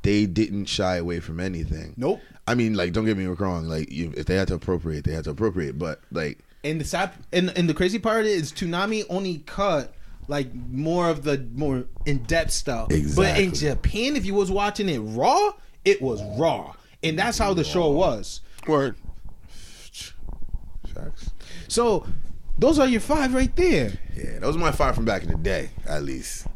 they 0.03 0.25
didn't 0.25 0.65
shy 0.65 0.97
away 0.97 1.19
from 1.19 1.39
anything. 1.39 1.93
Nope. 1.97 2.21
I 2.45 2.55
mean, 2.55 2.75
like, 2.75 2.93
don't 2.93 3.05
get 3.05 3.17
me 3.17 3.25
wrong. 3.25 3.67
Like, 3.67 3.91
you, 3.91 4.13
if 4.15 4.25
they 4.25 4.35
had 4.35 4.47
to 4.49 4.53
appropriate, 4.55 5.03
they 5.03 5.11
had 5.13 5.25
to 5.25 5.31
appropriate. 5.31 5.77
But 5.77 5.99
like, 6.11 6.39
And 6.63 6.81
the 6.81 6.85
sap 6.85 7.15
and 7.31 7.55
and 7.57 7.69
the 7.69 7.73
crazy 7.73 7.99
part 7.99 8.25
is 8.25 8.51
Toonami 8.51 9.05
only 9.09 9.39
cut 9.39 9.93
like 10.27 10.53
more 10.53 11.09
of 11.09 11.23
the 11.23 11.47
more 11.53 11.85
in 12.05 12.23
depth 12.23 12.51
stuff. 12.51 12.91
Exactly. 12.91 13.23
But 13.23 13.39
in 13.39 13.53
Japan, 13.53 14.15
if 14.15 14.25
you 14.25 14.33
was 14.33 14.51
watching 14.51 14.89
it 14.89 14.99
raw, 14.99 15.53
it 15.85 16.01
was 16.01 16.21
raw, 16.37 16.73
and 17.03 17.17
that's 17.17 17.37
how 17.37 17.53
the 17.53 17.63
show 17.63 17.89
was. 17.91 18.41
Word. 18.67 18.95
facts. 20.93 21.31
So 21.67 22.05
those 22.57 22.79
are 22.79 22.87
your 22.87 23.01
five 23.01 23.33
right 23.33 23.55
there. 23.55 23.93
Yeah, 24.15 24.39
those 24.39 24.55
are 24.55 24.59
my 24.59 24.71
five 24.71 24.95
from 24.95 25.05
back 25.05 25.23
in 25.23 25.29
the 25.29 25.37
day, 25.37 25.69
at 25.85 26.03
least. 26.03 26.47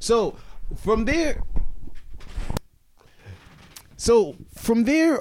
So 0.00 0.36
from 0.76 1.04
there, 1.04 1.42
so 3.96 4.36
from 4.56 4.84
there, 4.84 5.20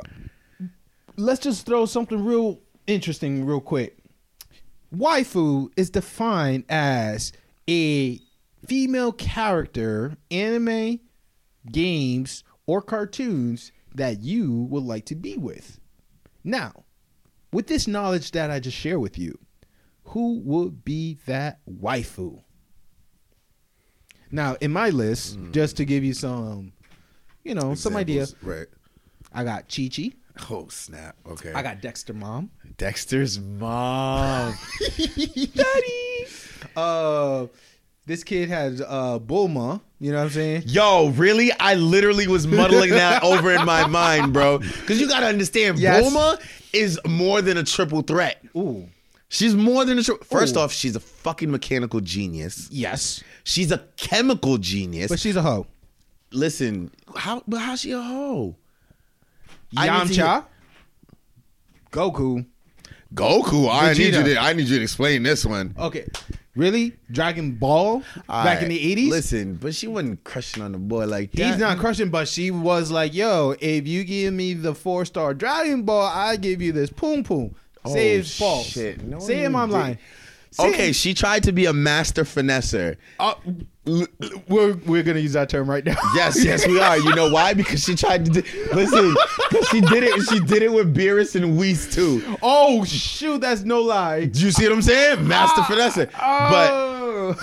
let's 1.17 1.41
just 1.41 1.65
throw 1.65 1.85
something 1.85 2.23
real 2.23 2.59
interesting 2.87 3.45
real 3.45 3.61
quick. 3.61 3.97
Waifu 4.95 5.69
is 5.75 5.89
defined 5.89 6.63
as 6.69 7.33
a 7.69 8.19
female 8.65 9.11
character, 9.11 10.17
anime, 10.31 10.99
games, 11.71 12.43
or 12.65 12.81
cartoons 12.81 13.71
that 13.93 14.21
you 14.21 14.67
would 14.69 14.83
like 14.83 15.05
to 15.05 15.15
be 15.15 15.37
with. 15.37 15.79
Now, 16.43 16.85
with 17.51 17.67
this 17.67 17.87
knowledge 17.87 18.31
that 18.31 18.51
I 18.51 18.59
just 18.59 18.77
share 18.77 18.99
with 18.99 19.17
you, 19.17 19.37
who 20.05 20.39
would 20.39 20.85
be 20.85 21.17
that 21.25 21.59
waifu? 21.69 22.41
Now, 24.31 24.55
in 24.61 24.71
my 24.71 24.89
list, 24.89 25.35
hmm. 25.35 25.51
just 25.51 25.77
to 25.77 25.85
give 25.85 26.03
you 26.03 26.13
some, 26.13 26.73
you 27.43 27.55
know, 27.55 27.75
some 27.75 27.95
ideas, 27.95 28.35
Right. 28.41 28.67
I 29.33 29.43
got 29.43 29.73
Chi 29.73 29.89
Chi, 29.93 30.11
Oh, 30.49 30.67
snap. 30.69 31.15
Okay. 31.29 31.51
I 31.53 31.61
got 31.61 31.81
Dexter 31.81 32.13
Mom, 32.13 32.49
Dexter's 32.77 33.39
mom. 33.39 34.53
Daddy. 34.97 36.27
Uh, 36.75 37.47
this 38.05 38.23
kid 38.23 38.49
has 38.49 38.81
uh 38.81 39.19
Bulma. 39.19 39.81
You 39.99 40.11
know 40.11 40.17
what 40.19 40.25
I'm 40.25 40.29
saying? 40.29 40.63
Yo, 40.67 41.09
really? 41.09 41.51
I 41.59 41.73
literally 41.75 42.27
was 42.27 42.45
muddling 42.47 42.91
that 42.91 43.23
over 43.23 43.51
in 43.51 43.65
my 43.65 43.87
mind, 43.87 44.31
bro. 44.33 44.59
Because 44.59 45.01
you 45.01 45.07
got 45.07 45.21
to 45.21 45.25
understand, 45.25 45.79
Yes. 45.79 46.03
Bulma 46.05 46.39
is 46.71 46.99
more 47.05 47.41
than 47.41 47.57
a 47.57 47.63
triple 47.63 48.01
threat. 48.03 48.39
Ooh, 48.55 48.87
She's 49.29 49.55
more 49.55 49.83
than 49.85 49.97
a 49.99 50.03
triple. 50.03 50.23
First 50.25 50.55
Ooh. 50.55 50.59
off, 50.61 50.71
she's 50.71 50.95
a 50.95 50.99
fucking 50.99 51.49
mechanical 51.51 51.99
genius. 51.99 52.69
yes, 52.71 53.23
She's 53.43 53.71
a 53.71 53.79
chemical 53.97 54.57
genius. 54.57 55.09
but 55.09 55.19
she's 55.19 55.35
a 55.35 55.41
hoe. 55.41 55.65
Listen, 56.31 56.91
how? 57.15 57.41
But 57.47 57.57
how's 57.61 57.81
she 57.81 57.91
a 57.93 58.01
hoe? 58.01 58.55
I 59.75 60.03
need 60.05 60.13
to 60.13 60.21
Yamcha, 60.21 60.45
Goku. 61.91 62.45
Goku. 63.13 63.69
I 63.71 63.93
need 63.93 64.13
you 64.13 64.23
to. 64.23 64.37
I 64.37 64.53
need 64.53 64.67
you 64.67 64.77
to 64.77 64.83
explain 64.83 65.23
this 65.23 65.45
one. 65.45 65.73
Okay, 65.79 66.05
really? 66.55 66.93
Dragon 67.09 67.53
Ball 67.53 68.03
back 68.27 68.61
in 68.61 68.69
the 68.69 68.95
'80s. 68.95 69.09
Listen, 69.09 69.55
but 69.55 69.73
she 69.73 69.87
wasn't 69.87 70.23
crushing 70.25 70.61
on 70.61 70.73
the 70.73 70.77
boy 70.77 71.05
like 71.05 71.31
that. 71.31 71.45
He's 71.47 71.57
not 71.57 71.77
crushing, 71.79 72.09
but 72.09 72.27
she 72.27 72.51
was 72.51 72.91
like, 72.91 73.13
"Yo, 73.13 73.55
if 73.61 73.87
you 73.87 74.03
give 74.03 74.33
me 74.33 74.53
the 74.53 74.75
four 74.75 75.05
star 75.05 75.33
Dragon 75.33 75.83
Ball, 75.83 76.05
I 76.05 76.35
give 76.35 76.61
you 76.61 76.71
this 76.73 76.89
poom 76.89 77.23
poom." 77.23 77.55
Say 77.85 78.15
Oh, 78.15 78.19
it's 78.19 78.37
false. 78.37 78.65
shit. 78.67 79.01
No, 79.03 79.19
Say 79.19 79.37
him 79.45 79.55
I'm 79.55 79.71
lying. 79.71 79.97
Say 80.51 80.69
Okay, 80.73 80.91
she 80.91 81.13
tried 81.13 81.43
to 81.43 81.53
be 81.53 81.65
a 81.65 81.73
master 81.73 82.23
finesser. 82.25 82.97
Uh, 83.19 83.27
l- 83.27 83.35
l- 83.47 83.53
we're 84.47 84.73
we're 84.85 85.03
gonna 85.03 85.19
use 85.19 85.33
that 85.33 85.49
term 85.49 85.69
right 85.69 85.85
now. 85.85 85.95
Yes, 86.15 86.43
yes, 86.43 86.67
we 86.67 86.79
are. 86.79 86.97
You 86.97 87.15
know 87.15 87.29
why? 87.31 87.53
Because 87.53 87.83
she 87.83 87.95
tried 87.95 88.25
to 88.25 88.41
do, 88.41 88.43
listen. 88.73 89.15
Because 89.49 89.67
she 89.69 89.81
did 89.81 90.03
it. 90.03 90.21
She 90.29 90.39
did 90.39 90.63
it 90.63 90.71
with 90.71 90.95
Beerus 90.95 91.35
and 91.35 91.57
Whis 91.57 91.93
too. 91.93 92.37
oh 92.41 92.83
shoot, 92.85 93.41
that's 93.41 93.63
no 93.63 93.81
lie. 93.81 94.25
Do 94.25 94.39
you 94.45 94.51
see 94.51 94.63
what 94.67 94.73
I'm 94.73 94.81
saying? 94.81 95.27
Master 95.27 95.61
ah, 95.61 95.67
finesser. 95.69 96.09
Oh. 96.15 96.49
But 96.49 96.71
Oh. 96.71 97.35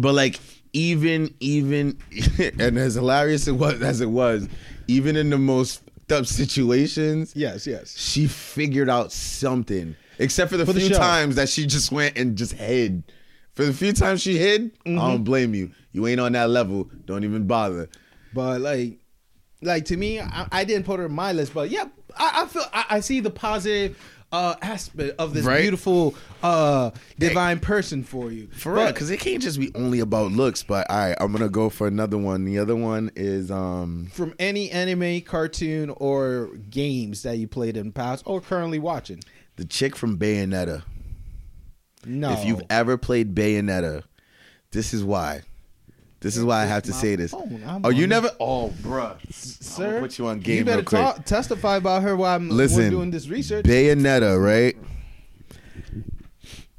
but 0.00 0.14
like 0.14 0.38
even 0.72 1.34
even 1.40 1.98
and 2.58 2.78
as 2.78 2.94
hilarious 2.94 3.46
it 3.48 3.52
was 3.52 3.82
as 3.82 4.00
it 4.00 4.10
was, 4.10 4.48
even 4.88 5.16
in 5.16 5.30
the 5.30 5.38
most 5.38 5.82
fucked 5.84 6.12
up 6.12 6.26
situations, 6.26 7.32
yes, 7.36 7.66
yes. 7.66 7.96
she 7.98 8.26
figured 8.26 8.88
out 8.88 9.12
something. 9.12 9.96
Except 10.18 10.50
for 10.50 10.56
the 10.56 10.66
For 10.66 10.72
few 10.74 10.88
show. 10.88 10.98
times 10.98 11.36
that 11.36 11.48
she 11.48 11.66
just 11.66 11.90
went 11.90 12.16
and 12.16 12.36
just 12.36 12.52
hid. 12.52 13.02
For 13.54 13.64
the 13.64 13.72
few 13.72 13.92
times 13.92 14.22
she 14.22 14.38
hid, 14.38 14.72
I 14.86 14.88
Mm-hmm. 14.88 14.96
don't 14.98 15.24
blame 15.24 15.54
you. 15.54 15.70
You 15.92 16.06
ain't 16.06 16.20
on 16.20 16.32
that 16.32 16.48
level. 16.50 16.88
Don't 17.04 17.24
even 17.24 17.46
bother. 17.46 17.88
But 18.32 18.60
like, 18.62 18.98
like 19.60 19.84
to 19.86 19.96
me, 19.96 20.20
I, 20.20 20.46
I 20.50 20.64
didn't 20.64 20.86
put 20.86 20.98
her 20.98 21.04
on 21.06 21.12
my 21.12 21.32
list. 21.32 21.52
But 21.52 21.68
yeah, 21.70 21.84
I, 22.16 22.42
I 22.42 22.46
feel 22.46 22.64
I, 22.72 22.84
I 22.90 23.00
see 23.00 23.20
the 23.20 23.30
positive 23.30 23.98
uh, 24.32 24.54
aspect 24.62 25.16
of 25.18 25.34
this 25.34 25.44
Right. 25.44 25.60
beautiful 25.60 26.14
uh, 26.42 26.90
divine 27.18 27.60
person 27.60 28.02
for 28.02 28.32
you. 28.32 28.48
For 28.48 28.72
real, 28.72 28.86
because 28.86 29.10
it 29.10 29.20
can't 29.20 29.42
just 29.42 29.60
be 29.60 29.70
only 29.74 30.00
about 30.00 30.32
looks. 30.32 30.62
But 30.62 30.90
all 30.90 30.96
right, 30.96 31.16
I'm 31.20 31.30
gonna 31.32 31.50
go 31.50 31.68
for 31.68 31.86
another 31.86 32.16
one. 32.16 32.46
The 32.46 32.58
other 32.58 32.74
one 32.74 33.10
is 33.14 33.50
um 33.50 34.08
from 34.14 34.32
any 34.38 34.70
anime, 34.70 35.20
cartoon, 35.20 35.90
or 35.90 36.46
games 36.70 37.22
that 37.24 37.36
you 37.36 37.46
played 37.46 37.76
in 37.76 37.88
the 37.88 37.92
past 37.92 38.22
or 38.26 38.40
currently 38.40 38.78
watching. 38.78 39.20
the 39.56 39.66
chick 39.66 39.94
from 39.94 40.16
Bayonetta. 40.16 40.82
No, 42.04 42.32
If 42.32 42.44
you've 42.44 42.62
ever 42.70 42.96
played 42.98 43.34
Bayonetta, 43.34 44.02
this 44.70 44.92
is 44.92 45.04
why. 45.04 45.42
This 46.20 46.36
is 46.36 46.44
why 46.44 46.62
I 46.62 46.66
have 46.66 46.84
to 46.84 46.92
say 46.92 47.16
this. 47.16 47.34
Oh, 47.34 47.90
you 47.90 48.06
never? 48.06 48.30
Oh, 48.38 48.72
bruh. 48.82 49.16
sir, 49.32 50.00
put 50.00 50.18
you 50.18 50.26
on 50.28 50.38
game 50.38 50.58
You 50.58 50.64
better 50.64 50.78
real 50.78 50.84
quick. 50.84 51.00
talk, 51.00 51.24
testify 51.24 51.76
about 51.76 52.02
her 52.02 52.16
while 52.16 52.36
I'm 52.36 52.48
Listen, 52.48 52.90
doing 52.90 53.10
this 53.10 53.28
research. 53.28 53.64
Bayonetta, 53.64 54.40
right, 54.40 54.76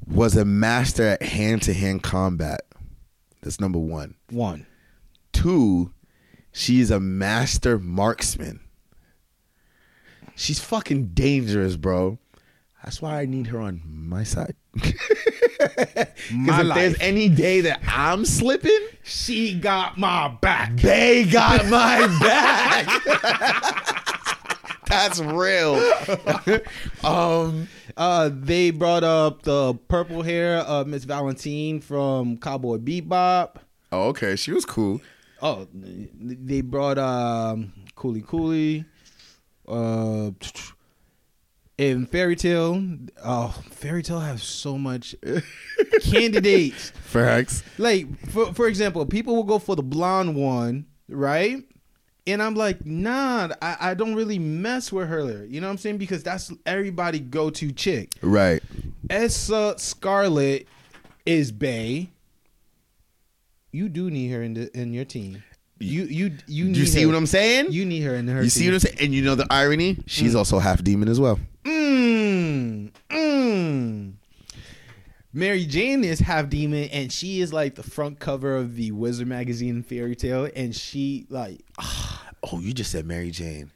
was 0.06 0.36
a 0.36 0.44
master 0.44 1.02
at 1.08 1.22
hand 1.22 1.62
to 1.62 1.74
hand 1.74 2.02
combat. 2.02 2.62
That's 3.42 3.60
number 3.60 3.78
one. 3.78 4.14
One. 4.30 4.66
Two, 5.32 5.92
she's 6.52 6.90
a 6.90 6.98
master 7.00 7.78
marksman. 7.78 8.60
She's 10.36 10.58
fucking 10.58 11.08
dangerous, 11.08 11.76
bro. 11.76 12.18
That's 12.82 13.00
why 13.02 13.20
I 13.20 13.26
need 13.26 13.48
her 13.48 13.60
on 13.60 13.82
my 13.84 14.24
side. 14.24 14.56
Because 14.74 14.94
if 16.30 16.74
there's 16.74 16.96
any 17.00 17.28
day 17.28 17.60
that 17.62 17.80
I'm 17.86 18.24
slipping, 18.24 18.78
She 19.02 19.54
got 19.58 19.96
my 19.98 20.28
back. 20.40 20.76
they 20.76 21.24
got 21.24 21.66
my 21.68 22.06
back. 22.20 22.86
That's 24.86 25.18
real. 25.20 25.74
um, 27.04 27.68
Uh, 27.96 28.30
they 28.32 28.70
brought 28.70 29.04
up 29.04 29.42
the 29.42 29.74
purple 29.88 30.22
hair 30.22 30.58
of 30.58 30.86
Miss 30.86 31.04
Valentine 31.04 31.80
from 31.80 32.36
Cowboy 32.38 32.78
Bebop. 32.78 33.56
oh, 33.92 34.08
okay, 34.08 34.34
she 34.36 34.52
was 34.52 34.64
cool. 34.64 35.00
Oh, 35.40 35.66
they 35.72 36.60
brought 36.60 36.98
um 36.98 37.72
Cooley 37.96 38.22
Cooley. 38.22 38.84
Uh, 39.68 40.30
in 41.78 42.06
Fairy 42.06 42.36
Tail, 42.36 42.82
oh, 43.24 43.48
Fairy 43.70 44.02
Tail 44.02 44.20
has 44.20 44.42
so 44.42 44.78
much 44.78 45.14
candidates. 46.02 46.90
Facts. 46.90 47.64
Like 47.78 48.06
for 48.30 48.52
for 48.54 48.66
example, 48.68 49.04
people 49.06 49.34
will 49.34 49.44
go 49.44 49.58
for 49.58 49.74
the 49.74 49.82
blonde 49.82 50.36
one, 50.36 50.86
right? 51.08 51.62
And 52.26 52.42
I'm 52.42 52.54
like, 52.54 52.86
nah, 52.86 53.50
I, 53.60 53.76
I 53.80 53.94
don't 53.94 54.14
really 54.14 54.38
mess 54.38 54.90
with 54.90 55.08
her. 55.08 55.44
You 55.44 55.60
know 55.60 55.66
what 55.66 55.72
I'm 55.72 55.78
saying? 55.78 55.98
Because 55.98 56.22
that's 56.22 56.50
everybody 56.64 57.18
go 57.18 57.50
to 57.50 57.70
chick. 57.70 58.12
Right. 58.22 58.62
Erza 59.08 59.78
Scarlet 59.78 60.66
is 61.26 61.52
Bay. 61.52 62.08
You 63.72 63.88
do 63.88 64.10
need 64.10 64.28
her 64.28 64.42
in 64.42 64.54
the 64.54 64.78
in 64.78 64.94
your 64.94 65.04
team. 65.04 65.42
You 65.80 66.04
you 66.04 66.36
you. 66.46 66.66
Need 66.66 66.76
you 66.76 66.86
see 66.86 67.02
her. 67.02 67.08
what 67.08 67.16
I'm 67.16 67.26
saying? 67.26 67.72
You 67.72 67.84
need 67.84 68.02
her 68.02 68.14
in 68.14 68.28
her. 68.28 68.36
Team. 68.36 68.44
You 68.44 68.50
see 68.50 68.66
what 68.68 68.74
I'm 68.74 68.80
saying? 68.80 68.96
And 69.00 69.12
you 69.12 69.22
know 69.22 69.34
the 69.34 69.48
irony? 69.50 69.98
She's 70.06 70.34
mm. 70.34 70.38
also 70.38 70.60
half 70.60 70.82
demon 70.82 71.08
as 71.08 71.18
well. 71.18 71.38
Mmm. 71.64 72.92
Mmm. 73.10 74.12
Mirajane 75.34 76.04
is 76.04 76.20
half 76.20 76.48
demon, 76.48 76.88
and 76.90 77.10
she 77.12 77.40
is 77.40 77.52
like 77.52 77.74
the 77.74 77.82
front 77.82 78.20
cover 78.20 78.54
of 78.56 78.76
the 78.76 78.92
Wizard 78.92 79.26
magazine 79.26 79.82
Fairy 79.82 80.14
Tail, 80.14 80.48
and 80.54 80.74
she 80.74 81.26
like 81.28 81.64
Oh, 82.52 82.60
you 82.60 82.72
just 82.72 82.90
said 82.90 83.06
Mary 83.06 83.30
Jane. 83.30 83.70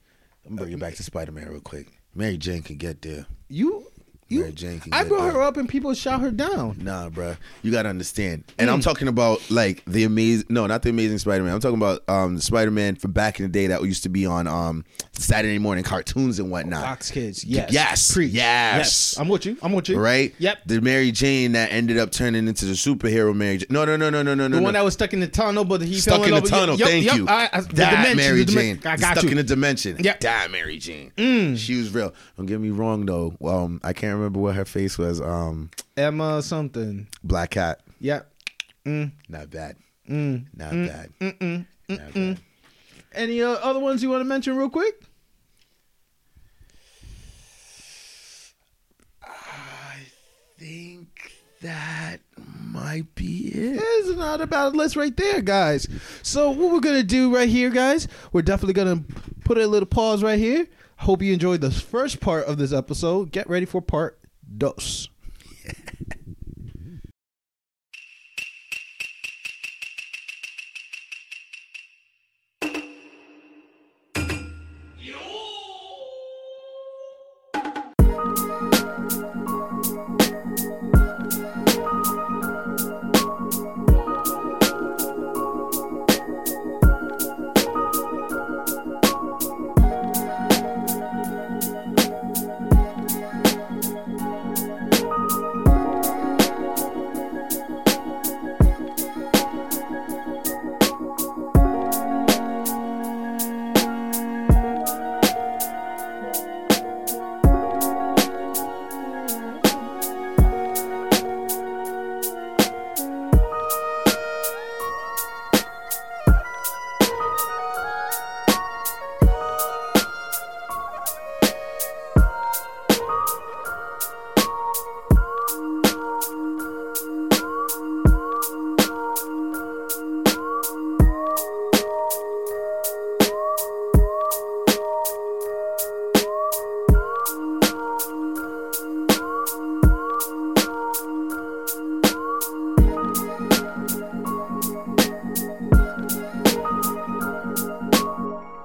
I'm 0.46 0.50
gonna 0.56 0.62
bring 0.66 0.74
it 0.74 0.80
back 0.80 0.94
to 0.96 1.02
Spider 1.02 1.32
Man 1.32 1.48
real 1.48 1.60
quick. 1.60 2.00
Mary 2.14 2.36
Jane 2.36 2.62
can 2.62 2.76
get 2.76 3.02
there. 3.02 3.26
you. 3.48 3.86
You, 4.30 4.40
Mary 4.40 4.52
Jane 4.52 4.80
can 4.80 4.92
I 4.92 5.04
brought 5.04 5.32
her 5.32 5.40
up 5.40 5.56
and 5.56 5.66
people 5.68 5.94
shout 5.94 6.20
her 6.20 6.30
down. 6.30 6.76
Nah, 6.82 7.08
bruh. 7.08 7.38
You 7.62 7.72
gotta 7.72 7.88
understand. 7.88 8.44
And 8.58 8.68
I'm 8.68 8.80
talking 8.80 9.08
about 9.08 9.40
like 9.50 9.82
the 9.86 10.04
amazing 10.04 10.46
no, 10.50 10.66
not 10.66 10.82
the 10.82 10.90
amazing 10.90 11.16
Spider 11.18 11.42
Man. 11.44 11.54
I'm 11.54 11.60
talking 11.60 11.78
about 11.78 12.06
um 12.08 12.36
the 12.36 12.42
Spider 12.42 12.70
Man 12.70 12.94
from 12.96 13.12
back 13.12 13.40
in 13.40 13.44
the 13.46 13.48
day 13.50 13.68
that 13.68 13.82
used 13.82 14.02
to 14.02 14.10
be 14.10 14.26
on 14.26 14.46
um 14.46 14.84
Saturday 15.12 15.58
morning 15.58 15.82
cartoons 15.82 16.38
and 16.38 16.50
whatnot. 16.50 16.84
Fox 16.84 17.10
Kids, 17.10 17.42
yes, 17.44 17.72
Yes. 17.72 18.12
Preach. 18.12 18.32
Yes. 18.32 19.16
I'm 19.18 19.28
with 19.28 19.46
you. 19.46 19.56
I'm 19.62 19.72
with 19.72 19.88
you. 19.88 19.98
Right? 19.98 20.34
Yep. 20.38 20.58
The 20.66 20.80
Mary 20.82 21.10
Jane 21.10 21.52
that 21.52 21.72
ended 21.72 21.96
up 21.98 22.10
turning 22.12 22.46
into 22.48 22.66
the 22.66 22.74
superhero 22.74 23.34
Mary 23.34 23.56
Jane. 23.58 23.68
No, 23.70 23.84
no, 23.86 23.96
no, 23.96 24.10
no, 24.10 24.22
no, 24.22 24.34
no, 24.34 24.42
The 24.44 24.48
no. 24.50 24.56
The 24.58 24.62
one 24.62 24.74
no. 24.74 24.78
that 24.78 24.84
was 24.84 24.92
stuck 24.94 25.14
in 25.14 25.20
the 25.20 25.26
tunnel, 25.28 25.64
but 25.64 25.80
he 25.80 25.94
stuck 25.98 26.22
fell 26.22 26.36
in 26.36 26.42
the 26.44 26.48
tunnel. 26.48 26.76
Yup, 26.76 26.88
Thank 26.88 27.04
yup, 27.06 27.16
you. 27.16 27.28
I- 27.28 27.48
I- 27.52 27.60
the 27.62 27.74
that 27.76 27.90
dimension, 27.90 28.16
Mary 28.18 28.44
the 28.44 28.52
dimen- 28.52 28.54
Jane. 28.54 28.80
I 28.84 28.96
got 28.98 29.12
stuck 29.16 29.24
you. 29.24 29.30
in 29.30 29.38
a 29.38 29.42
dimension. 29.42 29.96
Yep. 29.98 30.20
That 30.20 30.50
Mary 30.50 30.76
Jane. 30.78 31.12
Mm. 31.16 31.56
She 31.56 31.76
was 31.76 31.94
real. 31.94 32.12
Don't 32.36 32.44
get 32.46 32.60
me 32.60 32.68
wrong 32.70 33.06
though. 33.06 33.34
Um, 33.42 33.80
I 33.82 33.92
can't 33.94 34.17
remember 34.18 34.40
what 34.40 34.54
her 34.56 34.64
face 34.64 34.98
was. 34.98 35.20
Um, 35.20 35.70
Emma 35.96 36.42
something. 36.42 37.06
Black 37.24 37.50
Cat. 37.50 37.80
Yep. 38.00 38.30
Mm, 38.84 39.12
Not 39.28 39.50
bad. 39.50 39.76
mm. 40.08 40.44
Not 40.56 40.70
bad. 40.70 41.10
Mm-mm. 41.20 41.66
Not 41.88 42.14
bad. 42.14 42.40
Any 43.14 43.42
uh, 43.42 43.50
other 43.52 43.80
ones 43.80 44.02
you 44.02 44.10
want 44.10 44.20
to 44.20 44.24
mention 44.24 44.56
real 44.56 44.70
quick? 44.70 45.02
I 49.22 49.96
think 50.58 51.32
that 51.62 52.20
might 52.36 53.14
be 53.14 53.48
it. 53.48 53.80
It's 53.82 54.16
not 54.16 54.40
a 54.40 54.46
bad 54.46 54.74
list 54.76 54.96
right 54.96 55.16
there, 55.16 55.40
guys. 55.42 55.86
So 56.22 56.50
what 56.50 56.72
we're 56.72 56.80
gonna 56.80 57.02
do 57.02 57.34
right 57.34 57.48
here, 57.48 57.70
guys, 57.70 58.08
we're 58.32 58.42
definitely 58.42 58.74
gonna 58.74 59.04
put 59.44 59.58
a 59.58 59.66
little 59.66 59.86
pause 59.86 60.22
right 60.22 60.38
here. 60.38 60.66
Hope 60.98 61.22
you 61.22 61.32
enjoyed 61.32 61.60
the 61.60 61.70
first 61.70 62.20
part 62.20 62.46
of 62.46 62.58
this 62.58 62.72
episode. 62.72 63.30
Get 63.30 63.48
ready 63.48 63.66
for 63.66 63.80
part 63.80 64.18
dos. 64.56 65.08